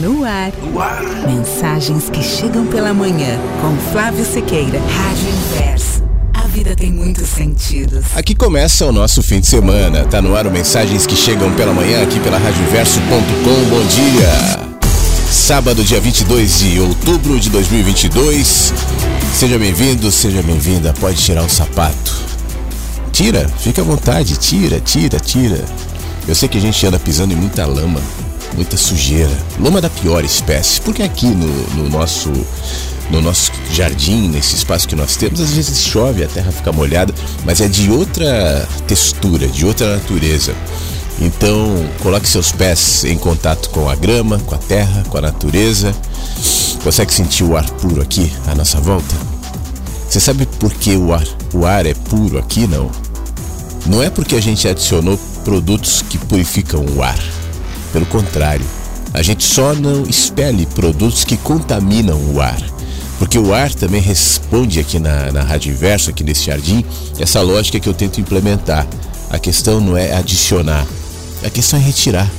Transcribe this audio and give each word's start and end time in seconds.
No 0.00 0.24
ar. 0.24 0.50
no 0.62 0.80
ar. 0.80 1.02
Mensagens 1.28 2.08
que 2.08 2.22
chegam 2.22 2.64
pela 2.66 2.94
manhã. 2.94 3.38
Com 3.60 3.76
Flávio 3.92 4.24
Sequeira. 4.24 4.80
Rádio 4.80 5.28
Inverso. 5.28 6.02
A 6.32 6.46
vida 6.46 6.74
tem 6.74 6.90
muitos 6.90 7.28
sentidos. 7.28 8.06
Aqui 8.16 8.34
começa 8.34 8.86
o 8.86 8.92
nosso 8.92 9.22
fim 9.22 9.40
de 9.40 9.46
semana. 9.46 10.06
Tá 10.06 10.22
no 10.22 10.34
ar 10.34 10.46
o 10.46 10.50
Mensagens 10.50 11.06
que 11.06 11.14
chegam 11.14 11.52
pela 11.52 11.74
manhã 11.74 12.02
aqui 12.02 12.18
pela 12.20 12.38
radioinverso.com. 12.38 13.68
Bom 13.68 13.86
dia. 13.88 14.70
Sábado, 15.30 15.84
dia 15.84 16.00
22 16.00 16.60
de 16.60 16.80
outubro 16.80 17.38
de 17.38 17.50
2022. 17.50 18.72
Seja 19.34 19.58
bem-vindo, 19.58 20.10
seja 20.10 20.42
bem-vinda. 20.42 20.94
Pode 20.98 21.18
tirar 21.18 21.44
o 21.44 21.50
sapato. 21.50 22.16
Tira, 23.12 23.46
fica 23.58 23.82
à 23.82 23.84
vontade. 23.84 24.38
Tira, 24.38 24.80
tira, 24.80 25.20
tira. 25.20 25.62
Eu 26.26 26.34
sei 26.34 26.48
que 26.48 26.56
a 26.56 26.60
gente 26.60 26.86
anda 26.86 26.98
pisando 26.98 27.34
em 27.34 27.36
muita 27.36 27.66
lama 27.66 28.00
muita 28.54 28.76
sujeira. 28.76 29.30
Lama 29.58 29.80
da 29.80 29.90
pior 29.90 30.24
espécie, 30.24 30.80
porque 30.80 31.02
aqui 31.02 31.26
no, 31.26 31.48
no 31.74 31.88
nosso 31.88 32.30
no 33.10 33.20
nosso 33.20 33.50
jardim, 33.72 34.28
nesse 34.28 34.54
espaço 34.54 34.86
que 34.86 34.94
nós 34.94 35.16
temos, 35.16 35.40
às 35.40 35.50
vezes 35.50 35.84
chove, 35.84 36.22
a 36.22 36.28
terra 36.28 36.52
fica 36.52 36.70
molhada, 36.70 37.12
mas 37.44 37.60
é 37.60 37.66
de 37.66 37.90
outra 37.90 38.68
textura, 38.86 39.48
de 39.48 39.66
outra 39.66 39.96
natureza. 39.96 40.54
Então, 41.20 41.74
coloque 42.00 42.26
seus 42.28 42.50
pés 42.50 43.04
em 43.04 43.18
contato 43.18 43.68
com 43.70 43.90
a 43.90 43.94
grama, 43.94 44.38
com 44.38 44.54
a 44.54 44.58
terra, 44.58 45.02
com 45.08 45.18
a 45.18 45.20
natureza. 45.20 45.92
Consegue 46.82 47.12
sentir 47.12 47.44
o 47.44 47.56
ar 47.56 47.68
puro 47.72 48.00
aqui 48.00 48.32
à 48.46 48.54
nossa 48.54 48.80
volta? 48.80 49.14
Você 50.08 50.18
sabe 50.18 50.46
por 50.46 50.72
que 50.72 50.96
o 50.96 51.12
ar, 51.12 51.24
o 51.52 51.66
ar 51.66 51.84
é 51.84 51.94
puro 51.94 52.38
aqui, 52.38 52.66
não? 52.66 52.90
Não 53.86 54.02
é 54.02 54.08
porque 54.08 54.34
a 54.34 54.40
gente 54.40 54.66
adicionou 54.66 55.18
produtos 55.44 56.02
que 56.02 56.16
purificam 56.16 56.84
o 56.96 57.02
ar. 57.02 57.18
Pelo 57.92 58.06
contrário, 58.06 58.64
a 59.12 59.22
gente 59.22 59.44
só 59.44 59.74
não 59.74 60.04
expele 60.04 60.66
produtos 60.66 61.24
que 61.24 61.36
contaminam 61.36 62.18
o 62.32 62.40
ar. 62.40 62.60
Porque 63.18 63.38
o 63.38 63.52
ar 63.52 63.72
também 63.74 64.00
responde 64.00 64.80
aqui 64.80 64.98
na, 64.98 65.30
na 65.30 65.42
Rádio 65.42 65.72
Inverso, 65.72 66.10
aqui 66.10 66.24
nesse 66.24 66.46
jardim, 66.46 66.84
essa 67.18 67.42
lógica 67.42 67.78
que 67.78 67.88
eu 67.88 67.94
tento 67.94 68.20
implementar. 68.20 68.86
A 69.28 69.38
questão 69.38 69.80
não 69.80 69.96
é 69.96 70.14
adicionar, 70.14 70.86
a 71.44 71.50
questão 71.50 71.78
é 71.78 71.82
retirar. 71.82 72.30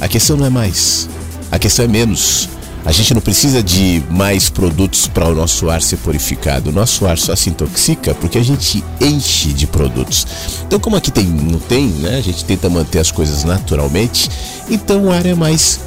A 0.00 0.08
questão 0.08 0.36
não 0.36 0.44
é 0.44 0.50
mais, 0.50 1.08
a 1.50 1.58
questão 1.58 1.84
é 1.84 1.88
menos. 1.88 2.48
A 2.84 2.92
gente 2.92 3.14
não 3.14 3.20
precisa 3.20 3.62
de 3.62 4.02
mais 4.10 4.50
produtos 4.50 5.06
para 5.06 5.26
o 5.26 5.34
nosso 5.34 5.70
ar 5.70 5.80
ser 5.80 5.96
purificado. 5.96 6.68
O 6.68 6.72
nosso 6.72 7.06
ar 7.06 7.16
só 7.16 7.34
se 7.34 7.48
intoxica 7.48 8.14
porque 8.14 8.36
a 8.36 8.44
gente 8.44 8.84
enche 9.00 9.54
de 9.54 9.66
produtos. 9.66 10.26
Então, 10.66 10.78
como 10.78 10.94
aqui 10.94 11.10
tem, 11.10 11.24
não 11.24 11.58
tem, 11.58 11.86
né? 11.86 12.18
A 12.18 12.20
gente 12.20 12.44
tenta 12.44 12.68
manter 12.68 12.98
as 12.98 13.10
coisas 13.10 13.42
naturalmente. 13.42 14.30
Então, 14.68 15.04
o 15.04 15.10
ar 15.10 15.24
é 15.24 15.34
mais 15.34 15.80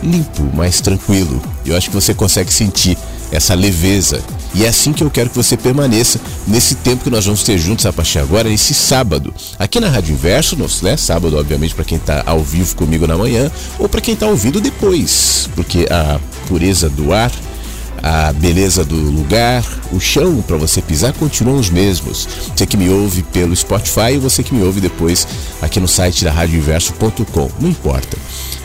limpo, 0.00 0.44
mais 0.54 0.80
tranquilo. 0.80 1.42
Eu 1.66 1.76
acho 1.76 1.88
que 1.88 1.94
você 1.94 2.14
consegue 2.14 2.52
sentir 2.52 2.96
essa 3.32 3.54
leveza. 3.54 4.22
E 4.54 4.64
é 4.64 4.68
assim 4.68 4.92
que 4.92 5.02
eu 5.02 5.10
quero 5.10 5.30
que 5.30 5.36
você 5.36 5.56
permaneça 5.56 6.20
nesse 6.46 6.76
tempo 6.76 7.02
que 7.02 7.10
nós 7.10 7.24
vamos 7.24 7.42
ter 7.42 7.58
juntos 7.58 7.84
a 7.84 7.92
partir 7.92 8.20
agora, 8.20 8.48
nesse 8.48 8.72
sábado. 8.72 9.34
Aqui 9.58 9.80
na 9.80 9.88
Rádio 9.88 10.12
Inverso, 10.12 10.56
né? 10.82 10.96
Sábado, 10.96 11.36
obviamente, 11.36 11.74
para 11.74 11.84
quem 11.84 11.98
está 11.98 12.22
ao 12.24 12.40
vivo 12.40 12.76
comigo 12.76 13.08
na 13.08 13.18
manhã, 13.18 13.50
ou 13.76 13.88
para 13.88 14.00
quem 14.00 14.14
está 14.14 14.28
ouvindo 14.28 14.60
depois, 14.60 15.48
porque 15.56 15.88
a 15.90 16.20
pureza 16.46 16.88
do 16.88 17.12
ar, 17.12 17.32
a 18.02 18.32
beleza 18.32 18.84
do 18.84 18.96
lugar, 18.96 19.64
o 19.90 19.98
chão 19.98 20.42
para 20.46 20.56
você 20.56 20.82
pisar 20.82 21.12
continuam 21.14 21.58
os 21.58 21.70
mesmos. 21.70 22.28
Você 22.54 22.66
que 22.66 22.76
me 22.76 22.90
ouve 22.90 23.22
pelo 23.22 23.56
Spotify 23.56 24.14
e 24.14 24.18
você 24.18 24.42
que 24.42 24.54
me 24.54 24.62
ouve 24.62 24.80
depois 24.80 25.26
aqui 25.62 25.80
no 25.80 25.88
site 25.88 26.24
da 26.24 26.30
radioinverso.com. 26.30 27.50
Não 27.58 27.68
importa. 27.68 28.18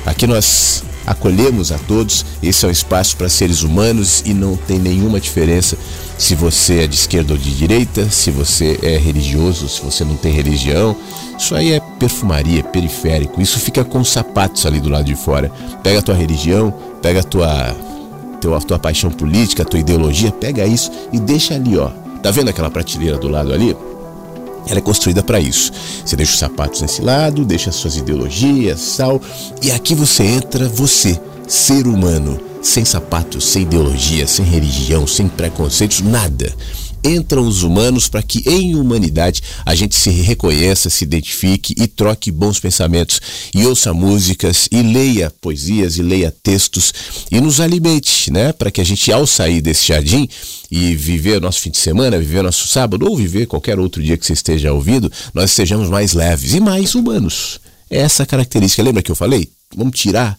Aqui 0.06 0.28
nós 0.28 0.84
acolhemos 1.06 1.72
a 1.72 1.78
todos. 1.78 2.26
Esse 2.44 2.66
é 2.66 2.68
um 2.68 2.72
espaço 2.72 3.16
para 3.16 3.30
seres 3.30 3.64
humanos 3.64 4.22
e 4.26 4.34
não 4.34 4.56
tem 4.56 4.78
nenhuma 4.78 5.20
diferença 5.20 5.78
se 6.18 6.36
você 6.36 6.84
é 6.84 6.88
de 6.88 6.96
esquerda 6.96 7.32
ou 7.32 7.40
de 7.40 7.56
direita, 7.56 8.10
se 8.10 8.30
você 8.30 8.78
é 8.84 8.98
religioso, 8.98 9.70
se 9.70 9.82
você 9.82 10.04
não 10.04 10.18
tem 10.18 10.34
religião. 10.34 10.96
Isso 11.40 11.56
aí 11.56 11.72
é 11.72 11.80
perfumaria, 11.80 12.62
periférico. 12.62 13.42
Isso 13.42 13.60
fica 13.60 13.86
com 13.86 14.04
sapatos 14.04 14.66
ali 14.66 14.82
do 14.82 14.90
lado 14.90 15.06
de 15.06 15.16
fora. 15.16 15.50
Pega 15.82 16.00
a 16.00 16.02
tua 16.02 16.14
religião, 16.14 16.74
pega 17.02 17.22
a 17.22 17.24
tua, 17.24 17.76
tua, 18.42 18.60
tua 18.60 18.78
paixão 18.78 19.10
política, 19.10 19.64
a 19.64 19.66
tua 19.66 19.80
ideologia, 19.80 20.34
pega 20.34 20.66
isso 20.66 20.92
e 21.14 21.20
deixa 21.20 21.56
ali, 21.56 21.78
ó. 21.78 21.92
Tá 22.22 22.30
vendo 22.30 22.50
aquela 22.50 22.70
prateleira 22.70 23.18
do 23.18 23.30
lado 23.30 23.54
ali? 23.54 23.76
Ela 24.68 24.80
é 24.80 24.82
construída 24.82 25.24
para 25.24 25.40
isso. 25.40 25.72
Você 26.06 26.18
deixa 26.18 26.34
os 26.34 26.40
sapatos 26.40 26.82
nesse 26.82 27.02
lado, 27.02 27.46
deixa 27.46 27.72
suas 27.72 27.96
ideologias, 27.96 28.82
sal, 28.82 29.22
e 29.62 29.72
aqui 29.72 29.96
você 29.96 30.24
entra, 30.24 30.68
você, 30.68 31.18
ser 31.48 31.88
humano, 31.88 32.38
sem 32.62 32.84
sapatos, 32.84 33.46
sem 33.46 33.62
ideologia, 33.62 34.28
sem 34.28 34.44
religião, 34.44 35.08
sem 35.08 35.30
preconceitos, 35.30 36.02
nada 36.02 36.54
entram 37.04 37.48
os 37.48 37.64
humanos 37.64 38.08
para 38.08 38.22
que 38.22 38.44
em 38.50 38.76
humanidade 38.76 39.42
a 39.66 39.76
gente 39.76 39.96
se 39.96 40.10
reconheça, 40.10 40.90
se 40.90 41.04
identifique 41.04 41.74
e 41.78 41.88
troque 41.88 42.32
bons 42.32 42.60
pensamentos 42.60 43.22
e 43.54 43.66
ouça 43.66 43.94
músicas 43.94 44.68
e 44.72 44.82
leia 44.82 45.32
poesias 45.42 45.98
e 45.98 46.02
leia 46.02 46.34
textos 46.44 46.94
e 47.32 47.40
nos 47.40 47.60
alimente, 47.60 48.32
né? 48.32 48.52
Para 48.52 48.72
que 48.72 48.82
a 48.82 48.84
gente 48.84 49.12
ao 49.12 49.26
sair 49.26 49.62
desse 49.62 49.88
jardim 49.88 50.28
e 50.72 50.96
viver 50.96 51.42
nosso 51.42 51.62
fim 51.62 51.72
de 51.72 51.78
semana, 51.78 52.20
viver 52.20 52.44
nosso 52.44 52.68
sábado 52.68 53.08
ou 53.08 53.16
viver 53.16 53.48
qualquer 53.48 53.80
outro 53.80 54.02
dia 54.02 54.18
que 54.18 54.26
você 54.26 54.34
esteja 54.34 54.74
ouvindo, 54.74 55.12
nós 55.34 55.52
sejamos 55.52 55.90
mais 55.90 56.14
leves 56.14 56.54
e 56.54 56.60
mais 56.60 56.96
humanos. 56.96 57.60
É 57.90 58.00
essa 58.00 58.26
característica. 58.26 58.84
Lembra 58.84 59.02
que 59.02 59.12
eu 59.12 59.16
falei? 59.16 59.50
Vamos 59.76 60.00
tirar 60.00 60.38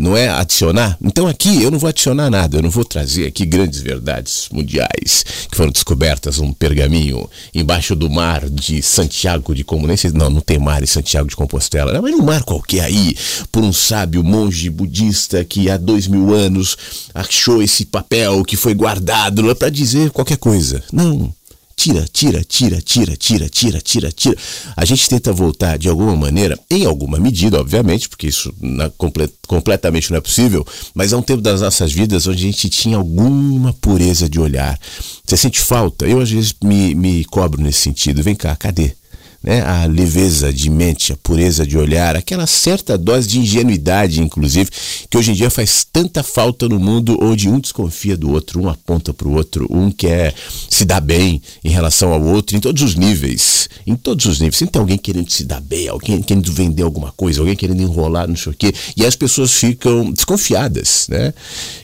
não 0.00 0.16
é 0.16 0.28
adicionar. 0.28 0.96
Então 1.02 1.26
aqui 1.26 1.62
eu 1.62 1.70
não 1.70 1.78
vou 1.78 1.88
adicionar 1.88 2.30
nada, 2.30 2.56
eu 2.56 2.62
não 2.62 2.70
vou 2.70 2.84
trazer 2.84 3.26
aqui 3.26 3.44
grandes 3.44 3.80
verdades 3.80 4.48
mundiais 4.50 5.24
que 5.50 5.56
foram 5.56 5.70
descobertas 5.70 6.38
num 6.38 6.52
pergaminho 6.52 7.28
embaixo 7.54 7.94
do 7.94 8.08
mar 8.08 8.48
de 8.48 8.82
Santiago 8.82 9.54
de 9.54 9.64
sei, 9.96 10.10
não, 10.12 10.30
não 10.30 10.40
tem 10.40 10.58
mar 10.58 10.82
em 10.82 10.86
Santiago 10.86 11.28
de 11.28 11.36
Compostela, 11.36 11.92
não, 11.92 12.00
mas 12.00 12.14
um 12.14 12.22
mar 12.22 12.42
qualquer 12.42 12.84
aí 12.84 13.14
por 13.52 13.62
um 13.62 13.72
sábio 13.72 14.24
monge 14.24 14.70
budista 14.70 15.44
que 15.44 15.68
há 15.68 15.76
dois 15.76 16.06
mil 16.06 16.32
anos 16.32 16.76
achou 17.14 17.62
esse 17.62 17.84
papel 17.84 18.42
que 18.44 18.56
foi 18.56 18.74
guardado 18.74 19.54
para 19.54 19.68
dizer 19.68 20.10
qualquer 20.10 20.38
coisa. 20.38 20.82
Não, 20.90 21.32
tira, 21.80 22.04
tira, 22.12 22.44
tira, 22.44 22.78
tira, 22.82 23.16
tira, 23.16 23.48
tira, 23.48 23.80
tira, 23.80 24.12
tira. 24.12 24.36
A 24.76 24.84
gente 24.84 25.08
tenta 25.08 25.32
voltar 25.32 25.78
de 25.78 25.88
alguma 25.88 26.14
maneira, 26.14 26.58
em 26.70 26.84
alguma 26.84 27.18
medida, 27.18 27.58
obviamente, 27.58 28.06
porque 28.06 28.26
isso 28.26 28.52
na, 28.60 28.90
comple, 28.90 29.32
completamente 29.48 30.10
não 30.10 30.18
é 30.18 30.20
possível, 30.20 30.66
mas 30.94 31.14
há 31.14 31.16
um 31.16 31.22
tempo 31.22 31.40
das 31.40 31.62
nossas 31.62 31.90
vidas 31.90 32.26
onde 32.26 32.44
a 32.44 32.50
gente 32.50 32.68
tinha 32.68 32.98
alguma 32.98 33.72
pureza 33.72 34.28
de 34.28 34.38
olhar. 34.38 34.78
Você 35.24 35.38
sente 35.38 35.58
falta? 35.58 36.06
Eu 36.06 36.20
às 36.20 36.30
vezes 36.30 36.54
me, 36.62 36.94
me 36.94 37.24
cobro 37.24 37.62
nesse 37.62 37.78
sentido. 37.80 38.22
Vem 38.22 38.34
cá, 38.34 38.54
cadê? 38.54 38.99
Né, 39.42 39.62
a 39.62 39.86
leveza 39.86 40.52
de 40.52 40.68
mente, 40.68 41.12
a 41.12 41.16
pureza 41.16 41.66
de 41.66 41.78
olhar, 41.78 42.14
aquela 42.14 42.46
certa 42.46 42.98
dose 42.98 43.26
de 43.26 43.38
ingenuidade, 43.38 44.20
inclusive, 44.20 44.70
que 45.08 45.16
hoje 45.16 45.30
em 45.30 45.34
dia 45.34 45.48
faz 45.48 45.86
tanta 45.90 46.22
falta 46.22 46.68
no 46.68 46.78
mundo 46.78 47.18
onde 47.22 47.48
um 47.48 47.58
desconfia 47.58 48.16
do 48.16 48.30
outro, 48.30 48.60
um 48.60 48.68
aponta 48.68 49.14
para 49.14 49.26
o 49.26 49.34
outro, 49.34 49.66
um 49.70 49.90
quer 49.90 50.34
se 50.68 50.84
dar 50.84 51.00
bem 51.00 51.40
em 51.64 51.70
relação 51.70 52.12
ao 52.12 52.22
outro, 52.22 52.56
em 52.56 52.60
todos 52.60 52.82
os 52.82 52.94
níveis. 52.94 53.68
Em 53.86 53.96
todos 53.96 54.26
os 54.26 54.40
níveis. 54.40 54.56
Sempre 54.56 54.72
tem 54.72 54.80
alguém 54.80 54.98
querendo 54.98 55.30
se 55.30 55.44
dar 55.44 55.60
bem, 55.60 55.88
alguém 55.88 56.20
querendo 56.22 56.52
vender 56.52 56.82
alguma 56.82 57.10
coisa, 57.12 57.40
alguém 57.40 57.56
querendo 57.56 57.82
enrolar, 57.82 58.28
não 58.28 58.36
sei 58.36 58.52
o 58.52 58.54
quê. 58.54 58.74
E 58.96 59.06
as 59.06 59.16
pessoas 59.16 59.52
ficam 59.52 60.12
desconfiadas, 60.12 61.06
né? 61.08 61.32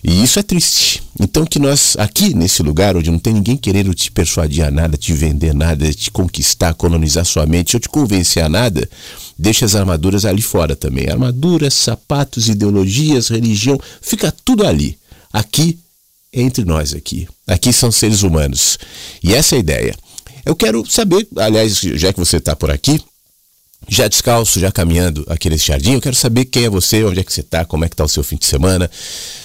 E 0.05 0.23
isso 0.23 0.39
é 0.39 0.43
triste. 0.43 1.03
Então 1.19 1.47
que 1.47 1.59
nós, 1.59 1.97
aqui 1.99 2.35
nesse 2.35 2.63
lugar 2.63 2.97
onde 2.97 3.11
não 3.11 3.19
tem 3.19 3.33
ninguém 3.33 3.57
querendo 3.57 3.95
te 3.95 4.11
persuadir 4.11 4.65
a 4.65 4.71
nada, 4.71 4.97
te 4.97 5.13
vender 5.15 5.55
nada, 5.55 5.91
te 5.93 6.11
conquistar, 6.11 6.75
colonizar 6.75 7.25
sua 7.25 7.46
mente, 7.47 7.77
ou 7.77 7.81
te 7.81 7.89
convencer 7.89 8.43
a 8.43 8.49
nada, 8.49 8.89
deixa 9.39 9.65
as 9.65 9.75
armaduras 9.75 10.25
ali 10.25 10.43
fora 10.43 10.77
também. 10.77 11.09
Armaduras, 11.09 11.75
sapatos, 11.75 12.49
ideologias, 12.49 13.29
religião, 13.29 13.79
fica 14.01 14.33
tudo 14.45 14.67
ali. 14.67 14.99
Aqui, 15.33 15.79
entre 16.33 16.65
nós 16.65 16.93
aqui. 16.95 17.29
Aqui 17.47 17.73
são 17.73 17.91
seres 17.93 18.23
humanos. 18.23 18.79
E 19.23 19.35
essa 19.35 19.55
é 19.55 19.59
a 19.59 19.61
ideia. 19.61 19.97
Eu 20.45 20.55
quero 20.55 20.85
saber, 20.89 21.27
aliás, 21.37 21.81
já 21.81 22.13
que 22.13 22.19
você 22.19 22.37
está 22.37 22.55
por 22.55 22.71
aqui, 22.71 23.01
já 23.89 24.09
descalço, 24.09 24.59
já 24.59 24.73
caminhando 24.73 25.25
aqui 25.29 25.49
nesse 25.49 25.67
jardim, 25.67 25.95
eu 25.95 26.01
quero 26.01 26.17
saber 26.17 26.47
quem 26.47 26.65
é 26.65 26.71
você, 26.71 27.05
onde 27.05 27.21
é 27.21 27.25
que 27.25 27.33
você 27.33 27.41
está, 27.41 27.65
como 27.65 27.85
é 27.85 27.89
que 27.89 27.95
está 27.95 28.05
o 28.05 28.09
seu 28.09 28.25
fim 28.25 28.37
de 28.37 28.47
semana, 28.47 28.91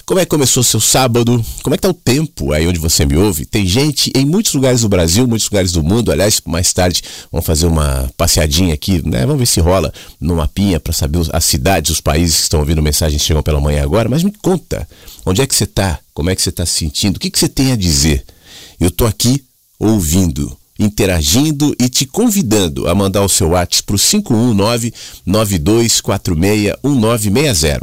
como 0.04 0.18
é 0.18 0.24
que 0.24 0.30
começou 0.30 0.62
o 0.62 0.64
seu 0.64 0.80
sábado, 0.80 1.44
como 1.62 1.74
é 1.74 1.78
que 1.78 1.86
está 1.86 1.90
o 1.90 1.94
tempo 1.94 2.52
aí 2.52 2.66
onde 2.66 2.78
você 2.78 3.04
me 3.06 3.16
ouve. 3.16 3.44
Tem 3.44 3.66
gente 3.66 4.10
em 4.14 4.24
muitos 4.24 4.52
lugares 4.54 4.80
do 4.80 4.88
Brasil, 4.88 5.26
muitos 5.26 5.48
lugares 5.48 5.72
do 5.72 5.82
mundo, 5.82 6.10
aliás, 6.10 6.40
mais 6.44 6.72
tarde 6.72 7.02
vamos 7.30 7.46
fazer 7.46 7.66
uma 7.66 8.10
passeadinha 8.16 8.74
aqui, 8.74 9.06
né? 9.08 9.20
Vamos 9.20 9.38
ver 9.38 9.46
se 9.46 9.60
rola 9.60 9.92
no 10.20 10.36
mapinha 10.36 10.80
para 10.80 10.92
saber 10.92 11.20
as 11.32 11.44
cidades, 11.44 11.90
os 11.90 12.00
países 12.00 12.36
que 12.36 12.42
estão 12.42 12.60
ouvindo 12.60 12.82
mensagens 12.82 13.22
chegam 13.22 13.42
pela 13.42 13.60
manhã 13.60 13.82
agora, 13.82 14.08
mas 14.08 14.22
me 14.22 14.32
conta, 14.32 14.88
onde 15.24 15.40
é 15.40 15.46
que 15.46 15.54
você 15.54 15.64
está, 15.64 15.98
como 16.12 16.30
é 16.30 16.34
que 16.34 16.42
você 16.42 16.50
está 16.50 16.66
se 16.66 16.72
sentindo, 16.72 17.16
o 17.16 17.20
que, 17.20 17.30
que 17.30 17.38
você 17.38 17.48
tem 17.48 17.72
a 17.72 17.76
dizer. 17.76 18.24
Eu 18.80 18.88
estou 18.88 19.06
aqui 19.06 19.44
ouvindo 19.78 20.56
interagindo 20.82 21.74
e 21.78 21.88
te 21.88 22.04
convidando 22.04 22.88
a 22.88 22.94
mandar 22.94 23.22
o 23.22 23.28
seu 23.28 23.50
WhatsApp 23.50 23.84
para 23.84 23.96
o 23.96 23.98
519-9246-1960. 25.26 27.80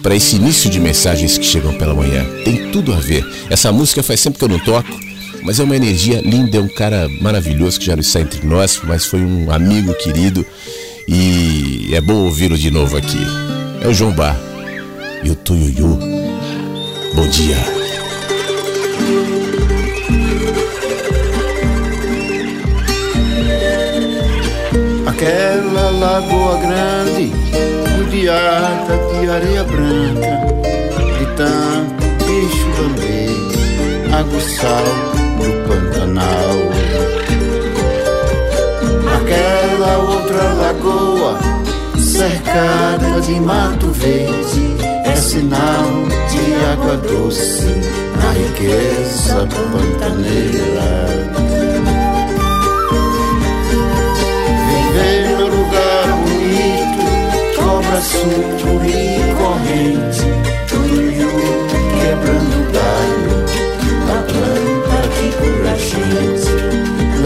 para 0.01 0.15
esse 0.15 0.37
início 0.37 0.69
de 0.69 0.79
mensagens 0.79 1.37
que 1.37 1.45
chegam 1.45 1.77
pela 1.77 1.93
manhã. 1.93 2.25
Tem 2.45 2.71
tudo 2.71 2.93
a 2.93 2.99
ver. 2.99 3.27
Essa 3.49 3.73
música 3.73 4.01
faz 4.01 4.21
sempre 4.21 4.39
que 4.39 4.45
eu 4.45 4.49
não 4.49 4.59
toco 4.59 5.07
mas 5.47 5.61
é 5.61 5.63
uma 5.63 5.77
energia 5.77 6.19
linda, 6.19 6.57
é 6.57 6.59
um 6.59 6.67
cara 6.67 7.07
maravilhoso 7.21 7.79
que 7.79 7.85
já 7.85 7.95
não 7.95 8.01
está 8.01 8.19
entre 8.19 8.45
nós, 8.45 8.81
mas 8.83 9.05
foi 9.05 9.21
um 9.21 9.49
amigo 9.49 9.93
querido 9.93 10.45
e 11.07 11.89
é 11.93 12.01
bom 12.01 12.25
ouvi-lo 12.25 12.57
de 12.57 12.69
novo 12.69 12.97
aqui. 12.97 13.25
É 13.81 13.87
o 13.87 13.93
João 13.93 14.11
Bar 14.11 14.37
e 15.23 15.31
o 15.31 15.35
Tuyuyu. 15.37 15.97
Bom 17.15 17.29
dia. 17.29 17.55
Aquela 25.05 25.91
lagoa 25.91 26.57
grande, 26.57 27.31
rodeada 27.95 28.97
de 29.13 29.29
areia 29.29 29.63
branca, 29.63 30.41
de 31.17 31.25
tanto 31.37 32.25
bicho 32.25 32.67
lamber, 32.81 34.13
água 34.13 34.37
e 34.37 34.41
sal 34.41 35.16
Aquela 39.15 39.97
outra 39.97 40.43
lagoa, 40.53 41.37
cercada 41.97 43.21
de 43.21 43.39
mato 43.39 43.87
verde, 43.91 44.75
é 45.05 45.15
sinal 45.15 45.85
de 46.31 46.41
água 46.71 46.97
doce 46.97 47.67
na 48.21 48.31
riqueza 48.31 49.47
pantaneira. 49.71 50.89
Viver 54.69 55.21
no 55.37 55.45
lugar 55.47 56.07
bonito, 56.23 57.05
cobra 57.55 57.99
sucuri 58.01 59.07
corrente, 59.37 60.25
tuiu 60.67 61.31
quebrando 61.99 62.46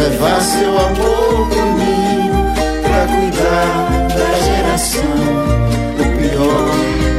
levar 0.02 0.42
seu 0.42 0.78
amor 0.80 1.48
ninho 1.78 2.34
pra 2.82 3.06
cuidar 3.06 4.08
da 4.18 4.30
geração. 4.46 5.22
O 6.00 6.06
pior 6.18 6.70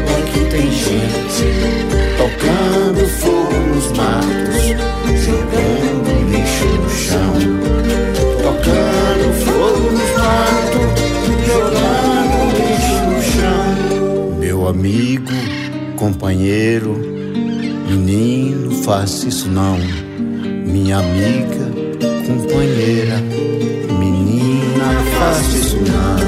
é 0.08 0.22
que 0.30 0.40
tem 0.50 0.68
gente 0.70 1.44
tocando 2.18 3.06
fogo 3.20 3.56
nos 3.72 3.86
matos, 3.92 4.62
jogando 5.24 6.10
lixo 6.30 6.66
no 6.82 6.90
chão. 6.90 7.34
Tocando 8.42 9.32
fogo 9.44 9.90
nos 9.92 10.10
matos, 10.18 10.88
jogando 11.46 12.36
lixo 12.58 12.98
no 13.10 13.22
chão. 13.22 14.38
Meu 14.40 14.66
amigo, 14.66 15.32
companheiro, 15.96 16.96
menino, 17.88 18.72
faça 18.82 19.28
isso 19.28 19.48
não 19.48 19.78
minha 20.72 20.98
amiga, 20.98 21.51
companheira, 22.82 23.16
menina, 23.98 25.04
faça 25.18 25.56
isso 25.56 25.76
não. 25.76 26.18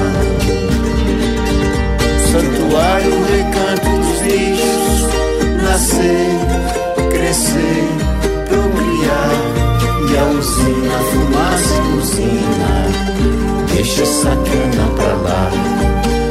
Santuário, 2.31 3.13
recanto 3.25 3.89
dos 3.89 4.19
bichos, 4.21 4.95
nascer, 5.63 6.29
crescer, 7.11 7.83
procriar, 8.47 9.31
e 10.09 10.17
a 10.17 10.23
usina, 10.25 10.97
fumaça 11.11 11.75
e 11.75 11.97
usina, 11.97 12.73
deixa 13.73 14.03
essa 14.03 14.29
cana 14.29 14.85
pra 14.95 15.13
lá. 15.15 15.51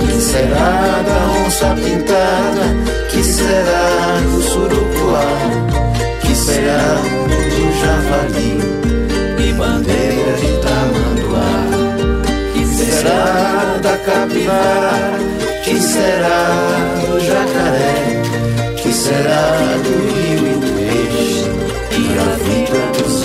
Que 0.01 0.21
será 0.21 1.03
da 1.03 1.19
onça 1.45 1.69
pintada? 1.75 2.67
Que 3.11 3.23
será 3.23 4.21
do 4.31 4.43
surucuá? 4.43 5.29
Que 6.23 6.35
será 6.35 6.85
javali 7.81 9.04
e 9.45 9.53
bandeira 9.53 10.33
de 10.33 10.53
tamanduá. 10.65 11.53
Que 12.53 12.67
será 12.67 13.79
da 13.83 13.97
capivara? 13.99 15.19
Que 15.63 15.81
será 15.81 16.41
do 17.07 17.21
jacaré? 17.21 18.23
Que 18.77 18.93
será 18.93 19.45
do 19.85 19.95
rio 20.15 20.47
e 20.47 20.59
do 20.61 20.71
peixe? 20.77 21.45
E 21.93 22.03
a 22.19 22.31
vida 22.45 22.81
dos 22.99 23.25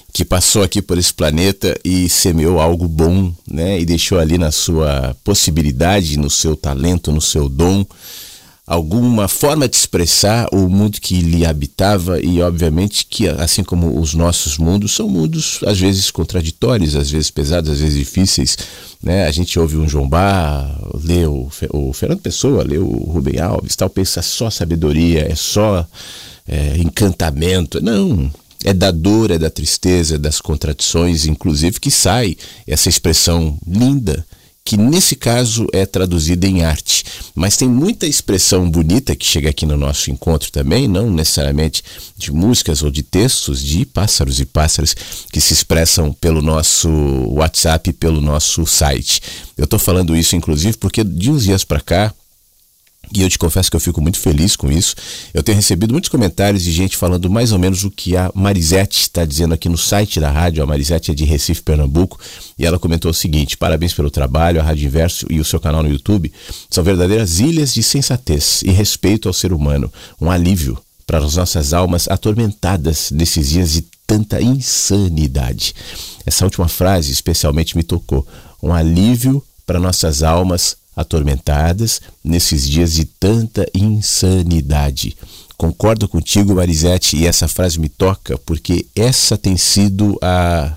que 0.13 0.25
passou 0.25 0.63
aqui 0.63 0.81
por 0.81 0.97
esse 0.97 1.13
planeta 1.13 1.79
e 1.83 2.09
semeou 2.09 2.59
algo 2.59 2.87
bom, 2.87 3.33
né? 3.49 3.79
E 3.79 3.85
deixou 3.85 4.19
ali 4.19 4.37
na 4.37 4.51
sua 4.51 5.15
possibilidade, 5.23 6.17
no 6.17 6.29
seu 6.29 6.55
talento, 6.55 7.11
no 7.11 7.21
seu 7.21 7.47
dom, 7.47 7.85
alguma 8.67 9.27
forma 9.27 9.67
de 9.67 9.75
expressar 9.75 10.47
o 10.51 10.69
mundo 10.69 10.99
que 11.01 11.19
lhe 11.19 11.45
habitava 11.45 12.21
e 12.21 12.41
obviamente 12.41 13.05
que 13.05 13.27
assim 13.27 13.63
como 13.63 13.99
os 13.99 14.13
nossos 14.13 14.57
mundos 14.57 14.93
são 14.93 15.09
mundos 15.09 15.59
às 15.65 15.79
vezes 15.79 16.11
contraditórios, 16.11 16.95
às 16.95 17.09
vezes 17.09 17.31
pesados, 17.31 17.69
às 17.69 17.79
vezes 17.79 17.97
difíceis, 17.97 18.57
né? 19.01 19.27
A 19.27 19.31
gente 19.31 19.57
ouve 19.59 19.77
um 19.77 19.87
João 19.87 20.07
Bar, 20.07 20.73
lê 21.03 21.25
o, 21.25 21.49
o 21.69 21.93
Fernando 21.93 22.19
Pessoa, 22.19 22.63
lê 22.63 22.77
o 22.77 22.87
Rubem 22.87 23.39
Alves, 23.39 23.75
tal 23.75 23.89
pensa 23.89 24.21
só 24.21 24.49
sabedoria, 24.49 25.27
é 25.29 25.35
só 25.35 25.85
é, 26.47 26.77
encantamento. 26.77 27.81
Não, 27.81 28.31
é 28.63 28.73
da 28.73 28.91
dor, 28.91 29.31
é 29.31 29.37
da 29.37 29.49
tristeza, 29.49 30.15
é 30.15 30.17
das 30.17 30.39
contradições, 30.39 31.25
inclusive 31.25 31.79
que 31.79 31.91
sai 31.91 32.37
essa 32.67 32.89
expressão 32.89 33.57
linda 33.65 34.25
que 34.63 34.77
nesse 34.77 35.15
caso 35.15 35.67
é 35.73 35.85
traduzida 35.85 36.47
em 36.47 36.63
arte. 36.63 37.03
Mas 37.35 37.57
tem 37.57 37.67
muita 37.67 38.05
expressão 38.05 38.69
bonita 38.69 39.15
que 39.15 39.25
chega 39.25 39.49
aqui 39.49 39.65
no 39.65 39.75
nosso 39.75 40.11
encontro 40.11 40.51
também, 40.51 40.87
não 40.87 41.09
necessariamente 41.09 41.83
de 42.15 42.31
músicas 42.31 42.83
ou 42.83 42.91
de 42.91 43.01
textos, 43.03 43.61
de 43.61 43.85
pássaros 43.85 44.39
e 44.39 44.45
pássaras 44.45 44.95
que 45.31 45.41
se 45.41 45.53
expressam 45.53 46.13
pelo 46.13 46.41
nosso 46.41 46.89
WhatsApp 47.29 47.91
pelo 47.93 48.21
nosso 48.21 48.65
site. 48.65 49.21
Eu 49.57 49.65
estou 49.65 49.79
falando 49.79 50.15
isso 50.15 50.35
inclusive 50.35 50.77
porque 50.77 51.03
de 51.03 51.31
uns 51.31 51.43
dias 51.43 51.63
para 51.63 51.81
cá 51.81 52.13
E 53.13 53.21
eu 53.21 53.29
te 53.29 53.37
confesso 53.37 53.69
que 53.69 53.75
eu 53.75 53.79
fico 53.79 54.01
muito 54.01 54.19
feliz 54.19 54.55
com 54.55 54.71
isso. 54.71 54.95
Eu 55.33 55.43
tenho 55.43 55.57
recebido 55.57 55.93
muitos 55.93 56.09
comentários 56.09 56.63
de 56.63 56.71
gente 56.71 56.95
falando 56.95 57.29
mais 57.29 57.51
ou 57.51 57.59
menos 57.59 57.83
o 57.83 57.91
que 57.91 58.15
a 58.15 58.31
Marisete 58.33 59.01
está 59.01 59.25
dizendo 59.25 59.53
aqui 59.53 59.67
no 59.67 59.77
site 59.77 60.19
da 60.19 60.31
rádio. 60.31 60.63
A 60.63 60.65
Marisete 60.65 61.11
é 61.11 61.13
de 61.13 61.25
Recife, 61.25 61.61
Pernambuco, 61.61 62.19
e 62.57 62.65
ela 62.65 62.79
comentou 62.79 63.11
o 63.11 63.13
seguinte: 63.13 63.57
parabéns 63.57 63.93
pelo 63.93 64.09
trabalho, 64.09 64.61
a 64.61 64.63
Rádio 64.63 64.87
Inverso 64.87 65.25
e 65.29 65.39
o 65.39 65.45
seu 65.45 65.59
canal 65.59 65.83
no 65.83 65.89
YouTube 65.89 66.31
são 66.69 66.83
verdadeiras 66.83 67.39
ilhas 67.39 67.73
de 67.73 67.83
sensatez 67.83 68.61
e 68.63 68.71
respeito 68.71 69.27
ao 69.27 69.33
ser 69.33 69.51
humano, 69.51 69.91
um 70.19 70.31
alívio 70.31 70.81
para 71.05 71.19
as 71.19 71.35
nossas 71.35 71.73
almas 71.73 72.07
atormentadas 72.07 73.11
nesses 73.11 73.49
dias 73.49 73.73
de 73.73 73.81
tanta 74.07 74.41
insanidade. 74.41 75.75
Essa 76.25 76.45
última 76.45 76.67
frase 76.67 77.11
especialmente 77.11 77.75
me 77.75 77.83
tocou. 77.83 78.25
Um 78.63 78.73
alívio 78.73 79.43
para 79.65 79.79
nossas 79.79 80.23
almas 80.23 80.77
atormentadas 80.95 82.01
nesses 82.23 82.67
dias 82.67 82.93
de 82.93 83.05
tanta 83.05 83.65
insanidade. 83.73 85.15
Concordo 85.57 86.07
contigo, 86.07 86.55
Marisete, 86.55 87.17
e 87.17 87.27
essa 87.27 87.47
frase 87.47 87.79
me 87.79 87.87
toca 87.87 88.37
porque 88.39 88.85
essa 88.95 89.37
tem 89.37 89.55
sido 89.57 90.17
a, 90.21 90.73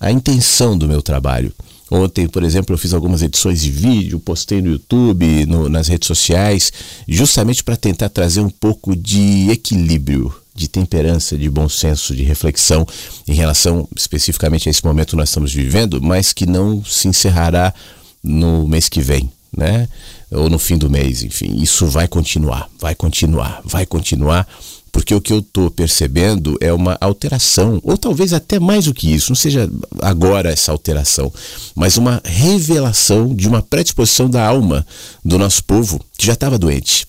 a 0.00 0.10
intenção 0.10 0.76
do 0.76 0.88
meu 0.88 1.02
trabalho. 1.02 1.52
Ontem, 1.90 2.28
por 2.28 2.44
exemplo, 2.44 2.72
eu 2.72 2.78
fiz 2.78 2.94
algumas 2.94 3.20
edições 3.20 3.60
de 3.60 3.70
vídeo, 3.70 4.20
postei 4.20 4.62
no 4.62 4.70
YouTube, 4.70 5.44
no, 5.46 5.68
nas 5.68 5.88
redes 5.88 6.06
sociais, 6.06 6.72
justamente 7.06 7.64
para 7.64 7.76
tentar 7.76 8.08
trazer 8.08 8.40
um 8.40 8.48
pouco 8.48 8.94
de 8.94 9.50
equilíbrio, 9.50 10.32
de 10.54 10.68
temperança, 10.68 11.36
de 11.36 11.50
bom 11.50 11.68
senso, 11.68 12.14
de 12.14 12.22
reflexão 12.22 12.86
em 13.26 13.34
relação 13.34 13.88
especificamente 13.96 14.68
a 14.68 14.70
esse 14.70 14.84
momento 14.84 15.10
que 15.10 15.16
nós 15.16 15.30
estamos 15.30 15.52
vivendo, 15.52 16.00
mas 16.00 16.32
que 16.32 16.46
não 16.46 16.84
se 16.84 17.08
encerrará 17.08 17.74
no 18.22 18.66
mês 18.66 18.88
que 18.88 19.00
vem, 19.00 19.30
né? 19.56 19.88
Ou 20.30 20.48
no 20.48 20.58
fim 20.58 20.78
do 20.78 20.90
mês, 20.90 21.22
enfim. 21.22 21.60
Isso 21.60 21.86
vai 21.86 22.06
continuar, 22.06 22.68
vai 22.78 22.94
continuar, 22.94 23.60
vai 23.64 23.84
continuar, 23.84 24.46
porque 24.92 25.14
o 25.14 25.20
que 25.20 25.32
eu 25.32 25.38
estou 25.38 25.70
percebendo 25.70 26.56
é 26.60 26.72
uma 26.72 26.96
alteração, 27.00 27.80
ou 27.82 27.96
talvez 27.96 28.32
até 28.32 28.58
mais 28.58 28.84
do 28.84 28.94
que 28.94 29.12
isso, 29.12 29.30
não 29.30 29.36
seja 29.36 29.70
agora 30.00 30.50
essa 30.50 30.72
alteração, 30.72 31.32
mas 31.74 31.96
uma 31.96 32.20
revelação 32.24 33.34
de 33.34 33.48
uma 33.48 33.62
predisposição 33.62 34.28
da 34.28 34.46
alma 34.46 34.86
do 35.24 35.38
nosso 35.38 35.64
povo 35.64 36.04
que 36.16 36.26
já 36.26 36.32
estava 36.32 36.58
doente 36.58 37.06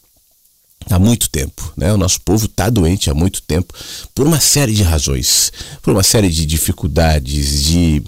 há 0.90 1.00
muito 1.00 1.30
tempo. 1.30 1.74
Né? 1.78 1.94
O 1.94 1.98
nosso 1.98 2.22
povo 2.22 2.46
está 2.46 2.70
doente 2.70 3.10
há 3.10 3.14
muito 3.14 3.42
tempo 3.44 3.74
por 4.14 4.26
uma 4.26 4.40
série 4.40 4.74
de 4.74 4.84
razões, 4.84 5.52
por 5.82 5.94
uma 5.94 6.04
série 6.04 6.30
de 6.30 6.46
dificuldades, 6.46 7.64
de 7.64 8.04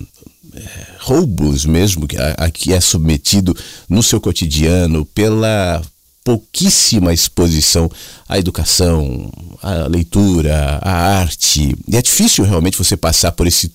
roubos 1.04 1.66
mesmo 1.66 2.08
a, 2.18 2.46
a 2.46 2.52
que 2.52 2.74
é 2.74 2.80
submetido 2.80 3.56
no 3.90 4.02
seu 4.02 4.22
cotidiano 4.22 5.06
pela 5.06 5.82
pouquíssima 6.24 7.14
exposição 7.14 7.92
à 8.28 8.40
educação, 8.40 9.30
à 9.62 9.88
leitura, 9.88 10.80
à 10.82 11.20
arte. 11.20 11.76
E 11.88 11.98
é 11.98 12.02
difícil 12.02 12.46
realmente 12.46 12.78
você 12.78 12.96
passar 12.96 13.34
por 13.34 13.46
esse 13.46 13.72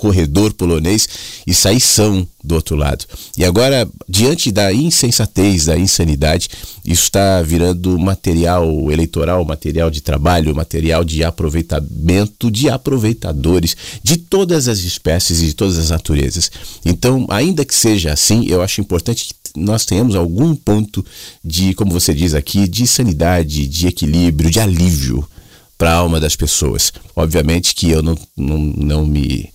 corredor 0.00 0.54
polonês 0.54 1.06
e 1.46 1.52
sair 1.52 1.78
são 1.78 2.26
do 2.42 2.54
outro 2.54 2.74
lado. 2.74 3.04
E 3.36 3.44
agora, 3.44 3.86
diante 4.08 4.50
da 4.50 4.72
insensatez, 4.72 5.66
da 5.66 5.78
insanidade, 5.78 6.48
isso 6.82 7.02
está 7.02 7.42
virando 7.42 7.98
material 7.98 8.90
eleitoral, 8.90 9.44
material 9.44 9.90
de 9.90 10.00
trabalho, 10.00 10.56
material 10.56 11.04
de 11.04 11.22
aproveitamento 11.22 12.50
de 12.50 12.70
aproveitadores 12.70 13.76
de 14.02 14.16
todas 14.16 14.68
as 14.68 14.78
espécies 14.78 15.42
e 15.42 15.46
de 15.46 15.54
todas 15.54 15.76
as 15.76 15.90
naturezas. 15.90 16.50
Então, 16.82 17.26
ainda 17.28 17.62
que 17.62 17.74
seja 17.74 18.10
assim, 18.10 18.46
eu 18.48 18.62
acho 18.62 18.80
importante 18.80 19.26
que 19.26 19.60
nós 19.60 19.84
tenhamos 19.84 20.14
algum 20.14 20.56
ponto 20.56 21.04
de, 21.44 21.74
como 21.74 21.92
você 21.92 22.14
diz 22.14 22.32
aqui, 22.32 22.66
de 22.66 22.86
sanidade, 22.86 23.66
de 23.66 23.86
equilíbrio, 23.86 24.50
de 24.50 24.60
alívio 24.60 25.28
para 25.76 25.92
a 25.92 25.96
alma 25.96 26.18
das 26.18 26.36
pessoas. 26.36 26.90
Obviamente 27.14 27.74
que 27.74 27.90
eu 27.90 28.02
não, 28.02 28.16
não, 28.34 28.58
não 28.58 29.06
me 29.06 29.50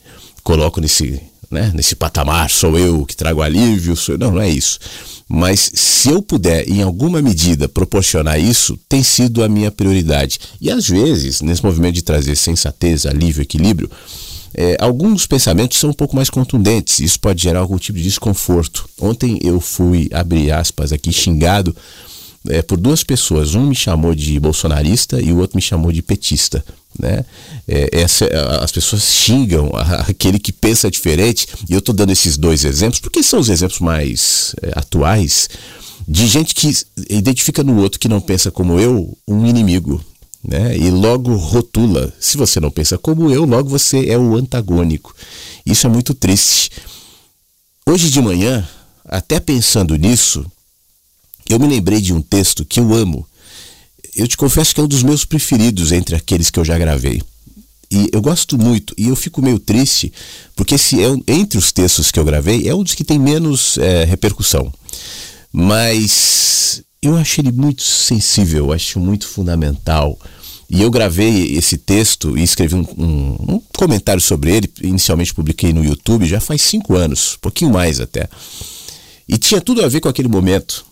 coloco 0.45 0.79
nesse, 0.79 1.19
né, 1.49 1.71
nesse 1.73 1.95
patamar, 1.95 2.51
sou 2.51 2.77
eu 2.77 3.03
que 3.03 3.15
trago 3.15 3.41
alívio, 3.41 3.95
sou... 3.95 4.15
não, 4.17 4.31
não 4.31 4.41
é 4.41 4.47
isso. 4.47 4.79
Mas 5.27 5.71
se 5.73 6.09
eu 6.09 6.21
puder, 6.21 6.69
em 6.69 6.83
alguma 6.83 7.19
medida, 7.19 7.67
proporcionar 7.67 8.39
isso, 8.39 8.77
tem 8.87 9.01
sido 9.01 9.43
a 9.43 9.49
minha 9.49 9.71
prioridade. 9.71 10.39
E 10.61 10.69
às 10.69 10.87
vezes, 10.87 11.41
nesse 11.41 11.65
movimento 11.65 11.95
de 11.95 12.03
trazer 12.03 12.35
sensatez, 12.35 13.07
alívio, 13.07 13.41
equilíbrio, 13.41 13.89
é, 14.53 14.77
alguns 14.79 15.25
pensamentos 15.25 15.79
são 15.79 15.89
um 15.89 15.93
pouco 15.93 16.15
mais 16.15 16.29
contundentes. 16.29 16.99
Isso 16.99 17.19
pode 17.19 17.41
gerar 17.41 17.61
algum 17.61 17.79
tipo 17.79 17.97
de 17.97 18.03
desconforto. 18.03 18.87
Ontem 19.01 19.39
eu 19.41 19.59
fui, 19.59 20.07
abre 20.13 20.51
aspas 20.51 20.93
aqui, 20.93 21.11
xingado 21.11 21.75
é, 22.47 22.61
por 22.61 22.77
duas 22.77 23.03
pessoas. 23.03 23.55
Um 23.55 23.65
me 23.65 23.75
chamou 23.75 24.13
de 24.13 24.39
bolsonarista 24.39 25.19
e 25.19 25.31
o 25.31 25.39
outro 25.39 25.57
me 25.57 25.61
chamou 25.61 25.91
de 25.91 26.03
petista. 26.03 26.63
Né? 26.99 27.25
É, 27.67 27.89
essa, 27.91 28.25
as 28.61 28.71
pessoas 28.71 29.03
xingam 29.03 29.71
aquele 30.07 30.39
que 30.39 30.51
pensa 30.51 30.89
diferente, 30.89 31.47
e 31.69 31.73
eu 31.73 31.79
estou 31.79 31.93
dando 31.93 32.11
esses 32.11 32.37
dois 32.37 32.63
exemplos 32.63 32.99
porque 32.99 33.23
são 33.23 33.39
os 33.39 33.49
exemplos 33.49 33.79
mais 33.79 34.55
é, 34.61 34.71
atuais 34.75 35.49
de 36.07 36.27
gente 36.27 36.53
que 36.53 36.71
identifica 37.09 37.63
no 37.63 37.77
outro 37.81 37.99
que 37.99 38.07
não 38.07 38.21
pensa 38.21 38.51
como 38.51 38.79
eu 38.79 39.17
um 39.27 39.45
inimigo. 39.45 40.03
Né? 40.47 40.77
E 40.77 40.91
logo 40.91 41.35
rotula. 41.35 42.13
Se 42.19 42.37
você 42.37 42.59
não 42.59 42.69
pensa 42.69 42.97
como 42.97 43.31
eu, 43.31 43.45
logo 43.45 43.67
você 43.67 44.09
é 44.09 44.17
o 44.17 44.35
antagônico. 44.35 45.15
Isso 45.65 45.87
é 45.87 45.89
muito 45.89 46.13
triste. 46.13 46.69
Hoje 47.87 48.11
de 48.11 48.21
manhã, 48.21 48.67
até 49.03 49.39
pensando 49.39 49.95
nisso, 49.95 50.45
eu 51.49 51.59
me 51.59 51.67
lembrei 51.67 51.99
de 51.99 52.13
um 52.13 52.21
texto 52.21 52.63
que 52.63 52.79
eu 52.79 52.93
amo 52.93 53.27
eu 54.15 54.27
te 54.27 54.37
confesso 54.37 54.73
que 54.73 54.79
é 54.79 54.83
um 54.83 54.87
dos 54.87 55.03
meus 55.03 55.25
preferidos 55.25 55.91
entre 55.91 56.15
aqueles 56.15 56.49
que 56.49 56.59
eu 56.59 56.65
já 56.65 56.77
gravei. 56.77 57.21
E 57.91 58.09
eu 58.11 58.21
gosto 58.21 58.57
muito, 58.57 58.93
e 58.97 59.07
eu 59.09 59.15
fico 59.15 59.41
meio 59.41 59.59
triste, 59.59 60.11
porque 60.55 60.75
esse 60.75 61.01
é, 61.03 61.07
entre 61.27 61.57
os 61.57 61.71
textos 61.71 62.11
que 62.11 62.19
eu 62.19 62.25
gravei, 62.25 62.67
é 62.67 62.73
um 62.73 62.83
dos 62.83 62.95
que 62.95 63.03
tem 63.03 63.19
menos 63.19 63.77
é, 63.77 64.03
repercussão. 64.05 64.73
Mas 65.51 66.81
eu 67.01 67.15
achei 67.15 67.43
ele 67.43 67.51
muito 67.51 67.83
sensível, 67.83 68.73
acho 68.73 68.99
muito 68.99 69.27
fundamental. 69.27 70.19
E 70.69 70.81
eu 70.81 70.89
gravei 70.89 71.55
esse 71.55 71.77
texto 71.77 72.37
e 72.37 72.43
escrevi 72.43 72.75
um, 72.75 72.85
um, 72.97 73.53
um, 73.53 73.61
comentário 73.77 74.21
sobre 74.21 74.51
ele. 74.51 74.69
Inicialmente 74.81 75.33
publiquei 75.33 75.71
no 75.71 75.85
YouTube 75.85 76.25
já 76.25 76.39
faz 76.39 76.61
cinco 76.63 76.95
anos, 76.95 77.37
pouquinho 77.39 77.71
mais 77.71 77.99
até. 77.99 78.27
E 79.29 79.37
tinha 79.37 79.61
tudo 79.61 79.83
a 79.83 79.87
ver 79.87 80.01
com 80.01 80.09
aquele 80.09 80.27
momento. 80.27 80.85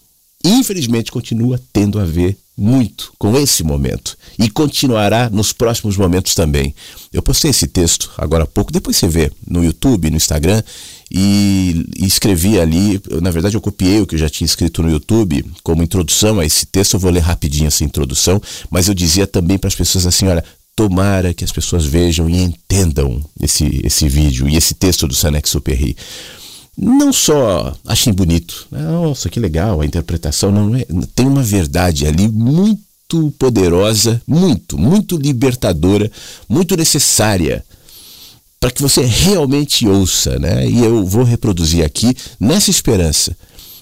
Infelizmente 0.43 1.11
continua 1.11 1.59
tendo 1.71 1.99
a 1.99 2.05
ver 2.05 2.37
muito 2.55 3.13
com 3.17 3.35
esse 3.37 3.63
momento 3.63 4.17
e 4.37 4.49
continuará 4.49 5.29
nos 5.29 5.53
próximos 5.53 5.97
momentos 5.97 6.35
também. 6.35 6.75
Eu 7.11 7.21
postei 7.21 7.51
esse 7.51 7.67
texto 7.67 8.11
agora 8.17 8.43
há 8.43 8.47
pouco, 8.47 8.71
depois 8.71 8.95
você 8.95 9.07
vê 9.07 9.31
no 9.47 9.63
YouTube, 9.63 10.09
no 10.09 10.17
Instagram 10.17 10.61
e, 11.09 11.85
e 11.97 12.05
escrevi 12.05 12.59
ali. 12.59 13.01
Na 13.21 13.31
verdade, 13.31 13.55
eu 13.55 13.61
copiei 13.61 14.01
o 14.01 14.07
que 14.07 14.15
eu 14.15 14.19
já 14.19 14.29
tinha 14.29 14.45
escrito 14.45 14.83
no 14.83 14.91
YouTube 14.91 15.45
como 15.63 15.83
introdução 15.83 16.39
a 16.39 16.45
esse 16.45 16.65
texto. 16.65 16.95
Eu 16.95 16.99
vou 16.99 17.11
ler 17.11 17.21
rapidinho 17.21 17.67
essa 17.67 17.83
introdução, 17.83 18.41
mas 18.69 18.87
eu 18.87 18.93
dizia 18.93 19.25
também 19.25 19.57
para 19.57 19.67
as 19.67 19.75
pessoas 19.75 20.05
assim: 20.05 20.27
olha. 20.27 20.43
Tomara 20.75 21.35
que 21.35 21.43
as 21.43 21.51
pessoas 21.51 21.85
vejam 21.85 22.27
e 22.27 22.41
entendam 22.41 23.23
esse, 23.39 23.79
esse 23.83 24.09
vídeo 24.09 24.49
e 24.49 24.55
esse 24.55 24.73
texto 24.73 25.07
do 25.07 25.13
Sanex 25.13 25.51
Superri 25.51 25.95
não 26.77 27.13
só 27.13 27.75
achem 27.85 28.11
bonito, 28.11 28.67
nossa, 28.71 29.29
que 29.29 29.39
legal 29.39 29.81
a 29.81 29.85
interpretação, 29.85 30.51
não 30.51 30.75
é, 30.75 30.85
tem 31.13 31.27
uma 31.27 31.43
verdade 31.43 32.05
ali 32.07 32.27
muito 32.27 33.31
poderosa, 33.37 34.21
muito, 34.27 34.77
muito 34.77 35.15
libertadora, 35.15 36.11
muito 36.49 36.75
necessária 36.75 37.63
para 38.59 38.71
que 38.71 38.81
você 38.81 39.03
realmente 39.03 39.87
ouça, 39.87 40.39
né? 40.39 40.67
E 40.67 40.83
eu 40.83 41.05
vou 41.05 41.23
reproduzir 41.23 41.85
aqui 41.85 42.15
nessa 42.39 42.71
esperança 42.71 43.35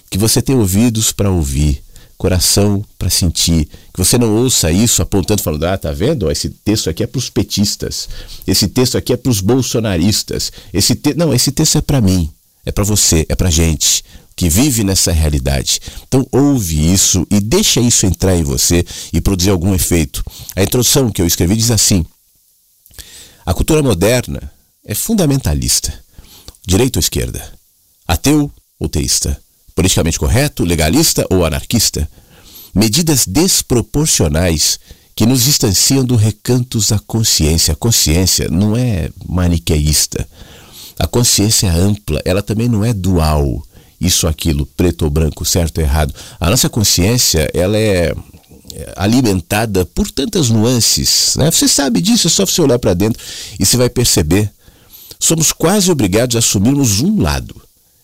que 0.10 0.18
você 0.18 0.42
tenha 0.42 0.58
ouvidos 0.58 1.12
para 1.14 1.30
ouvir, 1.30 1.82
coração 2.18 2.84
para 3.00 3.10
sentir, 3.10 3.70
que 3.94 4.04
você 4.04 4.18
não 4.18 4.36
ouça 4.36 4.72
isso 4.72 5.02
apontando 5.02 5.42
falando, 5.42 5.64
ah, 5.66 5.78
tá 5.78 5.92
vendo? 5.92 6.30
Esse 6.30 6.50
texto 6.50 6.90
aqui 6.90 7.04
é 7.04 7.08
para 7.08 7.20
os 7.20 7.30
petistas, 7.30 8.10
esse 8.46 8.68
texto 8.68 8.98
aqui 8.98 9.14
é 9.14 9.18
para 9.18 9.30
os 9.30 9.40
bolsonaristas, 9.40 10.52
esse 10.74 10.96
te... 10.96 11.14
não, 11.14 11.34
esse 11.34 11.52
texto 11.52 11.78
é 11.78 11.82
para 11.82 12.02
mim 12.02 12.30
é 12.66 12.72
para 12.72 12.84
você, 12.84 13.26
é 13.30 13.36
para 13.36 13.50
gente 13.50 14.04
que 14.36 14.50
vive 14.50 14.84
nessa 14.84 15.12
realidade. 15.12 15.80
Então 16.08 16.26
ouve 16.32 16.92
isso 16.92 17.26
e 17.30 17.40
deixa 17.40 17.80
isso 17.80 18.06
entrar 18.06 18.36
em 18.36 18.44
você 18.44 18.86
e 19.14 19.22
produzir 19.22 19.50
algum 19.50 19.74
efeito. 19.74 20.24
A 20.56 20.64
introdução 20.64 21.12
que 21.12 21.22
eu 21.22 21.28
escrevi 21.28 21.56
diz 21.56 21.72
assim: 21.72 22.06
A 23.46 23.54
cultura 23.54 23.84
moderna 23.84 24.52
é 24.86 24.96
fundamentalista, 24.96 25.94
direita 26.66 26.98
ou 26.98 27.02
esquerda, 27.02 27.54
ateu 28.08 28.52
ou 28.80 28.90
teísta, 28.90 29.40
politicamente 29.76 30.18
correto, 30.18 30.64
legalista 30.64 31.26
ou 31.30 31.46
anarquista. 31.46 32.10
Medidas 32.74 33.28
desproporcionais 33.28 34.80
que 35.14 35.26
nos 35.26 35.44
distanciam 35.44 36.06
do 36.06 36.16
recantos 36.16 36.88
da 36.88 36.98
consciência. 36.98 37.74
A 37.74 37.76
consciência 37.76 38.48
não 38.50 38.76
é 38.76 39.10
maniqueísta. 39.28 40.28
A 41.02 41.08
consciência 41.08 41.66
é 41.66 41.72
ampla, 41.72 42.22
ela 42.24 42.44
também 42.44 42.70
não 42.70 42.86
é 42.86 42.94
dual. 42.94 43.66
isso, 44.00 44.28
aquilo, 44.28 44.68
preto 44.68 45.04
ou 45.04 45.10
branco, 45.10 45.44
certo 45.44 45.80
ou 45.80 45.84
errado. 45.84 46.14
A 46.40 46.48
nossa 46.48 46.70
consciência, 46.70 47.50
ela 47.56 47.76
é 47.76 48.14
alimentada 48.96 49.84
por 49.84 50.12
tantas 50.12 50.50
nuances, 50.50 51.34
né? 51.38 51.50
Você 51.50 51.68
sabe 51.68 52.02
disso, 52.02 52.28
é 52.28 52.30
só 52.30 52.46
você 52.46 52.62
olhar 52.62 52.78
para 52.78 52.94
dentro 52.94 53.20
e 53.60 53.66
você 53.66 53.78
vai 53.78 53.90
perceber. 53.90 54.52
Somos 55.20 55.52
quase 55.52 55.90
obrigados 55.92 56.36
a 56.36 56.40
assumirmos 56.40 57.00
um 57.00 57.20
lado. 57.20 57.60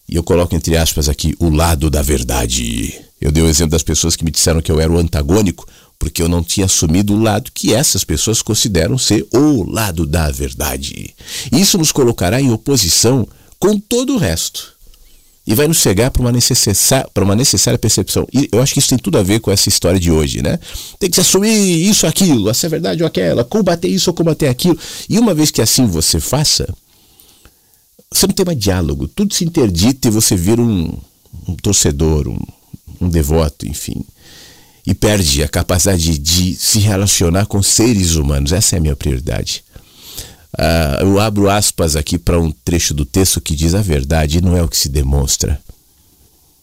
E 0.10 0.16
eu 0.16 0.24
coloco 0.24 0.56
entre 0.56 0.76
aspas 0.76 1.08
aqui 1.08 1.36
o 1.40 1.50
lado 1.50 1.92
da 1.92 2.02
verdade. 2.02 3.00
Eu 3.22 3.32
dei 3.32 3.44
o 3.44 3.50
exemplo 3.50 3.72
das 3.72 3.84
pessoas 3.84 4.16
que 4.16 4.26
me 4.26 4.32
disseram 4.32 4.62
que 4.62 4.72
eu 4.72 4.80
era 4.80 4.92
o 4.92 4.98
antagônico, 4.98 5.68
porque 6.00 6.22
eu 6.22 6.30
não 6.30 6.44
tinha 6.44 6.66
assumido 6.66 7.14
o 7.14 7.20
lado 7.20 7.52
que 7.54 7.74
essas 7.74 8.04
pessoas 8.04 8.42
consideram 8.42 8.98
ser 8.98 9.28
o 9.34 9.70
lado 9.70 10.06
da 10.06 10.30
verdade. 10.32 11.16
Isso 11.52 11.78
nos 11.78 11.92
colocará 11.92 12.42
em 12.42 12.52
oposição 12.52 13.28
com 13.60 13.80
todo 13.80 14.14
o 14.14 14.18
resto 14.18 14.78
e 15.48 15.56
vai 15.56 15.66
nos 15.66 15.78
chegar 15.78 16.12
para 16.12 16.22
uma, 16.22 16.32
necessária, 16.32 17.10
uma 17.18 17.36
necessária 17.36 17.80
percepção. 17.80 18.28
E 18.34 18.50
eu 18.52 18.62
acho 18.62 18.74
que 18.74 18.80
isso 18.80 18.90
tem 18.90 18.98
tudo 18.98 19.18
a 19.18 19.24
ver 19.24 19.40
com 19.40 19.50
essa 19.50 19.70
história 19.70 19.98
de 19.98 20.12
hoje, 20.12 20.44
né? 20.44 20.60
Tem 21.00 21.10
que 21.10 21.16
se 21.16 21.22
assumir 21.22 21.90
isso, 21.90 22.06
aquilo, 22.06 22.50
essa 22.50 22.66
é 22.66 22.70
verdade 22.70 23.02
ou 23.02 23.08
aquela, 23.08 23.46
combater 23.46 23.88
isso 23.88 24.10
ou 24.10 24.14
combater 24.14 24.50
aquilo. 24.50 24.78
E 25.08 25.18
uma 25.18 25.34
vez 25.34 25.50
que 25.50 25.62
assim 25.62 25.88
você 25.88 26.20
faça, 26.20 26.68
você 28.12 28.28
não 28.28 28.34
tem 28.34 28.46
mais 28.46 28.60
diálogo, 28.60 29.08
tudo 29.08 29.34
se 29.34 29.46
interdita 29.46 30.10
e 30.10 30.12
você 30.12 30.36
vira 30.36 30.62
um, 30.62 30.94
um 31.48 31.56
torcedor, 31.56 32.28
um, 32.28 32.40
um 33.00 33.08
devoto, 33.08 33.66
enfim. 33.66 34.04
E 34.88 34.94
perde 34.94 35.44
a 35.44 35.50
capacidade 35.50 36.18
de, 36.18 36.56
se 36.56 36.80
relacionar 36.80 37.46
com 37.46 37.62
seres 37.62 38.16
humanos. 38.16 38.54
Essa 38.54 38.78
é 38.78 38.80
a 38.80 38.82
minha 38.82 38.96
prioridade. 38.96 39.62
Uh, 40.58 41.04
eu 41.04 41.20
abro 41.20 41.50
aspas 41.50 41.98
aqui 41.98 42.18
para 42.18 42.40
um 42.40 42.52
trecho 42.64 42.94
do 42.94 43.06
texto 43.06 43.42
que 43.42 43.54
diz: 43.54 43.76
a 43.76 43.82
verdade 43.82 44.42
não 44.42 44.56
é 44.56 44.64
o 44.64 44.68
que 44.70 44.78
se 44.78 44.88
demonstra, 44.88 45.60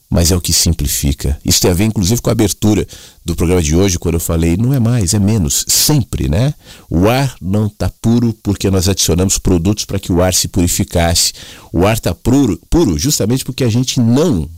mas 0.08 0.32
é 0.32 0.36
o 0.36 0.40
que 0.40 0.54
simplifica. 0.54 1.38
Isso 1.44 1.60
tem 1.60 1.70
a 1.70 1.74
ver, 1.74 1.84
inclusive, 1.84 2.22
com 2.22 2.30
a 2.30 2.32
abertura 2.32 2.86
do 3.22 3.36
programa 3.36 3.62
de 3.62 3.76
hoje, 3.76 3.98
quando 3.98 4.14
eu 4.14 4.20
falei: 4.20 4.56
não 4.56 4.72
é 4.72 4.80
mais, 4.80 5.12
é 5.12 5.18
menos, 5.18 5.66
sempre, 5.68 6.26
né? 6.26 6.54
O 6.88 7.06
ar 7.08 7.36
não 7.42 7.66
está 7.66 7.90
puro 8.00 8.34
porque 8.42 8.70
nós 8.70 8.88
adicionamos 8.88 9.36
produtos 9.36 9.84
para 9.84 9.98
que 9.98 10.10
o 10.10 10.22
ar 10.22 10.32
se 10.32 10.48
purificasse. 10.48 11.34
O 11.70 11.86
ar 11.86 11.94
está 11.94 12.14
puro, 12.14 12.58
puro 12.70 12.98
justamente 12.98 13.44
porque 13.44 13.64
a 13.64 13.68
gente 13.68 14.00
não 14.00 14.48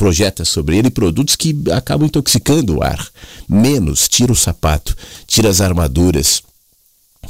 projeta 0.00 0.46
sobre 0.46 0.78
ele 0.78 0.88
produtos 0.88 1.36
que 1.36 1.54
acabam 1.70 2.06
intoxicando 2.06 2.78
o 2.78 2.82
ar. 2.82 3.06
Menos, 3.46 4.08
tira 4.08 4.32
o 4.32 4.36
sapato, 4.36 4.96
tira 5.26 5.50
as 5.50 5.60
armaduras 5.60 6.42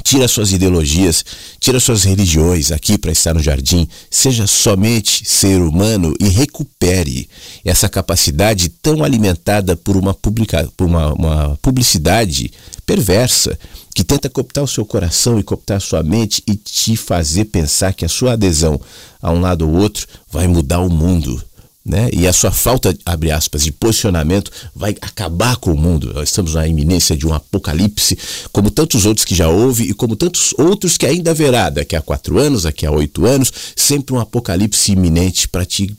Tira 0.03 0.25
suas 0.27 0.53
ideologias, 0.53 1.23
tira 1.59 1.77
suas 1.79 2.05
religiões 2.05 2.71
aqui 2.71 2.97
para 2.97 3.11
estar 3.11 3.33
no 3.33 3.41
jardim. 3.41 3.87
Seja 4.09 4.47
somente 4.47 5.29
ser 5.29 5.61
humano 5.61 6.15
e 6.19 6.29
recupere 6.29 7.29
essa 7.63 7.89
capacidade 7.89 8.69
tão 8.69 9.03
alimentada 9.03 9.75
por 9.75 9.97
uma, 9.97 10.13
publica, 10.13 10.67
por 10.77 10.87
uma, 10.87 11.13
uma 11.13 11.59
publicidade 11.61 12.51
perversa 12.85 13.59
que 13.93 14.03
tenta 14.03 14.29
cooptar 14.29 14.63
o 14.63 14.67
seu 14.67 14.85
coração 14.85 15.37
e 15.37 15.43
cooptar 15.43 15.77
a 15.77 15.81
sua 15.81 16.01
mente 16.01 16.41
e 16.47 16.55
te 16.55 16.95
fazer 16.95 17.45
pensar 17.45 17.93
que 17.93 18.05
a 18.05 18.09
sua 18.09 18.33
adesão 18.33 18.79
a 19.21 19.29
um 19.29 19.41
lado 19.41 19.67
ou 19.67 19.75
outro 19.75 20.07
vai 20.31 20.47
mudar 20.47 20.79
o 20.79 20.89
mundo 20.89 21.43
né? 21.83 22.09
E 22.13 22.27
a 22.27 22.33
sua 22.33 22.51
falta, 22.51 22.95
abre 23.05 23.31
aspas, 23.31 23.63
de 23.63 23.71
posicionamento 23.71 24.51
vai 24.75 24.95
acabar 25.01 25.57
com 25.57 25.71
o 25.71 25.77
mundo. 25.77 26.13
Nós 26.13 26.29
estamos 26.29 26.53
na 26.53 26.67
iminência 26.67 27.17
de 27.17 27.25
um 27.25 27.33
apocalipse, 27.33 28.17
como 28.51 28.69
tantos 28.69 29.05
outros 29.05 29.25
que 29.25 29.33
já 29.33 29.49
houve 29.49 29.85
e 29.85 29.93
como 29.93 30.15
tantos 30.15 30.53
outros 30.57 30.97
que 30.97 31.05
ainda 31.05 31.31
haverá 31.31 31.69
daqui 31.69 31.95
a 31.95 32.01
quatro 32.01 32.37
anos, 32.37 32.63
daqui 32.63 32.85
a 32.85 32.91
oito 32.91 33.25
anos, 33.25 33.51
sempre 33.75 34.13
um 34.13 34.19
apocalipse 34.19 34.91
iminente 34.91 35.47
para 35.47 35.65
te 35.65 35.95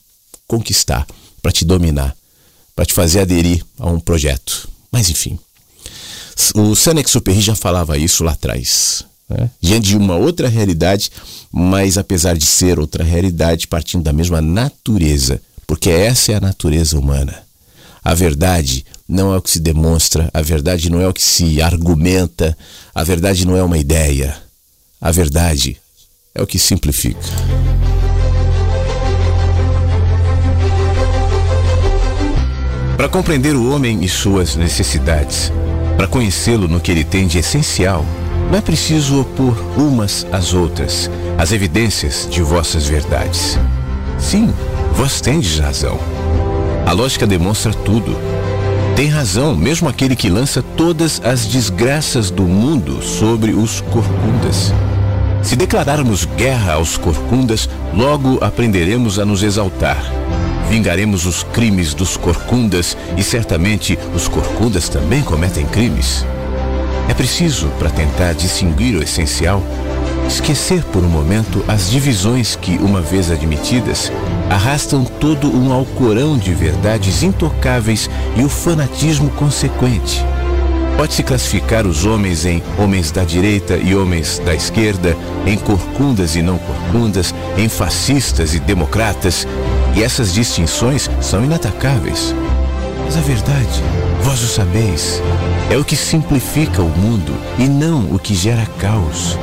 conquistar, 0.46 1.06
para 1.40 1.52
te 1.52 1.64
dominar, 1.64 2.14
para 2.76 2.86
te 2.86 2.92
fazer 2.92 3.20
aderir 3.20 3.64
a 3.78 3.90
um 3.90 3.98
projeto. 3.98 4.68
Mas 4.90 5.10
enfim, 5.10 5.38
o 6.54 6.76
Senex 6.76 7.10
Superri 7.10 7.40
já 7.40 7.56
falava 7.56 7.98
isso 7.98 8.22
lá 8.22 8.32
atrás. 8.32 9.04
Né? 9.28 9.50
Diante 9.60 9.88
de 9.88 9.96
uma 9.96 10.16
outra 10.16 10.48
realidade, 10.48 11.10
mas 11.50 11.98
apesar 11.98 12.36
de 12.36 12.46
ser 12.46 12.78
outra 12.78 13.02
realidade, 13.02 13.66
partindo 13.66 14.04
da 14.04 14.12
mesma 14.12 14.40
natureza 14.40 15.40
porque 15.72 15.88
essa 15.88 16.32
é 16.32 16.34
a 16.34 16.40
natureza 16.40 16.98
humana. 16.98 17.34
A 18.04 18.12
verdade 18.12 18.84
não 19.08 19.32
é 19.32 19.38
o 19.38 19.40
que 19.40 19.50
se 19.50 19.58
demonstra, 19.58 20.28
a 20.34 20.42
verdade 20.42 20.90
não 20.90 21.00
é 21.00 21.08
o 21.08 21.14
que 21.14 21.22
se 21.22 21.62
argumenta, 21.62 22.54
a 22.94 23.02
verdade 23.02 23.46
não 23.46 23.56
é 23.56 23.62
uma 23.62 23.78
ideia. 23.78 24.36
A 25.00 25.10
verdade 25.10 25.80
é 26.34 26.42
o 26.42 26.46
que 26.46 26.58
simplifica. 26.58 27.18
Para 32.94 33.08
compreender 33.08 33.56
o 33.56 33.74
homem 33.74 34.04
e 34.04 34.10
suas 34.10 34.56
necessidades, 34.56 35.50
para 35.96 36.06
conhecê-lo 36.06 36.68
no 36.68 36.82
que 36.82 36.90
ele 36.90 37.02
tem 37.02 37.26
de 37.26 37.38
essencial, 37.38 38.04
não 38.50 38.58
é 38.58 38.60
preciso 38.60 39.22
opor 39.22 39.56
umas 39.78 40.26
às 40.30 40.52
outras 40.52 41.10
as 41.38 41.50
evidências 41.50 42.28
de 42.30 42.42
vossas 42.42 42.86
verdades. 42.86 43.58
Sim, 44.18 44.52
Vós 44.94 45.20
tendes 45.20 45.58
razão. 45.58 45.98
A 46.86 46.92
lógica 46.92 47.26
demonstra 47.26 47.72
tudo. 47.72 48.16
Tem 48.94 49.08
razão, 49.08 49.56
mesmo 49.56 49.88
aquele 49.88 50.14
que 50.14 50.28
lança 50.28 50.62
todas 50.76 51.20
as 51.24 51.46
desgraças 51.46 52.30
do 52.30 52.42
mundo 52.42 53.02
sobre 53.02 53.52
os 53.52 53.80
corcundas. 53.80 54.72
Se 55.42 55.56
declararmos 55.56 56.24
guerra 56.24 56.74
aos 56.74 56.96
corcundas, 56.96 57.68
logo 57.94 58.38
aprenderemos 58.44 59.18
a 59.18 59.24
nos 59.24 59.42
exaltar. 59.42 60.00
Vingaremos 60.68 61.26
os 61.26 61.42
crimes 61.42 61.94
dos 61.94 62.16
corcundas 62.16 62.96
e 63.16 63.22
certamente 63.22 63.98
os 64.14 64.28
corcundas 64.28 64.88
também 64.88 65.22
cometem 65.22 65.66
crimes. 65.66 66.24
É 67.08 67.14
preciso, 67.14 67.68
para 67.78 67.90
tentar 67.90 68.34
distinguir 68.34 68.96
o 68.96 69.02
essencial, 69.02 69.62
esquecer 70.26 70.82
por 70.84 71.04
um 71.04 71.08
momento 71.08 71.64
as 71.68 71.90
divisões 71.90 72.56
que, 72.56 72.76
uma 72.78 73.00
vez 73.00 73.30
admitidas, 73.30 74.10
arrastam 74.50 75.04
todo 75.04 75.48
um 75.54 75.72
alcorão 75.72 76.36
de 76.36 76.52
verdades 76.54 77.22
intocáveis 77.22 78.08
e 78.36 78.42
o 78.42 78.48
fanatismo 78.48 79.30
consequente. 79.30 80.24
Pode-se 80.96 81.22
classificar 81.22 81.86
os 81.86 82.04
homens 82.04 82.44
em 82.44 82.62
homens 82.78 83.10
da 83.10 83.24
direita 83.24 83.76
e 83.76 83.94
homens 83.94 84.38
da 84.44 84.54
esquerda, 84.54 85.16
em 85.46 85.56
corcundas 85.56 86.36
e 86.36 86.42
não 86.42 86.58
corcundas, 86.58 87.34
em 87.56 87.68
fascistas 87.68 88.54
e 88.54 88.60
democratas, 88.60 89.46
e 89.96 90.02
essas 90.02 90.32
distinções 90.32 91.10
são 91.20 91.44
inatacáveis. 91.44 92.34
Mas 93.04 93.16
a 93.16 93.20
verdade, 93.20 93.82
vós 94.22 94.42
o 94.42 94.46
sabeis, 94.46 95.20
é 95.70 95.76
o 95.76 95.84
que 95.84 95.96
simplifica 95.96 96.82
o 96.82 96.88
mundo 96.88 97.34
e 97.58 97.68
não 97.68 98.14
o 98.14 98.18
que 98.18 98.34
gera 98.34 98.66
caos. 98.78 99.36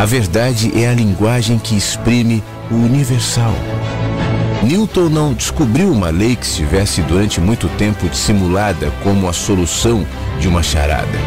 A 0.00 0.06
verdade 0.06 0.72
é 0.74 0.88
a 0.88 0.94
linguagem 0.94 1.58
que 1.58 1.76
exprime 1.76 2.42
o 2.70 2.74
universal. 2.74 3.52
Newton 4.62 5.10
não 5.10 5.34
descobriu 5.34 5.92
uma 5.92 6.08
lei 6.08 6.36
que 6.36 6.46
estivesse 6.46 7.02
durante 7.02 7.38
muito 7.38 7.68
tempo 7.76 8.08
dissimulada 8.08 8.90
como 9.02 9.28
a 9.28 9.34
solução 9.34 10.06
de 10.40 10.48
uma 10.48 10.62
charada. 10.62 11.18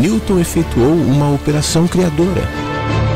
Newton 0.00 0.40
efetuou 0.40 0.92
uma 0.92 1.32
operação 1.32 1.86
criadora. 1.86 2.42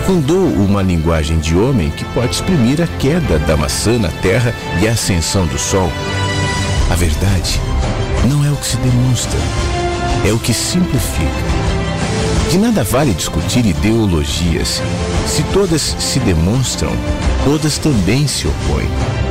Fundou 0.06 0.46
uma 0.46 0.80
linguagem 0.80 1.40
de 1.40 1.56
homem 1.56 1.90
que 1.90 2.04
pode 2.14 2.36
exprimir 2.36 2.80
a 2.80 2.86
queda 2.86 3.40
da 3.40 3.56
maçã 3.56 3.98
na 3.98 4.10
terra 4.22 4.54
e 4.80 4.86
a 4.86 4.92
ascensão 4.92 5.44
do 5.44 5.58
sol. 5.58 5.90
A 6.88 6.94
verdade 6.94 7.60
não 8.28 8.44
é 8.44 8.52
o 8.52 8.56
que 8.56 8.66
se 8.66 8.76
demonstra, 8.76 9.40
é 10.24 10.32
o 10.32 10.38
que 10.38 10.54
simplifica. 10.54 11.49
De 12.50 12.58
nada 12.58 12.82
vale 12.82 13.14
discutir 13.14 13.64
ideologias. 13.64 14.82
Se 15.24 15.44
todas 15.52 15.94
se 16.00 16.18
demonstram, 16.18 16.90
todas 17.44 17.78
também 17.78 18.26
se 18.26 18.48
opõem. 18.48 18.88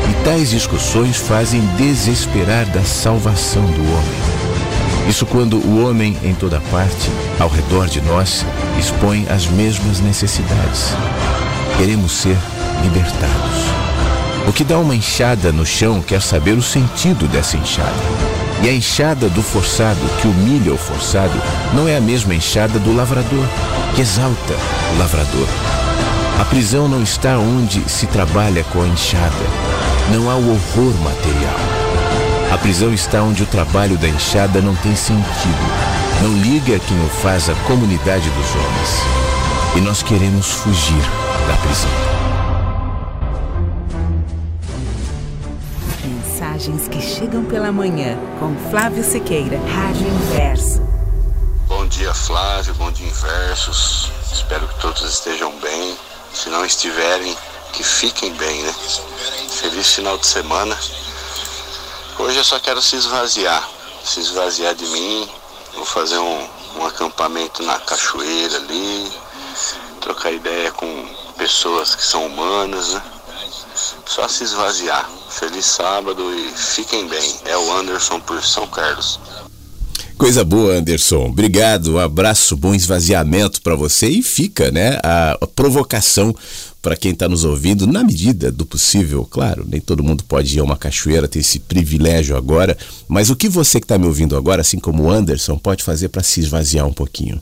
E 0.09 0.23
tais 0.23 0.49
discussões 0.49 1.17
fazem 1.17 1.59
desesperar 1.75 2.65
da 2.67 2.81
salvação 2.81 3.65
do 3.65 3.81
homem. 3.81 5.09
Isso 5.09 5.25
quando 5.25 5.57
o 5.57 5.85
homem, 5.85 6.15
em 6.23 6.33
toda 6.33 6.61
parte, 6.71 7.09
ao 7.37 7.49
redor 7.49 7.87
de 7.87 7.99
nós, 7.99 8.45
expõe 8.79 9.27
as 9.29 9.47
mesmas 9.47 9.99
necessidades. 9.99 10.93
Queremos 11.77 12.13
ser 12.13 12.37
libertados. 12.81 13.65
O 14.47 14.53
que 14.53 14.63
dá 14.63 14.79
uma 14.79 14.95
enxada 14.95 15.51
no 15.51 15.65
chão 15.65 16.01
quer 16.01 16.21
saber 16.21 16.53
o 16.53 16.61
sentido 16.61 17.27
dessa 17.27 17.57
enxada. 17.57 18.48
E 18.61 18.67
a 18.67 18.73
enxada 18.73 19.29
do 19.29 19.41
forçado 19.41 19.99
que 20.21 20.27
humilha 20.27 20.73
o 20.73 20.77
forçado 20.77 21.41
não 21.73 21.87
é 21.87 21.95
a 21.95 22.01
mesma 22.01 22.35
enxada 22.35 22.77
do 22.77 22.93
lavrador, 22.93 23.45
que 23.95 24.01
exalta 24.01 24.55
o 24.93 24.99
lavrador. 24.99 25.47
A 26.39 26.45
prisão 26.45 26.87
não 26.87 27.01
está 27.03 27.37
onde 27.37 27.89
se 27.89 28.05
trabalha 28.07 28.63
com 28.65 28.81
a 28.81 28.87
enxada. 28.87 29.45
Não 30.11 30.29
há 30.29 30.35
o 30.35 30.51
horror 30.51 30.93
material. 31.03 31.59
A 32.51 32.57
prisão 32.57 32.93
está 32.93 33.21
onde 33.21 33.43
o 33.43 33.45
trabalho 33.45 33.97
da 33.97 34.07
enxada 34.07 34.61
não 34.61 34.75
tem 34.75 34.95
sentido. 34.95 35.23
Não 36.21 36.33
liga 36.41 36.79
quem 36.79 37.05
o 37.05 37.09
faz 37.09 37.49
à 37.49 37.53
comunidade 37.67 38.29
dos 38.29 38.55
homens. 38.55 39.75
E 39.75 39.81
nós 39.81 40.01
queremos 40.01 40.47
fugir 40.51 41.01
da 41.47 41.55
prisão. 41.57 42.18
Mensagens 46.59 46.89
que 46.89 47.01
chegam 47.01 47.45
pela 47.45 47.71
manhã 47.71 48.17
com 48.37 48.53
Flávio 48.69 49.01
Sequeira, 49.01 49.57
Rádio 49.59 50.05
Inverso. 50.05 50.81
Bom 51.69 51.87
dia, 51.87 52.13
Flávio. 52.13 52.73
Bom 52.73 52.91
dia, 52.91 53.07
Inversos. 53.07 54.11
Espero 54.29 54.67
que 54.67 54.77
todos 54.81 55.01
estejam 55.03 55.57
bem. 55.61 55.97
Se 56.33 56.49
não 56.49 56.65
estiverem, 56.65 57.33
que 57.71 57.81
fiquem 57.81 58.33
bem, 58.33 58.61
né? 58.61 58.75
Feliz 59.47 59.93
final 59.93 60.17
de 60.17 60.27
semana. 60.27 60.77
Hoje 62.19 62.37
eu 62.37 62.43
só 62.43 62.59
quero 62.59 62.81
se 62.81 62.97
esvaziar, 62.97 63.65
se 64.03 64.19
esvaziar 64.19 64.75
de 64.75 64.85
mim. 64.87 65.29
Vou 65.75 65.85
fazer 65.85 66.17
um, 66.17 66.47
um 66.75 66.85
acampamento 66.85 67.63
na 67.63 67.79
cachoeira 67.79 68.57
ali, 68.57 69.09
trocar 70.01 70.33
ideia 70.33 70.73
com 70.73 71.07
pessoas 71.37 71.95
que 71.95 72.03
são 72.03 72.25
humanas, 72.25 72.95
né? 72.95 73.01
Só 74.05 74.27
se 74.27 74.43
esvaziar. 74.43 75.09
Feliz 75.29 75.65
sábado 75.65 76.21
e 76.33 76.51
fiquem 76.55 77.07
bem. 77.07 77.35
É 77.45 77.57
o 77.57 77.73
Anderson 77.73 78.19
por 78.19 78.43
São 78.43 78.67
Carlos. 78.67 79.19
Coisa 80.17 80.43
boa, 80.43 80.73
Anderson. 80.73 81.27
Obrigado. 81.27 81.93
Um 81.93 81.97
abraço, 81.97 82.57
bom 82.57 82.75
esvaziamento 82.75 83.61
para 83.61 83.75
você 83.75 84.09
e 84.09 84.21
fica, 84.21 84.69
né, 84.69 84.99
a, 85.01 85.37
provocação 85.55 86.35
para 86.81 86.97
quem 86.97 87.11
está 87.11 87.29
nos 87.29 87.45
ouvindo, 87.45 87.87
na 87.87 88.03
medida 88.03 88.51
do 88.51 88.65
possível, 88.65 89.25
claro, 89.29 89.65
nem 89.67 89.81
todo 89.81 90.03
mundo 90.03 90.23
pode 90.23 90.55
ir 90.55 90.59
a 90.59 90.63
uma 90.63 90.77
cachoeira, 90.77 91.27
ter 91.27 91.39
esse 91.39 91.59
privilégio 91.59 92.37
agora, 92.37 92.77
mas 93.07 93.29
o 93.29 93.35
que 93.35 93.49
você 93.49 93.79
que 93.79 93.85
está 93.85 93.97
me 93.97 94.05
ouvindo 94.05 94.35
agora, 94.35 94.61
assim 94.61 94.79
como 94.79 95.03
o 95.03 95.09
Anderson, 95.09 95.57
pode 95.57 95.83
fazer 95.83 96.09
para 96.09 96.23
se 96.23 96.39
esvaziar 96.39 96.85
um 96.85 96.93
pouquinho? 96.93 97.41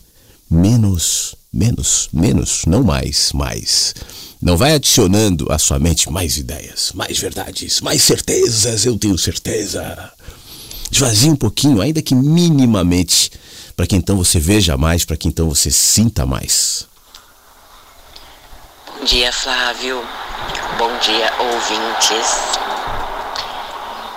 Menos, 0.50 1.36
menos, 1.54 2.10
menos, 2.14 2.64
não 2.66 2.84
mais, 2.84 3.32
mais. 3.34 3.94
Não 4.42 4.56
vai 4.56 4.74
adicionando 4.74 5.52
à 5.52 5.58
sua 5.58 5.80
mente 5.80 6.12
mais 6.12 6.38
ideias, 6.38 6.92
mais 6.94 7.18
verdades, 7.18 7.82
mais 7.82 8.04
certezas, 8.04 8.86
eu 8.86 8.98
tenho 8.98 9.18
certeza. 9.18 10.14
Esvazie 10.92 11.32
um 11.32 11.36
pouquinho, 11.36 11.82
ainda 11.82 12.04
que 12.04 12.14
minimamente, 12.14 13.32
para 13.76 13.88
que 13.88 13.96
então 13.96 14.16
você 14.16 14.40
veja 14.40 14.78
mais, 14.78 15.04
para 15.04 15.18
que 15.18 15.28
então 15.28 15.50
você 15.50 15.72
sinta 15.72 16.24
mais. 16.26 16.88
Bom 18.86 19.06
dia, 19.06 19.32
Flávio. 19.32 20.08
Bom 20.78 20.98
dia, 21.00 21.34
ouvintes. 21.40 22.28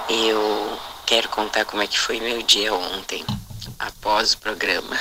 Eu 0.09 0.79
quero 1.07 1.31
contar 1.31 1.65
como 1.65 1.83
é 1.83 1.87
que 1.87 1.99
foi 1.99 2.21
meu 2.21 2.43
dia 2.43 2.75
ontem, 2.75 3.25
após 3.79 4.35
o 4.35 4.39
programa. 4.39 4.99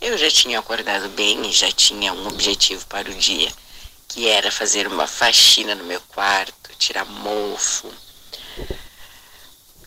Eu 0.00 0.16
já 0.16 0.30
tinha 0.30 0.58
acordado 0.58 1.08
bem 1.10 1.46
e 1.46 1.52
já 1.52 1.70
tinha 1.70 2.12
um 2.12 2.26
objetivo 2.28 2.84
para 2.86 3.10
o 3.10 3.14
dia, 3.14 3.50
que 4.14 4.28
era 4.28 4.48
fazer 4.48 4.86
uma 4.86 5.08
faxina 5.08 5.74
no 5.74 5.82
meu 5.82 6.00
quarto, 6.02 6.70
tirar 6.78 7.04
mofo, 7.04 7.92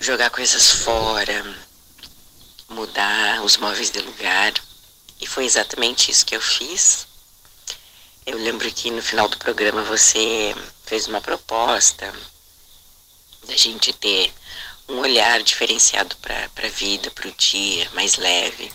jogar 0.02 0.30
coisas 0.30 0.70
fora, 0.70 1.58
mudar 2.68 3.42
os 3.42 3.56
móveis 3.56 3.90
de 3.90 4.02
lugar. 4.02 4.54
E 5.22 5.26
foi 5.26 5.46
exatamente 5.46 6.12
isso 6.12 6.26
que 6.26 6.36
eu 6.36 6.42
fiz. 6.42 7.08
Eu 8.26 8.38
lembro 8.38 8.70
que 8.70 8.92
no 8.92 9.02
final 9.02 9.30
do 9.30 9.38
programa 9.38 9.82
você 9.84 10.54
fez 10.86 11.08
uma 11.08 11.22
proposta 11.22 12.14
da 13.48 13.56
gente 13.56 13.94
ter 13.94 14.34
um 14.90 14.98
olhar 14.98 15.42
diferenciado 15.42 16.18
para 16.18 16.50
a 16.66 16.68
vida, 16.68 17.10
para 17.12 17.30
o 17.30 17.32
dia, 17.32 17.90
mais 17.94 18.18
leve. 18.18 18.74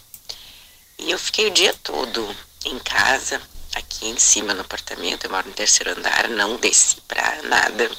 E 0.98 1.10
eu 1.10 1.18
fiquei 1.18 1.46
o 1.48 1.50
dia 1.50 1.74
todo 1.82 2.34
em 2.64 2.78
casa, 2.78 3.38
aqui 3.74 4.08
em 4.08 4.18
cima 4.18 4.54
no 4.54 4.62
apartamento. 4.62 5.24
Eu 5.24 5.30
moro 5.30 5.48
no 5.48 5.54
terceiro 5.54 5.92
andar, 5.92 6.28
não 6.28 6.56
desci 6.56 7.00
para 7.02 7.42
nada. 7.42 7.90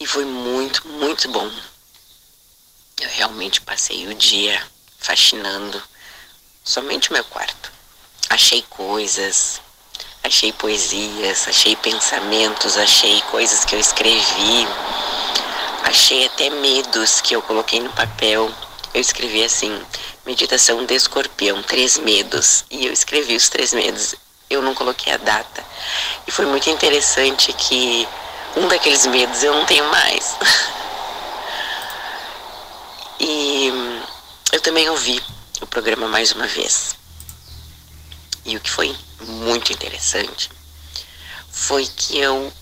E 0.00 0.06
foi 0.06 0.24
muito, 0.24 0.86
muito 0.88 1.28
bom. 1.28 1.50
Eu 3.00 3.08
realmente 3.10 3.60
passei 3.60 4.06
o 4.08 4.14
dia 4.14 4.62
faxinando 4.98 5.82
somente 6.64 7.10
o 7.10 7.12
meu 7.12 7.24
quarto. 7.24 7.72
Achei 8.28 8.62
coisas, 8.62 9.60
Achei 10.24 10.52
poesias, 10.52 11.48
achei 11.48 11.74
pensamentos, 11.74 12.76
achei 12.76 13.20
coisas 13.22 13.64
que 13.64 13.74
eu 13.74 13.80
escrevi, 13.80 14.68
achei 15.82 16.26
até 16.26 16.48
medos 16.48 17.20
que 17.20 17.34
eu 17.34 17.42
coloquei 17.42 17.80
no 17.80 17.92
papel. 17.92 18.48
Eu 18.94 19.00
escrevi 19.00 19.42
assim: 19.42 19.84
meditação 20.24 20.84
de 20.84 20.94
escorpião, 20.94 21.62
três 21.62 21.98
medos. 21.98 22.64
E 22.70 22.86
eu 22.86 22.92
escrevi 22.92 23.36
os 23.36 23.48
três 23.48 23.72
medos. 23.72 24.14
Eu 24.48 24.62
não 24.62 24.74
coloquei 24.74 25.12
a 25.12 25.16
data. 25.16 25.64
E 26.26 26.30
foi 26.30 26.46
muito 26.46 26.70
interessante 26.70 27.52
que 27.52 28.06
um 28.56 28.68
daqueles 28.68 29.06
medos 29.06 29.42
eu 29.42 29.54
não 29.54 29.66
tenho 29.66 29.84
mais. 29.90 30.36
e 33.18 33.68
eu 34.52 34.60
também 34.60 34.88
ouvi 34.90 35.20
o 35.60 35.66
programa 35.66 36.06
mais 36.08 36.32
uma 36.32 36.46
vez. 36.46 36.94
E 38.44 38.56
o 38.56 38.60
que 38.60 38.70
foi 38.70 38.94
muito 39.20 39.72
interessante 39.72 40.50
foi 41.50 41.86
que 41.86 42.18
eu 42.18 42.52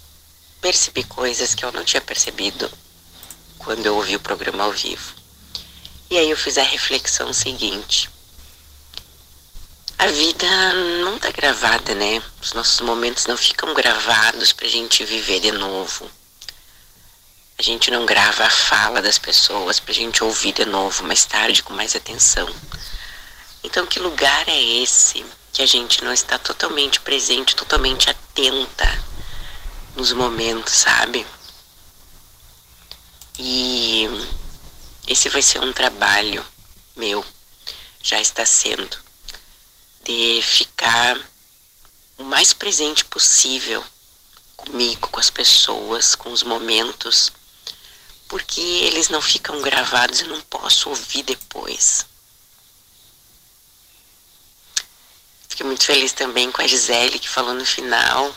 percebi 0.61 1.05
coisas 1.05 1.55
que 1.55 1.65
eu 1.65 1.73
não 1.73 1.85
tinha 1.85 2.01
percebido 2.01 2.71
quando 3.59 3.87
eu 3.87 3.97
ouvi 3.97 4.17
o 4.17 4.21
programa 4.21 4.65
ao 4.65 4.73
vivo. 4.73 5.20
E 6.11 6.19
aí 6.19 6.29
eu 6.29 6.37
fiz 6.37 6.59
a 6.59 6.63
reflexão 6.65 7.33
seguinte. 7.33 8.11
A 9.97 10.09
vida 10.09 10.73
não 11.05 11.17
tá 11.21 11.31
gravada, 11.31 11.95
né? 11.95 12.21
Os 12.43 12.53
nossos 12.53 12.81
momentos 12.81 13.27
não 13.27 13.37
ficam 13.37 13.73
gravados 13.75 14.53
pra 14.53 14.67
gente 14.67 15.05
viver 15.05 15.39
de 15.39 15.53
novo. 15.53 16.11
A 17.57 17.63
gente 17.63 17.93
não 17.93 18.05
grava 18.05 18.43
a 18.45 18.51
fala 18.51 19.01
das 19.01 19.19
pessoas 19.19 19.79
pra 19.79 19.95
gente 19.95 20.25
ouvir 20.25 20.53
de 20.53 20.65
novo 20.65 21.05
mais 21.05 21.25
tarde 21.25 21.63
com 21.63 21.73
mais 21.75 21.95
atenção. 21.95 22.53
Então, 23.63 23.87
que 23.87 24.01
lugar 24.01 24.49
é 24.49 24.61
esse 24.61 25.25
que 25.53 25.63
a 25.63 25.67
gente 25.67 26.03
não 26.03 26.13
está 26.13 26.39
totalmente 26.39 26.99
presente, 27.01 27.55
totalmente 27.55 28.11
atenta 28.11 29.05
nos 29.95 30.13
momentos, 30.13 30.73
sabe? 30.73 31.25
E 33.39 34.09
esse 35.11 35.29
vai 35.29 35.43
ser 35.43 35.61
um 35.61 35.73
trabalho 35.73 36.47
meu, 36.95 37.25
já 38.01 38.21
está 38.21 38.47
sendo, 38.47 38.97
de 40.05 40.41
ficar 40.41 41.21
o 42.17 42.23
mais 42.23 42.53
presente 42.53 43.05
possível 43.07 43.85
comigo, 44.57 45.09
com 45.09 45.19
as 45.19 45.29
pessoas, 45.29 46.15
com 46.15 46.31
os 46.31 46.45
momentos, 46.45 47.33
porque 48.29 48.61
eles 48.61 49.09
não 49.09 49.21
ficam 49.21 49.61
gravados, 49.61 50.21
eu 50.21 50.29
não 50.29 50.41
posso 50.43 50.89
ouvir 50.91 51.25
depois. 51.25 52.07
Fiquei 55.49 55.67
muito 55.67 55.85
feliz 55.85 56.13
também 56.13 56.53
com 56.53 56.63
a 56.63 56.69
Gisele, 56.69 57.19
que 57.19 57.29
falou 57.29 57.55
no 57.55 57.67
final. 57.67 58.33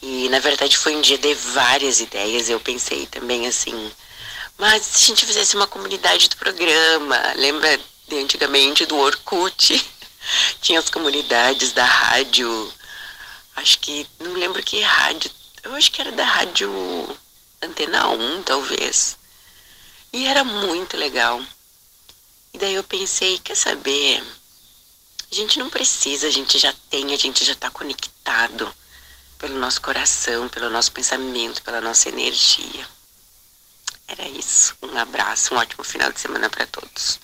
E 0.00 0.28
na 0.30 0.38
verdade 0.38 0.78
foi 0.78 0.96
um 0.96 1.02
dia 1.02 1.18
de 1.18 1.34
várias 1.34 2.00
ideias. 2.00 2.48
Eu 2.48 2.58
pensei 2.58 3.06
também 3.06 3.46
assim, 3.46 3.92
mas 4.58 4.82
se 4.82 5.04
a 5.04 5.06
gente 5.08 5.26
fizesse 5.26 5.56
uma 5.56 5.66
comunidade 5.66 6.28
do 6.28 6.36
programa, 6.36 7.16
lembra 7.36 7.80
de 8.08 8.18
antigamente 8.18 8.86
do 8.86 8.96
Orkut? 8.96 9.90
Tinha 10.60 10.78
as 10.78 10.88
comunidades 10.88 11.72
da 11.72 11.84
rádio, 11.84 12.72
acho 13.56 13.78
que, 13.80 14.06
não 14.20 14.34
lembro 14.34 14.62
que 14.62 14.80
rádio, 14.80 15.30
eu 15.62 15.74
acho 15.74 15.90
que 15.90 16.00
era 16.00 16.12
da 16.12 16.24
rádio 16.24 16.70
Antena 17.60 18.08
1, 18.08 18.42
talvez. 18.42 19.16
E 20.12 20.26
era 20.26 20.42
muito 20.42 20.96
legal. 20.96 21.40
E 22.52 22.58
daí 22.58 22.74
eu 22.74 22.84
pensei, 22.84 23.38
quer 23.38 23.56
saber? 23.56 24.22
A 25.30 25.34
gente 25.34 25.58
não 25.58 25.70
precisa, 25.70 26.26
a 26.26 26.30
gente 26.30 26.58
já 26.58 26.74
tem, 26.90 27.14
a 27.14 27.16
gente 27.16 27.44
já 27.44 27.52
está 27.52 27.70
conectado 27.70 28.72
pelo 29.38 29.58
nosso 29.58 29.80
coração, 29.80 30.48
pelo 30.48 30.68
nosso 30.68 30.92
pensamento, 30.92 31.62
pela 31.62 31.80
nossa 31.80 32.08
energia. 32.08 32.86
Era 34.08 34.28
isso. 34.28 34.74
Um 34.82 34.96
abraço, 34.96 35.54
um 35.54 35.58
ótimo 35.58 35.84
final 35.84 36.12
de 36.12 36.20
semana 36.20 36.48
para 36.50 36.66
todos. 36.66 37.18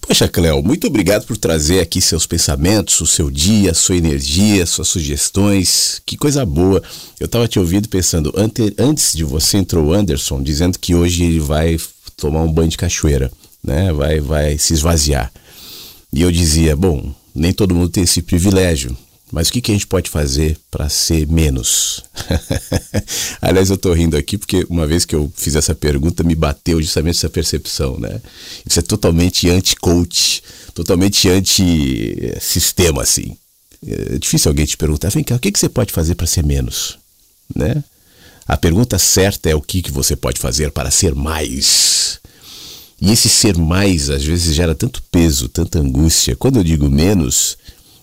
Poxa, 0.00 0.28
Cléo, 0.28 0.62
muito 0.62 0.86
obrigado 0.88 1.26
por 1.26 1.36
trazer 1.36 1.80
aqui 1.80 2.00
seus 2.00 2.26
pensamentos, 2.26 3.00
o 3.00 3.06
seu 3.06 3.30
dia, 3.30 3.72
sua 3.72 3.96
energia, 3.96 4.66
suas 4.66 4.88
sugestões. 4.88 6.02
Que 6.04 6.16
coisa 6.16 6.44
boa. 6.44 6.82
Eu 7.20 7.26
estava 7.26 7.46
te 7.46 7.58
ouvindo 7.58 7.88
pensando, 7.88 8.32
ante, 8.36 8.74
antes 8.78 9.12
de 9.14 9.24
você 9.24 9.58
entrou 9.58 9.86
o 9.86 9.92
Anderson 9.92 10.42
dizendo 10.42 10.78
que 10.78 10.94
hoje 10.94 11.24
ele 11.24 11.40
vai 11.40 11.78
tomar 12.16 12.42
um 12.42 12.52
banho 12.52 12.68
de 12.68 12.76
cachoeira, 12.76 13.30
né? 13.62 13.92
Vai, 13.92 14.20
vai 14.20 14.58
se 14.58 14.74
esvaziar. 14.74 15.32
E 16.12 16.20
eu 16.20 16.32
dizia, 16.32 16.76
bom, 16.76 17.14
nem 17.34 17.52
todo 17.52 17.74
mundo 17.74 17.88
tem 17.88 18.02
esse 18.02 18.20
privilégio, 18.22 18.96
mas 19.32 19.48
o 19.48 19.52
que, 19.52 19.62
que 19.62 19.70
a 19.72 19.74
gente 19.74 19.86
pode 19.86 20.10
fazer 20.10 20.58
para 20.70 20.90
ser 20.90 21.26
menos? 21.26 22.04
Aliás, 23.40 23.70
eu 23.70 23.76
estou 23.76 23.94
rindo 23.94 24.14
aqui 24.14 24.36
porque 24.36 24.66
uma 24.68 24.86
vez 24.86 25.06
que 25.06 25.14
eu 25.14 25.32
fiz 25.34 25.56
essa 25.56 25.74
pergunta, 25.74 26.22
me 26.22 26.34
bateu 26.34 26.80
justamente 26.82 27.16
essa 27.16 27.30
percepção, 27.30 27.98
né? 27.98 28.20
Isso 28.66 28.78
é 28.78 28.82
totalmente 28.82 29.48
anti-coach, 29.48 30.42
totalmente 30.74 31.30
anti-sistema, 31.30 33.00
assim. 33.00 33.34
É 33.86 34.18
difícil 34.18 34.50
alguém 34.50 34.66
te 34.66 34.76
perguntar, 34.76 35.08
vem 35.08 35.24
cá, 35.24 35.34
o 35.34 35.38
que, 35.38 35.50
que 35.50 35.58
você 35.58 35.68
pode 35.68 35.94
fazer 35.94 36.14
para 36.14 36.26
ser 36.26 36.44
menos? 36.44 36.98
Né? 37.56 37.82
A 38.46 38.58
pergunta 38.58 38.98
certa 38.98 39.48
é 39.48 39.54
o 39.54 39.62
que, 39.62 39.80
que 39.80 39.90
você 39.90 40.14
pode 40.14 40.38
fazer 40.38 40.70
para 40.72 40.90
ser 40.90 41.14
mais. 41.14 42.20
E 43.00 43.10
esse 43.10 43.30
ser 43.30 43.56
mais 43.56 44.10
às 44.10 44.22
vezes 44.22 44.54
gera 44.54 44.74
tanto 44.74 45.02
peso, 45.10 45.48
tanta 45.48 45.78
angústia. 45.78 46.36
Quando 46.36 46.58
eu 46.58 46.64
digo 46.64 46.90
menos, 46.90 47.56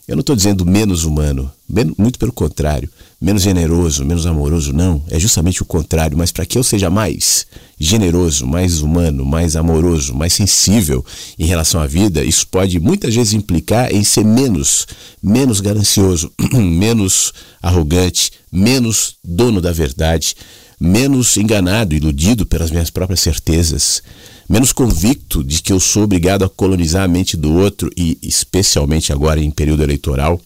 eu 0.09 0.15
não 0.15 0.21
estou 0.21 0.35
dizendo 0.35 0.65
menos 0.65 1.03
humano, 1.03 1.51
muito 1.95 2.17
pelo 2.17 2.31
contrário, 2.33 2.89
menos 3.21 3.43
generoso, 3.43 4.03
menos 4.03 4.25
amoroso, 4.25 4.73
não. 4.73 5.03
É 5.07 5.19
justamente 5.19 5.61
o 5.61 5.65
contrário. 5.65 6.17
Mas 6.17 6.31
para 6.31 6.47
que 6.47 6.57
eu 6.57 6.63
seja 6.63 6.89
mais 6.89 7.45
generoso, 7.79 8.47
mais 8.47 8.81
humano, 8.81 9.23
mais 9.23 9.55
amoroso, 9.55 10.15
mais 10.15 10.33
sensível 10.33 11.05
em 11.37 11.45
relação 11.45 11.79
à 11.79 11.85
vida, 11.85 12.23
isso 12.23 12.47
pode 12.47 12.79
muitas 12.79 13.13
vezes 13.13 13.33
implicar 13.33 13.93
em 13.93 14.03
ser 14.03 14.25
menos, 14.25 14.87
menos 15.21 15.59
ganancioso, 15.59 16.31
menos 16.57 17.31
arrogante, 17.61 18.31
menos 18.51 19.15
dono 19.23 19.61
da 19.61 19.71
verdade, 19.71 20.35
menos 20.79 21.37
enganado, 21.37 21.93
iludido 21.93 22.47
pelas 22.47 22.71
minhas 22.71 22.89
próprias 22.89 23.19
certezas 23.19 24.01
menos 24.49 24.73
convicto 24.73 25.43
de 25.43 25.61
que 25.61 25.71
eu 25.71 25.79
sou 25.79 26.03
obrigado 26.03 26.43
a 26.43 26.49
colonizar 26.49 27.03
a 27.03 27.07
mente 27.07 27.37
do 27.37 27.53
outro 27.53 27.91
e, 27.95 28.17
especialmente 28.23 29.13
agora 29.13 29.39
em 29.39 29.51
período 29.51 29.83
eleitoral, 29.83 30.41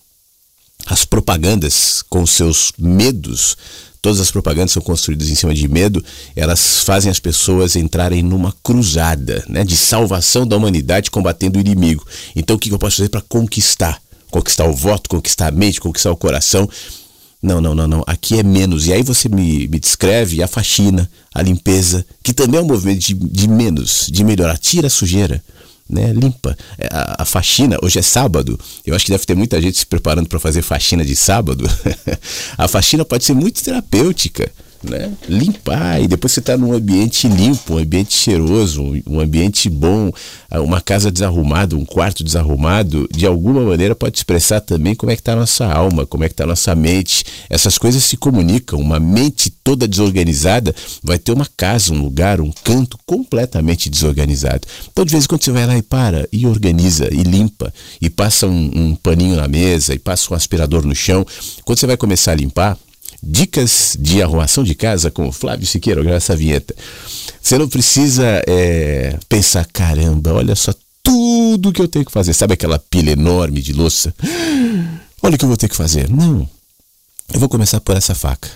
as 0.85 1.05
propagandas 1.05 2.03
com 2.09 2.25
seus 2.25 2.73
medos, 2.77 3.55
todas 4.01 4.19
as 4.19 4.29
propagandas 4.29 4.73
são 4.73 4.81
construídas 4.81 5.29
em 5.29 5.35
cima 5.35 5.53
de 5.53 5.67
medo, 5.69 6.03
elas 6.35 6.79
fazem 6.79 7.09
as 7.09 7.19
pessoas 7.19 7.77
entrarem 7.77 8.21
numa 8.21 8.53
cruzada 8.61 9.45
né, 9.47 9.63
de 9.63 9.77
salvação 9.77 10.45
da 10.45 10.57
humanidade 10.57 11.09
combatendo 11.09 11.57
o 11.57 11.61
inimigo. 11.61 12.05
Então 12.35 12.57
o 12.57 12.59
que 12.59 12.69
eu 12.69 12.77
posso 12.77 12.97
fazer 12.97 13.09
para 13.09 13.21
conquistar? 13.21 14.01
Conquistar 14.29 14.65
o 14.65 14.73
voto, 14.73 15.09
conquistar 15.09 15.47
a 15.47 15.51
mente, 15.51 15.79
conquistar 15.79 16.11
o 16.11 16.17
coração. 16.17 16.67
Não, 17.43 17.59
não, 17.59 17.75
não, 17.75 17.85
não. 17.85 18.03
Aqui 18.07 18.39
é 18.39 18.43
menos. 18.43 18.87
E 18.87 18.93
aí 18.93 19.03
você 19.03 19.27
me, 19.27 19.67
me 19.67 19.77
descreve 19.77 20.41
a 20.41 20.47
faxina, 20.47 21.11
a 21.35 21.41
limpeza, 21.41 22.05
que 22.23 22.33
também 22.33 22.57
é 22.57 22.63
um 22.63 22.67
movimento 22.67 22.99
de, 22.99 23.13
de 23.13 23.49
menos, 23.49 24.07
de 24.09 24.23
melhorar. 24.23 24.57
Tira 24.57 24.87
a 24.87 24.89
sujeira, 24.89 25.43
né? 25.89 26.13
Limpa. 26.13 26.57
É, 26.77 26.87
a, 26.89 27.17
a, 27.19 27.25
faxina, 27.25 27.77
hoje 27.83 27.99
é 27.99 28.01
sábado. 28.01 28.57
Eu 28.85 28.95
acho 28.95 29.03
que 29.03 29.11
deve 29.11 29.25
ter 29.25 29.35
muita 29.35 29.61
gente 29.61 29.77
se 29.77 29.85
preparando 29.85 30.29
para 30.29 30.39
fazer 30.39 30.61
faxina 30.61 31.03
de 31.03 31.17
sábado. 31.17 31.69
a 32.57 32.67
faxina 32.69 33.03
pode 33.03 33.25
ser 33.25 33.33
muito 33.33 33.61
terapêutica 33.61 34.49
né? 34.83 35.11
Limpar 35.27 36.01
e 36.01 36.07
depois 36.07 36.31
você 36.31 36.39
está 36.39 36.57
num 36.57 36.73
ambiente 36.73 37.27
limpo, 37.27 37.75
um 37.75 37.77
ambiente 37.77 38.15
cheiroso, 38.15 38.83
um 39.07 39.19
ambiente 39.19 39.69
bom, 39.69 40.11
ah, 40.49 40.61
uma 40.61 40.81
casa 40.81 41.11
desarrumada, 41.11 41.75
um 41.75 41.85
quarto 41.85 42.23
desarrumado, 42.23 43.07
de 43.11 43.25
alguma 43.25 43.61
maneira 43.61 43.95
pode 43.95 44.17
expressar 44.17 44.61
também 44.61 44.95
como 44.95 45.11
é 45.11 45.15
que 45.15 45.21
está 45.21 45.33
a 45.33 45.37
nossa 45.37 45.65
alma, 45.65 46.05
como 46.05 46.23
é 46.23 46.27
que 46.27 46.33
está 46.33 46.43
a 46.43 46.47
nossa 46.47 46.75
mente. 46.75 47.25
Essas 47.49 47.77
coisas 47.77 48.03
se 48.03 48.17
comunicam. 48.17 48.79
Uma 48.79 48.99
mente 48.99 49.49
toda 49.49 49.87
desorganizada 49.87 50.75
vai 51.01 51.17
ter 51.17 51.31
uma 51.31 51.47
casa, 51.57 51.93
um 51.93 52.01
lugar, 52.01 52.41
um 52.41 52.51
canto 52.63 52.97
completamente 53.05 53.89
desorganizado. 53.89 54.67
Então 54.91 55.05
de 55.05 55.11
vez 55.11 55.23
em 55.23 55.27
quando 55.27 55.43
você 55.43 55.51
vai 55.51 55.65
lá 55.65 55.77
e 55.77 55.81
para 55.81 56.27
e 56.31 56.45
organiza 56.45 57.07
e 57.11 57.23
limpa 57.23 57.73
e 58.01 58.09
passa 58.09 58.47
um, 58.47 58.71
um 58.73 58.95
paninho 58.95 59.35
na 59.35 59.47
mesa 59.47 59.93
e 59.93 59.99
passa 59.99 60.33
um 60.33 60.35
aspirador 60.35 60.85
no 60.85 60.95
chão. 60.95 61.25
Quando 61.63 61.79
você 61.79 61.87
vai 61.87 61.97
começar 61.97 62.31
a 62.31 62.35
limpar 62.35 62.77
Dicas 63.25 63.95
de 63.97 64.21
arrumação 64.21 64.65
de 64.65 64.75
casa 64.75 65.09
com 65.09 65.31
Flávio 65.31 65.65
Siqueira, 65.65 66.03
graças 66.03 66.29
à 66.29 66.35
vinheta. 66.35 66.75
Você 67.41 67.57
não 67.57 67.69
precisa 67.69 68.43
é, 68.45 69.17
pensar, 69.29 69.65
caramba, 69.71 70.33
olha 70.33 70.55
só 70.55 70.73
tudo 71.01 71.71
que 71.71 71.81
eu 71.81 71.87
tenho 71.87 72.03
que 72.03 72.11
fazer. 72.11 72.33
Sabe 72.33 72.53
aquela 72.53 72.77
pilha 72.77 73.11
enorme 73.11 73.61
de 73.61 73.71
louça? 73.71 74.13
Olha 75.21 75.35
o 75.35 75.37
que 75.37 75.45
eu 75.45 75.49
vou 75.49 75.57
ter 75.57 75.69
que 75.69 75.75
fazer. 75.75 76.09
Não. 76.09 76.47
Eu 77.33 77.39
vou 77.39 77.47
começar 77.47 77.79
por 77.79 77.95
essa 77.95 78.13
faca. 78.13 78.49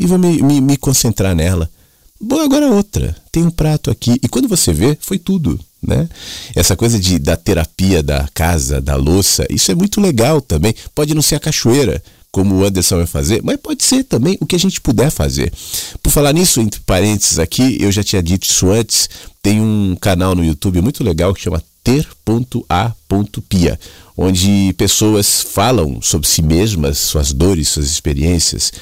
E 0.00 0.06
vou 0.06 0.18
me, 0.18 0.40
me, 0.42 0.60
me 0.62 0.76
concentrar 0.78 1.34
nela. 1.34 1.70
Bom, 2.18 2.40
agora 2.40 2.68
outra. 2.68 3.14
Tem 3.30 3.44
um 3.44 3.50
prato 3.50 3.90
aqui. 3.90 4.18
E 4.22 4.28
quando 4.28 4.48
você 4.48 4.72
vê, 4.72 4.96
foi 5.00 5.18
tudo. 5.18 5.60
Né? 5.82 6.08
Essa 6.56 6.74
coisa 6.76 6.98
de, 6.98 7.18
da 7.18 7.36
terapia 7.36 8.02
da 8.02 8.26
casa, 8.34 8.80
da 8.80 8.96
louça, 8.96 9.46
isso 9.50 9.70
é 9.70 9.74
muito 9.74 10.00
legal 10.00 10.40
também. 10.40 10.74
Pode 10.94 11.14
não 11.14 11.22
ser 11.22 11.36
a 11.36 11.40
cachoeira, 11.40 12.02
como 12.38 12.54
o 12.54 12.64
Anderson 12.64 12.98
vai 12.98 13.06
fazer, 13.06 13.40
mas 13.42 13.56
pode 13.56 13.82
ser 13.82 14.04
também 14.04 14.38
o 14.40 14.46
que 14.46 14.54
a 14.54 14.58
gente 14.60 14.80
puder 14.80 15.10
fazer. 15.10 15.52
Por 16.00 16.10
falar 16.10 16.32
nisso, 16.32 16.60
entre 16.60 16.78
parênteses 16.82 17.36
aqui, 17.40 17.76
eu 17.80 17.90
já 17.90 18.04
tinha 18.04 18.22
dito 18.22 18.44
isso 18.44 18.70
antes, 18.70 19.10
tem 19.42 19.60
um 19.60 19.96
canal 20.00 20.36
no 20.36 20.44
YouTube 20.44 20.80
muito 20.80 21.02
legal 21.02 21.34
que 21.34 21.40
chama 21.40 21.60
ter.a.pia, 21.82 23.80
onde 24.20 24.74
pessoas 24.76 25.42
falam 25.42 26.02
sobre 26.02 26.26
si 26.26 26.42
mesmas, 26.42 26.98
suas 26.98 27.32
dores, 27.32 27.68
suas 27.68 27.86
experiências, 27.88 28.72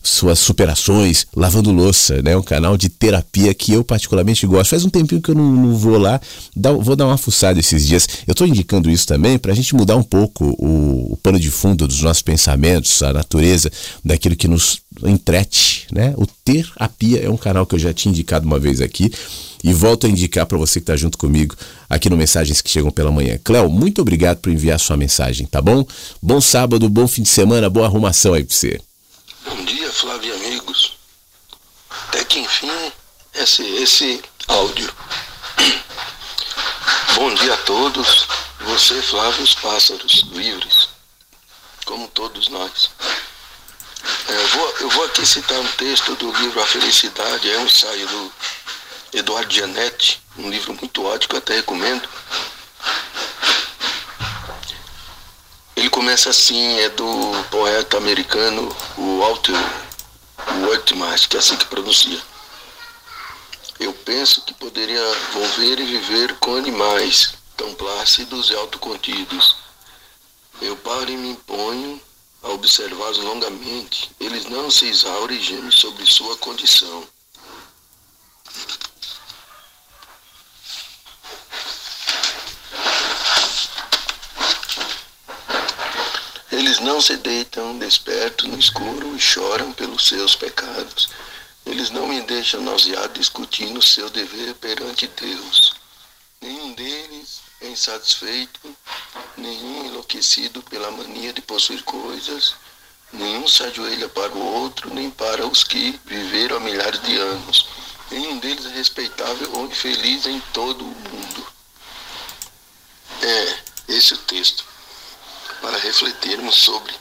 suas 0.00 0.38
superações, 0.38 1.26
lavando 1.34 1.72
louça, 1.72 2.22
né? 2.22 2.36
Um 2.36 2.42
canal 2.42 2.76
de 2.76 2.88
terapia 2.88 3.52
que 3.54 3.72
eu 3.72 3.82
particularmente 3.82 4.46
gosto. 4.46 4.70
Faz 4.70 4.84
um 4.84 4.90
tempinho 4.90 5.20
que 5.20 5.30
eu 5.30 5.34
não, 5.34 5.50
não 5.50 5.76
vou 5.76 5.98
lá, 5.98 6.20
vou 6.80 6.94
dar 6.94 7.06
uma 7.06 7.16
fuçada 7.16 7.58
esses 7.58 7.86
dias. 7.86 8.06
Eu 8.26 8.32
estou 8.32 8.46
indicando 8.46 8.88
isso 8.88 9.06
também 9.06 9.36
para 9.38 9.50
a 9.50 9.54
gente 9.54 9.74
mudar 9.74 9.96
um 9.96 10.02
pouco 10.02 10.44
o, 10.58 11.14
o, 11.14 11.16
pano 11.16 11.40
de 11.40 11.50
fundo 11.50 11.88
dos 11.88 12.02
nossos 12.02 12.22
pensamentos, 12.22 13.02
a 13.02 13.12
natureza 13.12 13.72
daquilo 14.04 14.36
que 14.36 14.46
nos 14.46 14.80
entrete, 15.02 15.86
né? 15.92 16.14
O 16.16 16.26
Terapia 16.26 17.20
é 17.22 17.30
um 17.30 17.36
canal 17.36 17.66
que 17.66 17.74
eu 17.74 17.78
já 17.78 17.92
tinha 17.92 18.10
indicado 18.10 18.46
uma 18.46 18.58
vez 18.58 18.80
aqui 18.80 19.12
e 19.62 19.72
volto 19.72 20.06
a 20.06 20.10
indicar 20.10 20.46
para 20.46 20.58
você 20.58 20.78
que 20.78 20.82
está 20.82 20.96
junto 20.96 21.16
comigo 21.16 21.56
aqui 21.88 22.10
no 22.10 22.16
Mensagens 22.16 22.60
que 22.60 22.70
Chegam 22.70 22.90
pela 22.90 23.10
Manhã. 23.10 23.38
Cléo, 23.42 23.70
muito 23.70 24.02
obrigado 24.02 24.38
por 24.38 24.52
enviar 24.52 24.78
sua 24.78 24.96
mensagem, 24.96 25.46
tá 25.46 25.60
bom? 25.60 25.86
Bom 26.22 26.40
sábado, 26.40 26.88
bom 26.88 27.08
fim 27.08 27.22
de 27.22 27.30
semana, 27.30 27.70
boa 27.70 27.86
arrumação 27.86 28.34
aí 28.34 28.44
para 28.44 28.54
você. 28.54 28.80
Bom 29.48 29.64
dia, 29.64 29.90
Flávio 29.90 30.34
e 30.34 30.46
amigos. 30.46 30.92
Até 32.08 32.24
que 32.24 32.40
enfim, 32.40 32.68
esse, 33.34 33.62
esse 33.62 34.22
áudio. 34.48 34.92
Bom 37.14 37.34
dia 37.34 37.54
a 37.54 37.58
todos. 37.58 38.26
Você, 38.60 39.00
Flávio, 39.02 39.42
os 39.42 39.54
pássaros 39.54 40.26
livres, 40.32 40.88
como 41.84 42.08
todos 42.08 42.48
nós. 42.48 42.90
É, 44.28 44.36
eu, 44.36 44.48
vou, 44.48 44.74
eu 44.80 44.90
vou 44.90 45.04
aqui 45.06 45.24
citar 45.24 45.58
um 45.58 45.66
texto 45.68 46.14
do 46.16 46.32
livro 46.32 46.60
A 46.62 46.66
Felicidade, 46.66 47.50
é 47.50 47.58
um 47.58 47.66
ensaio 47.66 48.06
do 48.06 48.32
Eduardo 49.12 49.52
Gianetti, 49.52 50.22
um 50.36 50.50
livro 50.50 50.74
muito 50.74 51.04
ótimo 51.04 51.28
que 51.30 51.36
eu 51.36 51.38
até 51.38 51.54
recomendo. 51.56 52.08
Ele 55.76 55.90
começa 55.90 56.30
assim, 56.30 56.78
é 56.80 56.88
do 56.88 57.44
poeta 57.50 57.96
americano, 57.96 58.74
o 58.96 59.20
Walter 59.20 59.52
Whitmar, 60.62 61.18
que 61.28 61.36
é 61.36 61.40
assim 61.40 61.56
que 61.56 61.66
pronuncia. 61.66 62.20
Eu 63.80 63.92
penso 63.92 64.42
que 64.42 64.54
poderia 64.54 65.04
volver 65.32 65.80
e 65.80 65.84
viver 65.84 66.34
com 66.36 66.56
animais 66.56 67.34
tão 67.56 67.74
plácidos 67.74 68.50
e 68.50 68.54
autocontidos. 68.54 69.56
Eu 70.62 70.76
paro 70.76 71.10
e 71.10 71.16
me 71.16 71.30
imponho 71.30 72.00
a 72.44 72.50
observá-los 72.50 73.18
longamente. 73.18 74.10
Eles 74.20 74.44
não 74.44 74.70
se 74.70 74.86
exaurem 74.86 75.40
sobre 75.70 76.06
sua 76.06 76.36
condição. 76.36 77.08
Eles 86.52 86.78
não 86.80 87.00
se 87.00 87.16
deitam 87.16 87.78
despertos 87.78 88.46
no 88.46 88.58
escuro 88.58 89.16
e 89.16 89.18
choram 89.20 89.72
pelos 89.72 90.06
seus 90.06 90.36
pecados. 90.36 91.08
Eles 91.64 91.90
não 91.90 92.06
me 92.06 92.20
deixam 92.22 92.60
nauseado 92.60 93.18
discutindo 93.18 93.80
seu 93.82 94.10
dever 94.10 94.54
perante 94.56 95.06
Deus. 95.06 95.74
Nenhum 96.40 96.74
deles 96.74 97.40
é 97.62 97.68
insatisfeito, 97.68 98.73
nenhum 99.36 99.86
enlouquecido 99.86 100.62
pela 100.62 100.90
mania 100.90 101.32
de 101.32 101.42
possuir 101.42 101.82
coisas, 101.82 102.54
nenhum 103.12 103.46
se 103.46 103.62
ajoelha 103.62 104.08
para 104.08 104.32
o 104.32 104.44
outro, 104.44 104.92
nem 104.92 105.10
para 105.10 105.46
os 105.46 105.64
que 105.64 105.98
viveram 106.04 106.56
há 106.56 106.60
milhares 106.60 107.02
de 107.02 107.16
anos. 107.16 107.68
Nenhum 108.10 108.38
deles 108.38 108.66
é 108.66 108.70
respeitável 108.70 109.50
ou 109.54 109.66
infeliz 109.66 110.26
em 110.26 110.40
todo 110.52 110.84
o 110.84 110.88
mundo. 110.88 111.46
É 113.22 113.58
esse 113.88 114.14
o 114.14 114.18
texto 114.18 114.64
para 115.60 115.78
refletirmos 115.78 116.56
sobre 116.56 116.94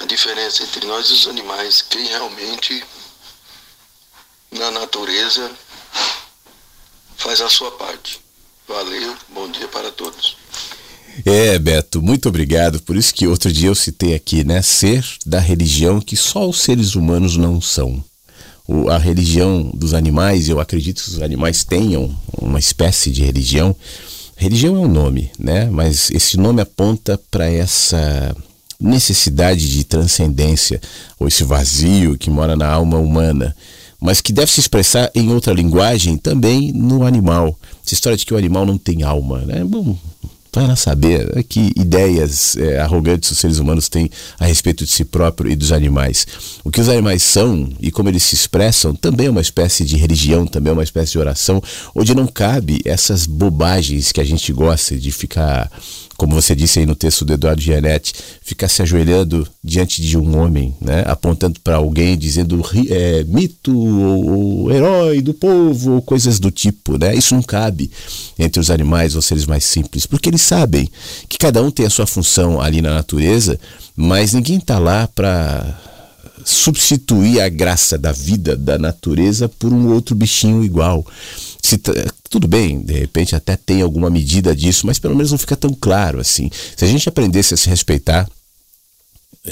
a 0.00 0.06
diferença 0.06 0.62
entre 0.62 0.86
nós 0.86 1.08
e 1.08 1.12
os 1.12 1.28
animais, 1.28 1.82
quem 1.82 2.04
realmente 2.06 2.84
na 4.50 4.70
natureza 4.70 5.50
faz 7.16 7.40
a 7.40 7.48
sua 7.48 7.70
parte. 7.72 8.20
Valeu, 8.66 9.16
bom 9.28 9.48
dia 9.50 9.68
para 9.68 9.92
todos. 9.92 10.36
É, 11.24 11.58
Beto, 11.58 12.00
muito 12.00 12.28
obrigado. 12.28 12.80
Por 12.80 12.96
isso 12.96 13.14
que 13.14 13.26
outro 13.26 13.52
dia 13.52 13.68
eu 13.68 13.74
citei 13.74 14.14
aqui, 14.14 14.44
né? 14.44 14.62
Ser 14.62 15.04
da 15.26 15.38
religião 15.38 16.00
que 16.00 16.16
só 16.16 16.48
os 16.48 16.60
seres 16.60 16.94
humanos 16.94 17.36
não 17.36 17.60
são. 17.60 18.02
O, 18.66 18.88
a 18.88 18.96
religião 18.96 19.70
dos 19.74 19.92
animais, 19.92 20.48
eu 20.48 20.58
acredito 20.58 21.02
que 21.02 21.10
os 21.10 21.22
animais 21.22 21.64
tenham 21.64 22.14
uma 22.40 22.58
espécie 22.58 23.10
de 23.10 23.22
religião, 23.22 23.76
Religião 24.36 24.76
é 24.76 24.80
um 24.80 24.88
nome, 24.88 25.30
né? 25.38 25.68
Mas 25.70 26.10
esse 26.10 26.36
nome 26.36 26.60
aponta 26.60 27.18
para 27.30 27.48
essa 27.48 28.36
necessidade 28.80 29.70
de 29.70 29.84
transcendência, 29.84 30.80
ou 31.18 31.28
esse 31.28 31.44
vazio 31.44 32.18
que 32.18 32.28
mora 32.28 32.56
na 32.56 32.68
alma 32.68 32.98
humana, 32.98 33.54
mas 34.00 34.20
que 34.20 34.32
deve 34.32 34.50
se 34.50 34.60
expressar 34.60 35.10
em 35.14 35.32
outra 35.32 35.54
linguagem 35.54 36.16
também 36.16 36.72
no 36.72 37.06
animal. 37.06 37.56
Essa 37.84 37.94
história 37.94 38.18
de 38.18 38.26
que 38.26 38.34
o 38.34 38.36
animal 38.36 38.66
não 38.66 38.76
tem 38.76 39.02
alma, 39.02 39.38
né? 39.42 39.64
Bom, 39.64 39.96
lá 40.62 40.76
saber 40.76 41.42
que 41.44 41.72
ideias 41.76 42.56
é, 42.56 42.78
arrogantes 42.78 43.30
os 43.30 43.38
seres 43.38 43.58
humanos 43.58 43.88
têm 43.88 44.10
a 44.38 44.46
respeito 44.46 44.84
de 44.84 44.90
si 44.90 45.04
próprio 45.04 45.50
e 45.50 45.56
dos 45.56 45.72
animais. 45.72 46.26
O 46.62 46.70
que 46.70 46.80
os 46.80 46.88
animais 46.88 47.22
são 47.22 47.70
e 47.80 47.90
como 47.90 48.08
eles 48.08 48.22
se 48.22 48.34
expressam 48.34 48.94
também 48.94 49.26
é 49.26 49.30
uma 49.30 49.40
espécie 49.40 49.84
de 49.84 49.96
religião, 49.96 50.46
também 50.46 50.70
é 50.70 50.74
uma 50.74 50.82
espécie 50.82 51.12
de 51.12 51.18
oração, 51.18 51.62
onde 51.94 52.14
não 52.14 52.26
cabe 52.26 52.80
essas 52.84 53.26
bobagens 53.26 54.12
que 54.12 54.20
a 54.20 54.24
gente 54.24 54.52
gosta 54.52 54.96
de 54.96 55.10
ficar 55.10 55.70
como 56.16 56.34
você 56.34 56.54
disse 56.54 56.78
aí 56.78 56.86
no 56.86 56.94
texto 56.94 57.24
do 57.24 57.32
Eduardo 57.32 57.60
Gianetti, 57.60 58.14
ficar 58.42 58.68
se 58.68 58.82
ajoelhando 58.82 59.46
diante 59.62 60.00
de 60.00 60.16
um 60.16 60.38
homem, 60.38 60.74
né, 60.80 61.02
apontando 61.06 61.58
para 61.60 61.76
alguém, 61.76 62.16
dizendo 62.16 62.62
é, 62.88 63.24
mito 63.24 63.76
ou, 63.76 64.64
ou, 64.64 64.72
herói 64.72 65.20
do 65.20 65.34
povo, 65.34 65.92
ou 65.92 66.02
coisas 66.02 66.38
do 66.38 66.50
tipo. 66.50 66.98
Né? 66.98 67.14
Isso 67.14 67.34
não 67.34 67.42
cabe 67.42 67.90
entre 68.38 68.60
os 68.60 68.70
animais 68.70 69.14
ou 69.14 69.22
seres 69.22 69.46
mais 69.46 69.64
simples, 69.64 70.06
porque 70.06 70.28
eles 70.28 70.42
sabem 70.42 70.88
que 71.28 71.38
cada 71.38 71.62
um 71.62 71.70
tem 71.70 71.86
a 71.86 71.90
sua 71.90 72.06
função 72.06 72.60
ali 72.60 72.80
na 72.80 72.94
natureza, 72.94 73.58
mas 73.96 74.32
ninguém 74.32 74.58
está 74.58 74.78
lá 74.78 75.08
para 75.08 75.93
substituir 76.44 77.40
a 77.40 77.48
graça 77.48 77.96
da 77.96 78.12
vida, 78.12 78.56
da 78.56 78.78
natureza, 78.78 79.48
por 79.48 79.72
um 79.72 79.92
outro 79.92 80.14
bichinho 80.14 80.62
igual. 80.62 81.04
Se, 81.62 81.80
tudo 82.28 82.46
bem, 82.46 82.82
de 82.82 82.92
repente 82.92 83.34
até 83.34 83.56
tem 83.56 83.80
alguma 83.80 84.10
medida 84.10 84.54
disso, 84.54 84.86
mas 84.86 84.98
pelo 84.98 85.16
menos 85.16 85.30
não 85.30 85.38
fica 85.38 85.56
tão 85.56 85.72
claro 85.72 86.20
assim. 86.20 86.50
Se 86.76 86.84
a 86.84 86.88
gente 86.88 87.08
aprendesse 87.08 87.54
a 87.54 87.56
se 87.56 87.68
respeitar, 87.68 88.28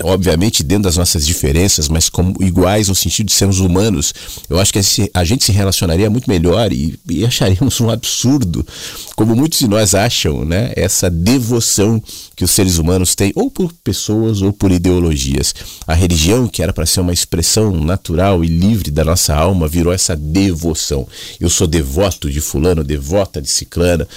obviamente 0.00 0.62
dentro 0.62 0.85
das 0.85 0.96
nossas 0.96 1.26
diferenças, 1.26 1.88
mas 1.88 2.09
como 2.09 2.35
iguais 2.40 2.88
no 2.88 2.94
sentido 2.94 3.26
de 3.26 3.33
sermos 3.33 3.61
humanos, 3.61 4.14
eu 4.48 4.59
acho 4.59 4.72
que 4.72 4.81
a 5.12 5.24
gente 5.24 5.44
se 5.44 5.52
relacionaria 5.52 6.09
muito 6.09 6.31
melhor 6.31 6.72
e, 6.72 6.98
e, 7.09 7.24
acharíamos 7.26 7.78
um 7.81 7.90
absurdo, 7.90 8.66
como 9.14 9.37
muitos 9.37 9.59
de 9.59 9.68
nós 9.68 9.94
acham, 9.94 10.44
né? 10.44 10.72
Essa 10.76 11.11
devoção 11.11 12.02
que 12.35 12.44
os 12.44 12.50
seres 12.50 12.78
humanos 12.78 13.14
têm, 13.14 13.33
ou 13.35 13.50
por 13.50 13.72
pessoas 13.85 14.40
ou 14.40 14.52
por 14.52 14.70
ideologias. 14.70 15.55
A 15.87 15.94
religião, 15.94 16.48
que 16.48 16.62
era 16.62 16.72
para 16.72 16.87
ser 16.87 17.00
uma 17.00 17.12
expressão 17.12 17.72
natural 17.72 18.42
e 18.42 18.48
livre 18.48 18.90
da 18.90 19.05
nossa 19.05 19.35
alma, 19.35 19.68
virou 19.68 19.92
essa 19.92 20.16
devoção. 20.16 21.07
Eu 21.38 21.50
sou 21.50 21.66
devoto 21.66 22.31
de 22.31 22.40
fulano, 22.40 22.83
devota 22.83 23.42
de 23.42 23.48
ciclana 23.48 24.09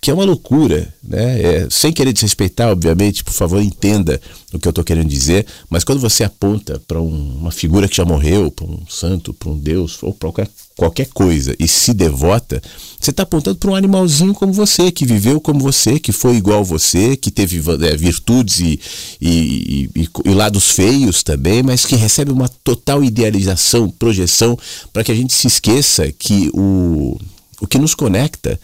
que 0.00 0.10
é 0.10 0.14
uma 0.14 0.24
loucura, 0.24 0.92
né? 1.02 1.42
É, 1.42 1.68
sem 1.68 1.92
querer 1.92 2.12
desrespeitar, 2.12 2.70
obviamente, 2.70 3.22
por 3.22 3.34
favor, 3.34 3.60
entenda 3.60 4.18
o 4.50 4.58
que 4.58 4.66
eu 4.66 4.70
estou 4.70 4.82
querendo 4.82 5.08
dizer, 5.08 5.46
mas 5.68 5.84
quando 5.84 6.00
você 6.00 6.24
aponta 6.24 6.80
para 6.88 6.98
um, 6.98 7.36
uma 7.36 7.50
figura 7.50 7.86
que 7.86 7.96
já 7.96 8.04
morreu, 8.04 8.50
para 8.50 8.64
um 8.64 8.80
santo, 8.88 9.34
para 9.34 9.50
um 9.50 9.58
deus, 9.58 10.02
ou 10.02 10.14
para 10.14 10.28
qualquer, 10.28 10.48
qualquer 10.74 11.06
coisa, 11.08 11.54
e 11.58 11.68
se 11.68 11.92
devota, 11.92 12.62
você 12.98 13.10
está 13.10 13.24
apontando 13.24 13.58
para 13.58 13.70
um 13.70 13.74
animalzinho 13.74 14.32
como 14.32 14.54
você, 14.54 14.90
que 14.90 15.04
viveu 15.04 15.38
como 15.38 15.60
você, 15.60 16.00
que 16.00 16.12
foi 16.12 16.36
igual 16.36 16.64
você, 16.64 17.14
que 17.14 17.30
teve 17.30 17.58
é, 17.58 17.96
virtudes 17.96 18.58
e, 18.58 18.80
e, 19.20 19.90
e, 19.94 20.08
e 20.24 20.30
lados 20.30 20.70
feios 20.70 21.22
também, 21.22 21.62
mas 21.62 21.84
que 21.84 21.94
recebe 21.94 22.32
uma 22.32 22.48
total 22.48 23.04
idealização, 23.04 23.90
projeção, 23.90 24.58
para 24.94 25.04
que 25.04 25.12
a 25.12 25.14
gente 25.14 25.34
se 25.34 25.46
esqueça 25.46 26.10
que 26.10 26.50
o, 26.54 27.20
o 27.60 27.66
que 27.66 27.78
nos 27.78 27.94
conecta 27.94 28.58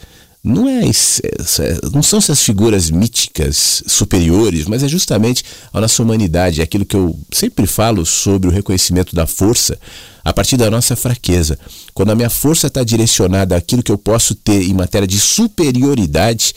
não 0.47 0.69
é, 0.69 0.83
não 1.93 2.05
são 2.05 2.21
essas 2.21 2.41
figuras 2.41 2.89
míticas 2.89 3.83
superiores, 3.85 4.67
mas 4.67 4.85
é 4.85 4.89
justamente 4.89 5.45
a 5.73 5.81
nossa 5.81 6.01
humanidade, 6.01 6.61
é 6.61 6.65
aquilo 6.65 6.85
que 6.85 6.95
eu 6.95 7.19
sempre 7.33 7.67
falo 7.67 8.07
sobre 8.07 8.49
o 8.49 8.53
reconhecimento 8.53 9.13
da 9.13 9.27
força 9.27 9.77
a 10.25 10.33
partir 10.33 10.57
da 10.57 10.71
nossa 10.71 10.95
fraqueza. 10.95 11.59
Quando 11.93 12.11
a 12.11 12.15
minha 12.15 12.31
força 12.31 12.69
está 12.69 12.85
direcionada 12.85 13.57
àquilo 13.57 13.83
que 13.83 13.91
eu 13.91 13.99
posso 13.99 14.37
ter 14.37 14.63
em 14.63 14.73
matéria 14.73 15.07
de 15.07 15.19
superioridade, 15.19 16.55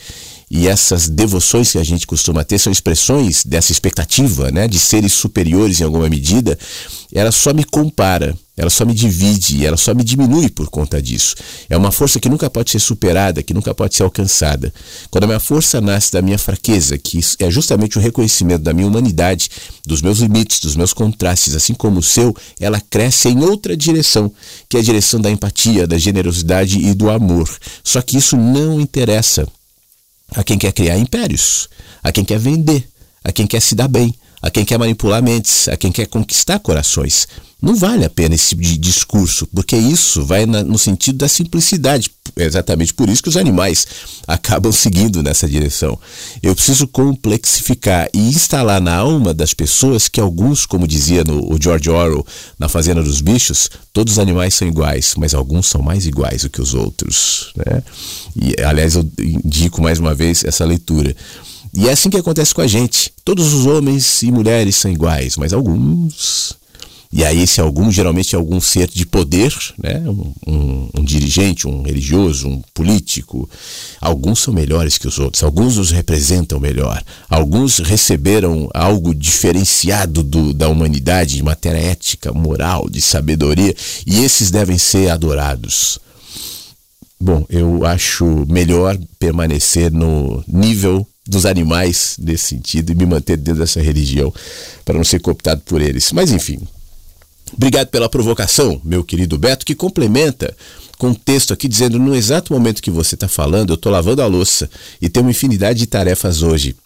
e 0.50 0.66
essas 0.66 1.08
devoções 1.08 1.70
que 1.70 1.78
a 1.78 1.84
gente 1.84 2.06
costuma 2.06 2.42
ter 2.42 2.58
são 2.58 2.72
expressões 2.72 3.44
dessa 3.44 3.70
expectativa, 3.70 4.50
né, 4.50 4.66
de 4.66 4.80
seres 4.80 5.12
superiores 5.12 5.80
em 5.80 5.84
alguma 5.84 6.08
medida, 6.08 6.58
ela 7.12 7.30
só 7.30 7.54
me 7.54 7.62
compara, 7.62 8.36
ela 8.56 8.68
só 8.68 8.84
me 8.84 8.92
divide, 8.92 9.64
ela 9.64 9.76
só 9.76 9.94
me 9.94 10.02
diminui 10.02 10.50
por 10.50 10.68
conta 10.68 11.00
disso. 11.00 11.36
É 11.68 11.76
uma 11.76 11.92
força 11.92 12.18
que 12.18 12.28
nunca 12.28 12.50
pode 12.50 12.72
ser 12.72 12.80
superada, 12.80 13.44
que 13.44 13.54
nunca 13.54 13.72
pode 13.72 13.94
ser 13.94 14.02
alcançada. 14.02 14.74
Quando 15.08 15.24
a 15.24 15.26
minha 15.28 15.40
força 15.40 15.80
nasce 15.80 16.12
da 16.12 16.20
minha 16.20 16.38
fraqueza, 16.38 16.98
que 16.98 17.20
é 17.38 17.48
justamente 17.48 17.96
o 17.96 18.00
reconhecimento 18.00 18.62
da 18.62 18.72
minha 18.72 18.88
humanidade, 18.88 19.48
dos 19.86 20.02
meus 20.02 20.18
limites, 20.18 20.58
dos 20.58 20.74
meus 20.74 20.92
contrastes, 20.92 21.54
assim 21.54 21.74
como 21.74 22.00
o 22.00 22.02
seu, 22.02 22.34
ela 22.58 22.80
cresce 22.90 23.28
em 23.28 23.38
outra 23.38 23.76
direção, 23.76 24.32
que 24.68 24.76
é 24.76 24.80
a 24.80 24.82
direção 24.82 25.20
da 25.20 25.30
empatia, 25.30 25.86
da 25.86 25.96
generosidade 25.96 26.76
e 26.76 26.92
do 26.92 27.08
amor. 27.08 27.48
Só 27.84 28.02
que 28.02 28.18
isso 28.18 28.36
não 28.36 28.80
interessa 28.80 29.46
a 30.34 30.44
quem 30.44 30.58
quer 30.58 30.72
criar 30.72 30.96
impérios, 30.96 31.68
a 32.02 32.12
quem 32.12 32.24
quer 32.24 32.38
vender, 32.38 32.86
a 33.24 33.32
quem 33.32 33.46
quer 33.46 33.60
se 33.60 33.74
dar 33.74 33.88
bem, 33.88 34.14
a 34.40 34.50
quem 34.50 34.64
quer 34.64 34.78
manipular 34.78 35.22
mentes, 35.22 35.68
a 35.68 35.76
quem 35.76 35.92
quer 35.92 36.06
conquistar 36.06 36.58
corações. 36.58 37.28
Não 37.60 37.74
vale 37.76 38.04
a 38.04 38.10
pena 38.10 38.34
esse 38.34 38.56
tipo 38.56 38.62
discurso, 38.78 39.46
porque 39.54 39.76
isso 39.76 40.24
vai 40.24 40.46
na, 40.46 40.62
no 40.62 40.78
sentido 40.78 41.18
da 41.18 41.28
simplicidade. 41.28 42.10
É 42.36 42.44
exatamente 42.44 42.94
por 42.94 43.08
isso 43.08 43.22
que 43.22 43.28
os 43.28 43.36
animais 43.36 43.86
acabam 44.26 44.72
seguindo 44.72 45.22
nessa 45.22 45.48
direção. 45.48 45.98
Eu 46.42 46.54
preciso 46.54 46.86
complexificar 46.88 48.08
e 48.14 48.18
instalar 48.18 48.80
na 48.80 48.96
alma 48.96 49.34
das 49.34 49.52
pessoas 49.52 50.08
que 50.08 50.20
alguns, 50.20 50.64
como 50.64 50.86
dizia 50.86 51.22
no, 51.22 51.52
o 51.52 51.60
George 51.60 51.90
Orwell 51.90 52.24
na 52.58 52.68
Fazenda 52.68 53.02
dos 53.02 53.20
Bichos, 53.20 53.68
todos 53.92 54.14
os 54.14 54.18
animais 54.18 54.54
são 54.54 54.66
iguais, 54.66 55.14
mas 55.18 55.34
alguns 55.34 55.66
são 55.66 55.82
mais 55.82 56.06
iguais 56.06 56.42
do 56.42 56.50
que 56.50 56.62
os 56.62 56.72
outros. 56.72 57.52
Né? 57.56 57.82
E, 58.36 58.62
aliás, 58.62 58.94
eu 58.94 59.06
indico 59.18 59.82
mais 59.82 59.98
uma 59.98 60.14
vez 60.14 60.44
essa 60.44 60.64
leitura. 60.64 61.14
E 61.74 61.88
é 61.88 61.92
assim 61.92 62.10
que 62.10 62.16
acontece 62.16 62.54
com 62.54 62.62
a 62.62 62.66
gente. 62.66 63.12
Todos 63.24 63.52
os 63.52 63.66
homens 63.66 64.22
e 64.22 64.32
mulheres 64.32 64.76
são 64.76 64.90
iguais, 64.90 65.36
mas 65.36 65.52
alguns 65.52 66.59
e 67.12 67.24
aí 67.24 67.42
esse 67.42 67.60
algum 67.60 67.90
geralmente 67.90 68.36
é 68.36 68.38
algum 68.38 68.60
ser 68.60 68.88
de 68.88 69.04
poder, 69.04 69.52
né? 69.76 70.00
Um, 70.08 70.32
um, 70.46 70.90
um, 70.98 71.04
dirigente, 71.04 71.66
um 71.66 71.82
religioso, 71.82 72.46
um 72.46 72.62
político. 72.72 73.50
Alguns 74.00 74.38
são 74.38 74.54
melhores 74.54 74.96
que 74.96 75.08
os 75.08 75.18
outros, 75.18 75.42
alguns 75.42 75.76
os 75.76 75.90
representam 75.90 76.60
melhor, 76.60 77.02
alguns 77.28 77.78
receberam 77.78 78.68
algo 78.72 79.12
diferenciado 79.12 80.22
do, 80.22 80.54
da 80.54 80.68
humanidade 80.68 81.34
de 81.34 81.42
matéria 81.42 81.78
ética, 81.78 82.32
moral, 82.32 82.88
de 82.88 83.00
sabedoria, 83.00 83.74
e 84.06 84.22
esses 84.22 84.52
devem 84.52 84.78
ser 84.78 85.10
adorados. 85.10 85.98
Bom, 87.20 87.44
eu 87.50 87.84
acho 87.84 88.46
melhor 88.48 88.96
permanecer 89.18 89.92
no 89.92 90.44
nível 90.46 91.04
dos 91.26 91.44
animais 91.44 92.16
nesse 92.18 92.44
sentido 92.48 92.92
e 92.92 92.94
me 92.94 93.04
manter 93.04 93.36
dentro 93.36 93.60
dessa 93.60 93.82
religião 93.82 94.32
para 94.84 94.96
não 94.96 95.04
ser 95.04 95.20
cooptado 95.20 95.60
por 95.66 95.82
eles. 95.82 96.12
Mas 96.12 96.30
enfim, 96.30 96.60
Obrigado 97.52 97.88
pela 97.88 98.08
provocação, 98.08 98.80
meu 98.84 99.04
querido 99.04 99.38
Beto, 99.38 99.66
que 99.66 99.74
complementa 99.74 100.54
com 100.98 101.08
um 101.08 101.14
texto 101.14 101.52
aqui 101.52 101.66
dizendo: 101.66 101.98
no 101.98 102.14
exato 102.14 102.52
momento 102.52 102.82
que 102.82 102.90
você 102.90 103.14
está 103.14 103.28
falando, 103.28 103.70
eu 103.70 103.74
estou 103.74 103.90
lavando 103.90 104.22
a 104.22 104.26
louça 104.26 104.70
e 105.00 105.08
tenho 105.08 105.24
uma 105.24 105.30
infinidade 105.30 105.78
de 105.78 105.86
tarefas 105.86 106.42
hoje. 106.42 106.76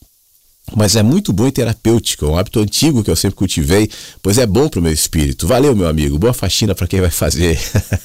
Mas 0.74 0.96
é 0.96 1.02
muito 1.02 1.30
bom 1.30 1.46
e 1.46 1.52
terapêutico, 1.52 2.24
é 2.24 2.28
um 2.28 2.38
hábito 2.38 2.58
antigo 2.58 3.04
que 3.04 3.10
eu 3.10 3.16
sempre 3.16 3.36
cultivei, 3.36 3.90
pois 4.22 4.38
é 4.38 4.46
bom 4.46 4.66
para 4.66 4.80
o 4.80 4.82
meu 4.82 4.92
espírito. 4.92 5.46
Valeu, 5.46 5.76
meu 5.76 5.86
amigo. 5.86 6.18
Boa 6.18 6.32
faxina 6.32 6.74
para 6.74 6.86
quem 6.86 7.02
vai 7.02 7.10
fazer. 7.10 7.60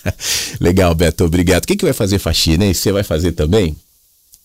Legal, 0.59 0.93
Beto, 0.93 1.23
obrigado. 1.23 1.65
Quem 1.65 1.77
que 1.77 1.85
vai 1.85 1.93
fazer 1.93 2.19
faxina, 2.19 2.65
hein? 2.65 2.73
Você 2.73 2.91
vai 2.91 3.03
fazer 3.03 3.31
também? 3.31 3.77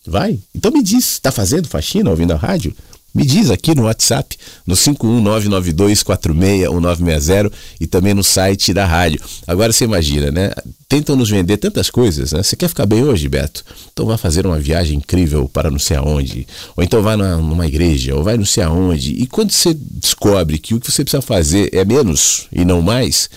Vai? 0.07 0.39
Então 0.55 0.71
me 0.71 0.83
diz, 0.83 1.13
está 1.13 1.33
fazendo 1.33 1.67
faxina 1.67 2.09
ouvindo 2.09 2.33
a 2.33 2.37
rádio? 2.37 2.75
Me 3.15 3.25
diz 3.25 3.49
aqui 3.49 3.77
no 3.77 3.85
WhatsApp, 3.85 4.37
no 4.67 4.75
51992461960 4.75 7.53
e 7.81 7.87
também 7.87 8.13
no 8.13 8.25
site 8.25 8.75
da 8.75 8.85
rádio. 8.85 9.21
Agora 9.47 9.73
você 9.73 9.85
imagina, 9.85 10.33
né? 10.33 10.51
Tentam 10.89 11.15
nos 11.15 11.31
vender 11.31 11.59
tantas 11.59 11.91
coisas, 11.91 12.33
né? 12.33 12.43
Você 12.43 12.57
quer 12.57 12.67
ficar 12.67 12.87
bem 12.87 13.05
hoje, 13.05 13.29
Beto? 13.29 13.65
Então 13.93 14.07
vá 14.07 14.19
fazer 14.19 14.45
uma 14.45 14.59
viagem 14.59 14.99
incrível 14.99 15.49
para 15.49 15.71
não 15.71 15.79
sei 15.79 15.97
aonde. 15.97 16.45
Ou 16.77 16.83
então 16.83 17.03
vá 17.03 17.17
numa 17.17 17.69
igreja, 17.69 18.17
ou 18.17 18.25
vai 18.25 18.37
não 18.37 18.45
sei 18.45 18.65
aonde. 18.65 19.13
E 19.13 19.29
quando 19.29 19.53
você 19.53 19.73
descobre 19.75 20.59
que 20.59 20.75
o 20.75 20.81
que 20.81 20.91
você 20.91 21.05
precisa 21.05 21.23
fazer 21.23 21.71
é 21.73 21.85
menos 21.85 22.49
e 22.51 22.65
não 22.65 22.83
mais, 22.83 23.31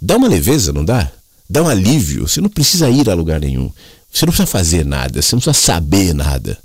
dá 0.00 0.16
uma 0.16 0.28
leveza, 0.28 0.72
não 0.72 0.86
dá? 0.86 1.12
Dá 1.50 1.62
um 1.62 1.68
alívio. 1.68 2.26
Você 2.26 2.40
não 2.40 2.48
precisa 2.48 2.88
ir 2.88 3.10
a 3.10 3.14
lugar 3.14 3.40
nenhum. 3.40 3.70
Você 4.10 4.24
não 4.24 4.32
precisa 4.32 4.46
fazer 4.46 4.86
nada, 4.86 5.20
você 5.20 5.36
não 5.36 5.42
precisa 5.42 5.66
saber 5.66 6.14
nada. 6.14 6.56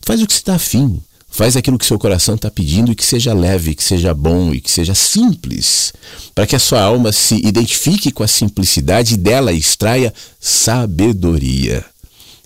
Faz 0.00 0.22
o 0.22 0.26
que 0.26 0.32
você 0.32 0.38
está 0.38 0.54
afim. 0.54 1.02
Faz 1.38 1.56
aquilo 1.56 1.78
que 1.78 1.86
seu 1.86 2.00
coração 2.00 2.34
está 2.34 2.50
pedindo 2.50 2.90
e 2.90 2.96
que 2.96 3.04
seja 3.04 3.32
leve, 3.32 3.72
que 3.72 3.84
seja 3.84 4.12
bom 4.12 4.52
e 4.52 4.60
que 4.60 4.68
seja 4.68 4.92
simples, 4.92 5.92
para 6.34 6.48
que 6.48 6.56
a 6.56 6.58
sua 6.58 6.82
alma 6.82 7.12
se 7.12 7.36
identifique 7.36 8.10
com 8.10 8.24
a 8.24 8.26
simplicidade 8.26 9.14
e 9.14 9.16
dela 9.16 9.52
extraia 9.52 10.12
sabedoria. 10.40 11.84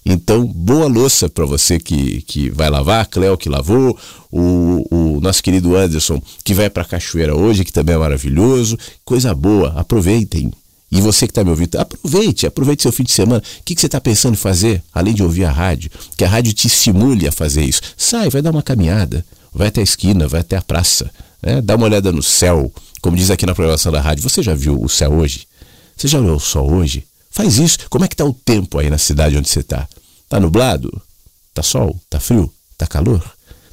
Então, 0.05 0.45
boa 0.45 0.88
louça 0.88 1.26
para 1.26 1.47
você 1.47 1.78
que, 1.78 2.20
que 2.20 2.51
vai 2.51 2.68
lavar, 2.68 3.07
Cléo 3.07 3.38
que 3.38 3.49
lavou, 3.49 3.99
o, 4.30 4.86
o 4.90 5.20
nosso 5.22 5.43
querido 5.43 5.74
Anderson 5.74 6.20
que 6.45 6.53
vai 6.53 6.68
para 6.68 6.82
a 6.82 6.86
cachoeira 6.86 7.34
hoje, 7.34 7.64
que 7.64 7.72
também 7.72 7.95
é 7.95 7.99
maravilhoso. 7.99 8.76
Coisa 9.07 9.34
boa, 9.34 9.72
aproveitem. 9.74 10.53
E 10.93 11.01
você 11.01 11.26
que 11.26 11.30
está 11.30 11.43
me 11.43 11.49
ouvindo, 11.49 11.76
aproveite, 11.76 12.47
aproveite 12.47 12.82
seu 12.82 12.93
fim 12.93 13.03
de 13.03 13.12
semana. 13.12 13.43
O 13.61 13.62
que, 13.64 13.74
que 13.74 13.80
você 13.80 13.86
está 13.86 13.99
pensando 13.99 14.34
em 14.34 14.36
fazer, 14.36 14.82
além 14.93 15.14
de 15.14 15.22
ouvir 15.22 15.47
a 15.47 15.51
rádio? 15.51 15.90
Que 16.18 16.24
a 16.24 16.28
rádio 16.28 16.53
te 16.53 16.66
estimule 16.66 17.26
a 17.26 17.32
fazer 17.32 17.64
isso. 17.64 17.80
Sai, 17.97 18.28
vai 18.28 18.43
dar 18.43 18.51
uma 18.51 18.62
caminhada, 18.62 19.24
vai 19.55 19.68
até 19.68 19.80
a 19.80 19.84
esquina, 19.84 20.28
vai 20.28 20.43
até 20.43 20.55
a 20.55 20.61
praça, 20.61 21.11
né? 21.43 21.62
dá 21.62 21.76
uma 21.76 21.86
olhada 21.86 22.12
no 22.12 22.22
céu. 22.22 22.70
Como 23.01 23.16
diz 23.16 23.30
aqui 23.30 23.47
na 23.47 23.55
programação 23.55 23.90
da 23.90 24.03
rádio, 24.03 24.22
você 24.22 24.43
já 24.43 24.55
viu 24.55 24.78
o 24.78 24.86
céu 24.86 25.14
hoje? 25.14 25.49
Você 25.97 26.09
já 26.09 26.18
olhou 26.18 26.36
o 26.36 26.40
sol 26.40 26.70
hoje? 26.70 27.05
Faz 27.30 27.57
isso. 27.57 27.78
Como 27.88 28.05
é 28.05 28.09
que 28.09 28.14
está 28.14 28.26
o 28.26 28.34
tempo 28.34 28.78
aí 28.78 28.90
na 28.90 28.99
cidade 28.99 29.38
onde 29.38 29.49
você 29.49 29.61
está? 29.61 29.88
Está 30.24 30.38
nublado? 30.38 31.01
Está 31.49 31.62
sol? 31.62 31.99
Está 32.05 32.20
frio? 32.20 32.53
Está 32.72 32.86
calor? 32.86 33.24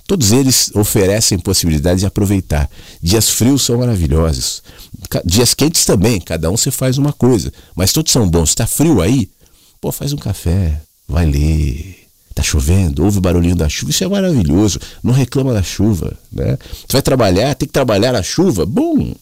Todos 0.10 0.32
eles 0.32 0.72
oferecem 0.74 1.38
possibilidade 1.38 2.00
de 2.00 2.06
aproveitar. 2.08 2.68
Dias 3.00 3.30
frios 3.30 3.62
são 3.62 3.78
maravilhosos. 3.78 4.64
Dias 5.24 5.54
quentes 5.54 5.86
também, 5.86 6.20
cada 6.20 6.50
um 6.50 6.58
você 6.58 6.72
faz 6.72 6.98
uma 6.98 7.14
coisa. 7.14 7.54
Mas 7.76 7.94
todos 7.94 8.12
são 8.12 8.28
bons. 8.28 8.50
Está 8.50 8.66
frio 8.66 9.04
aí? 9.04 9.30
Pô, 9.80 9.92
faz 9.92 10.12
um 10.12 10.18
café, 10.18 10.82
vai 11.08 11.28
ler. 11.28 12.08
Está 12.32 12.42
chovendo, 12.42 13.06
ouve 13.06 13.20
o 13.20 13.22
barulhinho 13.22 13.56
da 13.56 13.70
chuva, 13.70 13.92
isso 13.92 14.04
é 14.04 14.08
maravilhoso. 14.08 14.80
Não 15.04 15.14
reclama 15.14 15.54
da 15.54 15.62
chuva. 15.62 16.18
Né? 16.32 16.58
Você 16.72 16.94
vai 16.94 17.04
trabalhar, 17.04 17.54
tem 17.54 17.68
que 17.68 17.74
trabalhar 17.74 18.12
na 18.12 18.24
chuva? 18.24 18.66
Bom, 18.66 19.14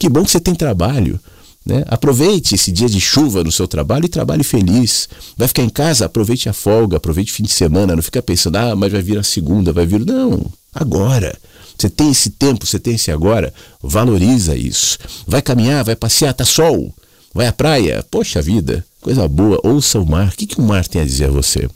que 0.00 0.08
bom 0.08 0.24
que 0.24 0.32
você 0.32 0.40
tem 0.40 0.52
trabalho. 0.52 1.20
Né? 1.64 1.82
Aproveite 1.86 2.54
esse 2.54 2.70
dia 2.70 2.88
de 2.88 3.00
chuva 3.00 3.42
no 3.42 3.50
seu 3.50 3.66
trabalho 3.66 4.04
e 4.04 4.08
trabalhe 4.08 4.44
feliz. 4.44 5.08
Vai 5.36 5.48
ficar 5.48 5.62
em 5.62 5.68
casa, 5.68 6.04
aproveite 6.04 6.48
a 6.48 6.52
folga, 6.52 6.98
aproveite 6.98 7.32
o 7.32 7.34
fim 7.34 7.44
de 7.44 7.52
semana. 7.52 7.96
Não 7.96 8.02
fica 8.02 8.22
pensando, 8.22 8.56
ah, 8.56 8.76
mas 8.76 8.92
vai 8.92 9.00
vir 9.00 9.18
a 9.18 9.22
segunda, 9.22 9.72
vai 9.72 9.86
vir. 9.86 10.04
Não, 10.04 10.44
agora. 10.74 11.34
Você 11.76 11.88
tem 11.88 12.10
esse 12.10 12.30
tempo, 12.30 12.66
você 12.66 12.78
tem 12.78 12.94
esse 12.94 13.10
agora. 13.10 13.52
Valoriza 13.82 14.54
isso. 14.54 14.98
Vai 15.26 15.42
caminhar, 15.42 15.84
vai 15.84 15.96
passear, 15.96 16.34
tá 16.34 16.44
sol. 16.44 16.94
Vai 17.32 17.46
à 17.46 17.52
praia. 17.52 18.04
Poxa 18.10 18.40
vida, 18.40 18.84
coisa 19.00 19.26
boa. 19.26 19.58
Ouça 19.64 19.98
o 19.98 20.06
mar. 20.06 20.28
O 20.28 20.36
que, 20.36 20.46
que 20.46 20.60
o 20.60 20.62
mar 20.62 20.86
tem 20.86 21.02
a 21.02 21.04
dizer 21.04 21.26
a 21.26 21.30
você? 21.30 21.68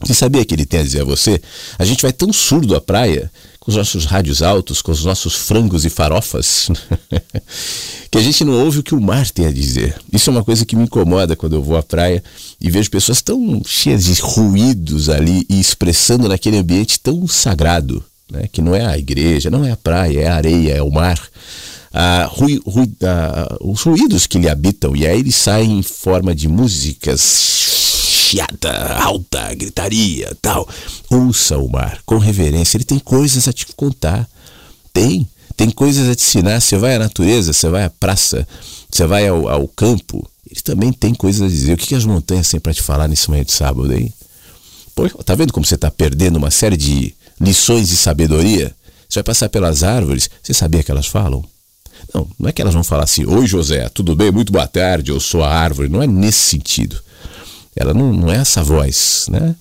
Você 0.00 0.12
sabia 0.12 0.44
que 0.44 0.54
ele 0.54 0.66
tem 0.66 0.80
a 0.80 0.82
dizer 0.82 1.00
a 1.00 1.04
você? 1.04 1.40
A 1.78 1.84
gente 1.84 2.02
vai 2.02 2.12
tão 2.12 2.30
surdo 2.32 2.76
à 2.76 2.80
praia, 2.80 3.32
com 3.66 3.70
os 3.72 3.76
nossos 3.76 4.04
rádios 4.04 4.42
altos, 4.42 4.80
com 4.80 4.92
os 4.92 5.04
nossos 5.04 5.34
frangos 5.34 5.84
e 5.84 5.90
farofas, 5.90 6.68
que 8.08 8.16
a 8.16 8.22
gente 8.22 8.44
não 8.44 8.52
ouve 8.64 8.78
o 8.78 8.82
que 8.82 8.94
o 8.94 9.00
mar 9.00 9.28
tem 9.28 9.44
a 9.44 9.50
dizer. 9.50 9.96
Isso 10.12 10.30
é 10.30 10.32
uma 10.32 10.44
coisa 10.44 10.64
que 10.64 10.76
me 10.76 10.84
incomoda 10.84 11.34
quando 11.34 11.56
eu 11.56 11.62
vou 11.62 11.76
à 11.76 11.82
praia 11.82 12.22
e 12.60 12.70
vejo 12.70 12.88
pessoas 12.88 13.20
tão 13.20 13.60
cheias 13.66 14.04
de 14.04 14.20
ruídos 14.20 15.08
ali 15.08 15.44
e 15.50 15.58
expressando 15.58 16.28
naquele 16.28 16.58
ambiente 16.58 17.00
tão 17.00 17.26
sagrado, 17.26 18.04
né? 18.30 18.48
que 18.52 18.62
não 18.62 18.72
é 18.72 18.86
a 18.86 18.96
igreja, 18.96 19.50
não 19.50 19.64
é 19.64 19.72
a 19.72 19.76
praia, 19.76 20.20
é 20.20 20.28
a 20.28 20.36
areia, 20.36 20.74
é 20.74 20.82
o 20.82 20.92
mar. 20.92 21.20
Ah, 21.92 22.30
ah, 22.30 23.56
os 23.62 23.82
ruídos 23.82 24.28
que 24.28 24.38
lhe 24.38 24.48
habitam, 24.48 24.94
e 24.94 25.04
aí 25.04 25.18
eles 25.18 25.34
saem 25.34 25.80
em 25.80 25.82
forma 25.82 26.32
de 26.32 26.46
músicas 26.46 27.85
chiada, 28.26 28.96
alta, 28.98 29.54
gritaria, 29.54 30.36
tal. 30.42 30.68
Ouça 31.08 31.56
o 31.58 31.70
mar 31.70 32.00
com 32.04 32.18
reverência, 32.18 32.76
ele 32.76 32.84
tem 32.84 32.98
coisas 32.98 33.46
a 33.46 33.52
te 33.52 33.66
contar. 33.76 34.28
Tem, 34.92 35.28
tem 35.56 35.70
coisas 35.70 36.08
a 36.08 36.14
te 36.14 36.22
ensinar. 36.22 36.60
Você 36.60 36.76
vai 36.76 36.96
à 36.96 36.98
natureza, 36.98 37.52
você 37.52 37.68
vai 37.68 37.84
à 37.84 37.90
praça, 37.90 38.46
você 38.90 39.06
vai 39.06 39.28
ao, 39.28 39.48
ao 39.48 39.68
campo, 39.68 40.28
ele 40.50 40.60
também 40.60 40.92
tem 40.92 41.14
coisas 41.14 41.42
a 41.42 41.48
dizer. 41.48 41.74
O 41.74 41.76
que, 41.76 41.86
que 41.86 41.94
as 41.94 42.04
montanhas 42.04 42.48
têm 42.48 42.58
para 42.58 42.74
te 42.74 42.82
falar 42.82 43.06
nesse 43.06 43.30
manhã 43.30 43.44
de 43.44 43.52
sábado 43.52 43.92
aí? 43.92 44.12
Pô, 44.94 45.08
tá 45.22 45.34
vendo 45.34 45.52
como 45.52 45.64
você 45.64 45.76
está 45.76 45.90
perdendo 45.90 46.36
uma 46.36 46.50
série 46.50 46.76
de 46.76 47.14
lições 47.40 47.88
de 47.88 47.96
sabedoria? 47.96 48.74
Você 49.08 49.20
vai 49.20 49.24
passar 49.24 49.48
pelas 49.48 49.84
árvores, 49.84 50.28
você 50.42 50.52
sabia 50.52 50.82
que 50.82 50.90
elas 50.90 51.06
falam? 51.06 51.44
Não, 52.12 52.26
não 52.38 52.48
é 52.48 52.52
que 52.52 52.60
elas 52.60 52.74
vão 52.74 52.82
falar 52.82 53.04
assim, 53.04 53.24
oi 53.24 53.46
José, 53.46 53.88
tudo 53.90 54.16
bem? 54.16 54.32
Muito 54.32 54.52
boa 54.52 54.66
tarde, 54.66 55.10
eu 55.10 55.20
sou 55.20 55.44
a 55.44 55.50
árvore. 55.52 55.88
Não 55.88 56.02
é 56.02 56.06
nesse 56.06 56.40
sentido. 56.40 57.05
Ela 57.76 57.92
não, 57.92 58.12
não 58.12 58.32
é 58.32 58.36
essa 58.36 58.62
voz, 58.62 59.26
né? 59.28 59.54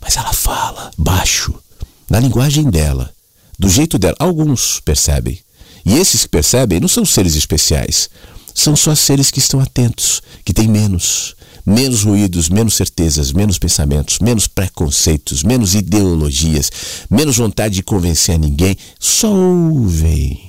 Mas 0.00 0.16
ela 0.16 0.32
fala 0.32 0.90
baixo, 0.96 1.54
na 2.08 2.20
linguagem 2.20 2.68
dela, 2.70 3.10
do 3.58 3.68
jeito 3.68 3.98
dela. 3.98 4.14
Alguns 4.18 4.78
percebem. 4.80 5.38
E 5.84 5.94
esses 5.94 6.22
que 6.22 6.28
percebem 6.28 6.80
não 6.80 6.88
são 6.88 7.04
seres 7.04 7.34
especiais. 7.34 8.10
São 8.54 8.76
só 8.76 8.94
seres 8.94 9.30
que 9.30 9.38
estão 9.38 9.60
atentos, 9.60 10.22
que 10.44 10.52
têm 10.52 10.68
menos. 10.68 11.34
Menos 11.64 12.04
ruídos, 12.04 12.48
menos 12.48 12.74
certezas, 12.74 13.32
menos 13.32 13.58
pensamentos, 13.58 14.20
menos 14.20 14.46
preconceitos, 14.46 15.42
menos 15.42 15.74
ideologias, 15.74 16.70
menos 17.10 17.38
vontade 17.38 17.74
de 17.74 17.82
convencer 17.82 18.36
a 18.36 18.38
ninguém. 18.38 18.76
Só 19.00 19.32
ouvem 19.32 20.45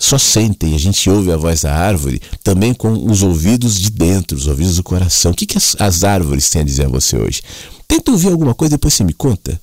só 0.00 0.16
sentem, 0.16 0.74
a 0.74 0.78
gente 0.78 1.10
ouve 1.10 1.30
a 1.30 1.36
voz 1.36 1.60
da 1.60 1.74
árvore 1.74 2.22
também 2.42 2.72
com 2.72 3.04
os 3.04 3.22
ouvidos 3.22 3.78
de 3.78 3.90
dentro, 3.90 4.34
os 4.34 4.46
ouvidos 4.46 4.76
do 4.76 4.82
coração. 4.82 5.30
O 5.30 5.34
que, 5.34 5.44
que 5.44 5.58
as, 5.58 5.76
as 5.78 6.02
árvores 6.04 6.48
têm 6.48 6.62
a 6.62 6.64
dizer 6.64 6.86
a 6.86 6.88
você 6.88 7.18
hoje? 7.18 7.42
Tenta 7.86 8.10
ouvir 8.10 8.32
alguma 8.32 8.54
coisa, 8.54 8.76
depois 8.76 8.94
você 8.94 9.04
me 9.04 9.12
conta. 9.12 9.60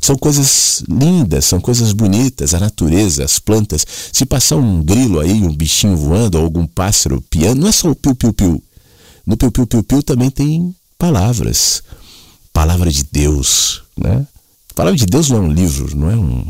São 0.00 0.16
coisas 0.16 0.82
lindas, 0.88 1.44
são 1.44 1.60
coisas 1.60 1.92
bonitas, 1.92 2.54
a 2.54 2.60
natureza, 2.60 3.24
as 3.24 3.38
plantas. 3.38 3.86
Se 4.10 4.24
passar 4.24 4.56
um 4.56 4.82
grilo 4.82 5.20
aí, 5.20 5.42
um 5.42 5.54
bichinho 5.54 5.98
voando, 5.98 6.38
ou 6.38 6.44
algum 6.44 6.66
pássaro 6.66 7.22
piando, 7.28 7.60
não 7.60 7.68
é 7.68 7.72
só 7.72 7.90
o 7.90 7.94
piu-piu-piu. 7.94 8.62
No 9.26 9.36
piu-piu-piu-piu 9.36 10.02
também 10.02 10.30
tem 10.30 10.74
palavras. 10.96 11.82
Palavra 12.54 12.90
de 12.90 13.04
Deus, 13.04 13.82
né? 13.98 14.26
A 14.74 14.76
palavra 14.76 14.98
de 14.98 15.06
Deus 15.06 15.30
não 15.30 15.36
é 15.36 15.40
um 15.40 15.52
livro, 15.52 15.96
não 15.96 16.10
é 16.10 16.16
um, 16.16 16.44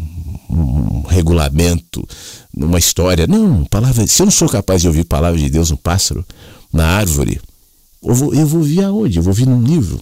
um 0.48 1.02
regulamento, 1.02 2.08
uma 2.56 2.78
história. 2.78 3.26
Não, 3.26 3.66
palavra. 3.66 4.06
Se 4.06 4.22
eu 4.22 4.24
não 4.24 4.32
sou 4.32 4.48
capaz 4.48 4.80
de 4.80 4.88
ouvir 4.88 5.04
palavra 5.04 5.38
de 5.38 5.50
Deus 5.50 5.70
no 5.70 5.76
pássaro, 5.76 6.24
na 6.72 6.86
árvore, 6.86 7.38
eu 8.02 8.14
vou, 8.14 8.34
eu 8.34 8.46
vou 8.46 8.60
ouvir 8.60 8.82
aonde? 8.82 9.18
Eu 9.18 9.22
vou 9.22 9.30
ouvir 9.30 9.46
num 9.46 9.62
livro. 9.62 10.00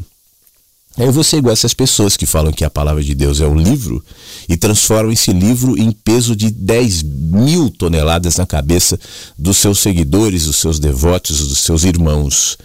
Aí 0.97 1.05
eu 1.05 1.13
vou 1.13 1.25
ser 1.25 1.39
igual 1.39 1.53
essas 1.53 1.75
pessoas 1.75 2.17
que 2.17 2.25
falam 2.25 2.53
que 2.53 2.65
a 2.65 2.71
palavra 2.71 3.03
de 3.03 3.13
Deus 3.13 3.41
é 3.41 3.47
um 3.47 3.57
livro 3.57 4.05
e 4.49 4.57
transformam 4.57 5.11
esse 5.11 5.33
livro 5.33 5.77
em 5.77 5.91
peso 5.91 6.37
de 6.37 6.49
10 6.49 7.03
mil 7.03 7.71
toneladas 7.71 8.37
na 8.37 8.47
cabeça 8.47 9.01
dos 9.37 9.57
seus 9.57 9.81
seguidores, 9.81 10.47
dos 10.47 10.57
seus 10.57 10.79
devotos, 10.79 11.49
dos 11.49 11.59
seus 11.59 11.83
irmãos 11.83 12.57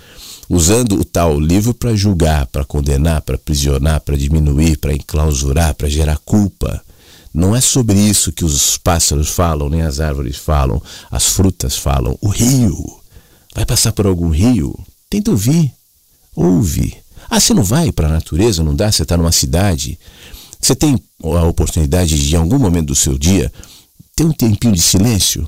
usando 0.49 0.99
o 0.99 1.05
tal 1.05 1.39
livro 1.39 1.73
para 1.73 1.95
julgar, 1.95 2.45
para 2.47 2.63
condenar, 2.63 3.21
para 3.21 3.37
prisionar, 3.37 4.01
para 4.01 4.17
diminuir, 4.17 4.77
para 4.77 4.93
enclausurar, 4.93 5.75
para 5.75 5.89
gerar 5.89 6.17
culpa. 6.19 6.81
Não 7.33 7.55
é 7.55 7.61
sobre 7.61 7.99
isso 7.99 8.31
que 8.31 8.45
os 8.45 8.77
pássaros 8.77 9.29
falam, 9.29 9.69
nem 9.69 9.81
as 9.81 9.99
árvores 9.99 10.37
falam, 10.37 10.81
as 11.11 11.25
frutas 11.27 11.77
falam. 11.77 12.17
O 12.21 12.29
rio. 12.29 12.99
Vai 13.53 13.65
passar 13.65 13.91
por 13.91 14.07
algum 14.07 14.29
rio? 14.29 14.77
Tenta 15.09 15.31
ouvir. 15.31 15.71
Ouve. 16.35 16.95
Ah, 17.29 17.39
você 17.39 17.53
não 17.53 17.63
vai 17.63 17.91
para 17.91 18.07
a 18.07 18.11
natureza, 18.11 18.63
não 18.63 18.75
dá? 18.75 18.91
Você 18.91 19.03
está 19.03 19.17
numa 19.17 19.31
cidade. 19.31 19.99
Você 20.61 20.75
tem 20.75 20.99
a 21.23 21.43
oportunidade 21.43 22.17
de, 22.17 22.35
em 22.35 22.37
algum 22.37 22.57
momento 22.57 22.87
do 22.87 22.95
seu 22.95 23.17
dia, 23.17 23.51
ter 24.15 24.23
um 24.23 24.31
tempinho 24.31 24.73
de 24.73 24.81
silêncio? 24.81 25.47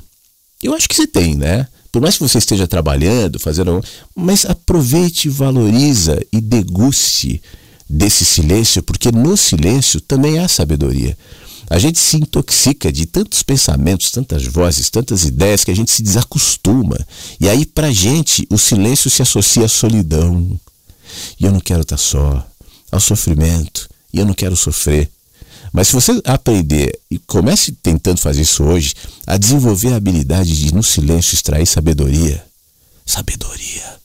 Eu 0.61 0.73
acho 0.73 0.87
que 0.87 0.95
você 0.95 1.07
tem, 1.07 1.35
né? 1.35 1.67
Por 1.91 2.01
mais 2.01 2.15
que 2.15 2.23
você 2.23 2.37
esteja 2.37 2.67
trabalhando, 2.67 3.39
fazendo. 3.39 3.83
Mas 4.15 4.45
aproveite, 4.45 5.29
valoriza 5.29 6.19
e 6.31 6.39
deguste 6.39 7.41
desse 7.89 8.23
silêncio, 8.23 8.83
porque 8.83 9.11
no 9.11 9.35
silêncio 9.35 9.99
também 9.99 10.37
há 10.37 10.47
sabedoria. 10.47 11.17
A 11.69 11.77
gente 11.77 11.99
se 11.99 12.17
intoxica 12.17 12.91
de 12.91 13.05
tantos 13.05 13.43
pensamentos, 13.43 14.11
tantas 14.11 14.43
vozes, 14.43 14.89
tantas 14.89 15.23
ideias 15.23 15.63
que 15.63 15.69
a 15.69 15.75
gente 15.75 15.91
se 15.91 16.01
desacostuma. 16.01 16.97
E 17.39 17.47
aí, 17.47 17.65
pra 17.65 17.91
gente, 17.91 18.47
o 18.49 18.57
silêncio 18.57 19.09
se 19.09 19.21
associa 19.21 19.65
à 19.65 19.69
solidão. 19.69 20.59
E 21.39 21.45
eu 21.45 21.51
não 21.51 21.59
quero 21.59 21.81
estar 21.81 21.97
só, 21.97 22.45
ao 22.91 22.99
sofrimento, 22.99 23.87
e 24.11 24.17
eu 24.19 24.25
não 24.25 24.33
quero 24.33 24.55
sofrer. 24.55 25.09
Mas 25.72 25.88
se 25.88 25.93
você 25.93 26.22
aprender 26.26 26.99
e 27.09 27.20
comece 27.20 27.72
tentando 27.72 28.20
fazer 28.20 28.41
isso 28.41 28.63
hoje, 28.63 28.93
a 29.26 29.38
desenvolver 29.38 29.93
a 29.93 29.97
habilidade 29.97 30.55
de 30.55 30.74
no 30.74 30.84
silêncio 30.84 31.36
extrair 31.36 31.65
sabedoria. 31.65 32.43
Sabedoria. 33.05 33.99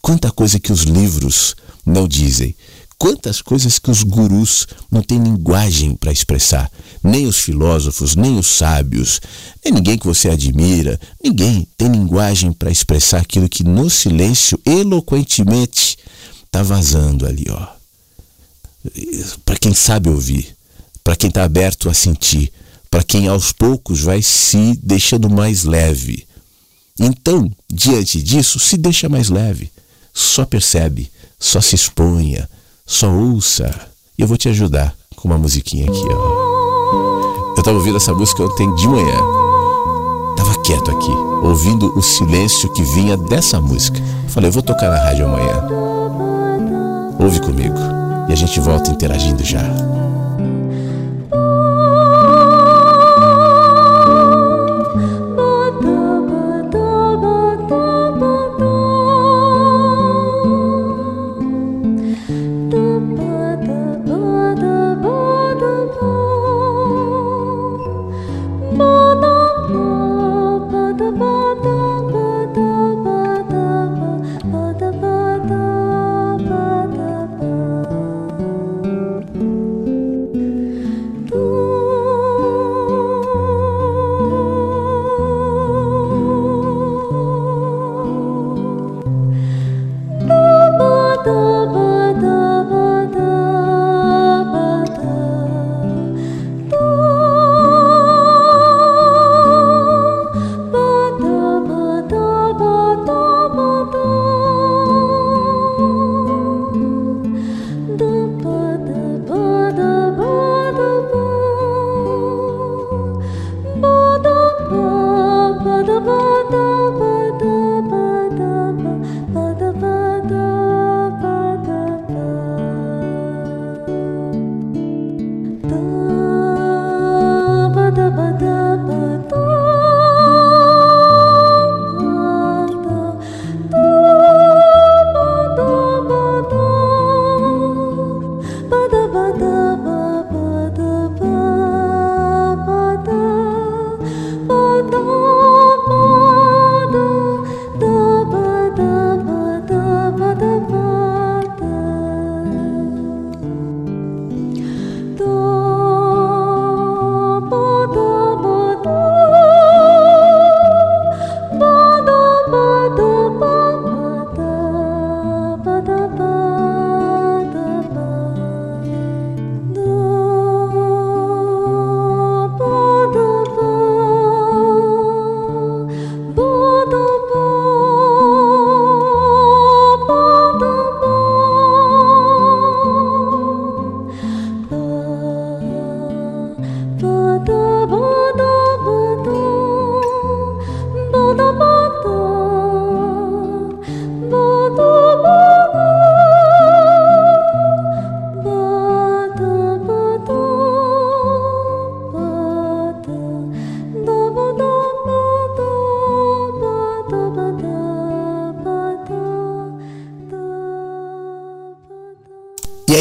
Quanta 0.00 0.30
coisa 0.30 0.60
que 0.60 0.72
os 0.72 0.82
livros 0.82 1.56
não 1.84 2.06
dizem. 2.06 2.54
Quantas 2.96 3.42
coisas 3.42 3.78
que 3.78 3.90
os 3.90 4.02
gurus 4.02 4.66
não 4.90 5.02
têm 5.02 5.22
linguagem 5.22 5.96
para 5.96 6.12
expressar. 6.12 6.70
Nem 7.02 7.26
os 7.26 7.38
filósofos, 7.38 8.14
nem 8.14 8.38
os 8.38 8.46
sábios, 8.46 9.20
nem 9.64 9.74
ninguém 9.74 9.98
que 9.98 10.06
você 10.06 10.30
admira. 10.30 10.98
Ninguém 11.22 11.66
tem 11.76 11.90
linguagem 11.90 12.52
para 12.52 12.70
expressar 12.70 13.20
aquilo 13.20 13.48
que 13.48 13.64
no 13.64 13.90
silêncio, 13.90 14.58
eloquentemente, 14.64 15.98
está 16.46 16.62
vazando 16.62 17.26
ali, 17.26 17.46
ó. 17.50 17.66
Para 19.44 19.56
quem 19.56 19.74
sabe 19.74 20.08
ouvir 20.08 20.54
para 21.04 21.14
quem 21.14 21.28
está 21.28 21.44
aberto 21.44 21.90
a 21.90 21.94
sentir, 21.94 22.50
para 22.90 23.04
quem 23.04 23.28
aos 23.28 23.52
poucos 23.52 24.00
vai 24.00 24.22
se 24.22 24.78
deixando 24.82 25.28
mais 25.28 25.64
leve. 25.64 26.26
Então, 26.98 27.50
diante 27.70 28.22
disso, 28.22 28.58
se 28.58 28.76
deixa 28.76 29.08
mais 29.08 29.28
leve, 29.28 29.70
só 30.12 30.46
percebe, 30.46 31.10
só 31.38 31.60
se 31.60 31.74
exponha, 31.74 32.48
Só 32.86 33.10
ouça 33.10 33.74
e 34.16 34.22
eu 34.22 34.28
vou 34.28 34.36
te 34.36 34.48
ajudar 34.48 34.94
com 35.16 35.26
uma 35.26 35.38
musiquinha 35.38 35.86
aqui, 35.86 36.04
ó. 36.10 37.54
Eu 37.56 37.62
tava 37.62 37.78
ouvindo 37.78 37.96
essa 37.96 38.12
música 38.12 38.44
ontem 38.44 38.72
de 38.74 38.86
manhã. 38.86 39.16
Tava 40.36 40.62
quieto 40.62 40.90
aqui, 40.90 41.10
ouvindo 41.42 41.96
o 41.96 42.02
silêncio 42.02 42.70
que 42.74 42.82
vinha 42.82 43.16
dessa 43.16 43.60
música. 43.60 43.98
Falei, 44.28 44.48
eu 44.48 44.52
vou 44.52 44.62
tocar 44.62 44.90
na 44.90 44.98
rádio 44.98 45.24
amanhã. 45.24 45.64
Ouve 47.18 47.40
comigo 47.40 47.78
e 48.28 48.32
a 48.32 48.36
gente 48.36 48.60
volta 48.60 48.90
interagindo 48.90 49.42
já. 49.42 49.62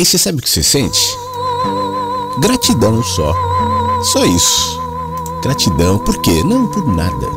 Aí 0.04 0.06
você 0.06 0.18
sabe 0.18 0.40
o 0.40 0.42
que 0.42 0.50
você 0.50 0.62
sente? 0.62 1.18
Gratidão 2.42 3.02
só. 3.02 3.34
Só 4.04 4.26
isso. 4.26 4.82
Gratidão. 5.42 5.98
Por 6.00 6.22
quê? 6.22 6.44
Não 6.44 6.68
por 6.68 6.86
nada. 6.94 7.28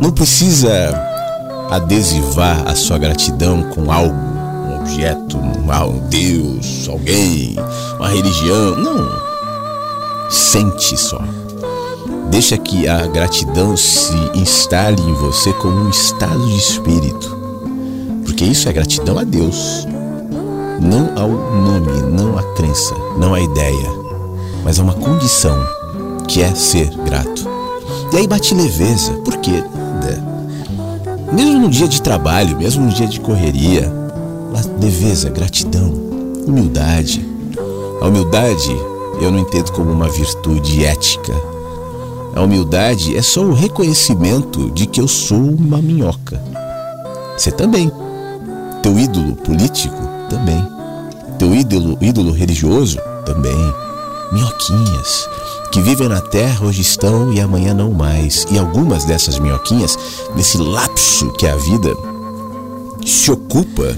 Não 0.00 0.10
precisa 0.10 0.68
adesivar 1.70 2.62
a 2.68 2.74
sua 2.74 2.98
gratidão 2.98 3.62
com 3.70 3.90
algo, 3.90 4.14
um 4.14 4.80
objeto, 4.80 5.38
um 5.38 6.08
Deus, 6.10 6.86
alguém, 6.88 7.56
uma 7.98 8.08
religião. 8.08 8.76
Não. 8.76 9.08
Sente 10.30 10.96
só. 10.98 11.20
Deixa 12.30 12.58
que 12.58 12.86
a 12.86 13.06
gratidão 13.06 13.76
se 13.76 14.14
instale 14.34 15.00
em 15.00 15.14
você 15.14 15.52
como 15.54 15.74
um 15.74 15.88
estado 15.88 16.46
de 16.46 16.56
espírito. 16.56 17.34
Porque 18.24 18.44
isso 18.44 18.68
é 18.68 18.72
gratidão 18.72 19.18
a 19.18 19.24
Deus 19.24 19.86
não 20.80 21.12
ao 21.16 21.28
nome, 21.28 22.02
não 22.10 22.38
à 22.38 22.42
crença, 22.54 22.94
não 23.18 23.34
à 23.34 23.40
ideia, 23.40 23.90
mas 24.64 24.78
a 24.78 24.82
uma 24.82 24.94
condição 24.94 25.56
que 26.26 26.42
é 26.42 26.54
ser 26.54 26.90
grato. 27.04 27.46
E 28.12 28.16
aí 28.16 28.26
bate 28.26 28.54
leveza, 28.54 29.12
por 29.24 29.36
quê? 29.38 29.62
Mesmo 31.32 31.60
no 31.60 31.68
dia 31.68 31.88
de 31.88 32.00
trabalho, 32.00 32.56
mesmo 32.56 32.84
no 32.84 32.92
dia 32.92 33.06
de 33.06 33.20
correria, 33.20 33.92
leveza, 34.80 35.28
gratidão, 35.28 35.92
humildade. 36.46 37.26
A 38.00 38.06
humildade 38.06 38.74
eu 39.20 39.30
não 39.30 39.40
entendo 39.40 39.72
como 39.72 39.90
uma 39.90 40.08
virtude 40.08 40.84
ética. 40.84 41.34
A 42.34 42.42
humildade 42.42 43.16
é 43.16 43.22
só 43.22 43.42
o 43.42 43.52
reconhecimento 43.52 44.70
de 44.70 44.86
que 44.86 45.00
eu 45.00 45.08
sou 45.08 45.38
uma 45.38 45.78
minhoca. 45.78 46.40
Você 47.36 47.50
também. 47.50 47.90
Teu 48.86 48.96
ídolo 48.96 49.34
político 49.34 49.96
também. 50.30 50.64
Teu 51.40 51.52
ídolo, 51.52 51.98
ídolo 52.00 52.30
religioso? 52.30 52.98
Também. 53.24 53.74
Minhoquinhas 54.30 55.28
que 55.72 55.80
vivem 55.80 56.08
na 56.08 56.20
terra 56.20 56.64
hoje 56.64 56.82
estão 56.82 57.32
e 57.32 57.40
amanhã 57.40 57.74
não 57.74 57.90
mais. 57.90 58.46
E 58.48 58.56
algumas 58.56 59.04
dessas 59.04 59.40
minhoquinhas, 59.40 59.98
nesse 60.36 60.56
lapso 60.58 61.32
que 61.32 61.48
é 61.48 61.50
a 61.50 61.56
vida, 61.56 61.96
se 63.04 63.28
ocupa 63.32 63.92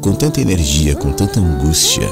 com 0.00 0.12
tanta 0.12 0.40
energia, 0.40 0.96
com 0.96 1.12
tanta 1.12 1.38
angústia, 1.38 2.10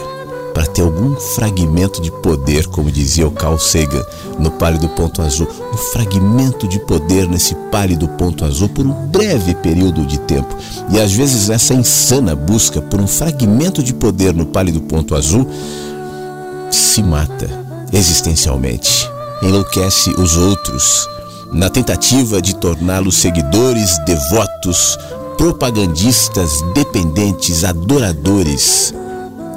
para 0.54 0.66
ter 0.66 0.82
algum 0.82 1.16
fragmento 1.16 2.00
de 2.00 2.12
poder, 2.12 2.68
como 2.68 2.88
dizia 2.88 3.26
o 3.26 3.32
Carl 3.32 3.58
Sagan 3.58 4.04
no 4.38 4.52
Pálido 4.52 4.88
Ponto 4.88 5.20
Azul, 5.20 5.48
um 5.72 5.76
fragmento 5.76 6.68
de 6.68 6.78
poder 6.78 7.28
nesse 7.28 7.56
pálido 7.72 8.06
ponto 8.08 8.44
azul 8.44 8.68
por 8.68 8.86
um 8.86 8.92
breve 9.08 9.54
período 9.56 10.06
de 10.06 10.18
tempo. 10.18 10.56
E 10.90 11.00
às 11.00 11.12
vezes 11.12 11.50
essa 11.50 11.74
insana 11.74 12.36
busca 12.36 12.80
por 12.80 13.00
um 13.00 13.06
fragmento 13.06 13.82
de 13.82 13.92
poder 13.92 14.32
no 14.32 14.46
pálido 14.46 14.80
ponto 14.80 15.16
azul 15.16 15.46
se 16.70 17.02
mata 17.02 17.48
existencialmente, 17.92 19.08
enlouquece 19.42 20.10
os 20.10 20.36
outros 20.36 21.08
na 21.52 21.68
tentativa 21.68 22.40
de 22.40 22.54
torná-los 22.56 23.16
seguidores, 23.16 23.96
devotos, 24.04 24.98
propagandistas, 25.36 26.50
dependentes, 26.74 27.64
adoradores 27.64 28.92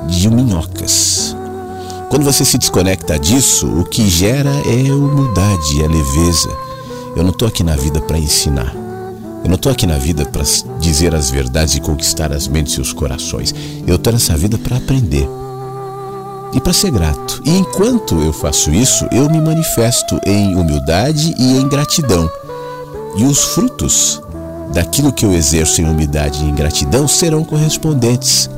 de 0.07 0.29
minhocas. 0.29 1.35
Quando 2.09 2.23
você 2.23 2.45
se 2.45 2.57
desconecta 2.57 3.19
disso, 3.19 3.67
o 3.67 3.83
que 3.83 4.09
gera 4.09 4.49
é 4.49 4.91
humildade, 4.91 5.83
é 5.83 5.87
leveza. 5.87 6.49
Eu 7.15 7.23
não 7.23 7.31
estou 7.31 7.47
aqui 7.47 7.63
na 7.63 7.75
vida 7.75 7.99
para 7.99 8.17
ensinar. 8.17 8.73
Eu 9.43 9.49
não 9.49 9.55
estou 9.55 9.71
aqui 9.71 9.85
na 9.85 9.97
vida 9.97 10.25
para 10.25 10.43
dizer 10.79 11.13
as 11.13 11.29
verdades 11.29 11.75
e 11.75 11.81
conquistar 11.81 12.31
as 12.31 12.47
mentes 12.47 12.73
e 12.75 12.81
os 12.81 12.93
corações. 12.93 13.53
Eu 13.85 13.95
estou 13.95 14.13
nessa 14.13 14.37
vida 14.37 14.57
para 14.57 14.77
aprender 14.77 15.27
e 16.53 16.61
para 16.61 16.73
ser 16.73 16.91
grato. 16.91 17.41
E 17.45 17.49
enquanto 17.57 18.15
eu 18.21 18.31
faço 18.31 18.71
isso, 18.71 19.05
eu 19.11 19.29
me 19.29 19.41
manifesto 19.41 20.19
em 20.25 20.55
humildade 20.55 21.35
e 21.37 21.57
em 21.57 21.67
gratidão. 21.67 22.29
E 23.15 23.23
os 23.23 23.43
frutos 23.43 24.21
daquilo 24.73 25.11
que 25.11 25.25
eu 25.25 25.33
exerço 25.33 25.81
em 25.81 25.89
humildade 25.89 26.43
e 26.43 26.49
em 26.49 26.55
gratidão 26.55 27.07
serão 27.07 27.43
correspondentes. 27.43 28.49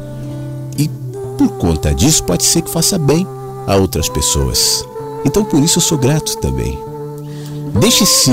Por 1.39 1.51
conta 1.51 1.95
disso, 1.95 2.21
pode 2.25 2.43
ser 2.43 2.61
que 2.61 2.69
faça 2.69 2.97
bem 2.97 3.25
a 3.65 3.77
outras 3.77 4.09
pessoas. 4.09 4.85
Então 5.23 5.41
por 5.45 5.63
isso 5.63 5.77
eu 5.77 5.81
sou 5.81 5.97
grato 5.97 6.35
também. 6.39 6.77
Deixe-se 7.79 8.29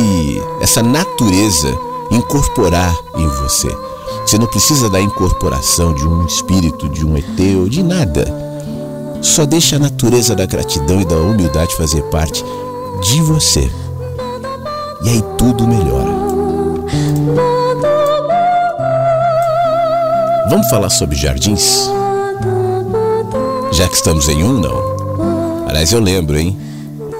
essa 0.61 0.83
natureza 0.83 1.69
incorporar 2.11 2.93
em 3.17 3.29
você. 3.29 3.69
Você 4.27 4.37
não 4.39 4.49
precisa 4.49 4.91
da 4.91 5.01
incorporação 5.01 5.95
de 5.95 6.05
um 6.05 6.27
espírito, 6.27 6.89
de 6.89 7.07
um 7.07 7.17
ET 7.17 7.69
de 7.71 7.81
nada. 7.81 8.27
Só 9.23 9.47
deixe 9.47 9.77
a 9.77 9.79
natureza 9.79 10.35
da 10.35 10.45
gratidão 10.45 11.01
e 11.01 11.05
da 11.05 11.17
humildade 11.17 11.77
fazer 11.77 12.03
parte 12.07 12.45
de 13.03 13.23
você. 13.23 13.71
E 15.05 15.11
aí 15.11 15.23
tudo 15.39 15.65
melhora. 15.65 16.11
Vamos 20.51 20.69
falar 20.69 20.91
sobre 20.91 21.15
jardins? 21.15 21.89
Já 23.73 23.89
que 23.89 23.95
estamos 23.95 24.29
em 24.29 24.43
um, 24.43 24.61
não? 24.61 25.67
Aliás, 25.69 25.93
eu 25.93 26.01
lembro, 26.01 26.39
hein? 26.39 26.57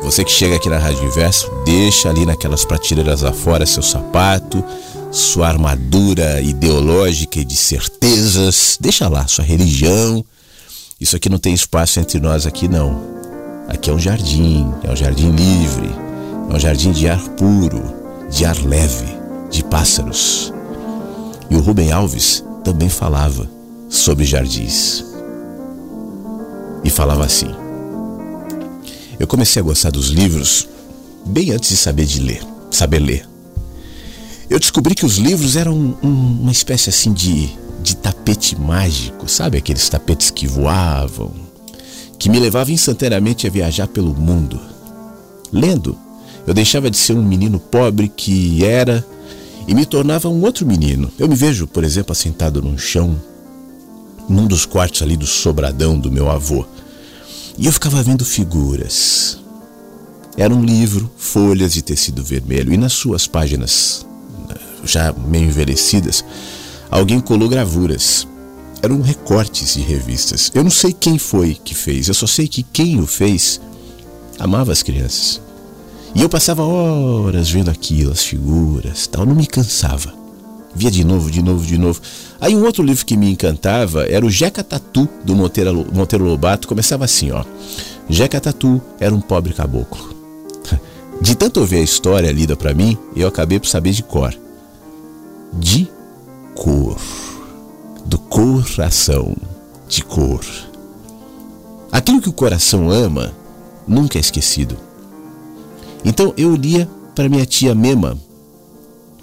Você 0.03 0.25
que 0.25 0.31
chega 0.31 0.57
aqui 0.57 0.69
na 0.69 0.79
Rádio 0.79 1.05
Inverso, 1.05 1.51
deixa 1.65 2.09
ali 2.09 2.25
naquelas 2.25 2.65
prateleiras 2.65 3.25
afora 3.25 3.67
seu 3.67 3.83
sapato, 3.83 4.63
sua 5.11 5.49
armadura 5.49 6.41
ideológica 6.41 7.41
e 7.41 7.45
de 7.45 7.57
certezas. 7.57 8.79
Deixa 8.81 9.09
lá 9.09 9.27
sua 9.27 9.45
religião. 9.45 10.25
Isso 11.01 11.17
aqui 11.17 11.29
não 11.29 11.39
tem 11.39 11.53
espaço 11.53 11.99
entre 11.99 12.21
nós 12.21 12.47
aqui 12.47 12.69
não. 12.69 13.17
Aqui 13.69 13.91
é 13.91 13.93
um 13.93 13.99
jardim, 13.99 14.73
é 14.85 14.91
um 14.91 14.97
jardim 14.97 15.31
livre, 15.33 15.91
é 16.51 16.55
um 16.55 16.59
jardim 16.61 16.93
de 16.93 17.09
ar 17.09 17.21
puro, 17.31 17.83
de 18.31 18.45
ar 18.45 18.57
leve, 18.65 19.13
de 19.51 19.65
pássaros. 19.65 20.53
E 21.51 21.57
o 21.57 21.61
Rubem 21.61 21.91
Alves 21.91 22.45
também 22.63 22.89
falava 22.89 23.51
sobre 23.89 24.25
jardins. 24.25 25.16
E 26.87 26.91
falava 26.91 27.25
assim: 27.25 27.49
Eu 29.19 29.27
comecei 29.27 29.61
a 29.61 29.65
gostar 29.65 29.91
dos 29.91 30.11
livros 30.11 30.69
bem 31.27 31.51
antes 31.51 31.71
de 31.71 31.77
saber 31.77 32.07
de 32.07 32.21
ler, 32.21 32.41
saber 32.71 33.01
ler. 33.01 33.29
Eu 34.49 34.61
descobri 34.61 34.95
que 34.95 35.05
os 35.05 35.17
livros 35.17 35.57
eram 35.57 35.75
um, 36.01 36.39
uma 36.43 36.53
espécie 36.53 36.89
assim 36.89 37.13
de, 37.13 37.51
de 37.83 37.97
tapete 37.97 38.57
mágico, 38.57 39.29
sabe 39.29 39.59
aqueles 39.59 39.89
tapetes 39.89 40.31
que 40.31 40.47
voavam, 40.47 41.33
que 42.21 42.29
me 42.29 42.39
levavam 42.39 42.73
instantaneamente 42.73 43.49
a 43.49 43.51
viajar 43.51 43.89
pelo 43.89 44.15
mundo. 44.15 44.61
Lendo, 45.53 45.99
eu 46.47 46.55
deixava 46.55 46.89
de 46.89 46.97
ser 46.97 47.15
um 47.15 47.23
menino 47.23 47.59
pobre 47.59 48.09
que 48.09 48.65
era 48.65 49.05
e 49.67 49.75
me 49.75 49.85
tornava 49.85 50.29
um 50.29 50.41
outro 50.45 50.65
menino. 50.65 51.11
Eu 51.19 51.27
me 51.27 51.35
vejo, 51.35 51.67
por 51.67 51.83
exemplo, 51.83 52.13
assentado 52.13 52.63
num 52.63 52.79
chão, 52.79 53.21
num 54.29 54.47
dos 54.47 54.67
quartos 54.67 55.03
ali 55.03 55.17
do 55.17 55.27
sobradão 55.27 55.99
do 55.99 56.11
meu 56.11 56.31
avô. 56.31 56.67
E 57.59 57.67
eu 57.67 57.73
ficava 57.73 58.03
vendo 58.03 58.25
figuras. 58.25 59.39
Era 60.37 60.55
um 60.55 60.63
livro, 60.63 61.11
folhas 61.17 61.73
de 61.73 61.83
tecido 61.83 62.23
vermelho, 62.23 62.73
e 62.73 62.77
nas 62.77 62.93
suas 62.93 63.27
páginas, 63.27 64.07
já 64.85 65.13
meio 65.13 65.47
envelhecidas, 65.47 66.25
alguém 66.91 67.21
colou 67.21 67.49
gravuras. 67.49 68.27
Eram 68.83 69.01
recortes 69.01 69.75
de 69.75 69.81
revistas. 69.81 70.51
Eu 70.55 70.63
não 70.63 70.71
sei 70.71 70.93
quem 70.93 71.19
foi 71.19 71.55
que 71.55 71.75
fez, 71.75 72.09
eu 72.09 72.15
só 72.15 72.27
sei 72.27 72.47
que 72.47 72.63
quem 72.63 73.01
o 73.01 73.07
fez 73.07 73.61
amava 74.39 74.71
as 74.73 74.83
crianças. 74.83 75.41
E 76.15 76.23
eu 76.23 76.29
passava 76.29 76.63
horas 76.63 77.51
vendo 77.51 77.71
aquilo, 77.71 78.13
as 78.13 78.23
figuras, 78.23 79.07
tal, 79.07 79.25
não 79.25 79.35
me 79.35 79.47
cansava. 79.47 80.26
Via 80.77 80.91
de 80.91 81.03
novo, 81.05 81.31
de 81.31 81.43
novo, 81.43 81.65
de 81.65 81.79
novo. 81.79 82.01
Aí 82.39 82.55
um 82.55 82.63
outro 82.63 82.83
livro 82.83 83.07
que 83.07 83.17
me 83.17 83.31
encantava 83.31 84.05
era 84.05 84.27
o 84.27 84.31
Jeca 84.31 84.63
Tatu, 84.63 85.09
do 85.25 85.35
Monteiro, 85.35 85.87
Monteiro 85.91 86.23
Lobato. 86.23 86.69
Começava 86.69 87.07
assim, 87.07 87.31
ó. 87.31 87.43
Jeca 88.11 88.39
Tatu 88.39 88.81
era 89.01 89.15
um 89.15 89.21
pobre 89.21 89.55
caboclo. 89.55 90.15
De 91.19 91.35
tanto 91.35 91.61
ouvir 91.61 91.77
a 91.77 91.83
história 91.83 92.31
lida 92.31 92.55
para 92.55 92.75
mim, 92.75 92.99
eu 93.17 93.27
acabei 93.27 93.59
por 93.59 93.69
saber 93.69 93.93
de 93.93 94.03
cor. 94.03 94.35
De 95.51 95.89
cor. 96.55 96.99
Do 98.05 98.19
coração. 98.19 99.35
De 99.89 100.05
cor. 100.05 100.45
Aquilo 101.91 102.21
que 102.21 102.29
o 102.29 102.35
coração 102.35 102.91
ama 102.91 103.33
nunca 103.89 104.19
é 104.19 104.21
esquecido. 104.21 104.77
Então 106.05 106.35
eu 106.37 106.55
lia 106.55 106.87
para 107.15 107.31
minha 107.31 107.47
tia 107.47 107.75
Mema, 107.75 108.19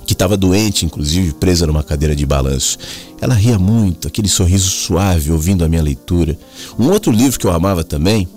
que 0.05 0.13
estava 0.13 0.37
doente, 0.37 0.85
inclusive 0.85 1.33
presa 1.33 1.67
numa 1.67 1.83
cadeira 1.83 2.15
de 2.15 2.25
balanço. 2.25 2.77
Ela 3.21 3.33
ria 3.33 3.57
muito, 3.57 4.07
aquele 4.07 4.27
sorriso 4.27 4.69
suave 4.69 5.31
ouvindo 5.31 5.63
a 5.63 5.69
minha 5.69 5.81
leitura. 5.81 6.37
Um 6.77 6.89
outro 6.89 7.11
livro 7.11 7.39
que 7.39 7.47
eu 7.47 7.51
amava 7.51 7.83
também 7.83 8.27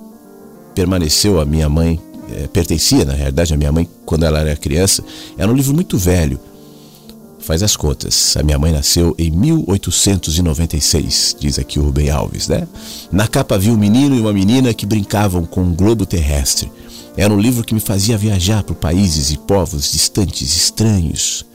permaneceu 0.75 1.41
à 1.41 1.45
minha 1.45 1.69
mãe, 1.69 2.01
é, 2.33 2.47
pertencia 2.47 3.05
na 3.05 3.15
realidade 3.15 3.55
à 3.55 3.57
minha 3.57 3.73
mãe 3.73 3.89
quando 4.05 4.25
ela 4.25 4.41
era 4.41 4.57
criança. 4.57 5.03
Era 5.37 5.51
um 5.51 5.55
livro 5.55 5.75
muito 5.75 5.99
velho. 5.99 6.39
Faz 7.41 7.63
as 7.63 7.77
contas. 7.77 8.37
A 8.37 8.43
minha 8.43 8.59
mãe 8.59 8.73
nasceu 8.73 9.15
em 9.19 9.31
1896, 9.31 11.37
diz 11.39 11.59
aqui 11.59 11.79
o 11.79 11.83
Rubem 11.83 12.11
Alves, 12.11 12.49
né? 12.49 12.67
Na 13.13 13.29
capa 13.29 13.55
havia 13.55 13.73
um 13.73 13.77
menino 13.77 14.17
e 14.17 14.21
uma 14.21 14.33
menina 14.33 14.75
que 14.75 14.85
brincavam 14.85 15.45
com 15.45 15.63
um 15.63 15.73
globo 15.73 16.05
terrestre. 16.05 16.71
Era 17.17 17.33
um 17.33 17.41
livro 17.41 17.65
que 17.65 17.73
me 17.73 17.81
fazia 17.81 18.19
viajar 18.19 18.63
por 18.63 18.75
países 18.75 19.31
e 19.31 19.39
povos 19.39 19.93
distantes, 19.93 20.55
estranhos. 20.57 21.47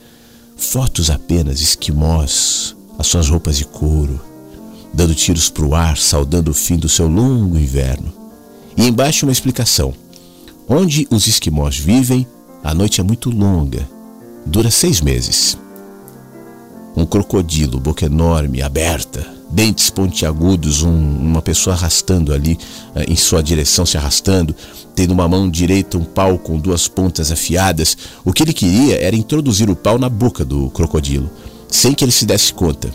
Fotos 0.70 1.10
apenas, 1.10 1.60
esquimós, 1.60 2.74
as 2.96 3.08
suas 3.08 3.28
roupas 3.28 3.58
de 3.58 3.64
couro, 3.64 4.20
dando 4.94 5.12
tiros 5.12 5.50
para 5.50 5.66
o 5.66 5.74
ar, 5.74 5.98
saudando 5.98 6.52
o 6.52 6.54
fim 6.54 6.76
do 6.76 6.88
seu 6.88 7.08
longo 7.08 7.58
inverno. 7.58 8.10
E 8.76 8.86
embaixo 8.86 9.26
uma 9.26 9.32
explicação. 9.32 9.92
Onde 10.68 11.06
os 11.10 11.26
esquimós 11.26 11.76
vivem, 11.76 12.26
a 12.62 12.72
noite 12.72 13.00
é 13.00 13.04
muito 13.04 13.28
longa, 13.28 13.86
dura 14.46 14.70
seis 14.70 15.00
meses. 15.00 15.58
Um 16.96 17.04
crocodilo, 17.04 17.80
boca 17.80 18.06
enorme, 18.06 18.62
aberta, 18.62 19.26
dentes 19.50 19.90
pontiagudos, 19.90 20.82
um, 20.84 21.16
uma 21.16 21.42
pessoa 21.42 21.74
arrastando 21.74 22.32
ali 22.32 22.56
uh, 22.94 23.10
em 23.10 23.16
sua 23.16 23.42
direção, 23.42 23.84
se 23.84 23.98
arrastando, 23.98 24.54
tendo 24.94 25.12
uma 25.12 25.28
mão 25.28 25.48
direita 25.50 25.98
um 25.98 26.04
pau 26.04 26.38
com 26.38 26.58
duas 26.58 26.88
pontas 26.88 27.30
afiadas. 27.30 27.96
O 28.24 28.32
que 28.32 28.42
ele 28.42 28.52
queria 28.52 29.00
era 29.00 29.16
introduzir 29.16 29.70
o 29.70 29.76
pau 29.76 29.98
na 29.98 30.08
boca 30.08 30.44
do 30.44 30.70
crocodilo, 30.70 31.30
sem 31.68 31.94
que 31.94 32.04
ele 32.04 32.12
se 32.12 32.26
desse 32.26 32.52
conta. 32.52 32.90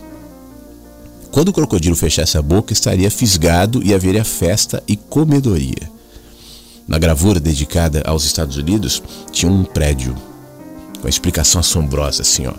Quando 1.31 1.49
o 1.49 1.53
crocodilo 1.53 1.95
fechasse 1.95 2.37
a 2.37 2.41
boca, 2.41 2.73
estaria 2.73 3.11
fisgado 3.11 3.81
e 3.83 3.93
haveria 3.93 4.23
festa 4.23 4.81
e 4.87 4.95
comedoria. 4.95 5.97
Na 6.87 6.97
gravura 6.97 7.39
dedicada 7.39 8.01
aos 8.05 8.23
Estados 8.23 8.57
Unidos, 8.57 9.03
tinha 9.31 9.51
um 9.51 9.63
prédio 9.63 10.15
com 11.01 11.07
a 11.07 11.09
explicação 11.09 11.59
assombrosa 11.59 12.21
assim, 12.21 12.47
ó. 12.47 12.53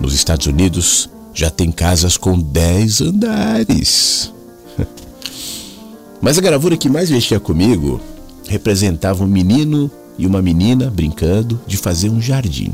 Nos 0.00 0.14
Estados 0.14 0.46
Unidos, 0.46 1.08
já 1.32 1.50
tem 1.50 1.70
casas 1.70 2.16
com 2.16 2.38
10 2.38 3.02
andares. 3.02 4.32
Mas 6.20 6.38
a 6.38 6.40
gravura 6.40 6.76
que 6.76 6.88
mais 6.88 7.10
mexia 7.10 7.38
comigo 7.38 8.00
representava 8.48 9.24
um 9.24 9.28
menino 9.28 9.90
e 10.18 10.26
uma 10.26 10.40
menina 10.40 10.90
brincando 10.90 11.60
de 11.66 11.76
fazer 11.76 12.08
um 12.08 12.20
jardim. 12.20 12.72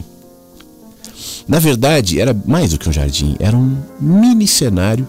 Na 1.46 1.58
verdade, 1.58 2.20
era 2.20 2.36
mais 2.46 2.70
do 2.70 2.78
que 2.78 2.88
um 2.88 2.92
jardim, 2.92 3.36
era 3.40 3.56
um 3.56 3.76
mini 4.00 4.46
cenário 4.46 5.06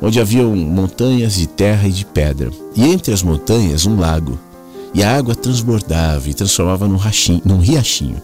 onde 0.00 0.20
haviam 0.20 0.54
montanhas 0.56 1.34
de 1.34 1.46
terra 1.46 1.86
e 1.86 1.92
de 1.92 2.04
pedra, 2.04 2.50
e 2.74 2.84
entre 2.84 3.14
as 3.14 3.22
montanhas 3.22 3.86
um 3.86 3.96
lago, 3.96 4.36
e 4.92 5.02
a 5.02 5.16
água 5.16 5.34
transbordava 5.34 6.28
e 6.28 6.34
transformava 6.34 6.88
num, 6.88 6.96
rachinho, 6.96 7.40
num 7.44 7.60
riachinho. 7.60 8.20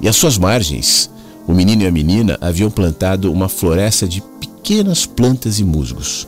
E 0.00 0.08
às 0.08 0.14
suas 0.14 0.38
margens 0.38 1.10
o 1.46 1.52
menino 1.52 1.82
e 1.82 1.86
a 1.86 1.92
menina 1.92 2.36
haviam 2.40 2.70
plantado 2.70 3.32
uma 3.32 3.48
floresta 3.48 4.06
de 4.06 4.20
pequenas 4.40 5.06
plantas 5.06 5.60
e 5.60 5.64
musgos. 5.64 6.26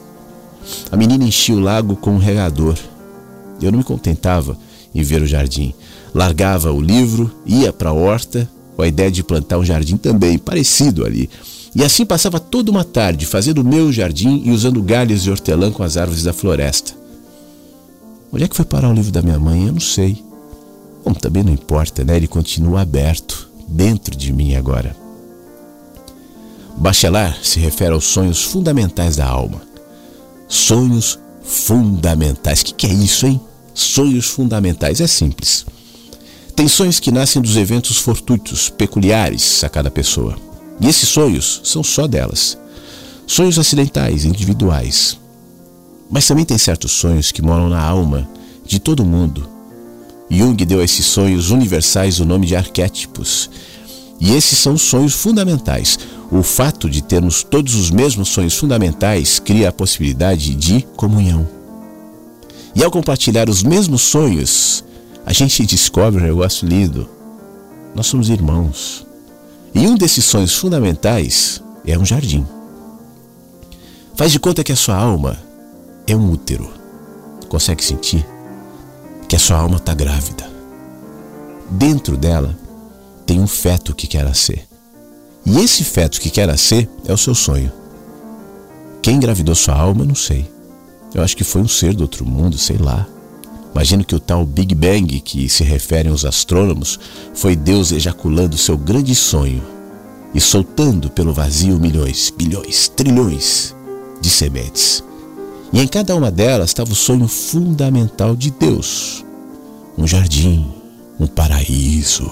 A 0.92 0.96
menina 0.96 1.24
enchia 1.24 1.56
o 1.56 1.60
lago 1.60 1.96
com 1.96 2.12
um 2.12 2.18
regador. 2.18 2.76
Eu 3.60 3.72
não 3.72 3.78
me 3.78 3.84
contentava 3.84 4.56
em 4.94 5.02
ver 5.02 5.22
o 5.22 5.26
jardim. 5.26 5.74
Largava 6.14 6.72
o 6.72 6.80
livro, 6.80 7.30
ia 7.44 7.72
para 7.72 7.90
a 7.90 7.92
horta 7.92 8.48
com 8.76 8.82
a 8.82 8.88
ideia 8.88 9.10
de 9.10 9.22
plantar 9.22 9.58
um 9.58 9.64
jardim 9.64 9.96
também, 9.96 10.38
parecido 10.38 11.04
ali. 11.04 11.28
E 11.74 11.84
assim 11.84 12.06
passava 12.06 12.40
toda 12.40 12.70
uma 12.70 12.84
tarde 12.84 13.26
fazendo 13.26 13.58
o 13.58 13.64
meu 13.64 13.92
jardim 13.92 14.42
e 14.44 14.50
usando 14.50 14.82
galhos 14.82 15.22
de 15.22 15.30
hortelã 15.30 15.70
com 15.70 15.82
as 15.82 15.96
árvores 15.96 16.22
da 16.22 16.32
floresta. 16.32 16.92
Onde 18.32 18.44
é 18.44 18.48
que 18.48 18.56
foi 18.56 18.64
parar 18.64 18.90
o 18.90 18.94
livro 18.94 19.10
da 19.10 19.22
minha 19.22 19.38
mãe? 19.38 19.66
Eu 19.66 19.72
não 19.72 19.80
sei. 19.80 20.22
Bom, 21.04 21.12
também 21.14 21.42
não 21.42 21.52
importa, 21.52 22.04
né? 22.04 22.16
Ele 22.16 22.28
continua 22.28 22.82
aberto 22.82 23.48
dentro 23.66 24.16
de 24.16 24.32
mim 24.32 24.54
agora. 24.54 24.94
Bachelard 26.76 27.38
se 27.42 27.58
refere 27.58 27.92
aos 27.92 28.04
sonhos 28.04 28.44
fundamentais 28.44 29.16
da 29.16 29.26
alma. 29.26 29.60
Sonhos 30.46 31.18
fundamentais. 31.42 32.60
O 32.60 32.66
que, 32.66 32.74
que 32.74 32.86
é 32.86 32.92
isso, 32.92 33.26
hein? 33.26 33.40
Sonhos 33.80 34.26
fundamentais. 34.26 35.00
É 35.00 35.06
simples. 35.06 35.64
Tem 36.56 36.66
sonhos 36.66 36.98
que 36.98 37.12
nascem 37.12 37.40
dos 37.40 37.56
eventos 37.56 37.98
fortuitos, 37.98 38.68
peculiares 38.68 39.62
a 39.62 39.68
cada 39.68 39.88
pessoa. 39.88 40.36
E 40.80 40.88
esses 40.88 41.08
sonhos 41.08 41.60
são 41.62 41.84
só 41.84 42.08
delas. 42.08 42.58
Sonhos 43.24 43.56
acidentais, 43.56 44.24
individuais. 44.24 45.16
Mas 46.10 46.26
também 46.26 46.44
tem 46.44 46.58
certos 46.58 46.90
sonhos 46.90 47.30
que 47.30 47.40
moram 47.40 47.68
na 47.68 47.80
alma 47.80 48.28
de 48.66 48.80
todo 48.80 49.04
mundo. 49.04 49.48
Jung 50.28 50.56
deu 50.64 50.80
a 50.80 50.84
esses 50.84 51.06
sonhos 51.06 51.52
universais 51.52 52.18
o 52.18 52.24
nome 52.24 52.48
de 52.48 52.56
arquétipos. 52.56 53.48
E 54.20 54.34
esses 54.34 54.58
são 54.58 54.76
sonhos 54.76 55.14
fundamentais. 55.14 56.00
O 56.32 56.42
fato 56.42 56.90
de 56.90 57.00
termos 57.00 57.44
todos 57.44 57.76
os 57.76 57.92
mesmos 57.92 58.30
sonhos 58.30 58.56
fundamentais 58.56 59.38
cria 59.38 59.68
a 59.68 59.72
possibilidade 59.72 60.52
de 60.56 60.82
comunhão. 60.96 61.57
E 62.78 62.84
ao 62.84 62.92
compartilhar 62.92 63.50
os 63.50 63.64
mesmos 63.64 64.02
sonhos, 64.02 64.84
a 65.26 65.32
gente 65.32 65.66
descobre 65.66 66.22
um 66.22 66.24
negócio 66.24 66.64
lindo. 66.64 67.10
Nós 67.92 68.06
somos 68.06 68.28
irmãos. 68.28 69.04
E 69.74 69.80
um 69.80 69.96
desses 69.96 70.24
sonhos 70.24 70.54
fundamentais 70.54 71.60
é 71.84 71.98
um 71.98 72.04
jardim. 72.04 72.46
Faz 74.14 74.30
de 74.30 74.38
conta 74.38 74.62
que 74.62 74.70
a 74.70 74.76
sua 74.76 74.94
alma 74.94 75.36
é 76.06 76.14
um 76.14 76.30
útero. 76.30 76.70
Consegue 77.48 77.84
sentir 77.84 78.24
que 79.28 79.34
a 79.34 79.40
sua 79.40 79.56
alma 79.58 79.78
está 79.78 79.92
grávida. 79.92 80.48
Dentro 81.68 82.16
dela 82.16 82.56
tem 83.26 83.40
um 83.40 83.48
feto 83.48 83.92
que 83.92 84.06
quer 84.06 84.24
nascer. 84.24 84.68
E 85.44 85.58
esse 85.58 85.82
feto 85.82 86.20
que 86.20 86.30
quer 86.30 86.46
nascer 86.46 86.88
é 87.04 87.12
o 87.12 87.18
seu 87.18 87.34
sonho. 87.34 87.72
Quem 89.02 89.16
engravidou 89.16 89.56
sua 89.56 89.74
alma, 89.74 90.04
não 90.04 90.14
sei. 90.14 90.48
Eu 91.14 91.22
acho 91.22 91.36
que 91.36 91.44
foi 91.44 91.62
um 91.62 91.68
ser 91.68 91.94
do 91.94 92.02
outro 92.02 92.24
mundo, 92.24 92.58
sei 92.58 92.76
lá. 92.76 93.06
Imagino 93.72 94.04
que 94.04 94.14
o 94.14 94.20
tal 94.20 94.44
Big 94.44 94.74
Bang, 94.74 95.20
que 95.20 95.48
se 95.48 95.62
referem 95.62 96.12
os 96.12 96.24
astrônomos, 96.24 96.98
foi 97.34 97.54
Deus 97.54 97.92
ejaculando 97.92 98.56
seu 98.58 98.76
grande 98.76 99.14
sonho 99.14 99.62
e 100.34 100.40
soltando 100.40 101.10
pelo 101.10 101.32
vazio 101.32 101.78
milhões, 101.78 102.32
bilhões, 102.36 102.88
trilhões 102.88 103.74
de 104.20 104.28
sementes. 104.28 105.02
E 105.72 105.80
em 105.80 105.86
cada 105.86 106.14
uma 106.16 106.30
delas 106.30 106.70
estava 106.70 106.92
o 106.92 106.96
sonho 106.96 107.28
fundamental 107.28 108.34
de 108.34 108.50
Deus: 108.50 109.24
um 109.96 110.06
jardim, 110.06 110.72
um 111.18 111.26
paraíso. 111.26 112.30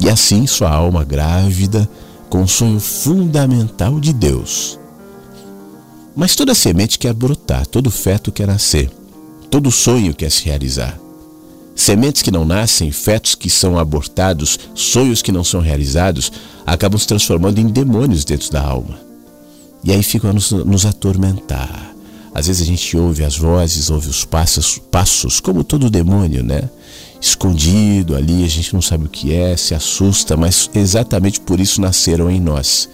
E 0.00 0.08
assim 0.08 0.46
sua 0.46 0.70
alma 0.70 1.04
grávida 1.04 1.88
com 2.28 2.42
o 2.42 2.48
sonho 2.48 2.80
fundamental 2.80 4.00
de 4.00 4.12
Deus. 4.12 4.78
Mas 6.14 6.36
toda 6.36 6.54
semente 6.54 6.98
quer 6.98 7.12
brotar, 7.12 7.66
todo 7.66 7.90
feto 7.90 8.30
quer 8.30 8.46
nascer, 8.46 8.90
todo 9.50 9.70
sonho 9.70 10.14
quer 10.14 10.30
se 10.30 10.44
realizar. 10.44 10.98
Sementes 11.74 12.22
que 12.22 12.30
não 12.30 12.44
nascem, 12.44 12.92
fetos 12.92 13.34
que 13.34 13.50
são 13.50 13.76
abortados, 13.76 14.58
sonhos 14.74 15.22
que 15.22 15.32
não 15.32 15.42
são 15.42 15.60
realizados, 15.60 16.30
acabam 16.64 16.98
se 16.98 17.06
transformando 17.06 17.58
em 17.58 17.66
demônios 17.66 18.24
dentro 18.24 18.50
da 18.52 18.62
alma. 18.62 18.98
E 19.82 19.90
aí 19.90 20.02
ficam 20.02 20.30
a 20.30 20.32
nos, 20.32 20.52
nos 20.52 20.86
atormentar 20.86 21.94
às 22.34 22.48
vezes 22.48 22.62
a 22.62 22.64
gente 22.64 22.96
ouve 22.96 23.24
as 23.24 23.38
vozes, 23.38 23.90
ouve 23.90 24.08
os 24.08 24.24
passos, 24.24 24.76
passos, 24.90 25.38
como 25.38 25.62
todo 25.62 25.88
demônio, 25.88 26.42
né? 26.42 26.68
Escondido 27.24 28.14
ali, 28.14 28.44
a 28.44 28.48
gente 28.48 28.74
não 28.74 28.82
sabe 28.82 29.06
o 29.06 29.08
que 29.08 29.32
é, 29.32 29.56
se 29.56 29.74
assusta, 29.74 30.36
mas 30.36 30.68
exatamente 30.74 31.40
por 31.40 31.58
isso 31.58 31.80
nasceram 31.80 32.30
em 32.30 32.38
nós. 32.38 32.86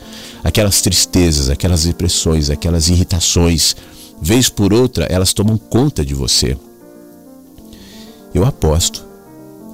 Aquelas 0.45 0.81
tristezas, 0.81 1.51
aquelas 1.51 1.83
depressões, 1.83 2.49
aquelas 2.49 2.89
irritações, 2.89 3.75
vez 4.23 4.49
por 4.49 4.73
outra, 4.73 5.05
elas 5.07 5.33
tomam 5.33 5.59
conta 5.59 6.05
de 6.05 6.15
você. 6.15 6.57
Eu 8.33 8.45
aposto 8.45 9.05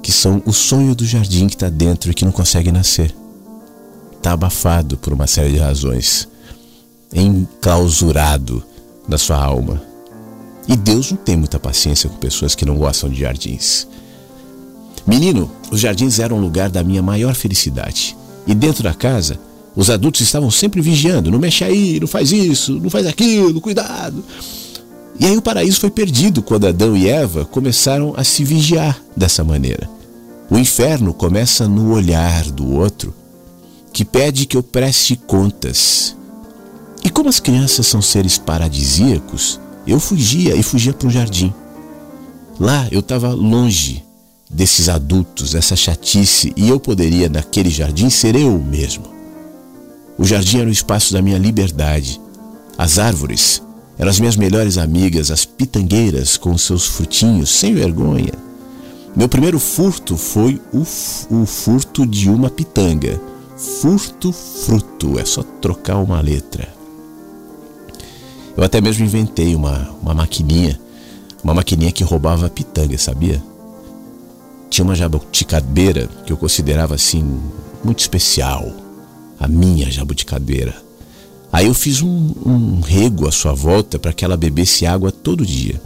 que 0.01 0.11
são 0.11 0.41
o 0.43 0.51
sonho 0.51 0.95
do 0.95 1.05
jardim 1.05 1.47
que 1.47 1.53
está 1.53 1.69
dentro 1.69 2.09
e 2.09 2.15
que 2.15 2.25
não 2.25 2.31
consegue 2.31 2.71
nascer. 2.71 3.13
Está 4.13 4.31
abafado 4.31 4.97
por 4.97 5.13
uma 5.13 5.27
série 5.27 5.51
de 5.51 5.59
razões, 5.59 6.27
enclausurado 7.13 8.63
da 9.07 9.19
sua 9.19 9.37
alma. 9.37 9.79
E 10.67 10.75
Deus 10.75 11.11
não 11.11 11.17
tem 11.17 11.37
muita 11.37 11.59
paciência 11.59 12.09
com 12.09 12.17
pessoas 12.17 12.55
que 12.55 12.65
não 12.65 12.75
gostam 12.75 13.07
de 13.07 13.19
jardins. 13.19 13.87
Menino, 15.07 15.49
os 15.71 15.79
jardins 15.79 16.19
eram 16.19 16.37
o 16.37 16.41
lugar 16.41 16.69
da 16.69 16.83
minha 16.83 17.01
maior 17.01 17.33
felicidade. 17.33 18.15
E 18.45 18.53
dentro 18.53 18.83
da 18.83 18.93
casa, 18.93 19.39
os 19.75 19.89
adultos 19.89 20.21
estavam 20.21 20.51
sempre 20.51 20.81
vigiando: 20.81 21.31
não 21.31 21.39
mexe 21.39 21.63
aí, 21.63 21.99
não 21.99 22.07
faz 22.07 22.31
isso, 22.31 22.73
não 22.79 22.89
faz 22.89 23.07
aquilo, 23.07 23.61
cuidado. 23.61 24.23
E 25.19 25.25
aí 25.25 25.37
o 25.37 25.41
paraíso 25.41 25.79
foi 25.79 25.89
perdido 25.89 26.43
quando 26.43 26.67
Adão 26.67 26.95
e 26.95 27.07
Eva 27.07 27.45
começaram 27.45 28.13
a 28.15 28.23
se 28.23 28.43
vigiar 28.43 29.01
dessa 29.15 29.43
maneira. 29.43 29.89
O 30.49 30.57
inferno 30.57 31.13
começa 31.13 31.67
no 31.67 31.91
olhar 31.91 32.43
do 32.51 32.71
outro, 32.71 33.13
que 33.91 34.05
pede 34.05 34.45
que 34.45 34.55
eu 34.55 34.61
preste 34.61 35.15
contas 35.15 36.17
e 37.07 37.09
como 37.09 37.29
as 37.29 37.39
crianças 37.39 37.87
são 37.87 38.01
seres 38.01 38.37
paradisíacos, 38.37 39.59
eu 39.87 39.97
fugia 39.97 40.55
e 40.57 40.61
fugia 40.61 40.91
para 40.91 41.07
um 41.07 41.09
jardim. 41.09 41.53
Lá 42.59 42.85
eu 42.91 42.99
estava 42.99 43.29
longe 43.33 44.03
desses 44.49 44.89
adultos, 44.89 45.51
dessa 45.51 45.75
chatice, 45.75 46.53
e 46.55 46.69
eu 46.69 46.79
poderia, 46.79 47.29
naquele 47.29 47.69
jardim, 47.69 48.09
ser 48.09 48.35
eu 48.35 48.57
mesmo. 48.59 49.05
O 50.17 50.25
jardim 50.25 50.59
era 50.59 50.69
o 50.69 50.71
espaço 50.71 51.13
da 51.13 51.21
minha 51.21 51.37
liberdade. 51.37 52.19
As 52.77 52.97
árvores 52.97 53.61
eram 53.97 54.09
as 54.09 54.19
minhas 54.19 54.35
melhores 54.35 54.77
amigas, 54.77 55.31
as 55.31 55.45
pitangueiras 55.45 56.37
com 56.37 56.57
seus 56.57 56.85
frutinhos, 56.85 57.49
sem 57.49 57.73
vergonha. 57.73 58.33
Meu 59.15 59.27
primeiro 59.27 59.59
furto 59.59 60.15
foi 60.15 60.61
o, 60.71 60.81
o 60.81 61.45
furto 61.45 62.05
de 62.05 62.29
uma 62.29 62.49
pitanga. 62.49 63.19
Furto, 63.57 64.31
fruto, 64.31 65.19
é 65.19 65.25
só 65.25 65.41
trocar 65.41 65.97
uma 65.97 66.21
letra. 66.21 66.67
Eu 68.55 68.63
até 68.63 68.79
mesmo 68.79 69.05
inventei 69.05 69.55
uma, 69.55 69.89
uma 70.01 70.13
maquininha, 70.13 70.79
uma 71.43 71.53
maquininha 71.53 71.91
que 71.91 72.03
roubava 72.03 72.49
pitanga, 72.49 72.97
sabia? 72.97 73.41
Tinha 74.69 74.85
uma 74.85 74.95
jabuticabeira 74.95 76.09
que 76.25 76.31
eu 76.31 76.37
considerava 76.37 76.95
assim 76.95 77.39
muito 77.83 77.99
especial, 77.99 78.71
a 79.39 79.47
minha 79.47 79.89
jabuticabeira. 79.89 80.75
Aí 81.51 81.67
eu 81.67 81.73
fiz 81.73 82.01
um, 82.01 82.33
um 82.45 82.81
rego 82.81 83.27
à 83.27 83.31
sua 83.31 83.53
volta 83.53 83.97
para 83.97 84.13
que 84.13 84.25
ela 84.25 84.35
bebesse 84.35 84.85
água 84.85 85.11
todo 85.11 85.45
dia. 85.45 85.81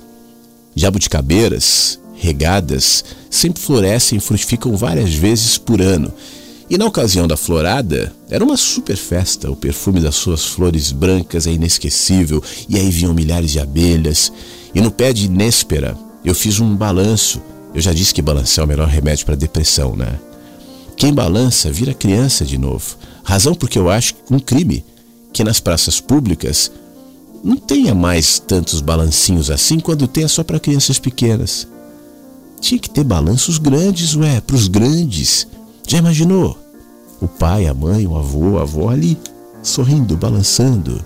Jabuticabeiras 0.76 2.00
regadas 2.16 3.04
sempre 3.30 3.62
florescem 3.62 4.18
e 4.18 4.22
frutificam 4.22 4.76
várias 4.76 5.14
vezes 5.14 5.58
por 5.58 5.82
ano 5.82 6.12
e 6.72 6.78
na 6.78 6.86
ocasião 6.86 7.28
da 7.28 7.36
florada, 7.36 8.14
era 8.30 8.42
uma 8.42 8.56
super 8.56 8.96
festa. 8.96 9.52
O 9.52 9.58
perfume 9.58 10.00
das 10.00 10.16
suas 10.16 10.46
flores 10.46 10.94
brancas 10.94 11.46
é 11.46 11.52
inesquecível, 11.52 12.42
e 12.70 12.78
aí 12.78 12.90
vinham 12.90 13.14
milhares 13.14 13.52
de 13.52 13.60
abelhas. 13.60 14.32
E 14.74 14.80
no 14.80 14.90
pé 14.90 15.12
de 15.12 15.30
Néspera, 15.30 15.98
eu 16.24 16.34
fiz 16.34 16.62
um 16.62 16.74
balanço. 16.74 17.42
Eu 17.74 17.82
já 17.82 17.94
disse 17.94 18.14
que 18.14 18.22
balançar 18.22 18.64
é 18.64 18.66
o 18.66 18.68
melhor 18.68 18.88
remédio 18.88 19.26
para 19.26 19.36
depressão, 19.36 19.96
né? 19.96 20.20
Quem 20.96 21.14
balança 21.14 21.72
vira 21.72 21.94
criança 21.94 22.46
de 22.46 22.58
novo. 22.58 22.98
Razão 23.24 23.56
porque 23.56 23.80
eu 23.80 23.90
acho 23.90 24.14
um 24.30 24.40
crime 24.40 24.84
que 25.32 25.44
nas 25.44 25.60
praças 25.60 26.00
públicas 26.00 26.72
não 27.44 27.58
tenha 27.58 27.96
mais 27.96 28.40
tantos 28.40 28.82
balancinhos 28.82 29.50
assim 29.50 29.80
quando 29.80 30.08
tenha 30.08 30.28
só 30.28 30.44
para 30.44 30.60
crianças 30.60 31.00
pequenas. 31.00 31.68
Tinha 32.60 32.80
que 32.80 32.90
ter 32.90 33.04
balanços 33.04 33.58
grandes, 33.58 34.16
ué, 34.16 34.40
para 34.42 34.56
os 34.56 34.68
grandes. 34.68 35.48
Já 35.88 35.98
imaginou? 35.98 36.58
O 37.20 37.28
pai, 37.28 37.66
a 37.66 37.74
mãe, 37.74 38.06
o 38.06 38.16
avô, 38.16 38.60
a 38.60 38.62
avó 38.62 38.90
ali, 38.90 39.18
sorrindo, 39.64 40.16
balançando. 40.16 41.04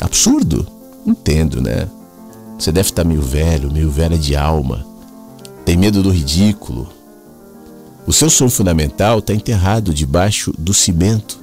Absurdo? 0.00 0.66
Entendo, 1.04 1.60
né? 1.60 1.88
Você 2.58 2.70
deve 2.70 2.90
estar 2.90 3.04
meio 3.04 3.22
velho, 3.22 3.72
meio 3.72 3.90
velha 3.90 4.16
de 4.16 4.36
alma. 4.36 4.86
Tem 5.70 5.76
medo 5.76 6.02
do 6.02 6.10
ridículo. 6.10 6.88
O 8.04 8.12
seu 8.12 8.28
sonho 8.28 8.50
fundamental 8.50 9.20
está 9.20 9.32
enterrado 9.32 9.94
debaixo 9.94 10.52
do 10.58 10.74
cimento. 10.74 11.38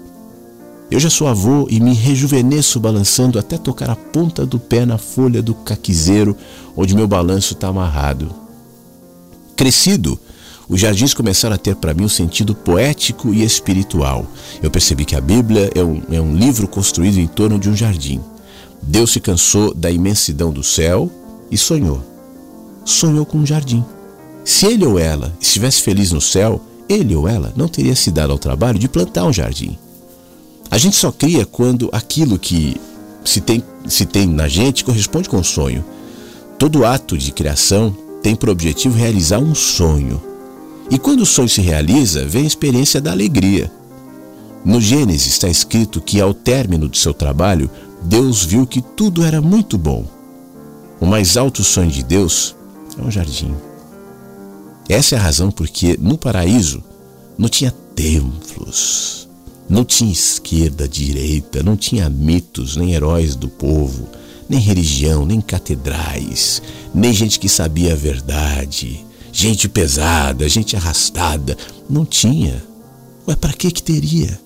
Eu 0.91 0.99
já 0.99 1.09
sou 1.09 1.27
avô 1.27 1.65
e 1.69 1.79
me 1.79 1.93
rejuvenesço 1.93 2.77
balançando 2.77 3.39
até 3.39 3.57
tocar 3.57 3.89
a 3.89 3.95
ponta 3.95 4.45
do 4.45 4.59
pé 4.59 4.85
na 4.85 4.97
folha 4.97 5.41
do 5.41 5.55
caquizeiro 5.55 6.35
onde 6.75 6.93
meu 6.93 7.07
balanço 7.07 7.53
está 7.53 7.69
amarrado. 7.69 8.29
Crescido, 9.55 10.19
os 10.67 10.81
jardins 10.81 11.13
começaram 11.13 11.55
a 11.55 11.57
ter 11.57 11.77
para 11.77 11.93
mim 11.93 12.03
um 12.03 12.09
sentido 12.09 12.53
poético 12.53 13.33
e 13.33 13.45
espiritual. 13.45 14.27
Eu 14.61 14.69
percebi 14.69 15.05
que 15.05 15.15
a 15.15 15.21
Bíblia 15.21 15.71
é 15.73 15.81
um, 15.81 16.01
é 16.11 16.19
um 16.19 16.35
livro 16.35 16.67
construído 16.67 17.17
em 17.17 17.27
torno 17.27 17.57
de 17.57 17.69
um 17.69 17.75
jardim. 17.77 18.19
Deus 18.81 19.13
se 19.13 19.21
cansou 19.21 19.73
da 19.73 19.89
imensidão 19.89 20.51
do 20.51 20.63
céu 20.63 21.09
e 21.49 21.57
sonhou. 21.57 22.03
Sonhou 22.83 23.25
com 23.25 23.37
um 23.37 23.45
jardim. 23.45 23.85
Se 24.47 24.65
ele 24.65 24.85
ou 24.85 24.97
ela 24.97 25.35
estivesse 25.41 25.81
feliz 25.81 26.13
no 26.13 26.21
céu, 26.21 26.61
ele 26.87 27.13
ou 27.13 27.27
ela 27.27 27.51
não 27.53 27.67
teria 27.67 27.93
se 27.93 28.09
dado 28.09 28.31
ao 28.31 28.39
trabalho 28.39 28.79
de 28.79 28.87
plantar 28.87 29.25
um 29.25 29.33
jardim. 29.33 29.77
A 30.71 30.77
gente 30.77 30.95
só 30.95 31.11
cria 31.11 31.45
quando 31.45 31.89
aquilo 31.91 32.39
que 32.39 32.79
se 33.25 33.41
tem, 33.41 33.61
se 33.89 34.05
tem 34.05 34.25
na 34.25 34.47
gente 34.47 34.85
corresponde 34.85 35.27
com 35.27 35.37
o 35.37 35.43
sonho. 35.43 35.83
Todo 36.57 36.85
ato 36.85 37.17
de 37.17 37.33
criação 37.33 37.93
tem 38.23 38.37
por 38.37 38.47
objetivo 38.47 38.97
realizar 38.97 39.39
um 39.39 39.53
sonho. 39.53 40.23
E 40.89 40.97
quando 40.97 41.23
o 41.23 41.25
sonho 41.25 41.49
se 41.49 41.59
realiza, 41.59 42.25
vem 42.25 42.45
a 42.45 42.47
experiência 42.47 43.01
da 43.01 43.11
alegria. 43.11 43.69
No 44.63 44.79
Gênesis 44.79 45.27
está 45.27 45.49
escrito 45.49 45.99
que, 45.99 46.21
ao 46.21 46.33
término 46.33 46.87
do 46.87 46.95
seu 46.95 47.13
trabalho, 47.13 47.69
Deus 48.01 48.45
viu 48.45 48.65
que 48.65 48.81
tudo 48.81 49.25
era 49.25 49.41
muito 49.41 49.77
bom. 49.77 50.05
O 51.01 51.05
mais 51.05 51.35
alto 51.35 51.65
sonho 51.65 51.91
de 51.91 52.01
Deus 52.01 52.55
é 52.97 53.01
um 53.01 53.11
jardim. 53.11 53.53
Essa 54.89 55.15
é 55.15 55.17
a 55.17 55.21
razão 55.21 55.51
porque 55.51 55.97
no 55.99 56.17
paraíso 56.17 56.83
não 57.37 57.49
tinha 57.49 57.71
templos, 57.95 59.27
não 59.69 59.83
tinha 59.83 60.11
esquerda, 60.11 60.87
direita, 60.87 61.61
não 61.61 61.75
tinha 61.75 62.09
mitos, 62.09 62.77
nem 62.77 62.93
heróis 62.93 63.35
do 63.35 63.49
povo, 63.49 64.07
nem 64.49 64.59
religião, 64.59 65.25
nem 65.25 65.41
catedrais, 65.41 66.61
nem 66.93 67.13
gente 67.13 67.37
que 67.37 67.49
sabia 67.49 67.93
a 67.93 67.97
verdade, 67.97 69.05
gente 69.31 69.67
pesada, 69.67 70.47
gente 70.47 70.75
arrastada. 70.75 71.57
Não 71.89 72.05
tinha. 72.05 72.63
Ué, 73.27 73.35
para 73.35 73.53
que 73.53 73.71
que 73.71 73.83
teria? 73.83 74.39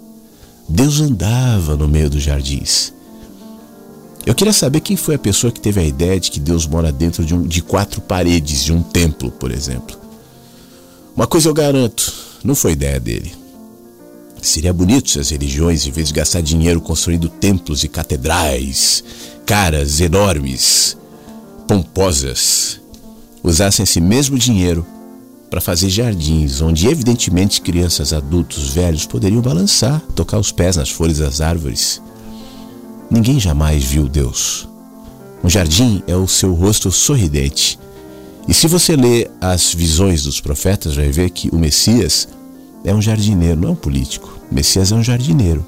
Deus 0.67 0.99
andava 0.99 1.77
no 1.77 1.87
meio 1.87 2.09
dos 2.09 2.23
jardins. 2.23 2.91
Eu 4.25 4.35
queria 4.35 4.53
saber 4.53 4.81
quem 4.81 4.95
foi 4.95 5.15
a 5.15 5.19
pessoa 5.19 5.51
que 5.51 5.59
teve 5.59 5.79
a 5.79 5.85
ideia 5.85 6.19
de 6.19 6.29
que 6.29 6.39
Deus 6.39 6.67
mora 6.67 6.91
dentro 6.91 7.25
de, 7.25 7.33
um, 7.33 7.43
de 7.43 7.61
quatro 7.61 8.01
paredes 8.01 8.63
de 8.63 8.73
um 8.73 8.81
templo, 8.81 9.31
por 9.31 9.51
exemplo. 9.51 10.00
Uma 11.15 11.27
coisa 11.27 11.49
eu 11.49 11.53
garanto, 11.53 12.13
não 12.43 12.55
foi 12.55 12.71
ideia 12.71 12.99
dele. 12.99 13.33
Seria 14.41 14.73
bonito 14.73 15.09
se 15.09 15.19
as 15.19 15.29
religiões, 15.29 15.85
em 15.85 15.91
vez 15.91 16.07
de 16.07 16.13
gastar 16.13 16.41
dinheiro 16.41 16.81
construindo 16.81 17.29
templos 17.29 17.83
e 17.83 17.87
catedrais, 17.87 19.03
caras 19.45 19.99
enormes, 20.01 20.97
pomposas, 21.67 22.79
usassem 23.43 23.83
esse 23.83 24.01
mesmo 24.01 24.39
dinheiro 24.39 24.85
para 25.49 25.61
fazer 25.61 25.89
jardins 25.89 26.61
onde, 26.61 26.87
evidentemente, 26.87 27.61
crianças, 27.61 28.13
adultos, 28.13 28.69
velhos 28.69 29.05
poderiam 29.05 29.41
balançar, 29.41 30.01
tocar 30.15 30.39
os 30.39 30.51
pés 30.51 30.77
nas 30.77 30.89
folhas 30.89 31.17
das 31.17 31.41
árvores. 31.41 32.01
Ninguém 33.11 33.39
jamais 33.39 33.83
viu 33.83 34.07
Deus. 34.07 34.67
Um 35.43 35.49
jardim 35.49 36.01
é 36.07 36.15
o 36.15 36.27
seu 36.27 36.53
rosto 36.53 36.89
sorridente. 36.91 37.77
E 38.51 38.53
se 38.53 38.67
você 38.67 38.97
ler 38.97 39.31
as 39.39 39.73
visões 39.73 40.23
dos 40.23 40.41
profetas, 40.41 40.97
vai 40.97 41.09
ver 41.09 41.29
que 41.29 41.47
o 41.53 41.57
Messias 41.57 42.27
é 42.83 42.93
um 42.93 43.01
jardineiro, 43.01 43.61
não 43.61 43.69
é 43.69 43.71
um 43.71 43.75
político. 43.75 44.37
O 44.51 44.53
Messias 44.53 44.91
é 44.91 44.95
um 44.95 45.01
jardineiro. 45.01 45.65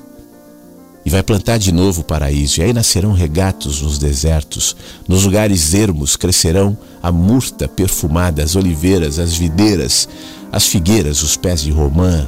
E 1.06 1.10
vai 1.10 1.24
plantar 1.24 1.58
de 1.58 1.72
novo 1.72 2.02
o 2.02 2.04
paraíso, 2.04 2.60
e 2.60 2.64
aí 2.66 2.74
nascerão 2.74 3.14
regatos 3.14 3.82
nos 3.82 3.98
desertos, 3.98 4.76
nos 5.08 5.24
lugares 5.24 5.74
ermos 5.74 6.18
crescerão 6.18 6.78
a 7.02 7.10
murta 7.10 7.70
perfumada, 7.70 8.44
as 8.44 8.54
oliveiras, 8.54 9.18
as 9.18 9.34
videiras, 9.34 10.10
as 10.52 10.68
figueiras, 10.68 11.24
os 11.24 11.38
pés 11.38 11.62
de 11.62 11.72
romã, 11.72 12.28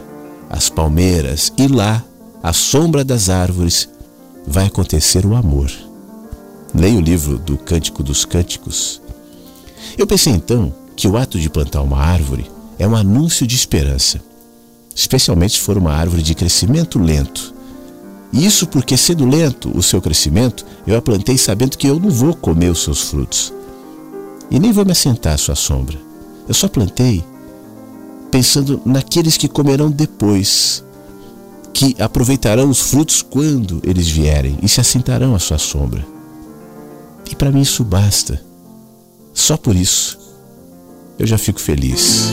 as 0.49 0.69
palmeiras, 0.69 1.51
e 1.57 1.67
lá, 1.67 2.01
à 2.41 2.53
sombra 2.53 3.03
das 3.03 3.27
árvores, 3.27 3.89
vai 4.47 4.67
acontecer 4.67 5.25
o 5.25 5.35
amor. 5.35 5.69
Leia 6.73 6.97
o 6.97 7.01
livro 7.01 7.37
do 7.37 7.57
Cântico 7.57 8.01
dos 8.01 8.23
Cânticos. 8.23 9.01
Eu 9.97 10.07
pensei 10.07 10.33
então 10.33 10.73
que 10.95 11.07
o 11.07 11.17
ato 11.17 11.39
de 11.39 11.49
plantar 11.49 11.81
uma 11.81 11.97
árvore 11.97 12.49
é 12.77 12.87
um 12.87 12.95
anúncio 12.95 13.45
de 13.45 13.55
esperança, 13.55 14.21
especialmente 14.95 15.53
se 15.53 15.59
for 15.59 15.77
uma 15.77 15.93
árvore 15.93 16.21
de 16.21 16.35
crescimento 16.35 16.99
lento. 16.99 17.53
E 18.31 18.45
isso 18.45 18.67
porque, 18.67 18.97
sendo 18.97 19.25
lento 19.25 19.71
o 19.77 19.81
seu 19.81 20.01
crescimento, 20.01 20.65
eu 20.85 20.97
a 20.97 21.01
plantei 21.01 21.37
sabendo 21.37 21.77
que 21.77 21.87
eu 21.87 21.99
não 21.99 22.09
vou 22.09 22.33
comer 22.35 22.69
os 22.69 22.83
seus 22.83 23.01
frutos 23.01 23.53
e 24.51 24.59
nem 24.59 24.71
vou 24.71 24.85
me 24.85 24.91
assentar 24.91 25.33
à 25.33 25.37
sua 25.37 25.55
sombra. 25.55 25.97
Eu 26.47 26.53
só 26.53 26.67
plantei 26.67 27.23
pensando 28.29 28.81
naqueles 28.85 29.37
que 29.37 29.47
comerão 29.47 29.89
depois 29.89 30.83
que 31.73 31.95
aproveitarão 31.99 32.69
os 32.69 32.79
frutos 32.79 33.21
quando 33.21 33.81
eles 33.83 34.07
vierem 34.07 34.57
e 34.61 34.69
se 34.69 34.79
assentarão 34.79 35.35
à 35.35 35.39
sua 35.39 35.57
sombra. 35.57 36.05
E 37.29 37.35
para 37.35 37.51
mim 37.51 37.61
isso 37.61 37.83
basta. 37.83 38.41
Só 39.35 39.57
por 39.57 39.75
isso 39.75 40.17
eu 41.19 41.27
já 41.27 41.37
fico 41.37 41.59
feliz. 41.59 42.31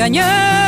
Algum 0.00 0.59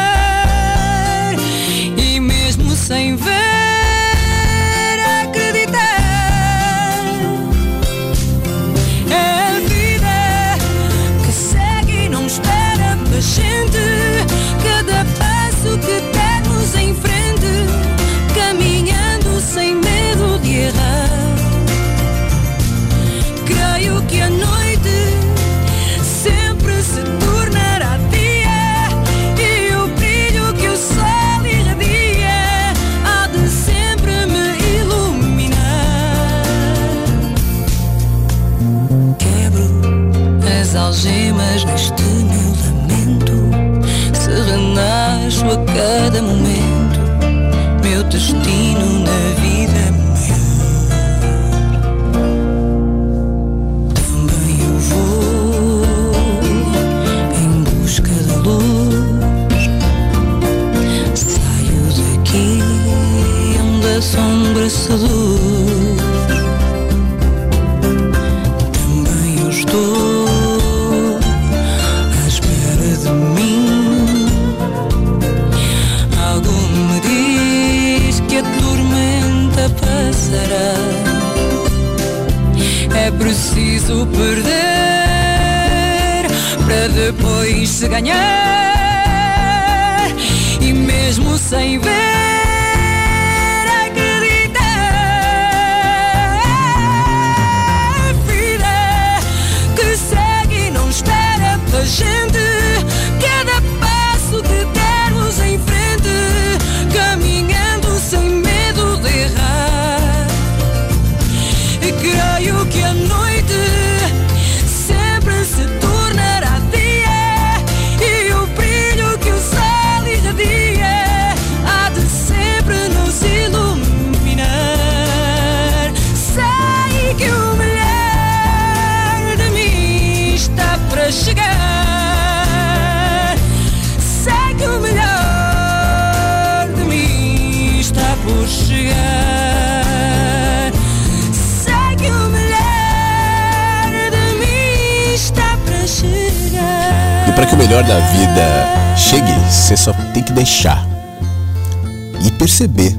perceber, 152.42 152.98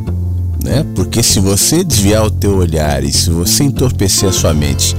né? 0.63 0.85
Porque 0.95 1.21
se 1.21 1.41
você 1.41 1.83
desviar 1.83 2.25
o 2.25 2.31
teu 2.31 2.55
olhar 2.55 3.03
e 3.03 3.11
se 3.11 3.29
você 3.29 3.65
entorpecer 3.65 4.29
a 4.29 4.31
sua 4.31 4.53
mente 4.53 4.95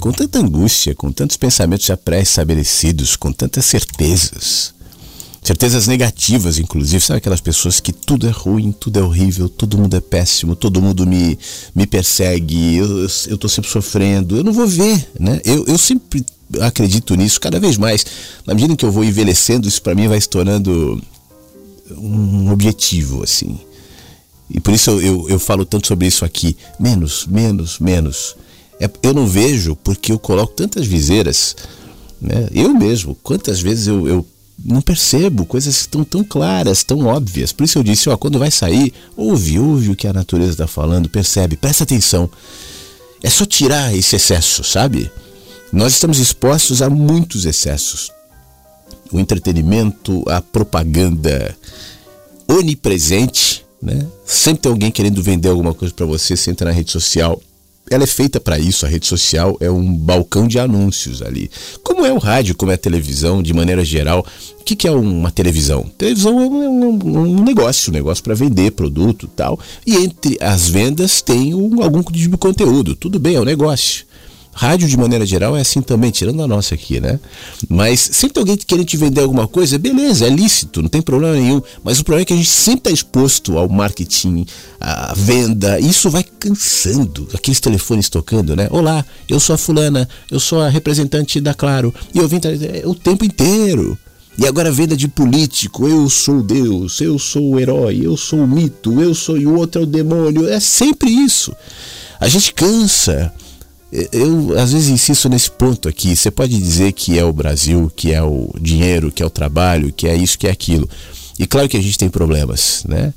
com 0.00 0.10
tanta 0.10 0.38
angústia, 0.38 0.94
com 0.94 1.12
tantos 1.12 1.36
pensamentos 1.36 1.84
já 1.84 1.94
pré-estabelecidos, 1.94 3.16
com 3.16 3.30
tantas 3.30 3.66
certezas, 3.66 4.72
certezas 5.42 5.86
negativas, 5.86 6.58
inclusive, 6.58 7.04
sabe 7.04 7.18
aquelas 7.18 7.42
pessoas 7.42 7.78
que 7.78 7.92
tudo 7.92 8.26
é 8.26 8.30
ruim, 8.30 8.72
tudo 8.72 8.98
é 8.98 9.02
horrível, 9.02 9.46
todo 9.46 9.76
mundo 9.76 9.94
é 9.94 10.00
péssimo, 10.00 10.56
todo 10.56 10.80
mundo 10.80 11.06
me, 11.06 11.38
me 11.74 11.86
persegue, 11.86 12.76
eu, 12.76 13.06
eu, 13.26 13.36
tô 13.36 13.46
sempre 13.46 13.70
sofrendo, 13.70 14.38
eu 14.38 14.44
não 14.44 14.54
vou 14.54 14.66
ver, 14.66 15.06
né? 15.20 15.38
Eu, 15.44 15.66
eu 15.66 15.76
sempre 15.76 16.24
acredito 16.62 17.14
nisso 17.14 17.38
cada 17.38 17.60
vez 17.60 17.76
mais. 17.76 18.06
Na 18.46 18.54
medida 18.54 18.72
em 18.72 18.76
que 18.76 18.86
eu 18.86 18.90
vou 18.90 19.04
envelhecendo, 19.04 19.68
isso 19.68 19.82
para 19.82 19.94
mim 19.94 20.08
vai 20.08 20.18
se 20.18 20.30
tornando 20.30 20.98
um 21.90 22.50
objetivo, 22.50 23.22
assim. 23.22 23.58
E 24.48 24.60
por 24.60 24.72
isso 24.72 24.90
eu, 24.90 25.28
eu, 25.28 25.38
falo 25.38 25.64
tanto 25.64 25.86
sobre 25.86 26.06
isso 26.06 26.24
aqui. 26.24 26.56
Menos, 26.78 27.26
menos, 27.26 27.78
menos. 27.78 28.36
É, 28.80 28.88
eu 29.02 29.12
não 29.12 29.26
vejo 29.26 29.76
porque 29.76 30.12
eu 30.12 30.18
coloco 30.18 30.52
tantas 30.52 30.86
viseiras. 30.86 31.56
Né? 32.20 32.48
Eu 32.52 32.72
mesmo, 32.72 33.16
quantas 33.22 33.60
vezes 33.60 33.86
eu, 33.86 34.08
eu 34.08 34.26
não 34.64 34.80
percebo 34.80 35.44
coisas 35.44 35.74
que 35.76 35.80
estão 35.82 36.04
tão 36.04 36.24
claras, 36.24 36.82
tão 36.82 37.04
óbvias. 37.06 37.52
Por 37.52 37.64
isso 37.64 37.78
eu 37.78 37.82
disse, 37.82 38.08
ó, 38.08 38.16
quando 38.16 38.38
vai 38.38 38.50
sair, 38.50 38.92
ouve, 39.16 39.58
ouve 39.58 39.90
o 39.90 39.96
que 39.96 40.06
a 40.06 40.12
natureza 40.12 40.52
está 40.52 40.66
falando, 40.66 41.08
percebe, 41.08 41.56
presta 41.56 41.84
atenção. 41.84 42.30
É 43.22 43.30
só 43.30 43.44
tirar 43.44 43.94
esse 43.94 44.16
excesso, 44.16 44.62
sabe? 44.62 45.10
Nós 45.72 45.94
estamos 45.94 46.18
expostos 46.18 46.80
a 46.80 46.88
muitos 46.88 47.44
excessos. 47.44 48.10
O 49.12 49.18
entretenimento, 49.18 50.22
a 50.28 50.40
propaganda 50.40 51.56
onipresente, 52.48 53.64
né? 53.82 54.06
Sempre 54.24 54.62
tem 54.62 54.72
alguém 54.72 54.90
querendo 54.90 55.22
vender 55.22 55.48
alguma 55.48 55.74
coisa 55.74 55.94
para 55.94 56.06
você, 56.06 56.36
você 56.36 56.50
entra 56.50 56.66
na 56.66 56.72
rede 56.72 56.90
social. 56.90 57.40
Ela 57.88 58.02
é 58.02 58.06
feita 58.06 58.40
para 58.40 58.58
isso, 58.58 58.84
a 58.84 58.88
rede 58.88 59.06
social 59.06 59.56
é 59.60 59.70
um 59.70 59.96
balcão 59.96 60.48
de 60.48 60.58
anúncios 60.58 61.22
ali. 61.22 61.48
Como 61.84 62.04
é 62.04 62.12
o 62.12 62.18
rádio, 62.18 62.56
como 62.56 62.72
é 62.72 62.74
a 62.74 62.78
televisão, 62.78 63.40
de 63.40 63.54
maneira 63.54 63.84
geral. 63.84 64.26
O 64.60 64.64
que, 64.64 64.74
que 64.74 64.88
é 64.88 64.90
uma 64.90 65.30
televisão? 65.30 65.84
Televisão 65.96 66.40
é 66.40 66.46
um, 66.46 66.62
é 66.64 66.68
um, 66.68 67.18
um 67.38 67.44
negócio, 67.44 67.92
um 67.92 67.94
negócio 67.94 68.24
para 68.24 68.34
vender 68.34 68.72
produto 68.72 69.30
tal. 69.36 69.60
E 69.86 69.94
entre 69.94 70.36
as 70.40 70.68
vendas 70.68 71.22
tem 71.22 71.54
um, 71.54 71.80
algum 71.80 72.02
tipo 72.02 72.18
de 72.18 72.36
conteúdo. 72.36 72.96
Tudo 72.96 73.20
bem, 73.20 73.36
é 73.36 73.40
um 73.40 73.44
negócio. 73.44 74.04
Rádio, 74.58 74.88
de 74.88 74.96
maneira 74.96 75.26
geral, 75.26 75.54
é 75.54 75.60
assim 75.60 75.82
também, 75.82 76.10
tirando 76.10 76.42
a 76.42 76.48
nossa 76.48 76.74
aqui, 76.74 76.98
né? 76.98 77.20
Mas 77.68 78.00
sempre 78.00 78.32
tem 78.32 78.40
alguém 78.40 78.56
querendo 78.56 78.86
te 78.86 78.96
vender 78.96 79.20
alguma 79.20 79.46
coisa, 79.46 79.78
beleza, 79.78 80.26
é 80.26 80.30
lícito, 80.30 80.80
não 80.80 80.88
tem 80.88 81.02
problema 81.02 81.34
nenhum. 81.34 81.60
Mas 81.84 82.00
o 82.00 82.04
problema 82.04 82.22
é 82.22 82.24
que 82.24 82.32
a 82.32 82.36
gente 82.36 82.48
sempre 82.48 82.78
está 82.78 82.90
exposto 82.90 83.58
ao 83.58 83.68
marketing, 83.68 84.46
à 84.80 85.12
venda, 85.14 85.78
e 85.78 85.90
isso 85.90 86.08
vai 86.08 86.24
cansando. 86.24 87.28
Aqueles 87.34 87.60
telefones 87.60 88.08
tocando, 88.08 88.56
né? 88.56 88.66
Olá, 88.70 89.04
eu 89.28 89.38
sou 89.38 89.52
a 89.52 89.58
fulana, 89.58 90.08
eu 90.30 90.40
sou 90.40 90.62
a 90.62 90.70
representante 90.70 91.38
da 91.38 91.52
Claro, 91.52 91.94
e 92.14 92.18
eu 92.18 92.26
vim 92.26 92.40
é, 92.42 92.82
o 92.86 92.94
tempo 92.94 93.26
inteiro. 93.26 93.98
E 94.38 94.46
agora 94.46 94.72
venda 94.72 94.96
de 94.96 95.06
político, 95.06 95.86
eu 95.86 96.08
sou 96.08 96.42
Deus, 96.42 96.98
eu 97.02 97.18
sou 97.18 97.52
o 97.52 97.60
herói, 97.60 98.00
eu 98.02 98.16
sou 98.16 98.38
o 98.38 98.48
mito, 98.48 99.02
eu 99.02 99.14
sou 99.14 99.36
e 99.36 99.46
o 99.46 99.54
outro 99.54 99.82
é 99.82 99.84
o 99.84 99.86
demônio. 99.86 100.48
É 100.48 100.60
sempre 100.60 101.10
isso. 101.10 101.54
A 102.18 102.26
gente 102.26 102.54
cansa. 102.54 103.30
Eu 104.12 104.58
às 104.58 104.72
vezes 104.72 104.88
insisto 104.88 105.28
nesse 105.28 105.50
ponto 105.50 105.88
aqui. 105.88 106.14
Você 106.14 106.30
pode 106.30 106.56
dizer 106.58 106.92
que 106.92 107.18
é 107.18 107.24
o 107.24 107.32
Brasil, 107.32 107.90
que 107.94 108.12
é 108.12 108.22
o 108.22 108.50
dinheiro, 108.60 109.10
que 109.10 109.22
é 109.22 109.26
o 109.26 109.30
trabalho, 109.30 109.92
que 109.92 110.06
é 110.06 110.14
isso, 110.14 110.38
que 110.38 110.46
é 110.46 110.50
aquilo. 110.50 110.88
E 111.38 111.46
claro 111.46 111.68
que 111.68 111.76
a 111.76 111.82
gente 111.82 111.98
tem 111.98 112.08
problemas, 112.08 112.84
né? 112.86 113.14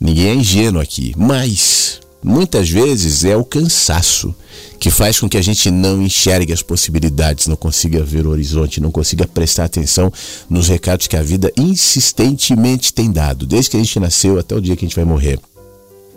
Ninguém 0.00 0.28
é 0.28 0.34
ingênuo 0.34 0.82
aqui. 0.82 1.14
Mas 1.16 2.00
muitas 2.22 2.68
vezes 2.68 3.24
é 3.24 3.36
o 3.36 3.44
cansaço 3.44 4.34
que 4.78 4.90
faz 4.90 5.18
com 5.18 5.28
que 5.28 5.36
a 5.36 5.42
gente 5.42 5.70
não 5.70 6.02
enxergue 6.02 6.52
as 6.52 6.62
possibilidades, 6.62 7.46
não 7.46 7.56
consiga 7.56 8.02
ver 8.04 8.26
o 8.26 8.30
horizonte, 8.30 8.80
não 8.80 8.90
consiga 8.90 9.26
prestar 9.26 9.64
atenção 9.64 10.12
nos 10.48 10.68
recados 10.68 11.06
que 11.06 11.16
a 11.16 11.22
vida 11.22 11.52
insistentemente 11.56 12.92
tem 12.92 13.10
dado, 13.10 13.46
desde 13.46 13.70
que 13.70 13.76
a 13.76 13.80
gente 13.80 13.98
nasceu 13.98 14.38
até 14.38 14.54
o 14.54 14.60
dia 14.60 14.76
que 14.76 14.84
a 14.84 14.88
gente 14.88 14.96
vai 14.96 15.04
morrer. 15.04 15.40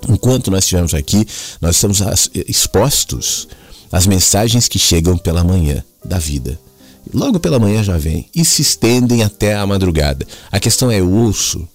Enquanto 0.07 0.51
nós 0.51 0.63
estivermos 0.63 0.93
aqui, 0.93 1.25
nós 1.59 1.75
estamos 1.75 2.01
expostos 2.47 3.47
as 3.91 4.07
mensagens 4.07 4.67
que 4.67 4.79
chegam 4.79 5.17
pela 5.17 5.43
manhã 5.43 5.83
da 6.03 6.17
vida. 6.17 6.59
Logo 7.13 7.39
pela 7.39 7.59
manhã 7.59 7.83
já 7.83 7.97
vem 7.97 8.27
e 8.33 8.45
se 8.45 8.61
estendem 8.61 9.23
até 9.23 9.55
a 9.55 9.65
madrugada. 9.65 10.25
A 10.51 10.59
questão 10.59 10.89
é: 10.89 10.99
eu 10.99 11.11
ouço? 11.11 11.67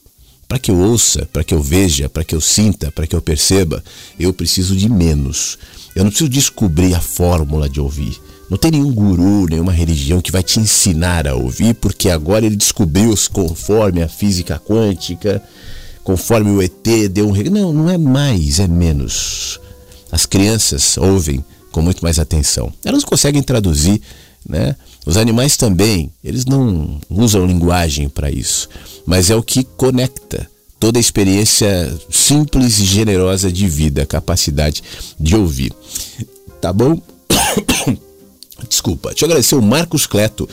Para 0.48 0.60
que 0.60 0.70
eu 0.70 0.78
ouça, 0.78 1.28
para 1.32 1.42
que 1.42 1.52
eu 1.52 1.60
veja, 1.60 2.08
para 2.08 2.22
que 2.22 2.34
eu 2.34 2.40
sinta, 2.40 2.92
para 2.92 3.04
que 3.04 3.16
eu 3.16 3.20
perceba, 3.20 3.82
eu 4.18 4.32
preciso 4.32 4.76
de 4.76 4.88
menos. 4.88 5.58
Eu 5.94 6.04
não 6.04 6.10
preciso 6.10 6.30
descobrir 6.30 6.94
a 6.94 7.00
fórmula 7.00 7.68
de 7.68 7.80
ouvir. 7.80 8.16
Não 8.48 8.56
tem 8.56 8.70
nenhum 8.70 8.92
guru, 8.92 9.46
nenhuma 9.50 9.72
religião 9.72 10.20
que 10.20 10.30
vai 10.30 10.44
te 10.44 10.60
ensinar 10.60 11.26
a 11.26 11.34
ouvir, 11.34 11.74
porque 11.74 12.08
agora 12.08 12.46
ele 12.46 12.54
descobriu 12.54 13.12
conforme 13.32 14.04
a 14.04 14.08
física 14.08 14.56
quântica, 14.64 15.42
conforme 16.04 16.50
o 16.50 16.62
ET 16.62 17.10
deu 17.10 17.28
um. 17.28 17.34
Não, 17.50 17.72
não 17.72 17.90
é 17.90 17.98
mais, 17.98 18.60
é 18.60 18.68
menos. 18.68 19.58
As 20.12 20.26
crianças 20.26 20.96
ouvem 20.96 21.44
com 21.76 21.82
muito 21.82 22.02
mais 22.02 22.18
atenção. 22.18 22.72
Elas 22.82 23.04
conseguem 23.04 23.42
traduzir, 23.42 24.00
né? 24.48 24.74
Os 25.04 25.18
animais 25.18 25.58
também, 25.58 26.10
eles 26.24 26.46
não 26.46 26.98
usam 27.10 27.46
linguagem 27.46 28.08
para 28.08 28.30
isso, 28.30 28.66
mas 29.04 29.28
é 29.28 29.36
o 29.36 29.42
que 29.42 29.62
conecta 29.62 30.48
toda 30.80 30.98
a 30.98 31.00
experiência 31.00 31.94
simples 32.10 32.78
e 32.78 32.84
generosa 32.86 33.52
de 33.52 33.68
vida, 33.68 34.04
a 34.04 34.06
capacidade 34.06 34.82
de 35.20 35.36
ouvir. 35.36 35.70
Tá 36.62 36.72
bom? 36.72 36.98
Desculpa, 38.68 39.12
eu 39.20 39.26
agradecer 39.26 39.54
o 39.54 39.62
Marcos 39.62 40.06
Cleto. 40.06 40.48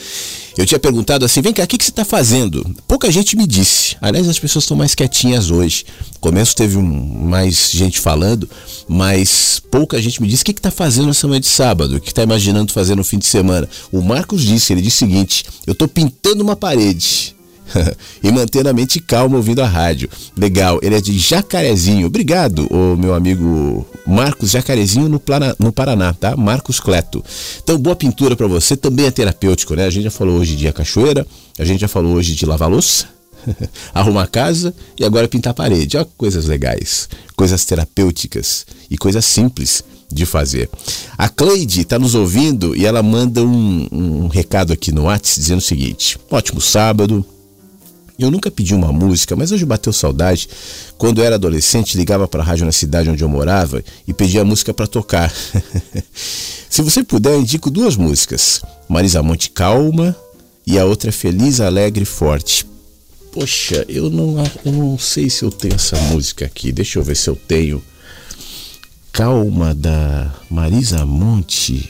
Eu 0.58 0.66
tinha 0.66 0.80
perguntado 0.80 1.24
assim: 1.24 1.42
vem 1.42 1.54
cá, 1.54 1.64
o 1.64 1.68
que, 1.68 1.78
que 1.78 1.84
você 1.86 1.90
está 1.90 2.04
fazendo? 2.04 2.64
Pouca 2.88 3.10
gente 3.10 3.36
me 3.36 3.48
disse. 3.48 3.96
Aliás, 4.02 4.28
as 4.28 4.38
pessoas 4.38 4.66
estão 4.66 4.76
mais 4.76 4.94
quietinhas 4.94 5.50
hoje. 5.50 5.86
No 6.14 6.20
começo 6.20 6.56
teve 6.56 6.78
um, 6.78 6.84
mais 6.84 7.72
gente 7.72 8.00
falando, 8.00 8.48
mas 8.88 9.62
pouca 9.72 10.02
gente 10.02 10.22
me 10.22 10.28
disse: 10.28 10.44
o 10.44 10.46
que 10.46 10.52
está 10.52 10.70
fazendo 10.70 11.10
essa 11.10 11.28
manhã 11.28 11.40
de 11.40 11.48
sábado? 11.48 11.96
O 11.96 12.02
que 12.02 12.10
está 12.10 12.24
imaginando 12.24 12.74
fazer 12.74 12.96
no 12.96 13.04
fim 13.04 13.18
de 13.18 13.26
semana? 13.26 13.68
O 13.92 14.02
Marcos 14.02 14.44
disse: 14.44 14.74
ele 14.74 14.82
disse 14.82 14.98
o 14.98 15.08
seguinte: 15.08 15.46
eu 15.66 15.72
estou 15.72 15.88
pintando 15.88 16.44
uma 16.44 16.56
parede. 16.56 17.36
e 18.24 18.32
mantendo 18.32 18.70
a 18.70 18.74
mente 18.74 19.00
calma 19.00 19.38
ouvindo 19.38 19.62
a 19.62 19.68
rádio. 19.68 20.10
Legal, 20.38 20.80
ele 20.82 20.96
é 20.96 21.02
de 21.02 21.18
Jacarezinho. 21.18 22.08
Obrigado, 22.08 22.68
o 22.72 22.98
meu 22.98 23.14
amigo 23.14 23.86
Marcos 24.06 24.52
Jacarezinho 24.52 25.10
no, 25.10 25.20
Plana, 25.20 25.56
no 25.60 25.72
Paraná, 25.72 26.14
tá? 26.14 26.36
Marcos 26.36 26.80
Cleto. 26.80 27.24
Então, 27.64 27.78
boa 27.78 27.96
pintura 27.96 28.36
para 28.36 28.48
você, 28.48 28.76
também 28.76 29.06
é 29.06 29.12
terapêutico, 29.12 29.76
né? 29.76 29.86
A 29.86 29.90
gente 29.90 30.04
já 30.04 30.12
falou 30.12 30.40
hoje 30.40 30.56
de 30.56 30.68
a 30.68 30.74
cachoeira, 30.74 31.26
a 31.58 31.66
gente 31.66 31.82
já 31.82 31.88
falou 31.88 32.16
hoje 32.16 32.36
de 32.36 32.46
lavar 32.46 32.70
louça, 32.70 33.08
arrumar 33.94 34.28
casa 34.28 34.74
e 35.00 35.06
agora 35.06 35.28
pintar 35.28 35.52
a 35.52 35.54
parede. 35.54 35.98
Olha 35.98 36.08
coisas 36.18 36.46
legais, 36.46 37.10
coisas 37.36 37.66
terapêuticas 37.66 38.66
e 38.90 38.98
coisas 38.98 39.26
simples 39.26 39.84
de 40.12 40.26
fazer. 40.26 40.70
A 41.18 41.28
Cleide 41.28 41.82
está 41.82 41.98
nos 41.98 42.14
ouvindo 42.14 42.76
e 42.76 42.86
ela 42.86 43.02
manda 43.02 43.42
um, 43.44 43.88
um 43.92 44.28
recado 44.28 44.72
aqui 44.72 44.92
no 44.92 45.04
WhatsApp 45.04 45.40
dizendo 45.40 45.60
o 45.60 45.62
seguinte: 45.62 46.18
ótimo 46.30 46.62
sábado. 46.62 47.26
Eu 48.24 48.32
nunca 48.32 48.50
pedi 48.50 48.74
uma 48.74 48.92
música, 48.94 49.36
mas 49.36 49.52
hoje 49.52 49.66
bateu 49.66 49.92
saudade. 49.92 50.48
Quando 50.98 51.20
eu 51.20 51.26
era 51.26 51.36
adolescente, 51.36 51.98
ligava 51.98 52.26
para 52.26 52.42
a 52.42 52.46
rádio 52.46 52.66
na 52.66 52.72
cidade 52.72 53.10
onde 53.10 53.22
eu 53.22 53.28
morava 53.28 53.84
e 54.08 54.14
pedia 54.14 54.46
música 54.46 54.74
para 54.74 54.88
tocar. 54.88 55.34
Se 56.70 56.82
você 56.82 57.04
puder, 57.04 57.38
indico 57.38 57.70
duas 57.70 57.98
músicas: 57.98 58.62
Marisa 58.88 59.22
Monte 59.22 59.50
Calma 59.50 60.16
e 60.66 60.80
a 60.80 60.86
outra 60.86 61.10
é 61.10 61.12
Feliz, 61.12 61.60
Alegre 61.60 62.04
e 62.04 62.06
Forte. 62.06 62.66
Poxa, 63.34 63.84
eu 63.90 64.10
não, 64.10 64.42
eu 64.64 64.72
não 64.72 64.98
sei 64.98 65.30
se 65.30 65.44
eu 65.44 65.52
tenho 65.52 65.76
essa 65.76 65.98
música 65.98 66.46
aqui. 66.46 66.72
Deixa 66.72 67.00
eu 67.00 67.04
ver 67.04 67.18
se 67.18 67.30
eu 67.30 67.36
tenho. 67.36 67.84
Calma 69.12 69.76
da 69.76 70.34
Marisa 70.50 71.06
Monte. 71.06 71.90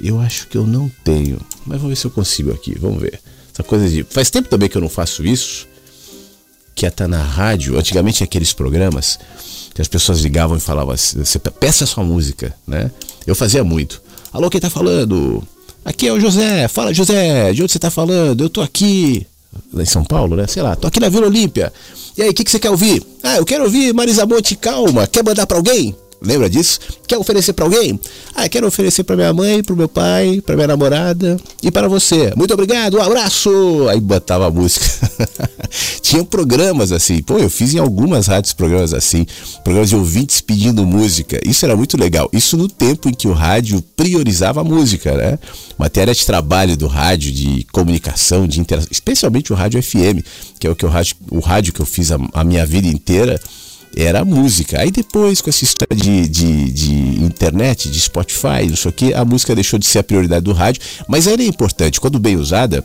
Eu 0.00 0.20
acho 0.20 0.46
que 0.46 0.56
eu 0.56 0.66
não 0.66 0.88
tenho. 1.02 1.40
Mas 1.66 1.78
vamos 1.78 1.88
ver 1.88 1.96
se 1.96 2.06
eu 2.06 2.10
consigo 2.10 2.52
aqui. 2.52 2.78
Vamos 2.78 3.00
ver. 3.00 3.18
Essa 3.54 3.62
coisa 3.62 3.88
de. 3.88 4.02
Faz 4.02 4.30
tempo 4.30 4.48
também 4.48 4.68
que 4.68 4.76
eu 4.76 4.82
não 4.82 4.88
faço 4.88 5.24
isso. 5.24 5.66
Que 6.74 6.86
é 6.86 6.90
tá 6.90 7.06
na 7.06 7.22
rádio. 7.22 7.78
Antigamente 7.78 8.24
aqueles 8.24 8.52
programas 8.52 9.18
que 9.72 9.80
as 9.80 9.86
pessoas 9.86 10.20
ligavam 10.20 10.56
e 10.56 10.60
falavam 10.60 10.92
assim, 10.92 11.18
você 11.18 11.38
peça 11.38 11.84
a 11.84 11.86
sua 11.86 12.04
música, 12.04 12.54
né? 12.66 12.90
Eu 13.26 13.34
fazia 13.34 13.62
muito. 13.62 14.02
Alô, 14.32 14.50
quem 14.50 14.60
tá 14.60 14.68
falando? 14.68 15.42
Aqui 15.84 16.08
é 16.08 16.12
o 16.12 16.20
José. 16.20 16.66
Fala, 16.66 16.92
José. 16.92 17.52
De 17.52 17.62
onde 17.62 17.72
você 17.72 17.78
tá 17.78 17.90
falando? 17.90 18.42
Eu 18.42 18.50
tô 18.50 18.60
aqui. 18.60 19.26
Em 19.72 19.84
São 19.84 20.04
Paulo, 20.04 20.34
né? 20.34 20.48
Sei 20.48 20.60
lá, 20.60 20.74
tô 20.74 20.88
aqui 20.88 20.98
na 20.98 21.08
Vila 21.08 21.26
Olímpia. 21.26 21.72
E 22.16 22.22
aí, 22.22 22.30
o 22.30 22.34
que, 22.34 22.42
que 22.42 22.50
você 22.50 22.58
quer 22.58 22.70
ouvir? 22.70 23.04
Ah, 23.22 23.36
eu 23.36 23.44
quero 23.44 23.62
ouvir 23.62 23.94
Marisa 23.94 24.26
Monte, 24.26 24.56
calma. 24.56 25.06
Quer 25.06 25.22
mandar 25.24 25.46
pra 25.46 25.56
alguém? 25.56 25.94
Lembra 26.24 26.48
disso? 26.48 26.80
Quer 27.06 27.18
oferecer 27.18 27.52
para 27.52 27.66
alguém? 27.66 28.00
Ah, 28.34 28.48
quero 28.48 28.66
oferecer 28.66 29.04
para 29.04 29.16
minha 29.16 29.32
mãe, 29.32 29.62
para 29.62 29.76
meu 29.76 29.88
pai, 29.88 30.40
para 30.44 30.56
minha 30.56 30.68
namorada 30.68 31.36
e 31.62 31.70
para 31.70 31.86
você. 31.86 32.32
Muito 32.34 32.54
obrigado, 32.54 32.96
um 32.96 33.02
abraço! 33.02 33.50
Aí 33.90 34.00
botava 34.00 34.46
a 34.46 34.50
música. 34.50 34.86
Tinha 36.00 36.24
programas 36.24 36.92
assim. 36.92 37.22
Pô, 37.22 37.38
eu 37.38 37.50
fiz 37.50 37.74
em 37.74 37.78
algumas 37.78 38.26
rádios 38.26 38.54
programas 38.54 38.94
assim, 38.94 39.26
programas 39.62 39.90
de 39.90 39.96
ouvintes 39.96 40.40
pedindo 40.40 40.86
música. 40.86 41.38
Isso 41.44 41.64
era 41.64 41.76
muito 41.76 41.96
legal. 41.96 42.28
Isso 42.32 42.56
no 42.56 42.68
tempo 42.68 43.08
em 43.08 43.12
que 43.12 43.28
o 43.28 43.32
rádio 43.32 43.82
priorizava 43.96 44.60
a 44.60 44.64
música, 44.64 45.12
né? 45.16 45.38
Matéria 45.78 46.14
de 46.14 46.24
trabalho 46.24 46.76
do 46.76 46.86
rádio, 46.86 47.32
de 47.32 47.66
comunicação, 47.72 48.46
de 48.46 48.60
interação, 48.60 48.88
especialmente 48.90 49.52
o 49.52 49.56
rádio 49.56 49.82
FM, 49.82 50.24
que 50.58 50.66
é 50.66 50.70
o 50.70 50.76
que 50.76 50.86
o 50.86 50.88
rádio, 50.88 51.16
o 51.30 51.40
rádio 51.40 51.72
que 51.72 51.80
eu 51.80 51.86
fiz 51.86 52.10
a, 52.12 52.18
a 52.32 52.44
minha 52.44 52.64
vida 52.64 52.88
inteira 52.88 53.40
era 53.96 54.20
a 54.20 54.24
música. 54.24 54.80
Aí 54.80 54.90
depois, 54.90 55.40
com 55.40 55.50
essa 55.50 55.64
história 55.64 55.96
de, 55.96 56.28
de, 56.28 56.70
de, 56.72 57.24
internet, 57.24 57.90
de 57.90 58.00
Spotify, 58.00 58.66
não 58.68 58.76
sei 58.76 58.90
o 58.90 58.92
que, 58.92 59.14
a 59.14 59.24
música 59.24 59.54
deixou 59.54 59.78
de 59.78 59.86
ser 59.86 60.00
a 60.00 60.04
prioridade 60.04 60.44
do 60.44 60.52
rádio, 60.52 60.82
mas 61.08 61.26
ela 61.26 61.42
é 61.42 61.46
importante. 61.46 62.00
Quando 62.00 62.18
bem 62.18 62.36
usada, 62.36 62.82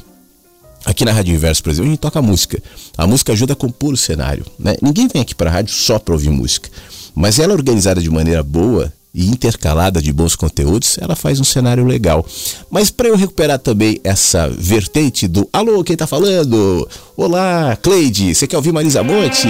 aqui 0.86 1.06
na 1.06 1.12
Rádio 1.12 1.34
Inverso, 1.34 1.64
por 1.64 1.70
exemplo, 1.70 1.88
a 1.88 1.92
gente 1.92 2.00
toca 2.00 2.22
música. 2.22 2.62
A 2.98 3.08
música 3.08 3.34
ajuda 3.34 3.54
a 3.54 3.56
compor 3.56 3.94
o 3.94 3.98
cenário. 3.98 4.46
Né? 4.58 4.76
Ninguém 4.82 5.08
vem 5.08 5.22
aqui 5.22 5.36
para 5.36 5.50
a 5.50 5.54
rádio 5.54 5.74
só 5.74 6.00
para 6.00 6.14
ouvir 6.14 6.30
música. 6.30 6.70
Mas 7.16 7.40
ela 7.40 7.54
organizada 7.54 8.02
de 8.02 8.10
maneira 8.10 8.44
boa 8.44 8.94
e 9.14 9.26
intercalada 9.28 10.02
de 10.02 10.14
bons 10.14 10.36
conteúdos, 10.36 10.98
ela 11.00 11.16
faz 11.16 11.40
um 11.40 11.44
cenário 11.44 11.86
legal. 11.86 12.26
Mas 12.70 12.92
para 12.92 13.08
eu 13.08 13.16
recuperar 13.16 13.60
também 13.60 14.00
essa 14.04 14.48
vertente 14.48 15.28
do 15.28 15.50
Alô, 15.52 15.84
quem 15.84 15.96
tá 15.96 16.06
falando? 16.06 16.88
Olá, 17.18 17.78
Cleide, 17.82 18.36
você 18.36 18.48
quer 18.48 18.58
ouvir 18.58 18.72
Marisa 18.72 19.04
Monte? 19.04 19.48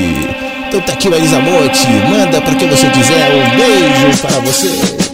Então 0.69 0.81
tá 0.81 0.93
aqui 0.93 1.09
Marisa 1.09 1.39
Monte, 1.39 1.87
manda 2.11 2.39
para 2.39 2.53
quem 2.53 2.69
você 2.69 2.87
quiser, 2.91 3.31
um 3.33 3.57
beijo 3.57 4.21
para 4.21 4.39
você. 4.41 5.08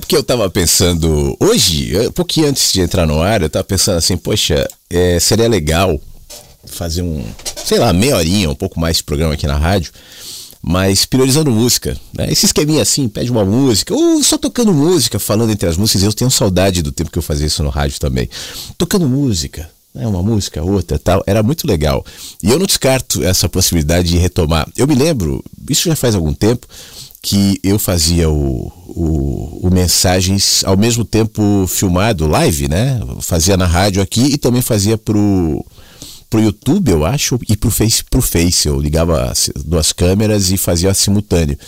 Sabe 0.00 0.06
que 0.06 0.16
eu 0.16 0.22
tava 0.22 0.48
pensando 0.48 1.36
hoje, 1.38 1.92
um 2.08 2.12
pouquinho 2.12 2.48
antes 2.48 2.72
de 2.72 2.80
entrar 2.80 3.06
no 3.06 3.20
ar, 3.20 3.42
eu 3.42 3.50
tava 3.50 3.64
pensando 3.64 3.98
assim, 3.98 4.16
poxa, 4.16 4.66
é, 4.88 5.20
seria 5.20 5.46
legal 5.46 6.00
fazer 6.64 7.02
um, 7.02 7.22
sei 7.66 7.78
lá, 7.78 7.92
meia 7.92 8.16
horinha, 8.16 8.48
um 8.48 8.54
pouco 8.54 8.80
mais 8.80 8.96
de 8.96 9.04
programa 9.04 9.34
aqui 9.34 9.46
na 9.46 9.58
rádio, 9.58 9.92
mas 10.62 11.04
priorizando 11.04 11.50
música. 11.50 11.94
Né? 12.16 12.28
Esse 12.32 12.46
esqueminha 12.46 12.80
assim, 12.80 13.08
pede 13.08 13.30
uma 13.30 13.44
música, 13.44 13.92
ou 13.92 14.22
só 14.24 14.38
tocando 14.38 14.72
música, 14.72 15.18
falando 15.18 15.50
entre 15.50 15.68
as 15.68 15.76
músicas. 15.76 16.02
Eu 16.02 16.14
tenho 16.14 16.30
saudade 16.30 16.80
do 16.80 16.92
tempo 16.92 17.10
que 17.10 17.18
eu 17.18 17.22
fazia 17.22 17.46
isso 17.46 17.62
no 17.62 17.68
rádio 17.68 18.00
também. 18.00 18.26
Tocando 18.78 19.06
música, 19.06 19.68
né? 19.94 20.06
uma 20.06 20.22
música, 20.22 20.62
outra 20.62 20.98
tal. 20.98 21.22
Era 21.26 21.42
muito 21.42 21.66
legal. 21.66 22.02
E 22.42 22.50
eu 22.50 22.58
não 22.58 22.64
descarto 22.64 23.22
essa 23.22 23.50
possibilidade 23.50 24.08
de 24.08 24.16
retomar. 24.16 24.66
Eu 24.78 24.86
me 24.86 24.94
lembro, 24.94 25.44
isso 25.68 25.90
já 25.90 25.94
faz 25.94 26.14
algum 26.14 26.32
tempo, 26.32 26.66
que 27.22 27.60
eu 27.62 27.78
fazia 27.78 28.30
o, 28.30 28.72
o, 28.88 29.68
o, 29.68 29.70
mensagens 29.70 30.64
ao 30.64 30.76
mesmo 30.76 31.04
tempo 31.04 31.66
filmado, 31.68 32.26
live, 32.26 32.68
né? 32.68 33.00
Fazia 33.20 33.56
na 33.56 33.66
rádio 33.66 34.02
aqui 34.02 34.22
e 34.22 34.38
também 34.38 34.62
fazia 34.62 34.96
pro 34.96 35.64
pro 36.30 36.40
YouTube, 36.40 36.92
eu 36.92 37.04
acho, 37.04 37.40
e 37.48 37.56
pro 37.56 37.72
Face, 37.72 38.04
pro 38.04 38.22
Face. 38.22 38.68
Eu 38.68 38.78
ligava 38.80 39.32
duas 39.66 39.92
câmeras 39.92 40.52
e 40.52 40.56
fazia 40.56 40.94
simultâneo. 40.94 41.58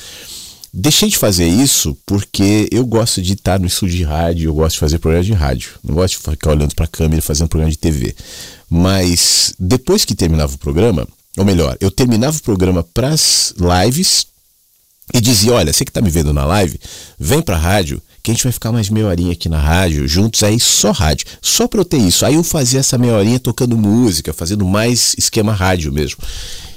Deixei 0.73 1.09
de 1.09 1.19
fazer 1.19 1.47
isso 1.47 1.99
porque 2.07 2.69
eu 2.71 2.87
gosto 2.87 3.21
de 3.21 3.35
estar 3.35 3.59
no 3.59 3.67
estúdio 3.67 3.99
de 3.99 4.05
rádio, 4.05 4.49
eu 4.49 4.55
gosto 4.55 4.75
de 4.75 4.81
fazer 4.81 4.99
programa 5.01 5.25
de 5.25 5.33
rádio. 5.33 5.73
Não 5.83 5.97
gosto 5.97 6.17
de 6.17 6.31
ficar 6.31 6.51
olhando 6.51 6.75
para 6.75 6.85
a 6.85 6.89
câmera 6.89 7.21
fazendo 7.21 7.49
programa 7.49 7.73
de 7.73 7.77
TV. 7.77 8.15
Mas 8.71 9.53
depois 9.59 10.05
que 10.05 10.15
terminava 10.15 10.55
o 10.55 10.59
programa, 10.59 11.07
ou 11.37 11.45
melhor, 11.45 11.77
eu 11.81 11.91
terminava 11.91 12.39
o 12.39 12.43
programa 12.43 12.83
para 12.83 13.09
as 13.09 13.53
lives 13.59 14.27
e 15.13 15.21
dizia: 15.21 15.53
Olha, 15.53 15.73
você 15.73 15.85
que 15.85 15.91
está 15.91 16.01
me 16.01 16.11
vendo 16.11 16.33
na 16.33 16.45
live, 16.45 16.79
vem 17.19 17.43
para 17.43 17.57
a 17.57 17.61
rádio 17.61 18.03
que 18.23 18.31
a 18.31 18.35
gente 18.35 18.45
vai 18.45 18.53
ficar 18.53 18.71
mais 18.71 18.89
meia 18.89 19.09
horinha 19.09 19.33
aqui 19.33 19.49
na 19.49 19.59
rádio, 19.59 20.07
juntos 20.07 20.45
aí 20.45 20.61
só 20.61 20.93
rádio, 20.93 21.27
só 21.41 21.67
para 21.67 21.81
eu 21.81 21.85
ter 21.85 21.97
isso. 21.97 22.25
Aí 22.25 22.35
eu 22.35 22.45
fazia 22.45 22.79
essa 22.79 22.97
meia 22.97 23.15
horinha 23.15 23.41
tocando 23.41 23.77
música, 23.77 24.33
fazendo 24.33 24.65
mais 24.65 25.15
esquema 25.19 25.53
rádio 25.53 25.93
mesmo. 25.93 26.19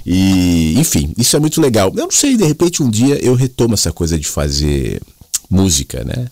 E, 0.04 0.74
enfim, 0.78 1.14
isso 1.18 1.36
é 1.36 1.40
muito 1.40 1.62
legal. 1.62 1.90
Eu 1.96 2.04
não 2.04 2.12
sei, 2.12 2.36
de 2.36 2.44
repente 2.44 2.82
um 2.82 2.90
dia 2.90 3.24
eu 3.24 3.36
retomo 3.36 3.76
essa 3.76 3.92
coisa 3.92 4.18
de 4.18 4.28
fazer 4.28 5.00
música, 5.50 6.04
né? 6.04 6.28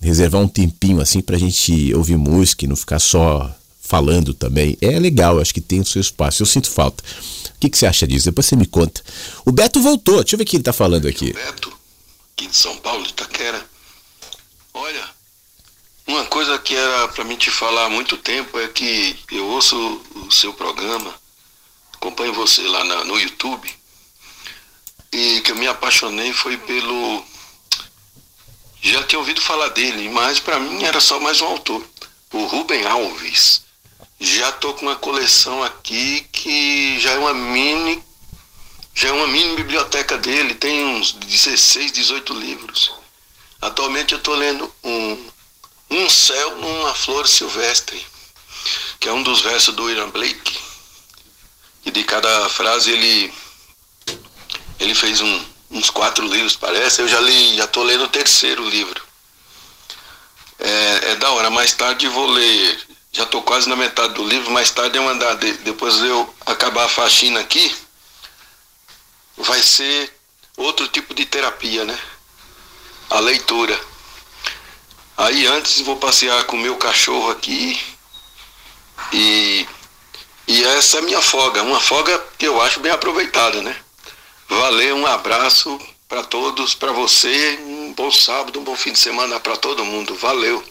Reservar 0.00 0.40
um 0.40 0.48
tempinho 0.48 1.00
assim 1.00 1.20
pra 1.20 1.36
gente 1.36 1.92
ouvir 1.94 2.16
música 2.16 2.64
e 2.64 2.68
não 2.68 2.76
ficar 2.76 2.98
só 2.98 3.54
falando 3.86 4.34
também. 4.34 4.76
É 4.80 4.98
legal, 4.98 5.40
acho 5.40 5.54
que 5.54 5.60
tem 5.60 5.80
o 5.80 5.86
seu 5.86 6.00
espaço. 6.00 6.42
Eu 6.42 6.46
sinto 6.46 6.70
falta. 6.70 7.02
O 7.54 7.58
que, 7.58 7.70
que 7.70 7.78
você 7.78 7.86
acha 7.86 8.06
disso? 8.06 8.26
Depois 8.26 8.46
você 8.46 8.56
me 8.56 8.66
conta. 8.66 9.02
O 9.44 9.52
Beto 9.52 9.80
voltou, 9.80 10.16
deixa 10.16 10.34
eu 10.34 10.38
ver 10.38 10.44
o 10.44 10.46
que 10.46 10.56
ele 10.56 10.64
tá 10.64 10.72
falando 10.72 11.08
aqui. 11.08 11.30
O 11.30 11.34
Beto, 11.34 11.72
aqui 12.32 12.46
de 12.48 12.56
São 12.56 12.76
Paulo, 12.78 13.02
de 13.02 13.10
Itaquera. 13.10 13.64
Olha, 14.74 15.08
uma 16.06 16.24
coisa 16.26 16.56
que 16.58 16.74
era 16.74 17.08
para 17.08 17.24
mim 17.24 17.36
te 17.36 17.50
falar 17.50 17.86
há 17.86 17.90
muito 17.90 18.16
tempo 18.16 18.58
é 18.60 18.68
que 18.68 19.18
eu 19.32 19.44
ouço 19.46 19.76
o 20.14 20.30
seu 20.30 20.52
programa, 20.52 21.12
acompanho 21.94 22.32
você 22.32 22.62
lá 22.62 22.84
na, 22.84 23.04
no 23.04 23.18
YouTube, 23.18 23.68
e 25.12 25.40
que 25.40 25.50
eu 25.50 25.56
me 25.56 25.66
apaixonei 25.66 26.32
foi 26.32 26.56
pelo. 26.58 27.24
Já 28.80 29.02
tinha 29.02 29.18
ouvido 29.18 29.40
falar 29.40 29.70
dele, 29.70 30.08
mas 30.10 30.38
para 30.38 30.60
mim 30.60 30.84
era 30.84 31.00
só 31.00 31.18
mais 31.18 31.40
um 31.40 31.46
autor, 31.46 31.84
o 32.32 32.44
Rubem 32.44 32.86
Alves. 32.86 33.65
Já 34.18 34.52
tô 34.52 34.74
com 34.74 34.86
uma 34.86 34.96
coleção 34.96 35.62
aqui 35.62 36.26
que 36.32 36.98
já 37.00 37.12
é 37.12 37.18
uma 37.18 37.34
mini 37.34 38.02
já 38.96 39.08
é 39.08 39.12
uma 39.12 39.26
mini 39.26 39.56
biblioteca 39.56 40.16
dele, 40.16 40.54
tem 40.54 40.82
uns 40.86 41.12
16, 41.12 41.92
18 41.92 42.32
livros. 42.32 42.90
Atualmente 43.60 44.12
eu 44.12 44.18
estou 44.18 44.34
lendo 44.34 44.74
um, 44.82 45.30
um 45.90 46.08
céu 46.08 46.56
numa 46.56 46.94
flor 46.94 47.28
silvestre, 47.28 48.02
que 48.98 49.06
é 49.06 49.12
um 49.12 49.22
dos 49.22 49.42
versos 49.42 49.74
do 49.74 49.84
William 49.84 50.08
Blake. 50.08 50.58
E 51.84 51.90
de 51.90 52.04
cada 52.04 52.48
frase 52.48 52.90
ele, 52.90 53.34
ele 54.80 54.94
fez 54.94 55.20
um, 55.20 55.44
uns 55.70 55.90
quatro 55.90 56.26
livros, 56.26 56.56
parece. 56.56 57.02
Eu 57.02 57.08
já 57.08 57.20
li, 57.20 57.54
já 57.54 57.64
estou 57.64 57.84
lendo 57.84 58.04
o 58.04 58.08
terceiro 58.08 58.66
livro. 58.66 59.02
É, 60.58 61.10
é, 61.10 61.16
da 61.16 61.30
hora. 61.32 61.50
Mais 61.50 61.74
tarde 61.74 62.08
vou 62.08 62.28
ler. 62.28 62.85
Já 63.16 63.24
estou 63.24 63.42
quase 63.42 63.68
na 63.68 63.76
metade 63.76 64.14
do 64.14 64.24
livro. 64.24 64.50
Mais 64.50 64.70
tarde 64.70 64.98
eu 64.98 65.08
andar. 65.08 65.34
De, 65.36 65.52
depois 65.58 65.96
eu 66.02 66.34
acabar 66.44 66.84
a 66.84 66.88
faxina 66.88 67.40
aqui. 67.40 67.74
Vai 69.36 69.62
ser 69.62 70.14
outro 70.56 70.86
tipo 70.88 71.14
de 71.14 71.24
terapia, 71.24 71.84
né? 71.84 71.98
a 73.10 73.20
leitura. 73.20 73.78
Aí 75.16 75.46
antes 75.46 75.80
vou 75.80 75.96
passear 75.96 76.44
com 76.44 76.56
o 76.56 76.60
meu 76.60 76.76
cachorro 76.76 77.30
aqui 77.30 77.80
e, 79.12 79.66
e 80.46 80.64
essa 80.64 80.98
é 80.98 81.00
a 81.00 81.04
minha 81.04 81.22
folga, 81.22 81.62
uma 81.62 81.80
folga 81.80 82.18
que 82.38 82.46
eu 82.46 82.60
acho 82.60 82.80
bem 82.80 82.92
aproveitada, 82.92 83.62
né? 83.62 83.74
Valeu, 84.48 84.96
um 84.96 85.06
abraço 85.06 85.80
para 86.08 86.22
todos, 86.22 86.74
para 86.74 86.92
você, 86.92 87.58
um 87.62 87.92
bom 87.94 88.10
sábado, 88.12 88.60
um 88.60 88.64
bom 88.64 88.76
fim 88.76 88.92
de 88.92 88.98
semana 88.98 89.40
para 89.40 89.56
todo 89.56 89.84
mundo. 89.84 90.14
Valeu. 90.16 90.62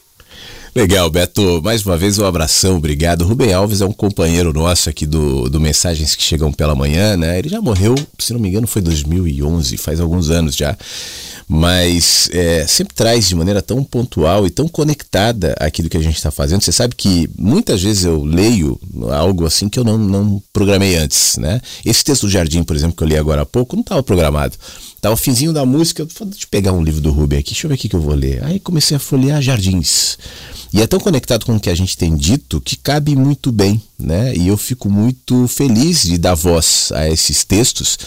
Legal, 0.77 1.09
Beto. 1.09 1.61
Mais 1.63 1.85
uma 1.85 1.95
vez 1.95 2.19
um 2.19 2.25
abração, 2.25 2.75
obrigado. 2.75 3.23
Rubem 3.23 3.53
Alves 3.53 3.79
é 3.79 3.85
um 3.85 3.93
companheiro 3.93 4.51
nosso 4.51 4.89
aqui 4.89 5.05
do, 5.05 5.49
do 5.49 5.57
Mensagens 5.57 6.15
que 6.15 6.21
Chegam 6.21 6.51
pela 6.51 6.75
Manhã, 6.75 7.15
né? 7.15 7.39
Ele 7.39 7.47
já 7.47 7.61
morreu, 7.61 7.95
se 8.19 8.33
não 8.33 8.41
me 8.41 8.49
engano, 8.49 8.67
foi 8.67 8.81
2011, 8.81 9.77
faz 9.77 10.01
alguns 10.01 10.29
anos 10.29 10.53
já 10.53 10.77
mas 11.47 12.27
é, 12.33 12.65
sempre 12.67 12.95
traz 12.95 13.27
de 13.27 13.35
maneira 13.35 13.61
tão 13.61 13.83
pontual 13.83 14.47
e 14.47 14.49
tão 14.49 14.67
conectada 14.67 15.55
aquilo 15.59 15.89
que 15.89 15.97
a 15.97 16.01
gente 16.01 16.15
está 16.15 16.31
fazendo. 16.31 16.61
Você 16.61 16.71
sabe 16.71 16.95
que 16.95 17.29
muitas 17.37 17.83
vezes 17.83 18.03
eu 18.03 18.23
leio 18.23 18.79
algo 19.11 19.45
assim 19.45 19.69
que 19.69 19.79
eu 19.79 19.83
não, 19.83 19.97
não 19.97 20.41
programei 20.51 20.95
antes, 20.95 21.37
né? 21.37 21.61
Esse 21.85 22.03
texto 22.03 22.23
do 22.23 22.31
Jardim, 22.31 22.63
por 22.63 22.75
exemplo, 22.75 22.95
que 22.95 23.03
eu 23.03 23.07
li 23.07 23.17
agora 23.17 23.43
há 23.43 23.45
pouco, 23.45 23.75
não 23.75 23.81
estava 23.81 24.01
programado. 24.01 24.57
Tá 24.99 25.11
o 25.11 25.17
finzinho 25.17 25.53
da 25.53 25.65
música, 25.65 26.03
deixa 26.03 26.45
eu 26.45 26.47
pegar 26.49 26.71
um 26.71 26.83
livro 26.83 26.99
do 26.99 27.11
Rubem 27.11 27.37
aqui, 27.37 27.51
deixa 27.51 27.67
eu 27.67 27.69
ver 27.69 27.75
o 27.75 27.77
que 27.77 27.95
eu 27.95 28.01
vou 28.01 28.15
ler. 28.15 28.43
Aí 28.43 28.59
comecei 28.59 28.97
a 28.97 28.99
folhear 28.99 29.41
Jardins. 29.41 30.17
E 30.73 30.81
é 30.81 30.87
tão 30.87 30.99
conectado 30.99 31.45
com 31.45 31.55
o 31.55 31.59
que 31.59 31.69
a 31.69 31.75
gente 31.75 31.97
tem 31.97 32.15
dito 32.15 32.59
que 32.59 32.75
cabe 32.75 33.15
muito 33.15 33.51
bem, 33.51 33.81
né? 33.97 34.35
E 34.35 34.47
eu 34.47 34.57
fico 34.57 34.89
muito 34.89 35.47
feliz 35.47 36.03
de 36.03 36.17
dar 36.17 36.35
voz 36.35 36.91
a 36.93 37.09
esses 37.09 37.43
textos 37.43 37.97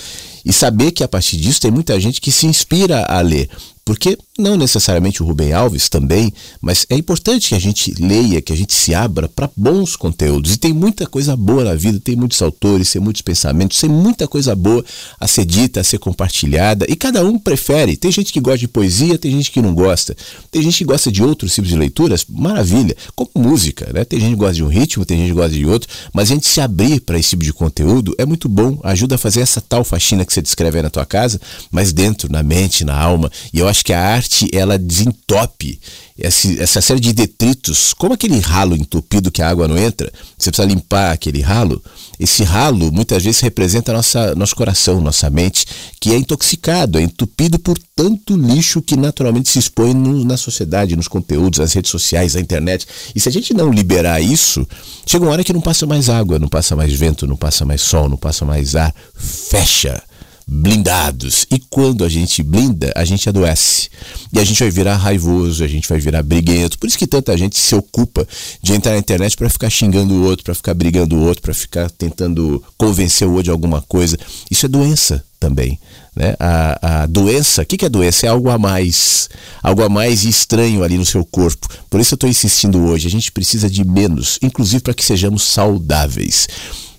e 0.44 0.52
saber 0.52 0.93
que 0.93 1.05
a 1.05 1.09
partir 1.09 1.36
disso 1.36 1.60
tem 1.60 1.70
muita 1.70 1.98
gente 1.98 2.20
que 2.20 2.32
se 2.32 2.47
inspira 2.47 3.05
a 3.05 3.20
ler. 3.20 3.48
Porque 3.85 4.18
não 4.39 4.56
necessariamente 4.56 5.23
o 5.23 5.27
Rubem 5.27 5.52
Alves 5.52 5.89
também, 5.89 6.32
mas 6.60 6.86
é 6.89 6.94
importante 6.94 7.48
que 7.48 7.55
a 7.56 7.59
gente 7.59 7.93
leia, 7.98 8.40
que 8.40 8.52
a 8.52 8.56
gente 8.56 8.73
se 8.73 8.94
abra 8.94 9.28
para 9.28 9.51
bons 9.56 9.97
conteúdos. 9.97 10.55
E 10.55 10.56
tem 10.56 10.73
muita 10.73 11.06
coisa 11.06 11.36
boa 11.36 11.65
na 11.65 11.74
vida, 11.74 11.98
tem 11.98 12.15
muitos 12.15 12.40
autores, 12.40 12.93
tem 12.93 13.02
muitos 13.02 13.20
pensamentos, 13.23 13.81
tem 13.81 13.90
muita 13.90 14.28
coisa 14.28 14.55
boa 14.55 14.85
a 15.19 15.27
ser 15.27 15.44
dita, 15.44 15.81
a 15.81 15.85
ser 15.85 15.98
compartilhada. 15.98 16.86
E 16.89 16.94
cada 16.94 17.24
um 17.24 17.36
prefere. 17.39 17.97
Tem 17.97 18.12
gente 18.12 18.32
que 18.32 18.40
gosta 18.40 18.59
de 18.59 18.69
poesia, 18.69 19.19
tem 19.19 19.32
gente 19.32 19.51
que 19.51 19.60
não 19.60 19.74
gosta. 19.74 20.16
Tem 20.52 20.62
gente 20.62 20.78
que 20.78 20.85
gosta 20.85 21.10
de 21.10 21.23
outros 21.23 21.52
tipos 21.52 21.69
de 21.69 21.77
leituras, 21.77 22.24
maravilha. 22.28 22.97
Como 23.16 23.31
música, 23.35 23.90
né? 23.93 24.05
Tem 24.05 24.20
gente 24.20 24.31
que 24.31 24.36
gosta 24.36 24.55
de 24.55 24.62
um 24.62 24.69
ritmo, 24.69 25.05
tem 25.05 25.19
gente 25.19 25.28
que 25.28 25.35
gosta 25.35 25.55
de 25.55 25.66
outro. 25.66 25.89
Mas 26.12 26.31
a 26.31 26.35
gente 26.35 26.47
se 26.47 26.60
abrir 26.60 27.01
para 27.01 27.19
esse 27.19 27.31
tipo 27.31 27.43
de 27.43 27.52
conteúdo 27.52 28.15
é 28.16 28.24
muito 28.24 28.48
bom, 28.48 28.78
ajuda 28.85 29.16
a 29.16 29.19
fazer 29.19 29.40
essa 29.40 29.60
tal 29.60 29.82
faxina 29.82 30.24
que 30.24 30.32
você 30.32 30.40
descreve 30.40 30.78
aí 30.78 30.82
na 30.82 30.90
tua 30.90 31.05
casa, 31.05 31.40
mas 31.73 31.93
dentro, 31.93 32.31
na 32.31 32.43
mente, 32.43 32.85
na 32.85 32.97
alma. 32.97 33.31
E 33.52 33.59
eu 33.59 33.69
acho 33.69 33.85
que 33.85 33.93
a 33.93 34.01
arte 34.01 34.28
ela 34.53 34.79
desentope 34.79 35.81
essa 36.21 36.81
série 36.81 36.99
de 36.99 37.13
detritos, 37.13 37.95
como 37.95 38.15
aquele 38.15 38.41
ralo 38.41 38.75
entupido 38.75 39.31
que 39.31 39.41
a 39.41 39.49
água 39.49 39.69
não 39.69 39.79
entra, 39.79 40.13
você 40.37 40.51
precisa 40.51 40.67
limpar 40.67 41.13
aquele 41.13 41.41
ralo. 41.41 41.81
Esse 42.19 42.43
ralo 42.43 42.91
muitas 42.91 43.23
vezes 43.23 43.41
representa 43.41 43.93
nossa, 43.93 44.35
nosso 44.35 44.57
coração, 44.57 45.01
nossa 45.01 45.31
mente, 45.31 45.65
que 46.01 46.13
é 46.13 46.17
intoxicado, 46.17 46.99
é 46.99 47.03
entupido 47.03 47.57
por 47.61 47.79
tanto 47.95 48.37
lixo 48.37 48.83
que 48.83 48.97
naturalmente 48.97 49.49
se 49.49 49.61
expõe 49.61 49.95
no, 49.95 50.25
na 50.25 50.37
sociedade, 50.37 50.97
nos 50.97 51.07
conteúdos, 51.07 51.61
nas 51.61 51.73
redes 51.73 51.91
sociais, 51.91 52.35
na 52.35 52.41
internet. 52.41 52.87
E 53.15 53.21
se 53.21 53.29
a 53.29 53.33
gente 53.33 53.55
não 53.55 53.71
liberar 53.71 54.21
isso, 54.21 54.67
chega 55.07 55.25
uma 55.25 55.31
hora 55.31 55.45
que 55.45 55.53
não 55.53 55.61
passa 55.61 55.87
mais 55.87 56.09
água, 56.09 56.39
não 56.41 56.49
passa 56.49 56.75
mais 56.75 56.93
vento, 56.93 57.29
não 57.29 57.37
passa 57.37 57.65
mais 57.65 57.81
sol, 57.81 58.09
não 58.09 58.17
passa 58.17 58.45
mais 58.45 58.75
ar, 58.75 58.93
fecha 59.15 60.03
blindados. 60.49 61.47
E 61.51 61.59
quando 61.59 62.03
a 62.03 62.09
gente 62.09 62.43
blinda, 62.43 62.91
a 62.97 63.05
gente 63.05 63.29
adoece. 63.29 63.91
E 64.33 64.41
a 64.41 64.45
gente 64.45 64.61
vai 64.61 64.70
virar 64.70 64.97
raivoso, 64.97 65.62
a 65.62 65.69
gente 65.69 65.87
vai 65.87 65.99
virar 65.99 66.23
briguento. 66.23 66.79
Por 66.79 66.87
isso 66.87 66.97
que 66.97 67.07
tanta 67.07 67.37
gente 67.37 67.59
se 67.59 67.75
ocupa 67.75 68.27
de 68.62 68.73
entrar 68.73 68.93
na 68.93 68.99
internet 68.99 69.37
para 69.37 69.51
ficar 69.51 69.69
xingando 69.69 70.15
o 70.15 70.25
outro, 70.25 70.45
para 70.45 70.55
ficar 70.55 70.73
brigando 70.73 71.16
o 71.16 71.20
outro, 71.20 71.43
para 71.43 71.53
ficar 71.53 71.91
tentando 71.91 72.62
convencer 72.79 73.29
o 73.29 73.33
outro 73.33 73.45
de 73.45 73.51
alguma 73.51 73.83
coisa. 73.83 74.19
Isso 74.51 74.65
é 74.65 74.69
doença 74.69 75.23
também. 75.39 75.79
Né? 76.16 76.35
A, 76.41 77.03
a 77.03 77.07
doença, 77.07 77.62
o 77.62 77.66
que, 77.66 77.77
que 77.77 77.85
é 77.85 77.89
doença? 77.89 78.27
É 78.27 78.31
algo 78.31 78.49
a 78.49 78.59
mais, 78.59 79.29
algo 79.62 79.83
a 79.83 79.89
mais 79.89 80.25
estranho 80.25 80.83
ali 80.83 80.97
no 80.97 81.05
seu 81.05 81.27
corpo. 81.27 81.69
Por 81.91 82.01
isso 82.01 82.15
eu 82.15 82.16
estou 82.16 82.29
insistindo 82.29 82.81
hoje, 82.87 83.07
a 83.07 83.11
gente 83.11 83.31
precisa 83.31 83.69
de 83.69 83.85
menos, 83.85 84.39
inclusive 84.43 84.83
para 84.83 84.95
que 84.95 85.05
sejamos 85.05 85.43
saudáveis 85.43 86.49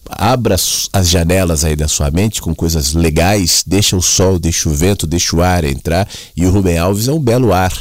abra 0.10 0.56
as 0.56 1.10
janelas 1.10 1.64
aí 1.64 1.76
da 1.76 1.88
sua 1.88 2.10
mente 2.10 2.42
com 2.42 2.56
coisas 2.56 2.94
legais, 2.94 3.64
deixa 3.66 3.96
o 3.96 4.02
sol, 4.02 4.40
deixa 4.40 4.68
o 4.68 4.74
vento, 4.74 5.06
deixa 5.06 5.36
o 5.36 5.42
ar 5.42 5.64
entrar. 5.64 6.08
E 6.36 6.46
o 6.46 6.52
Rubem 6.52 6.78
Alves 6.78 7.08
é 7.08 7.12
um 7.12 7.20
belo 7.20 7.54
ar 7.54 7.72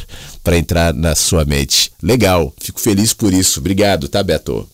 para 0.45 0.57
entrar 0.57 0.95
na 0.95 1.15
sua 1.15 1.45
mente. 1.45 1.93
Legal, 2.03 2.53
fico 2.61 2.81
feliz 2.81 3.13
por 3.13 3.33
isso. 3.33 3.61
Obrigado, 3.61 4.09
tá, 4.09 4.23
Beto? 4.23 4.69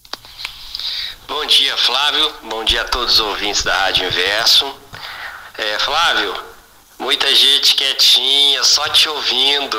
Bom 1.27 1.47
dia, 1.47 1.77
Flávio. 1.77 2.33
bom 2.51 2.65
dia 2.65 2.83
a 2.83 2.89
todos 2.89 3.15
os 3.15 3.21
ouvintes 3.21 3.63
da 3.63 3.75
Rádio 3.75 4.07
Inverso. 4.07 4.67
É, 5.57 5.79
Flávio, 5.79 6.35
muita 6.99 7.33
gente 7.35 7.75
quietinha, 7.75 8.63
só 8.65 8.89
te 8.89 9.09
ouvindo, 9.09 9.79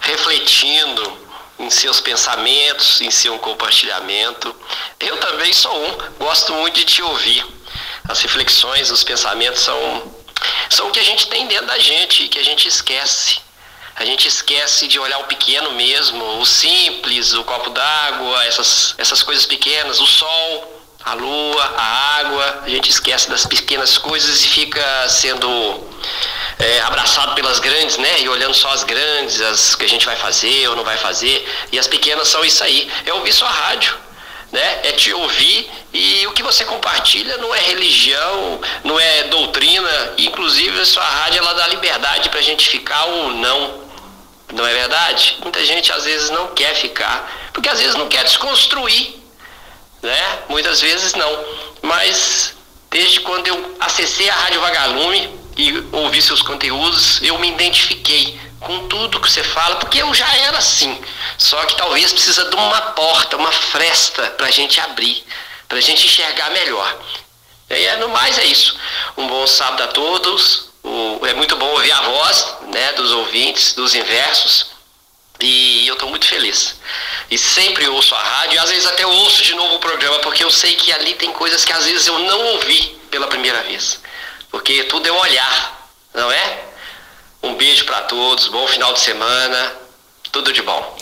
refletindo 0.00 1.21
em 1.62 1.70
seus 1.70 2.00
pensamentos, 2.00 3.00
em 3.00 3.10
seu 3.10 3.38
compartilhamento. 3.38 4.54
Eu 4.98 5.16
também 5.18 5.52
sou 5.52 5.74
um, 5.74 5.96
gosto 6.18 6.52
muito 6.54 6.74
de 6.74 6.84
te 6.84 7.02
ouvir. 7.02 7.44
As 8.08 8.20
reflexões, 8.20 8.90
os 8.90 9.04
pensamentos 9.04 9.62
são, 9.62 10.14
são 10.68 10.88
o 10.88 10.90
que 10.90 11.00
a 11.00 11.04
gente 11.04 11.28
tem 11.28 11.46
dentro 11.46 11.66
da 11.66 11.78
gente, 11.78 12.28
que 12.28 12.38
a 12.38 12.44
gente 12.44 12.66
esquece. 12.66 13.40
A 13.94 14.04
gente 14.04 14.26
esquece 14.26 14.88
de 14.88 14.98
olhar 14.98 15.18
o 15.18 15.24
pequeno 15.24 15.72
mesmo, 15.72 16.40
o 16.40 16.46
simples, 16.46 17.34
o 17.34 17.44
copo 17.44 17.70
d'água, 17.70 18.44
essas, 18.44 18.94
essas 18.98 19.22
coisas 19.22 19.46
pequenas, 19.46 20.00
o 20.00 20.06
sol, 20.06 20.81
a 21.04 21.14
lua, 21.14 21.74
a 21.76 22.18
água. 22.18 22.62
A 22.64 22.68
gente 22.68 22.90
esquece 22.90 23.28
das 23.28 23.46
pequenas 23.46 23.98
coisas 23.98 24.44
e 24.44 24.48
fica 24.48 25.08
sendo 25.08 25.48
é, 26.58 26.80
abraçado 26.80 27.34
pelas 27.34 27.58
grandes, 27.58 27.96
né? 27.98 28.20
E 28.20 28.28
olhando 28.28 28.54
só 28.54 28.70
as 28.70 28.84
grandes, 28.84 29.40
as 29.40 29.74
que 29.74 29.84
a 29.84 29.88
gente 29.88 30.06
vai 30.06 30.16
fazer 30.16 30.68
ou 30.68 30.76
não 30.76 30.84
vai 30.84 30.96
fazer. 30.96 31.46
E 31.70 31.78
as 31.78 31.86
pequenas 31.86 32.28
são 32.28 32.44
isso 32.44 32.62
aí. 32.62 32.90
É 33.04 33.12
ouvir 33.12 33.32
sua 33.32 33.50
rádio, 33.50 33.96
né? 34.50 34.80
É 34.84 34.92
te 34.92 35.12
ouvir 35.12 35.70
e 35.92 36.26
o 36.26 36.32
que 36.32 36.42
você 36.42 36.64
compartilha 36.64 37.36
não 37.38 37.54
é 37.54 37.60
religião, 37.60 38.60
não 38.84 38.98
é 38.98 39.24
doutrina. 39.24 40.14
Inclusive 40.18 40.80
a 40.80 40.86
sua 40.86 41.04
rádio 41.04 41.38
ela 41.38 41.52
dá 41.54 41.66
liberdade 41.68 42.28
para 42.28 42.38
a 42.38 42.42
gente 42.42 42.68
ficar 42.68 43.04
ou 43.06 43.30
não. 43.30 43.82
Não 44.52 44.66
é 44.66 44.74
verdade? 44.74 45.38
Muita 45.42 45.64
gente 45.64 45.90
às 45.90 46.04
vezes 46.04 46.28
não 46.30 46.48
quer 46.48 46.74
ficar, 46.74 47.50
porque 47.54 47.70
às 47.70 47.80
vezes 47.80 47.94
não 47.94 48.06
quer 48.06 48.22
desconstruir, 48.24 49.21
né? 50.02 50.38
Muitas 50.48 50.80
vezes 50.80 51.14
não. 51.14 51.44
Mas 51.80 52.54
desde 52.90 53.20
quando 53.20 53.46
eu 53.46 53.76
acessei 53.80 54.28
a 54.28 54.34
Rádio 54.34 54.60
Vagalume, 54.60 55.42
e 55.56 55.84
ouvir 55.92 56.22
seus 56.22 56.42
conteúdos, 56.42 57.20
eu 57.22 57.38
me 57.38 57.48
identifiquei 57.48 58.40
com 58.60 58.86
tudo 58.88 59.20
que 59.20 59.30
você 59.30 59.42
fala, 59.42 59.76
porque 59.76 60.00
eu 60.00 60.12
já 60.14 60.36
era 60.36 60.58
assim. 60.58 60.98
Só 61.36 61.62
que 61.64 61.76
talvez 61.76 62.12
precisa 62.12 62.48
de 62.48 62.56
uma 62.56 62.80
porta, 62.92 63.36
uma 63.36 63.52
fresta 63.52 64.30
para 64.30 64.46
a 64.46 64.50
gente 64.50 64.80
abrir, 64.80 65.24
para 65.68 65.78
a 65.78 65.80
gente 65.80 66.06
enxergar 66.06 66.50
melhor. 66.50 66.96
E 67.68 67.74
aí, 67.74 67.96
no 67.98 68.08
mais 68.08 68.38
é 68.38 68.44
isso. 68.44 68.76
Um 69.16 69.26
bom 69.26 69.46
sábado 69.46 69.82
a 69.82 69.88
todos. 69.88 70.70
O, 70.82 71.20
é 71.26 71.34
muito 71.34 71.56
bom 71.56 71.66
ouvir 71.66 71.92
a 71.92 72.02
voz 72.02 72.56
né, 72.72 72.92
dos 72.92 73.12
ouvintes, 73.12 73.74
dos 73.74 73.94
inversos. 73.94 74.71
E 75.42 75.86
eu 75.86 75.94
estou 75.94 76.08
muito 76.08 76.26
feliz. 76.26 76.76
E 77.30 77.36
sempre 77.36 77.86
ouço 77.88 78.14
a 78.14 78.22
rádio, 78.22 78.54
e 78.54 78.58
às 78.58 78.70
vezes 78.70 78.86
até 78.86 79.06
ouço 79.06 79.42
de 79.42 79.54
novo 79.54 79.74
o 79.74 79.78
programa, 79.78 80.18
porque 80.20 80.44
eu 80.44 80.50
sei 80.50 80.74
que 80.74 80.92
ali 80.92 81.14
tem 81.14 81.32
coisas 81.32 81.64
que 81.64 81.72
às 81.72 81.84
vezes 81.84 82.06
eu 82.06 82.18
não 82.20 82.40
ouvi 82.54 82.96
pela 83.10 83.26
primeira 83.26 83.62
vez 83.64 84.00
porque 84.52 84.84
tudo 84.84 85.08
é 85.08 85.12
um 85.12 85.18
olhar, 85.18 85.90
não 86.14 86.30
é? 86.30 86.64
Um 87.42 87.56
beijo 87.56 87.86
para 87.86 88.02
todos, 88.02 88.48
bom 88.48 88.68
final 88.68 88.92
de 88.92 89.00
semana, 89.00 89.72
tudo 90.30 90.52
de 90.52 90.62
bom. 90.62 90.98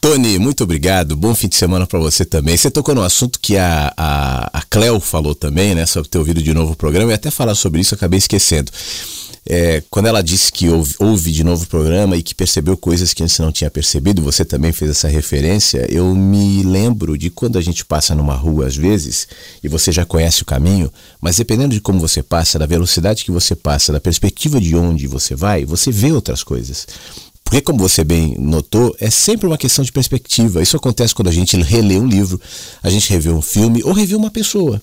Tony, 0.00 0.38
muito 0.38 0.64
obrigado. 0.64 1.14
Bom 1.14 1.34
fim 1.34 1.48
de 1.48 1.54
semana 1.54 1.86
para 1.86 1.98
você 1.98 2.24
também. 2.24 2.56
Você 2.56 2.70
tocou 2.70 2.94
no 2.94 3.02
assunto 3.02 3.38
que 3.40 3.56
a, 3.56 3.92
a, 3.96 4.58
a 4.58 4.62
Cleo 4.62 5.00
falou 5.00 5.34
também, 5.34 5.74
né? 5.74 5.86
Sobre 5.86 6.08
ter 6.08 6.18
ouvido 6.18 6.42
de 6.42 6.52
novo 6.52 6.72
o 6.72 6.76
programa 6.76 7.12
e 7.12 7.14
até 7.14 7.30
falar 7.30 7.54
sobre 7.54 7.80
isso, 7.80 7.94
acabei 7.94 8.18
esquecendo 8.18 8.72
é, 9.46 9.82
quando 9.90 10.06
ela 10.06 10.22
disse 10.22 10.50
que 10.50 10.68
ouve, 10.68 10.94
ouve, 10.98 11.30
de 11.30 11.44
novo 11.44 11.64
o 11.64 11.66
programa 11.66 12.16
e 12.16 12.22
que 12.22 12.34
percebeu 12.34 12.76
coisas 12.76 13.12
que 13.12 13.22
antes 13.22 13.38
não 13.38 13.52
tinha 13.52 13.70
percebido, 13.70 14.22
você 14.22 14.44
também 14.44 14.72
fez 14.72 14.90
essa 14.90 15.08
referência. 15.08 15.86
Eu 15.90 16.14
me 16.14 16.62
lembro 16.62 17.18
de 17.18 17.28
quando 17.28 17.58
a 17.58 17.60
gente 17.60 17.84
passa 17.84 18.14
numa 18.14 18.34
rua 18.34 18.66
às 18.66 18.76
vezes 18.76 19.28
e 19.62 19.68
você 19.68 19.92
já 19.92 20.04
conhece 20.06 20.42
o 20.42 20.46
caminho, 20.46 20.90
mas 21.20 21.36
dependendo 21.36 21.74
de 21.74 21.80
como 21.80 22.00
você 22.00 22.22
passa, 22.22 22.58
da 22.58 22.66
velocidade 22.66 23.24
que 23.24 23.30
você 23.30 23.54
passa, 23.54 23.92
da 23.92 24.00
perspectiva 24.00 24.58
de 24.58 24.74
onde 24.74 25.06
você 25.06 25.34
vai, 25.34 25.64
você 25.66 25.90
vê 25.90 26.10
outras 26.10 26.42
coisas. 26.42 26.86
Porque, 27.44 27.60
como 27.60 27.78
você 27.78 28.02
bem 28.02 28.34
notou, 28.38 28.96
é 28.98 29.10
sempre 29.10 29.46
uma 29.46 29.58
questão 29.58 29.84
de 29.84 29.92
perspectiva. 29.92 30.62
Isso 30.62 30.78
acontece 30.78 31.14
quando 31.14 31.28
a 31.28 31.32
gente 31.32 31.60
relê 31.60 31.98
um 31.98 32.06
livro, 32.06 32.40
a 32.82 32.88
gente 32.88 33.10
revê 33.10 33.28
um 33.28 33.42
filme 33.42 33.82
ou 33.84 33.92
revê 33.92 34.14
uma 34.14 34.30
pessoa. 34.30 34.80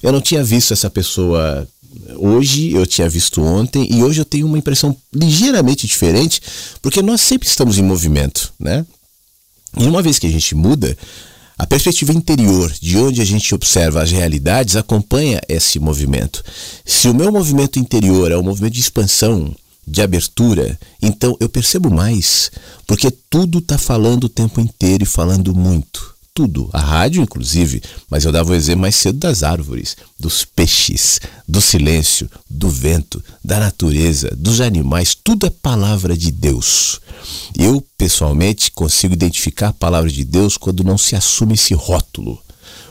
Eu 0.00 0.12
não 0.12 0.20
tinha 0.20 0.44
visto 0.44 0.72
essa 0.72 0.88
pessoa 0.88 1.66
hoje, 2.16 2.72
eu 2.72 2.86
tinha 2.86 3.08
visto 3.08 3.42
ontem 3.42 3.88
e 3.90 4.02
hoje 4.02 4.20
eu 4.20 4.24
tenho 4.24 4.46
uma 4.46 4.58
impressão 4.58 4.96
ligeiramente 5.12 5.86
diferente, 5.86 6.40
porque 6.80 7.02
nós 7.02 7.20
sempre 7.20 7.48
estamos 7.48 7.78
em 7.78 7.82
movimento, 7.82 8.52
né? 8.58 8.84
E 9.76 9.84
uma 9.84 10.02
vez 10.02 10.18
que 10.18 10.26
a 10.26 10.30
gente 10.30 10.54
muda, 10.54 10.96
a 11.58 11.66
perspectiva 11.66 12.12
interior, 12.12 12.72
de 12.80 12.96
onde 12.96 13.20
a 13.20 13.24
gente 13.24 13.54
observa 13.54 14.02
as 14.02 14.10
realidades, 14.10 14.76
acompanha 14.76 15.40
esse 15.48 15.78
movimento. 15.78 16.44
Se 16.84 17.08
o 17.08 17.14
meu 17.14 17.30
movimento 17.30 17.78
interior 17.78 18.30
é 18.30 18.36
um 18.36 18.42
movimento 18.42 18.74
de 18.74 18.80
expansão, 18.80 19.54
de 19.86 20.00
abertura, 20.00 20.78
então 21.02 21.36
eu 21.40 21.48
percebo 21.48 21.90
mais, 21.90 22.50
porque 22.86 23.10
tudo 23.10 23.58
está 23.58 23.76
falando 23.76 24.24
o 24.24 24.28
tempo 24.28 24.60
inteiro 24.60 25.04
e 25.04 25.06
falando 25.06 25.54
muito 25.54 26.13
tudo, 26.34 26.68
a 26.72 26.80
rádio 26.80 27.22
inclusive, 27.22 27.80
mas 28.10 28.24
eu 28.24 28.32
dava 28.32 28.50
o 28.50 28.54
exemplo 28.56 28.80
mais 28.82 28.96
cedo 28.96 29.18
das 29.20 29.44
árvores, 29.44 29.96
dos 30.18 30.44
peixes, 30.44 31.20
do 31.46 31.60
silêncio, 31.60 32.28
do 32.50 32.68
vento, 32.68 33.22
da 33.42 33.60
natureza, 33.60 34.34
dos 34.36 34.60
animais, 34.60 35.14
tudo 35.14 35.46
é 35.46 35.50
palavra 35.50 36.16
de 36.16 36.32
Deus. 36.32 37.00
Eu, 37.56 37.80
pessoalmente, 37.96 38.72
consigo 38.72 39.14
identificar 39.14 39.68
a 39.68 39.72
palavra 39.72 40.10
de 40.10 40.24
Deus 40.24 40.56
quando 40.56 40.82
não 40.82 40.98
se 40.98 41.14
assume 41.14 41.54
esse 41.54 41.72
rótulo. 41.72 42.42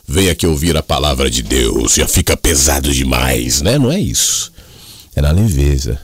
Venha 0.07 0.31
aqui 0.31 0.47
ouvir 0.47 0.77
a 0.77 0.83
palavra 0.83 1.29
de 1.29 1.41
Deus, 1.41 1.95
já 1.95 2.07
fica 2.07 2.37
pesado 2.37 2.93
demais, 2.93 3.61
né? 3.61 3.77
Não 3.77 3.91
é 3.91 3.99
isso. 3.99 4.53
É 5.15 5.21
na 5.21 5.31
leveza, 5.31 5.99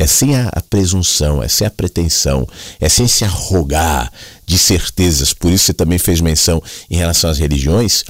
é 0.00 0.06
sem 0.06 0.34
a, 0.34 0.48
a, 0.48 0.62
presunção, 0.62 1.42
é 1.42 1.48
sem 1.48 1.66
a 1.66 1.70
pretensão, 1.70 2.48
é 2.80 2.88
sem 2.88 3.06
se 3.06 3.22
arrogar 3.22 4.10
de 4.46 4.58
certezas. 4.58 5.34
Por 5.34 5.52
isso 5.52 5.66
você 5.66 5.74
também 5.74 5.98
fez 5.98 6.22
menção 6.22 6.62
em 6.90 6.96
relação 6.96 7.28
às 7.28 7.38
religiões. 7.38 8.02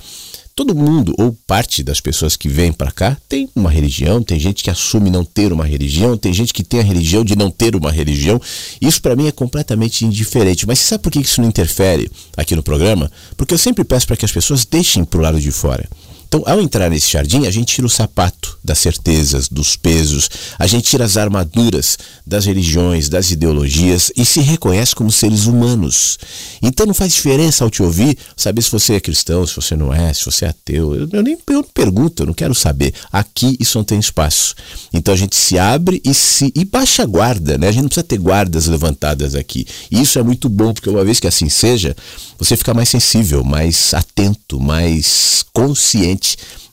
Todo 0.55 0.73
mundo, 0.73 1.13
ou 1.19 1.37
parte 1.49 1.83
das 1.83 2.01
pessoas 2.01 2.37
que 2.37 2.49
vêm 2.49 2.73
para 2.73 2.93
cá, 2.93 3.17
tem 3.29 3.49
uma 3.57 3.71
religião, 3.71 4.23
tem 4.23 4.39
gente 4.39 4.63
que 4.63 4.71
assume 4.71 5.11
não 5.11 5.25
ter 5.25 5.53
uma 5.53 5.67
religião, 5.67 6.17
tem 6.17 6.33
gente 6.33 6.53
que 6.53 6.63
tem 6.63 6.79
a 6.79 6.85
religião 6.85 7.25
de 7.25 7.35
não 7.35 7.51
ter 7.51 7.75
uma 7.75 7.91
religião. 7.91 8.41
Isso 8.81 9.03
para 9.03 9.17
mim 9.17 9.27
é 9.27 9.33
completamente 9.33 10.05
indiferente. 10.05 10.69
Mas 10.69 10.79
sabe 10.79 11.03
por 11.03 11.11
que 11.11 11.19
isso 11.19 11.41
não 11.41 11.49
interfere 11.49 12.09
aqui 12.37 12.55
no 12.55 12.63
programa? 12.63 13.11
Porque 13.37 13.55
eu 13.55 13.59
sempre 13.59 13.83
peço 13.83 14.07
para 14.07 14.17
que 14.17 14.25
as 14.25 14.31
pessoas 14.31 14.65
deixem 14.65 15.05
para 15.05 15.19
o 15.19 15.23
lado 15.23 15.41
de 15.41 15.51
fora. 15.51 15.89
Então, 16.31 16.45
ao 16.47 16.61
entrar 16.61 16.89
nesse 16.89 17.11
jardim, 17.11 17.45
a 17.45 17.51
gente 17.51 17.75
tira 17.75 17.89
o 17.89 17.91
sapato 17.91 18.57
das 18.63 18.79
certezas, 18.79 19.49
dos 19.49 19.75
pesos, 19.75 20.31
a 20.57 20.65
gente 20.65 20.85
tira 20.85 21.05
as 21.05 21.17
armaduras 21.17 21.99
das 22.25 22.45
religiões, 22.45 23.09
das 23.09 23.33
ideologias 23.33 24.13
e 24.17 24.25
se 24.25 24.39
reconhece 24.39 24.95
como 24.95 25.11
seres 25.11 25.47
humanos. 25.47 26.21
Então, 26.63 26.87
não 26.87 26.95
faz 26.95 27.15
diferença 27.15 27.65
ao 27.65 27.71
te 27.71 27.83
ouvir 27.83 28.17
saber 28.37 28.63
se 28.63 28.71
você 28.71 28.95
é 28.95 29.01
cristão, 29.01 29.45
se 29.45 29.57
você 29.57 29.75
não 29.75 29.93
é, 29.93 30.15
se 30.15 30.25
você 30.25 30.45
é 30.45 30.51
ateu. 30.51 30.95
Eu, 30.95 31.09
eu 31.13 31.21
nem 31.21 31.37
eu 31.49 31.55
não 31.55 31.65
pergunto, 31.65 32.23
eu 32.23 32.29
não 32.29 32.35
quero 32.35 32.55
saber. 32.55 32.95
Aqui 33.13 33.57
isso 33.59 33.77
não 33.77 33.85
tem 33.85 33.99
espaço. 33.99 34.55
Então, 34.93 35.13
a 35.13 35.17
gente 35.17 35.35
se 35.35 35.59
abre 35.59 36.01
e 36.05 36.15
se 36.15 36.53
e 36.55 36.65
baixa 36.65 37.03
a 37.03 37.07
guarda, 37.07 37.59
né? 37.59 37.67
A 37.67 37.73
gente 37.73 37.83
não 37.83 37.89
precisa 37.89 38.07
ter 38.07 38.19
guardas 38.19 38.69
levantadas 38.69 39.35
aqui. 39.35 39.67
E 39.91 40.01
isso 40.01 40.17
é 40.17 40.23
muito 40.23 40.49
bom, 40.49 40.73
porque 40.73 40.89
uma 40.91 41.05
vez 41.05 41.19
que 41.19 41.27
assim 41.27 41.49
seja, 41.49 41.97
você 42.39 42.57
fica 42.57 42.73
mais 42.73 42.89
sensível, 42.89 43.43
mais 43.43 43.93
atento, 43.95 44.61
mais 44.61 45.45
consciente 45.53 46.20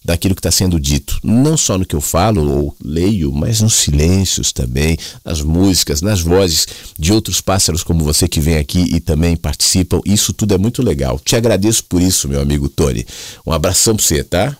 daquilo 0.03 0.33
que 0.33 0.39
está 0.39 0.51
sendo 0.51 0.79
dito, 0.79 1.19
não 1.23 1.57
só 1.57 1.77
no 1.77 1.85
que 1.85 1.95
eu 1.95 2.01
falo 2.01 2.49
ou 2.49 2.77
leio, 2.83 3.31
mas 3.31 3.59
nos 3.59 3.73
silêncios 3.73 4.53
também, 4.53 4.97
nas 5.23 5.41
músicas, 5.41 6.01
nas 6.01 6.21
vozes 6.21 6.65
de 6.97 7.11
outros 7.11 7.41
pássaros 7.41 7.83
como 7.83 8.03
você 8.03 8.27
que 8.27 8.39
vem 8.39 8.57
aqui 8.57 8.79
e 8.79 8.99
também 8.99 9.35
participam. 9.35 9.99
Isso 10.05 10.31
tudo 10.31 10.53
é 10.53 10.57
muito 10.57 10.81
legal. 10.81 11.19
Te 11.19 11.35
agradeço 11.35 11.83
por 11.83 12.01
isso, 12.01 12.29
meu 12.29 12.39
amigo 12.41 12.69
Tony. 12.69 13.05
Um 13.45 13.51
abração 13.51 13.95
para 13.95 14.05
você, 14.05 14.23
tá? 14.23 14.57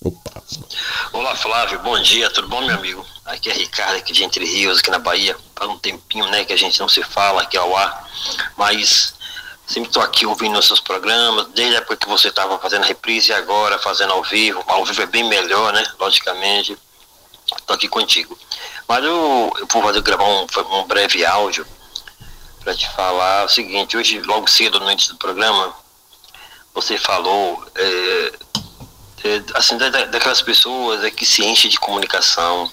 Opa. 0.00 0.42
Olá, 1.12 1.34
Flávio. 1.34 1.82
Bom 1.82 2.00
dia. 2.00 2.30
Tudo 2.30 2.48
bom, 2.48 2.64
meu 2.64 2.76
amigo? 2.76 3.04
Aqui 3.24 3.50
é 3.50 3.54
Ricardo, 3.54 3.96
aqui 3.96 4.12
de 4.12 4.22
Entre 4.22 4.44
Rios, 4.44 4.78
aqui 4.78 4.90
na 4.90 5.00
Bahia. 5.00 5.36
Faz 5.56 5.68
um 5.68 5.78
tempinho, 5.78 6.26
né, 6.30 6.44
que 6.44 6.52
a 6.52 6.56
gente 6.56 6.78
não 6.78 6.88
se 6.88 7.02
fala 7.02 7.42
aqui 7.42 7.56
ao 7.56 7.74
ar, 7.76 8.08
mas 8.56 9.14
sempre 9.66 9.88
estou 9.88 10.02
aqui 10.02 10.24
ouvindo 10.24 10.58
os 10.58 10.66
seus 10.66 10.80
programas, 10.80 11.48
desde 11.48 11.74
a 11.74 11.78
época 11.78 11.96
que 11.96 12.08
você 12.08 12.28
estava 12.28 12.58
fazendo 12.58 12.84
reprise 12.84 13.30
e 13.30 13.34
agora 13.34 13.78
fazendo 13.78 14.12
ao 14.12 14.22
vivo. 14.22 14.62
Ao 14.66 14.84
vivo 14.84 15.02
é 15.02 15.06
bem 15.06 15.24
melhor, 15.28 15.72
né, 15.72 15.84
logicamente. 15.98 16.76
Estou 17.58 17.74
aqui 17.74 17.88
contigo. 17.88 18.38
Mas 18.88 19.04
eu, 19.04 19.52
eu 19.58 19.66
vou 19.66 19.82
fazer, 19.82 20.00
gravar 20.02 20.24
um, 20.24 20.46
um 20.72 20.84
breve 20.84 21.24
áudio 21.24 21.66
para 22.62 22.74
te 22.74 22.88
falar 22.90 23.44
o 23.44 23.48
seguinte, 23.48 23.96
hoje, 23.96 24.20
logo 24.22 24.48
cedo 24.48 24.80
no 24.80 24.90
início 24.90 25.12
do 25.12 25.18
programa, 25.18 25.72
você 26.74 26.98
falou 26.98 27.64
é, 27.74 28.32
é, 29.24 29.42
assim, 29.54 29.76
da, 29.78 29.88
daquelas 29.88 30.42
pessoas 30.42 31.02
é, 31.04 31.10
que 31.10 31.24
se 31.24 31.44
enchem 31.44 31.70
de 31.70 31.78
comunicação, 31.78 32.70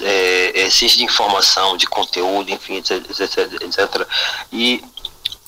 é, 0.00 0.62
é, 0.62 0.70
se 0.70 0.84
enchem 0.84 0.98
de 0.98 1.04
informação, 1.04 1.76
de 1.76 1.86
conteúdo, 1.86 2.50
enfim, 2.50 2.76
etc, 2.76 3.04
etc, 3.10 3.62
etc, 3.62 4.08
e 4.52 4.84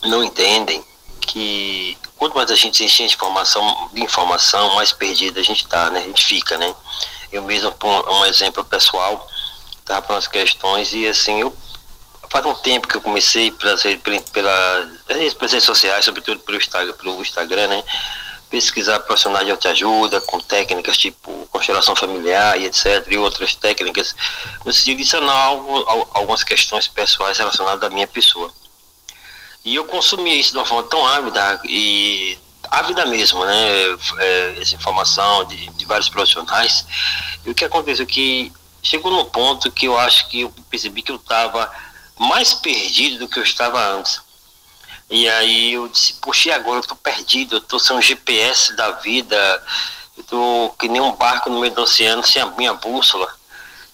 não 0.03 0.25
entendem 0.25 0.85
que 1.21 1.97
quanto 2.17 2.35
mais 2.35 2.51
a 2.51 2.57
gente 2.57 2.85
enche 2.85 3.07
de 3.07 3.15
informação, 3.15 3.91
de 3.93 4.03
informação, 4.03 4.75
mais 4.75 4.93
perdida 4.93 5.41
a 5.41 5.45
gente 5.45 5.67
tá, 5.67 5.91
né? 5.91 6.01
A 6.01 6.03
gente 6.03 6.25
fica, 6.25 6.59
né? 6.59 6.75
Eu 7.33 7.43
mesmo, 7.43 7.71
por 7.73 8.09
um 8.11 8.25
exemplo 8.27 8.65
pessoal, 8.65 9.27
estava 9.79 10.03
para 10.03 10.15
umas 10.15 10.27
questões 10.27 10.93
e 10.93 11.07
assim, 11.07 11.41
eu 11.41 11.57
faz 12.29 12.45
um 12.47 12.55
tempo 12.55 12.87
que 12.87 12.97
eu 12.97 13.01
comecei 13.01 13.51
pelas, 13.51 13.83
pela, 14.33 14.91
pelas 15.07 15.53
redes 15.53 15.65
sociais, 15.65 16.05
sobretudo 16.05 16.41
pelo 16.41 16.59
Instagram, 16.59 16.93
pelo 16.95 17.23
Instagram, 17.23 17.67
né? 17.69 17.85
Pesquisar 18.49 19.01
profissionais 19.01 19.45
de 19.45 19.53
autoajuda, 19.53 20.21
com 20.23 20.41
técnicas 20.41 20.99
tipo 20.99 21.47
constelação 21.53 21.95
familiar 21.95 22.61
e 22.61 22.67
etc. 22.67 23.07
e 23.09 23.19
outras 23.19 23.55
técnicas, 23.55 24.15
no 24.65 24.73
sentido 24.73 24.99
de 24.99 25.07
sanar 25.07 25.49
algumas 26.15 26.43
questões 26.43 26.89
pessoais 26.89 27.39
relacionadas 27.39 27.83
à 27.83 27.93
minha 27.93 28.07
pessoa. 28.07 28.53
E 29.65 29.75
eu 29.75 29.85
consumia 29.85 30.35
isso 30.35 30.53
de 30.53 30.59
uma 30.59 30.67
forma 30.67 30.89
tão 30.89 31.07
ávida 31.07 31.61
e 31.65 32.39
ávida 32.71 33.05
mesmo, 33.07 33.45
né? 33.45 33.99
É, 34.19 34.57
essa 34.61 34.75
informação 34.75 35.45
de, 35.45 35.69
de 35.71 35.85
vários 35.85 36.09
profissionais. 36.09 36.87
E 37.45 37.51
o 37.51 37.55
que 37.55 37.65
aconteceu 37.65 38.07
que 38.07 38.53
chegou 38.83 39.13
num 39.13 39.25
ponto 39.27 39.71
que 39.71 39.87
eu 39.87 39.99
acho 39.99 40.29
que 40.29 40.43
eu 40.43 40.55
percebi 40.71 41.03
que 41.03 41.13
eu 41.13 41.17
estava 41.17 41.71
mais 42.19 42.55
perdido 42.55 43.19
do 43.19 43.29
que 43.29 43.39
eu 43.39 43.43
estava 43.43 43.83
antes. 43.95 44.21
E 45.09 45.29
aí 45.29 45.73
eu 45.73 45.89
disse, 45.89 46.15
poxa, 46.15 46.55
agora 46.55 46.77
eu 46.77 46.81
estou 46.81 46.97
perdido, 46.97 47.57
eu 47.57 47.59
estou 47.59 47.79
sem 47.81 47.97
um 47.97 48.03
GPS 48.03 48.75
da 48.77 48.93
vida, 48.93 49.65
eu 50.17 50.23
estou 50.23 50.71
que 50.79 50.89
nem 50.89 51.01
um 51.01 51.17
barco 51.17 51.51
no 51.51 51.61
meio 51.61 51.75
do 51.75 51.83
oceano 51.83 52.25
sem 52.25 52.41
a 52.41 52.47
minha 52.47 52.75
bússola. 52.75 53.29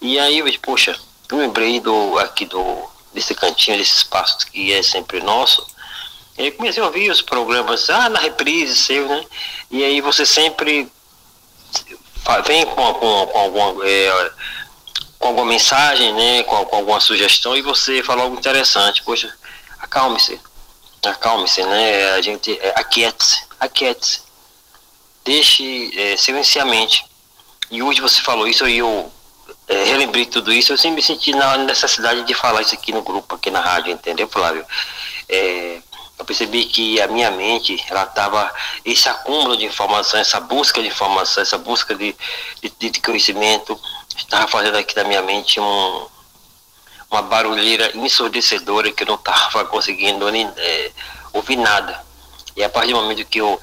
E 0.01 0.19
aí 0.19 0.39
eu 0.39 0.47
disse, 0.47 0.59
poxa, 0.59 0.99
eu 1.31 1.39
lembrei 1.39 1.81
do, 1.81 2.19
aqui 2.19 2.45
do, 2.45 2.91
desse 3.17 3.35
cantinho, 3.35 3.79
desse 3.79 3.97
espaço 3.97 4.47
que 4.47 4.73
é 4.73 4.83
sempre 4.83 5.21
nosso. 5.21 5.67
E 6.37 6.43
aí 6.43 6.53
comecei 6.53 6.83
a 6.83 6.87
ouvir 6.87 7.11
os 7.11 7.23
programas, 7.23 7.89
ah, 7.89 8.11
na 8.11 8.21
reprise 8.21 8.77
seu, 8.77 9.09
né? 9.09 9.25
E 9.71 9.83
aí 9.83 10.03
você 10.03 10.27
sempre 10.27 10.87
vem 12.47 12.67
com, 12.67 12.95
com, 12.95 13.27
com 13.27 13.39
alguma. 13.39 13.89
É, 13.89 14.31
com 15.19 15.29
alguma 15.29 15.47
mensagem, 15.47 16.13
né, 16.13 16.43
com, 16.43 16.63
com, 16.67 16.77
alguma 16.77 17.01
sugestão 17.01 17.57
e 17.57 17.63
você 17.63 18.03
fala 18.03 18.23
algo 18.23 18.37
interessante, 18.37 19.03
poxa, 19.03 19.35
acalme-se, 19.79 20.39
acalme-se, 21.03 21.65
né, 21.65 22.13
a 22.13 22.21
gente, 22.21 22.53
é, 22.61 22.75
aquiete-se, 22.79 23.43
aquiete-se, 23.59 24.21
deixe 25.25 25.91
é, 25.99 26.19
silenciamente. 26.19 27.03
E 27.71 27.83
hoje 27.83 28.03
você 28.03 28.21
falou 28.21 28.47
isso 28.47 28.69
e 28.69 28.77
eu 28.77 29.11
é, 29.69 29.85
relembrei 29.85 30.27
tudo 30.27 30.53
isso, 30.53 30.73
eu 30.73 30.79
sempre 30.79 30.97
me 30.97 31.03
senti 31.03 31.33
na 31.33 31.57
necessidade 31.59 32.23
de 32.23 32.35
falar 32.35 32.63
isso 32.63 32.75
aqui 32.75 32.93
no 32.93 33.03
grupo, 33.03 33.35
aqui 33.35 33.51
na 33.51 33.61
rádio, 33.61 33.93
entendeu, 33.93 34.29
Flávio? 34.29 34.65
É, 35.29 35.81
eu 36.19 36.25
percebi 36.25 36.65
que 36.65 37.01
a 37.01 37.09
minha 37.09 37.31
mente, 37.31 37.85
ela 37.91 38.05
estava, 38.05 38.53
esse 38.85 39.09
acúmulo 39.09 39.57
de 39.57 39.67
informação, 39.67 40.19
essa 40.19 40.41
busca 40.41 40.81
de 40.81 40.89
informação, 40.89 41.43
essa 41.43 41.59
busca 41.59 41.95
de, 41.95 42.17
de, 42.79 42.91
de 42.91 43.01
conhecimento, 43.01 43.79
estava 44.17 44.47
fazendo 44.47 44.77
aqui 44.77 44.95
na 44.97 45.05
minha 45.05 45.23
mente 45.23 45.61
um, 45.61 46.07
uma 47.11 47.23
barulheira 47.23 47.91
ensurdecedora 47.97 48.91
que 48.93 49.03
eu 49.03 49.09
não 49.09 49.17
estava 49.17 49.65
conseguindo 49.69 50.31
nem, 50.31 50.51
é, 50.57 50.91
ouvir 51.33 51.57
nada. 51.57 52.05
E 52.57 52.65
a 52.65 52.69
partir 52.71 52.93
do 52.93 53.01
momento 53.01 53.27
que 53.27 53.39
eu 53.39 53.61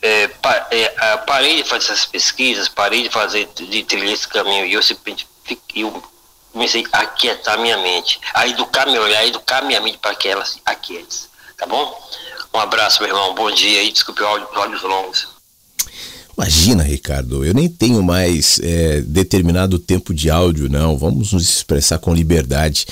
é, 0.00 0.28
pa, 0.28 0.66
é, 0.70 1.16
parei 1.26 1.62
de 1.62 1.68
fazer 1.68 1.84
essas 1.84 2.06
pesquisas, 2.06 2.68
parei 2.68 3.02
de 3.02 3.10
fazer, 3.10 3.48
de 3.54 3.84
trilhar 3.84 4.12
esse 4.12 4.28
caminho, 4.28 4.66
e 4.66 4.72
eu 4.72 4.80
eu 5.74 6.02
comecei 6.52 6.84
a 6.92 7.00
aquietar 7.00 7.58
minha 7.60 7.76
mente, 7.78 8.20
a 8.34 8.46
educar 8.46 8.86
meu 8.86 9.02
olhar, 9.02 9.20
a 9.20 9.26
educar 9.26 9.62
minha 9.62 9.80
mente 9.80 9.98
para 9.98 10.14
que 10.14 10.28
ela 10.28 10.44
se. 10.44 10.60
Tá 11.56 11.66
bom? 11.66 11.92
Um 12.54 12.58
abraço, 12.58 13.02
meu 13.02 13.10
irmão. 13.10 13.34
Bom 13.34 13.50
dia 13.50 13.82
e 13.82 13.92
desculpe 13.92 14.22
os 14.22 14.56
olhos 14.56 14.82
longos. 14.82 15.28
Imagina, 16.36 16.84
Ricardo, 16.84 17.44
eu 17.44 17.52
nem 17.52 17.68
tenho 17.68 18.00
mais 18.00 18.60
é, 18.62 19.00
determinado 19.00 19.76
tempo 19.76 20.14
de 20.14 20.30
áudio, 20.30 20.68
não. 20.68 20.96
Vamos 20.96 21.32
nos 21.32 21.48
expressar 21.48 21.98
com 21.98 22.14
liberdade. 22.14 22.86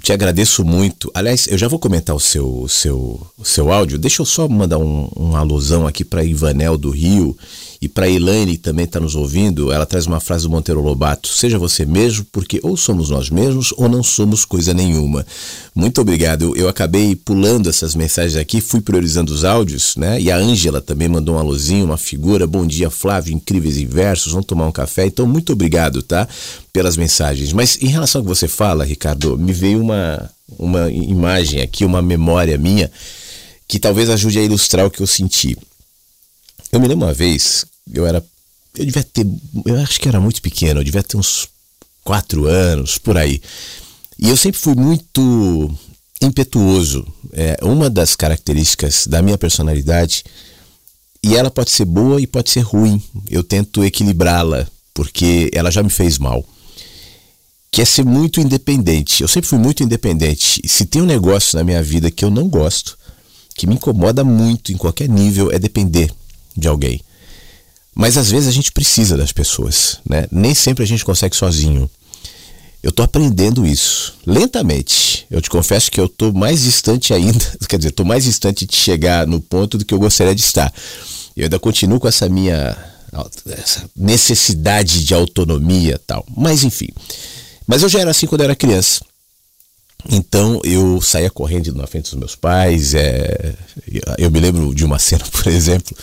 Te 0.00 0.12
agradeço 0.12 0.64
muito. 0.64 1.10
Aliás, 1.12 1.46
eu 1.48 1.58
já 1.58 1.68
vou 1.68 1.78
comentar 1.78 2.16
o 2.16 2.20
seu, 2.20 2.66
seu, 2.68 3.20
o 3.36 3.44
seu 3.44 3.70
áudio. 3.70 3.98
Deixa 3.98 4.22
eu 4.22 4.26
só 4.26 4.48
mandar 4.48 4.78
um, 4.78 5.08
um 5.16 5.36
alusão 5.36 5.86
aqui 5.86 6.02
para 6.02 6.24
Ivanel 6.24 6.78
do 6.78 6.90
Rio 6.90 7.36
e 7.82 7.88
para 7.88 8.08
Elaine, 8.08 8.52
que 8.52 8.62
também 8.62 8.84
está 8.84 9.00
nos 9.00 9.16
ouvindo, 9.16 9.72
ela 9.72 9.84
traz 9.84 10.06
uma 10.06 10.20
frase 10.20 10.44
do 10.44 10.50
Monteiro 10.50 10.80
Lobato: 10.80 11.26
Seja 11.26 11.58
você 11.58 11.84
mesmo, 11.84 12.24
porque 12.30 12.60
ou 12.62 12.76
somos 12.76 13.10
nós 13.10 13.28
mesmos 13.28 13.74
ou 13.76 13.88
não 13.88 14.04
somos 14.04 14.44
coisa 14.44 14.72
nenhuma. 14.72 15.26
Muito 15.74 16.00
obrigado. 16.00 16.56
Eu, 16.56 16.68
acabei 16.68 17.16
pulando 17.16 17.68
essas 17.68 17.96
mensagens 17.96 18.36
aqui, 18.36 18.60
fui 18.60 18.80
priorizando 18.80 19.34
os 19.34 19.44
áudios, 19.44 19.96
né? 19.96 20.20
E 20.20 20.30
a 20.30 20.36
Ângela 20.36 20.80
também 20.80 21.08
mandou 21.08 21.34
um 21.34 21.38
alôzinho, 21.40 21.84
uma 21.84 21.98
figura. 21.98 22.46
Bom 22.46 22.64
dia, 22.64 22.88
Flávio, 22.88 23.34
incríveis 23.34 23.76
versos. 23.82 24.30
Vamos 24.30 24.46
tomar 24.46 24.68
um 24.68 24.72
café. 24.72 25.06
Então, 25.06 25.26
muito 25.26 25.52
obrigado, 25.52 26.04
tá? 26.04 26.28
Pelas 26.72 26.96
mensagens. 26.96 27.52
Mas 27.52 27.78
em 27.82 27.88
relação 27.88 28.20
ao 28.20 28.24
que 28.24 28.28
você 28.28 28.46
fala, 28.46 28.84
Ricardo, 28.84 29.36
me 29.36 29.52
veio 29.52 29.80
uma, 29.80 30.30
uma 30.56 30.88
imagem 30.88 31.60
aqui, 31.60 31.84
uma 31.84 32.00
memória 32.00 32.56
minha, 32.56 32.88
que 33.66 33.80
talvez 33.80 34.08
ajude 34.08 34.38
a 34.38 34.44
ilustrar 34.44 34.86
o 34.86 34.90
que 34.90 35.02
eu 35.02 35.06
senti. 35.08 35.58
Eu 36.70 36.78
me 36.78 36.86
lembro 36.86 37.06
uma 37.06 37.12
vez 37.12 37.66
eu 37.90 38.06
era. 38.06 38.24
Eu 38.76 38.84
devia 38.84 39.02
ter. 39.02 39.26
Eu 39.64 39.80
acho 39.80 40.00
que 40.00 40.08
era 40.08 40.20
muito 40.20 40.42
pequeno, 40.42 40.80
eu 40.80 40.84
devia 40.84 41.02
ter 41.02 41.16
uns 41.16 41.48
quatro 42.04 42.46
anos, 42.46 42.98
por 42.98 43.16
aí. 43.16 43.40
E 44.18 44.28
eu 44.28 44.36
sempre 44.36 44.60
fui 44.60 44.74
muito 44.74 45.70
impetuoso. 46.20 47.06
É 47.32 47.58
uma 47.62 47.90
das 47.90 48.14
características 48.14 49.06
da 49.06 49.22
minha 49.22 49.38
personalidade. 49.38 50.24
E 51.24 51.36
ela 51.36 51.50
pode 51.50 51.70
ser 51.70 51.84
boa 51.84 52.20
e 52.20 52.26
pode 52.26 52.50
ser 52.50 52.60
ruim. 52.60 53.02
Eu 53.30 53.44
tento 53.44 53.84
equilibrá-la, 53.84 54.66
porque 54.92 55.50
ela 55.54 55.70
já 55.70 55.82
me 55.82 55.90
fez 55.90 56.18
mal. 56.18 56.44
Que 57.70 57.82
é 57.82 57.84
ser 57.84 58.04
muito 58.04 58.40
independente. 58.40 59.22
Eu 59.22 59.28
sempre 59.28 59.48
fui 59.48 59.58
muito 59.58 59.82
independente. 59.82 60.60
Se 60.66 60.84
tem 60.84 61.00
um 61.00 61.06
negócio 61.06 61.56
na 61.56 61.64
minha 61.64 61.82
vida 61.82 62.10
que 62.10 62.24
eu 62.24 62.30
não 62.30 62.48
gosto, 62.48 62.98
que 63.54 63.66
me 63.66 63.74
incomoda 63.74 64.24
muito 64.24 64.72
em 64.72 64.76
qualquer 64.76 65.08
nível, 65.08 65.50
é 65.50 65.58
depender 65.58 66.12
de 66.56 66.68
alguém. 66.68 67.00
Mas 67.94 68.16
às 68.16 68.30
vezes 68.30 68.48
a 68.48 68.52
gente 68.52 68.72
precisa 68.72 69.16
das 69.16 69.32
pessoas, 69.32 69.98
né? 70.08 70.26
Nem 70.30 70.54
sempre 70.54 70.82
a 70.82 70.86
gente 70.86 71.04
consegue 71.04 71.36
sozinho. 71.36 71.90
Eu 72.82 72.90
estou 72.90 73.04
aprendendo 73.04 73.64
isso 73.64 74.14
lentamente. 74.26 75.24
Eu 75.30 75.40
te 75.40 75.48
confesso 75.48 75.90
que 75.90 76.00
eu 76.00 76.06
estou 76.06 76.32
mais 76.32 76.62
distante 76.62 77.14
ainda, 77.14 77.44
quer 77.68 77.76
dizer, 77.76 77.90
estou 77.90 78.04
mais 78.04 78.24
distante 78.24 78.66
de 78.66 78.74
chegar 78.74 79.26
no 79.26 79.40
ponto 79.40 79.78
do 79.78 79.84
que 79.84 79.94
eu 79.94 79.98
gostaria 79.98 80.34
de 80.34 80.40
estar. 80.40 80.72
Eu 81.36 81.44
ainda 81.44 81.58
continuo 81.58 82.00
com 82.00 82.08
essa 82.08 82.28
minha 82.28 82.76
essa 83.46 83.88
necessidade 83.94 85.04
de 85.04 85.12
autonomia, 85.12 86.00
tal. 86.06 86.24
Mas 86.34 86.64
enfim. 86.64 86.88
Mas 87.66 87.82
eu 87.82 87.88
já 87.88 88.00
era 88.00 88.10
assim 88.10 88.26
quando 88.26 88.42
era 88.42 88.56
criança. 88.56 89.04
Então 90.10 90.60
eu 90.64 91.00
saía 91.00 91.30
correndo 91.30 91.74
na 91.74 91.86
frente 91.86 92.10
dos 92.10 92.18
meus 92.18 92.34
pais. 92.34 92.94
É... 92.94 93.54
Eu 94.18 94.30
me 94.30 94.40
lembro 94.40 94.74
de 94.74 94.84
uma 94.84 94.98
cena, 95.00 95.24
por 95.30 95.46
exemplo, 95.46 95.96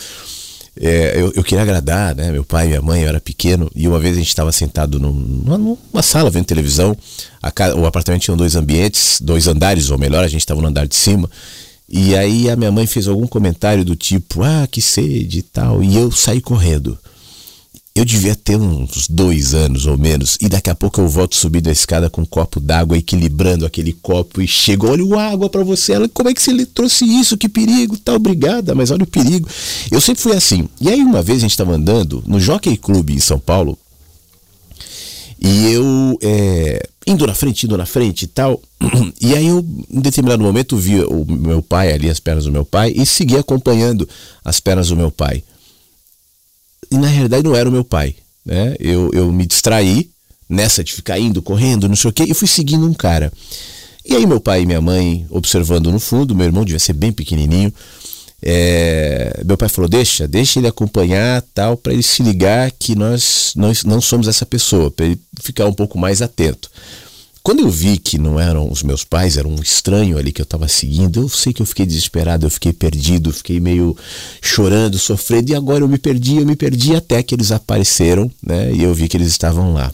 é, 0.82 1.12
eu, 1.14 1.30
eu, 1.36 1.44
queria 1.44 1.62
agradar, 1.62 2.14
né? 2.16 2.32
Meu 2.32 2.42
pai 2.42 2.64
e 2.64 2.68
minha 2.68 2.80
mãe, 2.80 3.02
eu 3.02 3.08
era 3.08 3.20
pequeno, 3.20 3.70
e 3.74 3.86
uma 3.86 3.98
vez 3.98 4.16
a 4.16 4.18
gente 4.18 4.28
estava 4.28 4.50
sentado 4.50 4.98
num, 4.98 5.12
numa, 5.12 6.02
sala 6.02 6.30
vendo 6.30 6.46
televisão. 6.46 6.96
A, 7.42 7.52
o 7.76 7.84
apartamento 7.84 8.22
tinha 8.22 8.36
dois 8.36 8.56
ambientes, 8.56 9.20
dois 9.20 9.46
andares, 9.46 9.90
ou 9.90 9.98
melhor, 9.98 10.24
a 10.24 10.28
gente 10.28 10.40
estava 10.40 10.62
no 10.62 10.68
andar 10.68 10.86
de 10.86 10.96
cima. 10.96 11.30
E 11.86 12.16
aí 12.16 12.48
a 12.48 12.56
minha 12.56 12.72
mãe 12.72 12.86
fez 12.86 13.06
algum 13.08 13.26
comentário 13.26 13.84
do 13.84 13.94
tipo, 13.94 14.42
ah, 14.42 14.66
que 14.70 14.80
sede 14.80 15.40
e 15.40 15.42
tal, 15.42 15.82
e 15.84 15.94
eu 15.94 16.10
saí 16.10 16.40
correndo. 16.40 16.98
Eu 17.92 18.04
devia 18.04 18.36
ter 18.36 18.56
uns 18.56 19.08
dois 19.08 19.52
anos 19.52 19.84
ou 19.84 19.98
menos, 19.98 20.38
e 20.40 20.48
daqui 20.48 20.70
a 20.70 20.74
pouco 20.74 21.00
eu 21.00 21.08
volto 21.08 21.34
subindo 21.34 21.68
a 21.68 21.72
escada 21.72 22.08
com 22.08 22.22
um 22.22 22.24
copo 22.24 22.60
d'água, 22.60 22.96
equilibrando 22.96 23.66
aquele 23.66 23.92
copo, 23.92 24.40
e 24.40 24.46
chego, 24.46 24.88
olha 24.88 25.04
o 25.04 25.18
água 25.18 25.50
para 25.50 25.64
você. 25.64 25.94
Ela, 25.94 26.08
como 26.08 26.28
é 26.28 26.34
que 26.34 26.40
você 26.40 26.64
trouxe 26.66 27.04
isso? 27.04 27.36
Que 27.36 27.48
perigo, 27.48 27.98
tá, 27.98 28.14
obrigada, 28.14 28.74
mas 28.76 28.92
olha 28.92 29.02
o 29.02 29.06
perigo. 29.06 29.48
Eu 29.90 30.00
sempre 30.00 30.22
fui 30.22 30.32
assim. 30.32 30.68
E 30.80 30.88
aí 30.88 31.00
uma 31.00 31.20
vez 31.20 31.38
a 31.38 31.42
gente 31.42 31.50
estava 31.50 31.74
andando 31.74 32.22
no 32.26 32.38
Jockey 32.38 32.76
Club 32.76 33.10
em 33.10 33.20
São 33.20 33.40
Paulo, 33.40 33.76
e 35.42 35.72
eu 35.72 36.18
é, 36.22 36.86
indo 37.06 37.26
na 37.26 37.34
frente, 37.34 37.64
indo 37.64 37.76
na 37.76 37.86
frente 37.86 38.22
e 38.22 38.28
tal. 38.28 38.60
E 39.20 39.34
aí 39.34 39.48
eu, 39.48 39.64
em 39.90 40.00
determinado 40.00 40.42
momento, 40.42 40.76
vi 40.76 41.02
o 41.02 41.26
meu 41.26 41.60
pai 41.60 41.92
ali, 41.92 42.08
as 42.08 42.18
pernas 42.18 42.44
do 42.44 42.52
meu 42.52 42.64
pai, 42.64 42.92
e 42.96 43.04
segui 43.04 43.36
acompanhando 43.36 44.08
as 44.42 44.60
pernas 44.60 44.88
do 44.88 44.96
meu 44.96 45.10
pai 45.10 45.42
e 46.90 46.96
na 46.96 47.08
realidade 47.08 47.42
não 47.42 47.56
era 47.56 47.68
o 47.68 47.72
meu 47.72 47.84
pai. 47.84 48.14
Né? 48.44 48.76
Eu, 48.78 49.10
eu 49.12 49.32
me 49.32 49.46
distraí 49.46 50.10
nessa 50.48 50.82
de 50.82 50.92
ficar 50.92 51.18
indo, 51.18 51.40
correndo, 51.40 51.88
não 51.88 51.96
sei 51.96 52.10
o 52.10 52.12
quê, 52.12 52.24
e 52.24 52.34
fui 52.34 52.48
seguindo 52.48 52.86
um 52.86 52.94
cara. 52.94 53.32
E 54.04 54.16
aí 54.16 54.26
meu 54.26 54.40
pai 54.40 54.62
e 54.62 54.66
minha 54.66 54.80
mãe 54.80 55.26
observando 55.30 55.92
no 55.92 56.00
fundo, 56.00 56.34
meu 56.34 56.46
irmão 56.46 56.64
devia 56.64 56.78
ser 56.78 56.94
bem 56.94 57.12
pequenininho, 57.12 57.72
é, 58.42 59.42
meu 59.44 59.56
pai 59.56 59.68
falou 59.68 59.88
deixa, 59.88 60.26
deixa 60.26 60.58
ele 60.58 60.66
acompanhar 60.66 61.42
tal 61.54 61.76
para 61.76 61.92
ele 61.92 62.02
se 62.02 62.22
ligar 62.22 62.70
que 62.70 62.94
nós, 62.94 63.52
nós 63.54 63.84
não 63.84 64.00
somos 64.00 64.26
essa 64.26 64.46
pessoa, 64.46 64.90
para 64.90 65.06
ele 65.06 65.20
ficar 65.40 65.66
um 65.66 65.72
pouco 65.72 65.98
mais 65.98 66.22
atento. 66.22 66.70
Quando 67.42 67.60
eu 67.60 67.70
vi 67.70 67.96
que 67.96 68.18
não 68.18 68.38
eram 68.38 68.70
os 68.70 68.82
meus 68.82 69.02
pais, 69.02 69.36
era 69.38 69.48
um 69.48 69.56
estranho 69.56 70.18
ali 70.18 70.30
que 70.30 70.42
eu 70.42 70.44
estava 70.44 70.68
seguindo, 70.68 71.20
eu 71.20 71.28
sei 71.28 71.52
que 71.52 71.62
eu 71.62 71.66
fiquei 71.66 71.86
desesperado, 71.86 72.44
eu 72.44 72.50
fiquei 72.50 72.72
perdido, 72.72 73.32
fiquei 73.32 73.58
meio 73.58 73.96
chorando, 74.42 74.98
sofrendo, 74.98 75.50
e 75.50 75.54
agora 75.54 75.82
eu 75.82 75.88
me 75.88 75.98
perdi, 75.98 76.36
eu 76.36 76.46
me 76.46 76.54
perdi 76.54 76.94
até 76.94 77.22
que 77.22 77.34
eles 77.34 77.50
apareceram, 77.50 78.30
né? 78.42 78.72
E 78.72 78.82
eu 78.82 78.94
vi 78.94 79.08
que 79.08 79.16
eles 79.16 79.28
estavam 79.28 79.72
lá. 79.72 79.92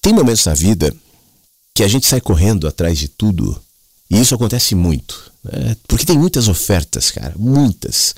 Tem 0.00 0.12
momentos 0.12 0.44
na 0.44 0.54
vida 0.54 0.94
que 1.74 1.82
a 1.82 1.88
gente 1.88 2.06
sai 2.06 2.20
correndo 2.20 2.68
atrás 2.68 2.96
de 2.96 3.08
tudo, 3.08 3.60
e 4.08 4.20
isso 4.20 4.34
acontece 4.34 4.76
muito, 4.76 5.32
né? 5.42 5.76
porque 5.88 6.06
tem 6.06 6.16
muitas 6.16 6.46
ofertas, 6.46 7.10
cara, 7.10 7.34
muitas. 7.36 8.14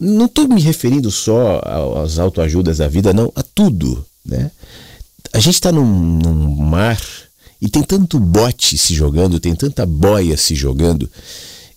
Não 0.00 0.24
estou 0.24 0.48
me 0.48 0.60
referindo 0.60 1.10
só 1.10 1.60
às 2.02 2.18
autoajudas 2.18 2.78
da 2.78 2.88
vida, 2.88 3.12
não, 3.12 3.30
a 3.36 3.42
tudo, 3.42 4.04
né? 4.24 4.50
A 5.34 5.40
gente 5.40 5.54
está 5.54 5.72
num, 5.72 5.84
num 5.84 6.56
mar 6.56 7.00
e 7.60 7.68
tem 7.68 7.82
tanto 7.82 8.20
bote 8.20 8.78
se 8.78 8.94
jogando, 8.94 9.40
tem 9.40 9.54
tanta 9.54 9.84
boia 9.84 10.36
se 10.36 10.54
jogando, 10.54 11.10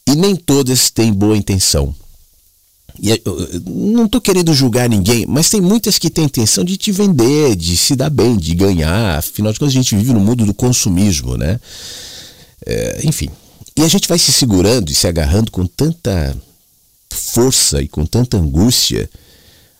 e 0.08 0.16
nem 0.16 0.36
todas 0.36 0.92
têm 0.92 1.12
boa 1.12 1.36
intenção. 1.36 1.94
E 3.02 3.22
não 3.66 4.06
estou 4.06 4.22
querendo 4.22 4.54
julgar 4.54 4.88
ninguém, 4.88 5.26
mas 5.28 5.50
tem 5.50 5.60
muitas 5.60 5.98
que 5.98 6.10
têm 6.10 6.26
intenção 6.26 6.64
de 6.64 6.78
te 6.78 6.92
vender, 6.92 7.56
de 7.56 7.76
se 7.76 7.96
dar 7.96 8.10
bem, 8.10 8.38
de 8.38 8.54
ganhar. 8.54 9.18
Afinal 9.18 9.52
de 9.52 9.60
contas, 9.60 9.74
a 9.74 9.78
gente 9.78 9.96
vive 9.96 10.14
no 10.14 10.20
mundo 10.20 10.46
do 10.46 10.54
consumismo, 10.54 11.36
né? 11.36 11.60
É, 12.66 13.02
enfim. 13.04 13.30
E 13.76 13.84
a 13.84 13.88
gente 13.88 14.08
vai 14.08 14.18
se 14.18 14.32
segurando 14.32 14.92
e 14.92 14.96
se 14.96 15.08
agarrando 15.08 15.52
com 15.52 15.66
tanta 15.66 16.36
força 17.10 17.82
e 17.82 17.88
com 17.88 18.06
tanta 18.06 18.38
angústia 18.38 19.10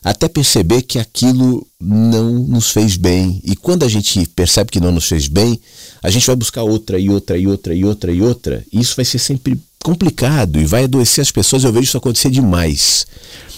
até 0.04 0.28
perceber 0.28 0.84
que 0.84 1.00
aquilo 1.00 1.66
não 1.80 2.34
nos 2.34 2.72
fez 2.72 2.98
bem. 2.98 3.42
E 3.44 3.56
quando 3.56 3.84
a 3.84 3.90
gente 3.90 4.26
percebe 4.36 4.72
que 4.72 4.80
não 4.80 4.92
nos 4.92 5.08
fez 5.08 5.28
bem, 5.28 5.60
a 6.02 6.10
gente 6.10 6.26
vai 6.26 6.36
buscar 6.36 6.64
outra 6.64 7.00
e 7.00 7.10
outra 7.10 7.38
e 7.38 7.48
outra 7.48 7.74
e 7.74 7.84
outra 7.84 8.12
e 8.12 8.22
outra. 8.22 8.64
E 8.72 8.80
isso 8.80 8.96
vai 8.96 9.06
ser 9.06 9.20
sempre 9.20 9.60
complicado 9.84 10.60
e 10.60 10.66
vai 10.66 10.84
adoecer 10.84 11.22
as 11.22 11.32
pessoas. 11.32 11.64
Eu 11.64 11.74
vejo 11.74 11.86
isso 11.86 11.98
acontecer 11.98 12.30
demais. 12.30 13.06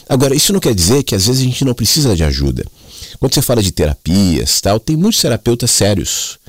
Agora, 0.07 0.35
isso 0.35 0.53
não 0.53 0.59
quer 0.59 0.73
dizer 0.73 1.03
que 1.03 1.13
às 1.13 1.27
vezes 1.27 1.41
a 1.41 1.45
gente 1.45 1.65
não 1.65 1.73
precisa 1.73 2.15
de 2.15 2.23
ajuda. 2.23 2.65
Quando 3.19 3.33
você 3.33 3.41
fala 3.41 3.61
de 3.61 3.71
terapias, 3.71 4.61
tal, 4.61 4.79
tem 4.79 4.95
muitos 4.95 5.21
terapeutas 5.21 5.69
sérios. 5.69 6.39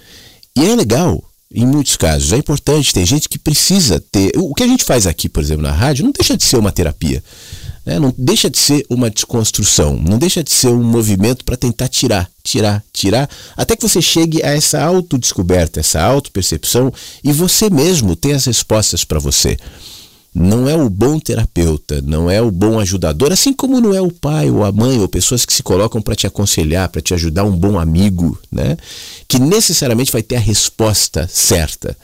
E 0.56 0.64
é 0.64 0.74
legal, 0.74 1.22
em 1.52 1.66
muitos 1.66 1.96
casos. 1.96 2.32
É 2.32 2.36
importante, 2.36 2.94
tem 2.94 3.04
gente 3.04 3.28
que 3.28 3.38
precisa 3.38 4.00
ter. 4.00 4.32
O 4.36 4.54
que 4.54 4.62
a 4.62 4.66
gente 4.66 4.84
faz 4.84 5.06
aqui, 5.06 5.28
por 5.28 5.42
exemplo, 5.42 5.62
na 5.62 5.72
rádio, 5.72 6.04
não 6.04 6.12
deixa 6.12 6.36
de 6.36 6.44
ser 6.44 6.58
uma 6.58 6.72
terapia. 6.72 7.22
Né? 7.85 7.98
Não 7.98 8.12
deixa 8.16 8.51
de 8.51 8.59
ser 8.59 8.85
uma 8.89 9.11
desconstrução, 9.11 9.97
não 9.97 10.19
deixa 10.19 10.43
de 10.43 10.52
ser 10.52 10.69
um 10.69 10.82
movimento 10.82 11.44
para 11.44 11.57
tentar 11.57 11.89
tirar, 11.89 12.31
tirar, 12.43 12.85
tirar, 12.93 13.28
até 13.57 13.74
que 13.74 13.82
você 13.82 14.02
chegue 14.02 14.43
a 14.43 14.51
essa 14.51 14.82
autodescoberta, 14.82 15.81
essa 15.81 16.02
autopercepção 16.02 16.93
e 17.24 17.32
você 17.32 17.70
mesmo 17.70 18.15
tem 18.15 18.32
as 18.32 18.44
respostas 18.44 19.05
para 19.05 19.19
você. 19.19 19.57
Não 20.32 20.69
é 20.69 20.77
o 20.77 20.89
bom 20.89 21.19
terapeuta, 21.19 22.01
não 22.02 22.31
é 22.31 22.40
o 22.40 22.52
bom 22.52 22.78
ajudador, 22.78 23.32
assim 23.32 23.52
como 23.52 23.81
não 23.81 23.93
é 23.93 24.01
o 24.01 24.12
pai 24.12 24.48
ou 24.48 24.65
a 24.65 24.70
mãe 24.70 24.97
ou 25.01 25.09
pessoas 25.09 25.44
que 25.44 25.52
se 25.52 25.61
colocam 25.61 26.01
para 26.01 26.15
te 26.15 26.24
aconselhar, 26.24 26.89
para 26.89 27.02
te 27.02 27.12
ajudar, 27.12 27.43
um 27.43 27.57
bom 27.57 27.81
amigo, 27.81 28.39
né? 28.51 28.77
Que 29.27 29.40
necessariamente 29.40 30.12
vai 30.12 30.23
ter 30.23 30.36
a 30.36 30.40
resposta 30.40 31.28
certa. 31.28 31.97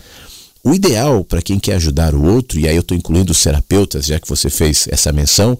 O 0.66 0.74
ideal 0.74 1.22
para 1.24 1.40
quem 1.40 1.60
quer 1.60 1.76
ajudar 1.76 2.12
o 2.12 2.24
outro, 2.24 2.58
e 2.58 2.66
aí 2.66 2.74
eu 2.74 2.80
estou 2.80 2.96
incluindo 2.96 3.30
os 3.30 3.40
terapeutas, 3.40 4.06
já 4.06 4.18
que 4.18 4.28
você 4.28 4.50
fez 4.50 4.88
essa 4.90 5.12
menção, 5.12 5.56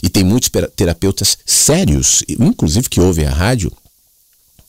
e 0.00 0.08
tem 0.08 0.22
muitos 0.22 0.48
terapeutas 0.76 1.36
sérios, 1.44 2.22
inclusive 2.28 2.88
que 2.88 3.00
ouvem 3.00 3.26
a 3.26 3.32
rádio, 3.32 3.72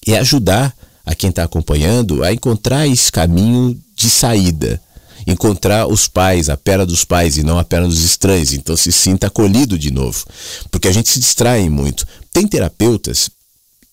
é 0.08 0.18
ajudar 0.18 0.76
a 1.06 1.14
quem 1.14 1.30
está 1.30 1.44
acompanhando 1.44 2.24
a 2.24 2.34
encontrar 2.34 2.88
esse 2.88 3.12
caminho 3.12 3.80
de 3.96 4.10
saída. 4.10 4.82
Encontrar 5.28 5.86
os 5.86 6.08
pais, 6.08 6.50
a 6.50 6.58
perna 6.58 6.84
dos 6.84 7.06
pais 7.06 7.38
e 7.38 7.44
não 7.44 7.60
a 7.60 7.64
perna 7.64 7.88
dos 7.88 8.04
estranhos. 8.04 8.54
Então 8.54 8.76
se 8.76 8.92
sinta 8.92 9.28
acolhido 9.28 9.78
de 9.78 9.92
novo. 9.92 10.26
Porque 10.72 10.88
a 10.88 10.92
gente 10.92 11.10
se 11.10 11.20
distrai 11.20 11.70
muito. 11.70 12.08
Tem 12.34 12.48
terapeutas, 12.48 13.30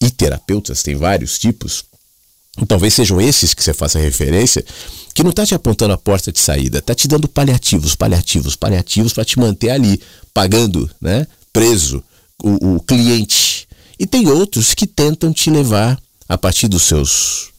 e 0.01 0.11
terapeutas, 0.11 0.83
tem 0.83 0.95
vários 0.95 1.39
tipos, 1.39 1.85
talvez 2.67 2.95
sejam 2.95 3.21
esses 3.21 3.55
que 3.55 3.63
você 3.63 3.73
faça 3.73 3.99
referência, 3.99 4.65
que 5.15 5.23
não 5.23 5.31
está 5.31 5.45
te 5.45 5.55
apontando 5.55 5.93
a 5.93 5.99
porta 5.99 6.33
de 6.33 6.39
saída, 6.39 6.79
está 6.79 6.95
te 6.95 7.07
dando 7.07 7.29
paliativos, 7.29 7.95
paliativos, 7.95 8.57
paliativos 8.57 9.13
para 9.13 9.25
te 9.25 9.39
manter 9.39 9.71
ali, 9.71 10.01
pagando, 10.33 10.91
né, 11.01 11.27
preso, 11.53 12.03
o, 12.43 12.77
o 12.77 12.81
cliente. 12.81 13.69
E 13.99 14.07
tem 14.07 14.27
outros 14.29 14.75
que 14.75 14.87
tentam 14.87 15.33
te 15.33 15.51
levar 15.51 16.01
a 16.29 16.39
partir 16.39 16.67
dos 16.67 16.85
seus, 16.85 17.51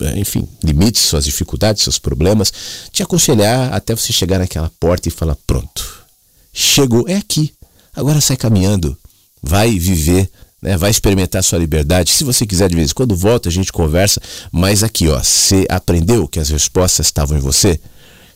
é, 0.00 0.18
enfim, 0.18 0.46
limites, 0.62 1.02
suas 1.02 1.24
dificuldades, 1.24 1.82
seus 1.82 1.98
problemas, 1.98 2.52
te 2.92 3.02
aconselhar 3.02 3.72
até 3.72 3.94
você 3.94 4.12
chegar 4.12 4.38
naquela 4.38 4.70
porta 4.78 5.08
e 5.08 5.12
falar: 5.12 5.36
pronto, 5.46 6.04
chegou, 6.52 7.08
é 7.08 7.16
aqui, 7.16 7.52
agora 7.94 8.20
sai 8.20 8.36
caminhando, 8.36 8.96
vai 9.42 9.78
viver 9.78 10.30
né? 10.60 10.76
Vai 10.76 10.90
experimentar 10.90 11.42
sua 11.42 11.58
liberdade. 11.58 12.10
Se 12.10 12.24
você 12.24 12.46
quiser 12.46 12.68
de 12.68 12.76
vez 12.76 12.90
em 12.90 12.94
quando 12.94 13.16
volta, 13.16 13.48
a 13.48 13.52
gente 13.52 13.72
conversa. 13.72 14.20
Mas 14.52 14.82
aqui, 14.82 15.08
ó, 15.08 15.18
você 15.18 15.66
aprendeu 15.68 16.28
que 16.28 16.38
as 16.38 16.48
respostas 16.48 17.06
estavam 17.06 17.38
em 17.38 17.40
você? 17.40 17.80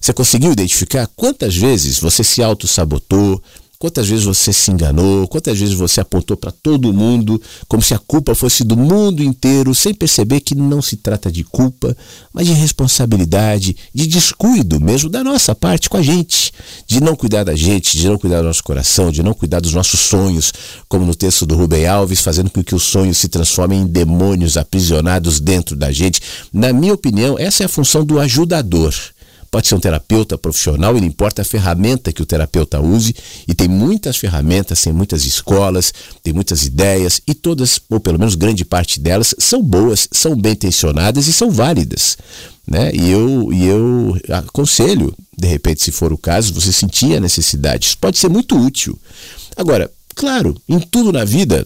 Você 0.01 0.13
conseguiu 0.13 0.53
identificar 0.53 1.09
quantas 1.17 1.57
vezes 1.57 1.99
você 1.99 2.23
se 2.23 2.43
auto-sabotou, 2.43 3.43
Quantas 3.85 4.09
vezes 4.09 4.25
você 4.25 4.51
se 4.51 4.71
enganou? 4.71 5.29
Quantas 5.29 5.59
vezes 5.59 5.75
você 5.75 6.01
apontou 6.01 6.39
para 6.39 6.51
todo 6.51 6.91
mundo 6.91 7.39
como 7.69 7.83
se 7.83 7.93
a 7.93 7.99
culpa 7.99 8.35
fosse 8.35 8.65
do 8.65 8.79
mundo 8.79 9.23
inteiro, 9.23 9.75
sem 9.75 9.93
perceber 9.93 10.41
que 10.41 10.55
não 10.55 10.81
se 10.81 10.97
trata 10.97 11.31
de 11.31 11.45
culpa, 11.45 11.95
mas 12.33 12.47
de 12.47 12.55
responsabilidade, 12.55 13.77
de 13.95 14.07
descuido 14.07 14.81
mesmo 14.81 15.11
da 15.11 15.23
nossa 15.23 15.55
parte 15.55 15.91
com 15.91 15.99
a 15.99 16.03
gente, 16.03 16.51
de 16.87 16.99
não 16.99 17.15
cuidar 17.15 17.45
da 17.45 17.55
gente, 17.55 17.99
de 17.99 18.09
não 18.09 18.17
cuidar 18.17 18.41
do 18.41 18.47
nosso 18.47 18.65
coração, 18.65 19.13
de 19.13 19.23
não 19.23 19.35
cuidar 19.35 19.61
dos 19.61 19.75
nossos 19.75 20.01
sonhos, 20.01 20.51
como 20.89 21.05
no 21.05 21.15
texto 21.15 21.45
do 21.45 21.55
Rubem 21.55 21.87
Alves, 21.87 22.23
fazendo 22.23 22.49
com 22.49 22.65
que 22.65 22.75
os 22.75 22.85
sonhos 22.85 23.19
se 23.19 23.29
transformem 23.29 23.83
em 23.83 23.87
demônios 23.87 24.57
aprisionados 24.57 25.41
dentro 25.41 25.77
da 25.77 25.93
gente. 25.93 26.23
Na 26.51 26.73
minha 26.73 26.95
opinião, 26.95 27.39
essa 27.39 27.65
é 27.65 27.67
a 27.67 27.69
função 27.69 28.03
do 28.03 28.19
ajudador. 28.19 28.95
Pode 29.55 29.69
ser 29.69 29.77
um 29.77 29.79
terapeuta 29.79 30.37
profissional 30.37 30.97
e 30.97 31.01
não 31.01 31.07
importa 31.07 31.43
a 31.43 31.45
ferramenta 31.45 32.13
que 32.13 32.21
o 32.21 32.27
terapeuta 32.27 32.81
use, 32.81 33.15
e 33.47 33.55
tem 33.55 33.69
muitas 33.69 34.17
ferramentas, 34.17 34.83
tem 34.83 34.93
muitas 34.93 35.25
escolas, 35.25 35.95
tem 36.25 36.35
muitas 36.35 36.65
ideias, 36.65 37.21
e 37.25 37.35
todas, 37.35 37.79
ou 37.89 38.01
pelo 38.01 38.19
menos 38.19 38.35
grande 38.35 38.65
parte 38.65 38.99
delas, 38.99 39.33
são 39.39 39.63
boas, 39.63 40.09
são 40.11 40.35
bem 40.35 40.55
intencionadas 40.55 41.29
e 41.29 41.33
são 41.33 41.53
válidas. 41.53 42.19
Né? 42.67 42.91
E, 42.93 43.09
eu, 43.09 43.53
e 43.53 43.65
eu 43.65 44.19
aconselho, 44.31 45.15
de 45.39 45.47
repente, 45.47 45.85
se 45.85 45.93
for 45.93 46.13
o 46.13 46.19
caso, 46.19 46.53
você 46.53 46.73
sentir 46.73 47.17
a 47.17 47.21
necessidade. 47.21 47.87
Isso 47.87 47.99
pode 47.99 48.19
ser 48.19 48.29
muito 48.29 48.59
útil. 48.59 48.99
Agora, 49.57 49.89
claro, 50.17 50.61
em 50.69 50.81
tudo 50.81 51.13
na 51.13 51.25
vida 51.25 51.65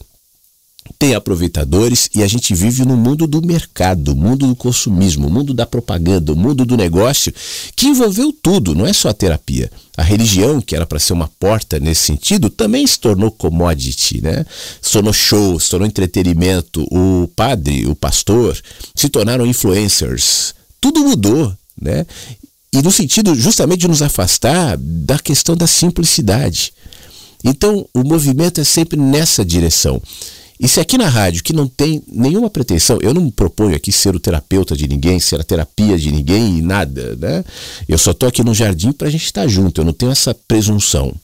tem 0.98 1.14
aproveitadores 1.14 2.08
e 2.14 2.22
a 2.22 2.26
gente 2.26 2.54
vive 2.54 2.84
no 2.84 2.96
mundo 2.96 3.26
do 3.26 3.40
mercado, 3.40 4.14
mundo 4.14 4.46
do 4.46 4.54
consumismo, 4.54 5.28
mundo 5.28 5.52
da 5.52 5.66
propaganda, 5.66 6.34
mundo 6.34 6.64
do 6.64 6.76
negócio, 6.76 7.32
que 7.74 7.86
envolveu 7.86 8.32
tudo, 8.32 8.74
não 8.74 8.86
é 8.86 8.92
só 8.92 9.08
a 9.08 9.14
terapia. 9.14 9.70
A 9.96 10.02
religião, 10.02 10.60
que 10.60 10.76
era 10.76 10.86
para 10.86 10.98
ser 10.98 11.12
uma 11.12 11.28
porta 11.40 11.80
nesse 11.80 12.02
sentido, 12.02 12.48
também 12.48 12.86
se 12.86 13.00
tornou 13.00 13.30
commodity, 13.30 14.20
né? 14.22 14.46
Se 14.80 14.92
tornou 14.92 15.12
show, 15.12 15.58
se 15.58 15.70
tornou 15.70 15.88
entretenimento. 15.88 16.86
O 16.90 17.28
padre, 17.34 17.84
o 17.86 17.96
pastor, 17.96 18.56
se 18.94 19.08
tornaram 19.08 19.44
influencers. 19.44 20.54
Tudo 20.80 21.00
mudou, 21.00 21.52
né? 21.80 22.06
E 22.72 22.80
no 22.80 22.92
sentido 22.92 23.34
justamente 23.34 23.80
de 23.80 23.88
nos 23.88 24.02
afastar 24.02 24.76
da 24.78 25.18
questão 25.18 25.56
da 25.56 25.66
simplicidade. 25.66 26.72
Então, 27.42 27.88
o 27.94 28.02
movimento 28.04 28.60
é 28.60 28.64
sempre 28.64 28.98
nessa 28.98 29.44
direção. 29.44 30.00
E 30.60 30.66
se 30.66 30.80
aqui 30.80 30.98
na 30.98 31.08
rádio, 31.08 31.42
que 31.42 31.52
não 31.52 31.68
tem 31.68 32.02
nenhuma 32.08 32.50
pretensão, 32.50 32.98
eu 33.00 33.14
não 33.14 33.22
me 33.22 33.30
proponho 33.30 33.76
aqui 33.76 33.92
ser 33.92 34.14
o 34.16 34.20
terapeuta 34.20 34.76
de 34.76 34.88
ninguém, 34.88 35.20
ser 35.20 35.40
a 35.40 35.44
terapia 35.44 35.96
de 35.96 36.10
ninguém 36.10 36.58
e 36.58 36.62
nada, 36.62 37.14
né? 37.16 37.44
Eu 37.88 37.96
só 37.96 38.10
estou 38.10 38.28
aqui 38.28 38.42
no 38.42 38.52
jardim 38.52 38.90
para 38.90 39.06
a 39.06 39.10
gente 39.10 39.24
estar 39.24 39.42
tá 39.42 39.48
junto, 39.48 39.80
eu 39.80 39.84
não 39.84 39.92
tenho 39.92 40.10
essa 40.10 40.34
presunção. 40.34 41.14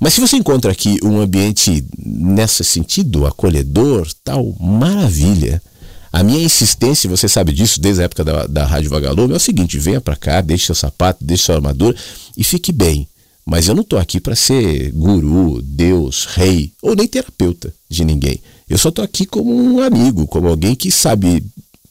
Mas 0.00 0.14
se 0.14 0.20
você 0.20 0.36
encontra 0.36 0.72
aqui 0.72 0.98
um 1.02 1.20
ambiente 1.20 1.84
nesse 1.98 2.64
sentido, 2.64 3.26
acolhedor, 3.26 4.08
tal, 4.24 4.54
maravilha. 4.58 5.62
A 6.10 6.22
minha 6.22 6.42
insistência, 6.42 7.10
você 7.10 7.28
sabe 7.28 7.52
disso 7.52 7.80
desde 7.80 8.00
a 8.00 8.04
época 8.04 8.24
da, 8.24 8.46
da 8.46 8.64
Rádio 8.64 8.88
Vagalume, 8.88 9.34
é 9.34 9.36
o 9.36 9.40
seguinte: 9.40 9.78
venha 9.78 10.00
para 10.00 10.16
cá, 10.16 10.40
deixe 10.40 10.66
seu 10.66 10.74
sapato, 10.74 11.24
deixe 11.24 11.44
sua 11.44 11.56
armadura 11.56 11.96
e 12.36 12.44
fique 12.44 12.72
bem. 12.72 13.08
Mas 13.44 13.68
eu 13.68 13.74
não 13.74 13.82
estou 13.82 13.98
aqui 13.98 14.20
para 14.20 14.34
ser 14.34 14.90
guru, 14.92 15.60
Deus, 15.60 16.24
rei 16.26 16.72
ou 16.80 16.94
nem 16.94 17.06
terapeuta 17.06 17.72
de 17.88 18.04
ninguém. 18.04 18.40
Eu 18.68 18.78
só 18.78 18.88
estou 18.88 19.04
aqui 19.04 19.26
como 19.26 19.54
um 19.54 19.80
amigo, 19.80 20.26
como 20.26 20.48
alguém 20.48 20.74
que 20.74 20.90
sabe 20.90 21.44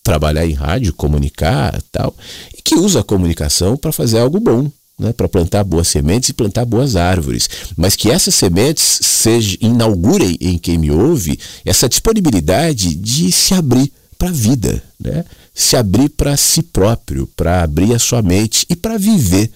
trabalhar 0.04 0.46
em 0.46 0.54
rádio, 0.54 0.94
comunicar 0.94 1.82
tal, 1.92 2.14
e 2.58 2.62
que 2.62 2.76
usa 2.76 3.00
a 3.00 3.04
comunicação 3.04 3.78
para 3.78 3.92
fazer 3.92 4.20
algo 4.20 4.40
bom, 4.40 4.70
né, 5.00 5.14
para 5.14 5.30
plantar 5.30 5.64
boas 5.64 5.88
sementes 5.88 6.30
e 6.30 6.34
plantar 6.34 6.66
boas 6.66 6.96
árvores. 6.96 7.50
Mas 7.78 7.96
que 7.96 8.12
essas 8.12 8.36
sementes 8.36 9.00
seja, 9.02 9.58
inaugurem 9.62 10.38
em 10.42 10.58
quem 10.58 10.78
me 10.78 10.92
ouve 10.92 11.40
essa 11.64 11.88
disponibilidade 11.88 12.94
de 12.96 13.32
se 13.32 13.54
abrir 13.54 13.92
para 14.18 14.30
a 14.30 14.34
vida, 14.34 14.84
né? 15.00 15.24
se 15.54 15.76
abrir 15.76 16.10
para 16.10 16.36
si 16.36 16.64
próprio, 16.64 17.28
para 17.36 17.64
abrir 17.64 17.94
a 17.94 18.00
sua 18.00 18.22
mente 18.22 18.66
e 18.70 18.76
para 18.76 18.98
viver. 18.98 19.52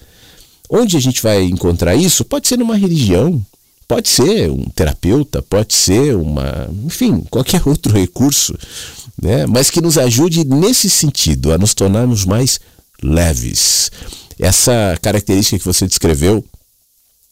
Onde 0.69 0.97
a 0.97 0.99
gente 0.99 1.21
vai 1.21 1.43
encontrar 1.43 1.95
isso? 1.95 2.25
Pode 2.25 2.47
ser 2.47 2.57
numa 2.57 2.75
religião, 2.75 3.43
pode 3.87 4.09
ser 4.09 4.51
um 4.51 4.65
terapeuta, 4.65 5.41
pode 5.41 5.73
ser 5.73 6.15
uma, 6.15 6.69
enfim, 6.85 7.21
qualquer 7.29 7.61
outro 7.67 7.93
recurso, 7.93 8.57
né? 9.21 9.45
Mas 9.47 9.69
que 9.69 9.81
nos 9.81 9.97
ajude 9.97 10.43
nesse 10.45 10.89
sentido 10.89 11.51
a 11.51 11.57
nos 11.57 11.73
tornarmos 11.73 12.25
mais 12.25 12.59
leves. 13.01 13.91
Essa 14.39 14.97
característica 15.01 15.57
que 15.57 15.65
você 15.65 15.87
descreveu 15.87 16.43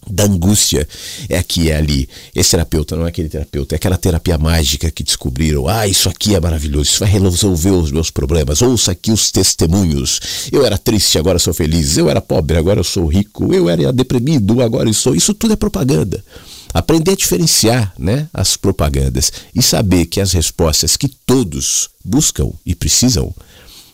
da 0.10 0.26
angústia 0.26 0.88
é 1.30 1.38
aqui, 1.38 1.70
é 1.70 1.78
ali. 1.78 2.08
Esse 2.34 2.52
terapeuta 2.52 2.96
não 2.96 3.06
é 3.06 3.10
aquele 3.10 3.30
terapeuta, 3.30 3.76
é 3.76 3.78
aquela 3.78 3.98
terapia 3.98 4.38
mágica 4.38 4.92
que 4.92 5.04
descobriram. 5.04 5.68
Ah, 5.68 5.88
isso 5.88 6.10
aqui 6.10 6.36
é 6.36 6.40
maravilhoso, 6.40 6.90
isso 6.90 7.00
vai 7.00 7.10
resolver 7.10 7.72
os 7.72 7.92
meus 7.92 8.10
problemas. 8.12 8.62
Ouça 8.62 8.92
aqui 8.92 9.12
os 9.12 9.32
testemunhos. 9.32 10.20
Eu 10.52 10.66
era 10.66 10.78
triste, 10.78 11.18
agora 11.18 11.40
sou 11.40 11.54
feliz. 11.54 11.98
Eu 11.98 12.10
era 12.10 12.22
pobre, 12.22 12.58
agora 12.58 12.84
sou 12.84 13.06
rico. 13.08 13.54
Eu 13.54 13.70
era 13.70 13.92
deprimido, 13.92 14.62
agora 14.62 14.92
sou. 14.94 15.16
Isso 15.16 15.34
tudo 15.34 15.54
é 15.54 15.56
propaganda. 15.56 16.24
Aprender 16.74 17.12
a 17.12 17.16
diferenciar 17.16 17.94
né, 17.98 18.28
as 18.34 18.58
propagandas 18.58 19.32
e 19.54 19.62
saber 19.62 20.08
que 20.08 20.20
as 20.20 20.34
respostas 20.34 20.98
que 20.98 21.08
todos 21.08 21.90
buscam 22.04 22.52
e 22.66 22.76
precisam 22.76 23.34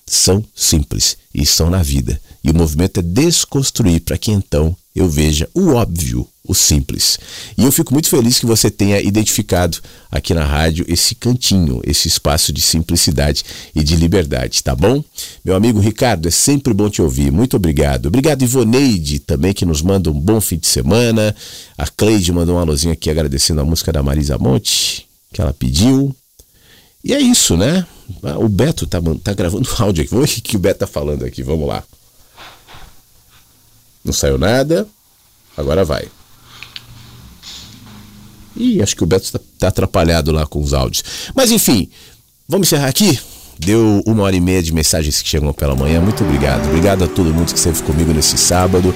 são 0.06 0.44
simples 0.56 1.16
e 1.34 1.44
estão 1.44 1.70
na 1.70 1.84
vida. 1.84 2.20
E 2.44 2.50
o 2.50 2.56
movimento 2.56 3.00
é 3.00 3.04
desconstruir 3.04 4.02
para 4.02 4.18
que 4.18 4.32
então 4.32 4.76
eu 4.96 5.10
veja 5.10 5.50
o 5.54 5.70
óbvio, 5.70 6.28
o 6.46 6.54
simples. 6.54 7.18
E 7.58 7.64
eu 7.64 7.72
fico 7.72 7.94
muito 7.94 8.10
feliz 8.10 8.40
que 8.40 8.46
você 8.46 8.70
tenha 8.70 9.00
identificado 9.00 9.78
aqui 10.12 10.34
na 10.34 10.44
rádio 10.44 10.86
esse 10.88 11.16
cantinho, 11.16 11.82
esse 11.86 12.08
espaço 12.08 12.52
de 12.52 12.62
simplicidade 12.62 13.44
e 13.74 13.84
de 13.84 13.96
liberdade, 13.96 14.62
tá 14.62 14.76
bom? 14.76 15.04
Meu 15.46 15.56
amigo 15.56 15.80
Ricardo, 15.80 16.28
é 16.28 16.32
sempre 16.32 16.74
bom 16.74 16.90
te 16.90 17.02
ouvir. 17.02 17.32
Muito 17.32 17.56
obrigado. 17.56 18.08
Obrigado, 18.08 18.42
Ivoneide, 18.42 19.20
também 19.20 19.54
que 19.54 19.66
nos 19.66 19.82
manda 19.82 20.12
um 20.12 20.20
bom 20.20 20.42
fim 20.42 20.58
de 20.58 20.68
semana. 20.68 21.34
A 21.78 21.88
Cleide 21.88 22.32
mandou 22.34 22.56
uma 22.56 22.64
luzinha 22.64 22.94
aqui 22.94 23.10
agradecendo 23.10 23.62
a 23.62 23.66
música 23.66 23.94
da 23.94 24.04
Marisa 24.04 24.38
Monte, 24.38 25.08
que 25.32 25.42
ela 25.42 25.54
pediu. 25.54 26.14
E 27.04 27.14
é 27.14 27.20
isso, 27.20 27.56
né? 27.56 27.86
Ah, 28.24 28.38
o 28.38 28.50
Beto 28.50 28.86
tá, 28.86 29.00
tá 29.24 29.34
gravando 29.34 29.70
áudio 29.80 30.04
aqui. 30.04 30.12
Vamos 30.12 30.32
ver 30.32 30.40
o 30.40 30.42
que 30.44 30.56
o 30.58 30.60
Beto 30.60 30.80
tá 30.82 30.88
falando 30.88 31.24
aqui. 31.24 31.42
Vamos 31.42 31.68
lá. 31.68 31.84
Não 34.04 34.14
saiu 34.14 34.38
nada. 34.38 34.88
Agora 35.56 35.84
vai. 35.84 36.08
Ih, 38.56 38.82
acho 38.82 38.96
que 38.96 39.04
o 39.04 39.08
Beto 39.08 39.26
está 39.26 39.40
tá 39.60 39.68
atrapalhado 39.70 40.32
lá 40.32 40.46
com 40.46 40.62
os 40.62 40.74
áudios. 40.74 41.04
Mas 41.36 41.52
enfim, 41.52 41.90
vamos 42.48 42.68
encerrar 42.68 42.88
aqui. 42.88 43.20
Deu 43.60 44.02
uma 44.06 44.24
hora 44.24 44.36
e 44.36 44.42
meia 44.42 44.62
de 44.62 44.74
mensagens 44.74 45.22
que 45.22 45.30
chegam 45.30 45.54
pela 45.54 45.76
manhã. 45.76 46.02
Muito 46.02 46.24
obrigado. 46.24 46.68
Obrigado 46.68 47.04
a 47.04 47.08
todo 47.08 47.34
mundo 47.34 47.52
que 47.52 47.58
esteve 47.58 47.82
comigo 47.84 48.12
nesse 48.12 48.38
sábado. 48.38 48.94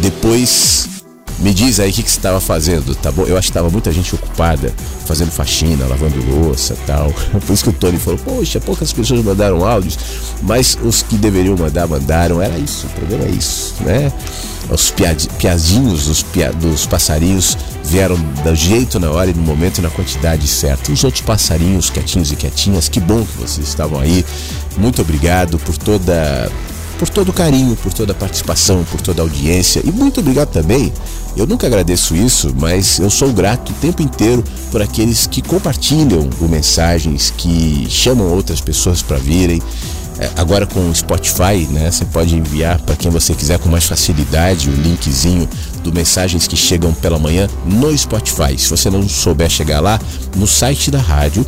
Depois 0.00 0.97
me 1.40 1.54
diz 1.54 1.78
aí 1.78 1.90
o 1.90 1.92
que, 1.92 2.02
que 2.02 2.10
você 2.10 2.18
estava 2.18 2.40
fazendo, 2.40 2.94
tá 2.94 3.12
bom? 3.12 3.24
Eu 3.24 3.36
acho 3.36 3.46
que 3.46 3.50
estava 3.50 3.70
muita 3.70 3.92
gente 3.92 4.14
ocupada, 4.14 4.72
fazendo 5.06 5.30
faxina, 5.30 5.86
lavando 5.86 6.20
louça 6.30 6.76
tal. 6.86 7.12
Por 7.46 7.52
isso 7.52 7.64
que 7.64 7.70
o 7.70 7.72
Tony 7.72 7.98
falou, 7.98 8.18
poxa, 8.18 8.60
poucas 8.60 8.92
pessoas 8.92 9.22
mandaram 9.22 9.64
áudios, 9.64 9.98
mas 10.42 10.76
os 10.82 11.02
que 11.02 11.16
deveriam 11.16 11.56
mandar, 11.56 11.86
mandaram. 11.86 12.42
Era 12.42 12.58
isso, 12.58 12.86
o 12.86 12.90
problema 12.90 13.24
é 13.24 13.30
isso, 13.30 13.74
né? 13.80 14.12
Os 14.70 14.90
piadinhos 14.90 16.06
dos, 16.06 16.22
pia, 16.22 16.52
dos 16.52 16.86
passarinhos 16.86 17.56
vieram 17.84 18.16
do 18.16 18.54
jeito, 18.54 19.00
na 19.00 19.10
hora 19.10 19.30
e 19.30 19.34
no 19.34 19.42
momento 19.42 19.78
e 19.78 19.80
na 19.80 19.90
quantidade 19.90 20.46
certa. 20.46 20.92
Os 20.92 21.04
outros 21.04 21.22
passarinhos, 21.22 21.88
quietinhos 21.88 22.32
e 22.32 22.36
quietinhas, 22.36 22.88
que 22.88 23.00
bom 23.00 23.24
que 23.24 23.38
vocês 23.38 23.66
estavam 23.66 23.98
aí. 23.98 24.24
Muito 24.76 25.00
obrigado 25.00 25.58
por 25.58 25.76
toda 25.78 26.50
por 26.98 27.08
todo 27.08 27.28
o 27.28 27.32
carinho, 27.32 27.76
por 27.76 27.92
toda 27.94 28.12
a 28.12 28.14
participação, 28.14 28.84
por 28.90 29.00
toda 29.00 29.22
a 29.22 29.24
audiência 29.24 29.80
e 29.84 29.90
muito 29.90 30.20
obrigado 30.20 30.48
também. 30.48 30.92
Eu 31.36 31.46
nunca 31.46 31.66
agradeço 31.66 32.16
isso, 32.16 32.52
mas 32.58 32.98
eu 32.98 33.08
sou 33.08 33.32
grato 33.32 33.70
o 33.70 33.74
tempo 33.76 34.02
inteiro 34.02 34.42
por 34.72 34.82
aqueles 34.82 35.26
que 35.26 35.40
compartilham 35.40 36.28
o 36.40 36.48
mensagens, 36.48 37.32
que 37.36 37.86
chamam 37.88 38.26
outras 38.26 38.60
pessoas 38.60 39.00
para 39.02 39.16
virem. 39.18 39.62
É, 40.18 40.28
agora 40.36 40.66
com 40.66 40.90
o 40.90 40.94
Spotify, 40.94 41.64
né, 41.70 41.92
você 41.92 42.04
pode 42.04 42.34
enviar 42.34 42.80
para 42.80 42.96
quem 42.96 43.08
você 43.08 43.32
quiser 43.34 43.56
com 43.60 43.68
mais 43.68 43.84
facilidade 43.84 44.68
o 44.68 44.72
linkzinho 44.72 45.48
do 45.84 45.92
mensagens 45.92 46.48
que 46.48 46.56
chegam 46.56 46.92
pela 46.92 47.20
manhã 47.20 47.48
no 47.64 47.96
Spotify. 47.96 48.58
Se 48.58 48.68
você 48.68 48.90
não 48.90 49.08
souber 49.08 49.48
chegar 49.48 49.78
lá, 49.78 50.00
no 50.34 50.46
site 50.48 50.90
da 50.90 50.98
rádio, 50.98 51.46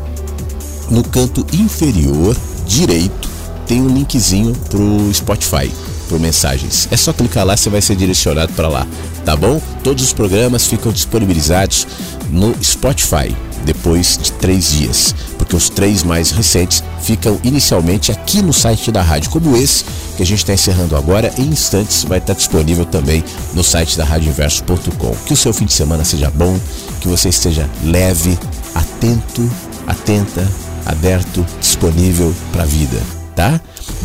no 0.89 1.03
canto 1.03 1.45
inferior 1.53 2.37
direito 2.69 3.40
tem 3.71 3.81
um 3.81 3.87
linkzinho 3.87 4.53
pro 4.69 5.15
Spotify, 5.15 5.71
pro 6.09 6.19
mensagens. 6.19 6.89
É 6.91 6.97
só 6.97 7.13
clicar 7.13 7.47
lá, 7.47 7.57
você 7.57 7.71
vai 7.71 7.81
ser 7.81 7.95
direcionado 7.95 8.53
para 8.55 8.67
lá, 8.67 8.85
tá 9.25 9.37
bom? 9.37 9.63
Todos 9.85 10.03
os 10.03 10.13
programas 10.13 10.67
ficam 10.67 10.91
disponibilizados 10.91 11.87
no 12.31 12.53
Spotify 12.65 13.33
depois 13.65 14.19
de 14.21 14.33
três 14.33 14.73
dias, 14.73 15.15
porque 15.39 15.55
os 15.55 15.69
três 15.69 16.03
mais 16.03 16.33
recentes 16.33 16.83
ficam 17.01 17.39
inicialmente 17.45 18.11
aqui 18.11 18.43
no 18.43 18.53
site 18.53 18.91
da 18.91 19.03
rádio, 19.03 19.31
como 19.31 19.57
esse 19.57 19.85
que 20.17 20.25
a 20.25 20.27
gente 20.27 20.41
está 20.41 20.53
encerrando 20.53 20.97
agora. 20.97 21.33
Em 21.39 21.45
instantes 21.45 22.03
vai 22.03 22.19
estar 22.19 22.35
disponível 22.35 22.85
também 22.85 23.23
no 23.55 23.63
site 23.63 23.97
da 23.97 24.05
radioinverso.com. 24.05 25.15
Que 25.25 25.33
o 25.33 25.37
seu 25.37 25.55
fim 25.55 25.67
de 25.67 25.75
semana 25.75 26.05
seja 26.05 26.29
bom, 26.29 26.59
que 27.01 27.07
você 27.07 27.29
esteja 27.29 27.71
leve, 27.85 28.37
atento, 28.75 29.49
atenta, 29.87 30.45
aberto, 30.87 31.47
disponível 31.61 32.35
para 32.51 32.65
a 32.65 32.67
vida 32.67 33.20
tá? 33.35 33.61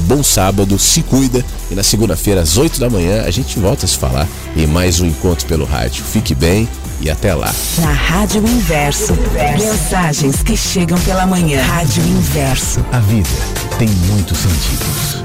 Bom 0.08 0.24
sábado, 0.24 0.78
se 0.78 1.02
cuida 1.02 1.44
e 1.70 1.76
na 1.76 1.84
segunda-feira 1.84 2.42
às 2.42 2.58
8 2.58 2.80
da 2.80 2.90
manhã 2.90 3.24
a 3.24 3.32
gente 3.32 3.60
volta 3.60 3.86
a 3.86 3.88
se 3.88 3.98
falar 3.98 4.28
em 4.56 4.68
mais 4.68 5.00
um 5.00 5.06
encontro 5.06 5.46
pelo 5.48 5.66
rádio. 5.66 6.04
Fique 6.04 6.34
bem 6.36 6.68
e 7.02 7.10
até 7.10 7.34
lá. 7.34 7.54
Na 7.80 7.92
Rádio 7.92 8.42
Inverso, 8.46 9.14
mensagens 9.58 10.42
que 10.42 10.56
chegam 10.56 10.98
pela 11.02 11.26
manhã. 11.26 11.62
Rádio 11.64 12.04
Inverso. 12.04 12.86
A 12.92 13.00
vida 13.00 13.30
tem 13.78 13.90
muitos 13.90 14.38
sentidos. 14.38 15.25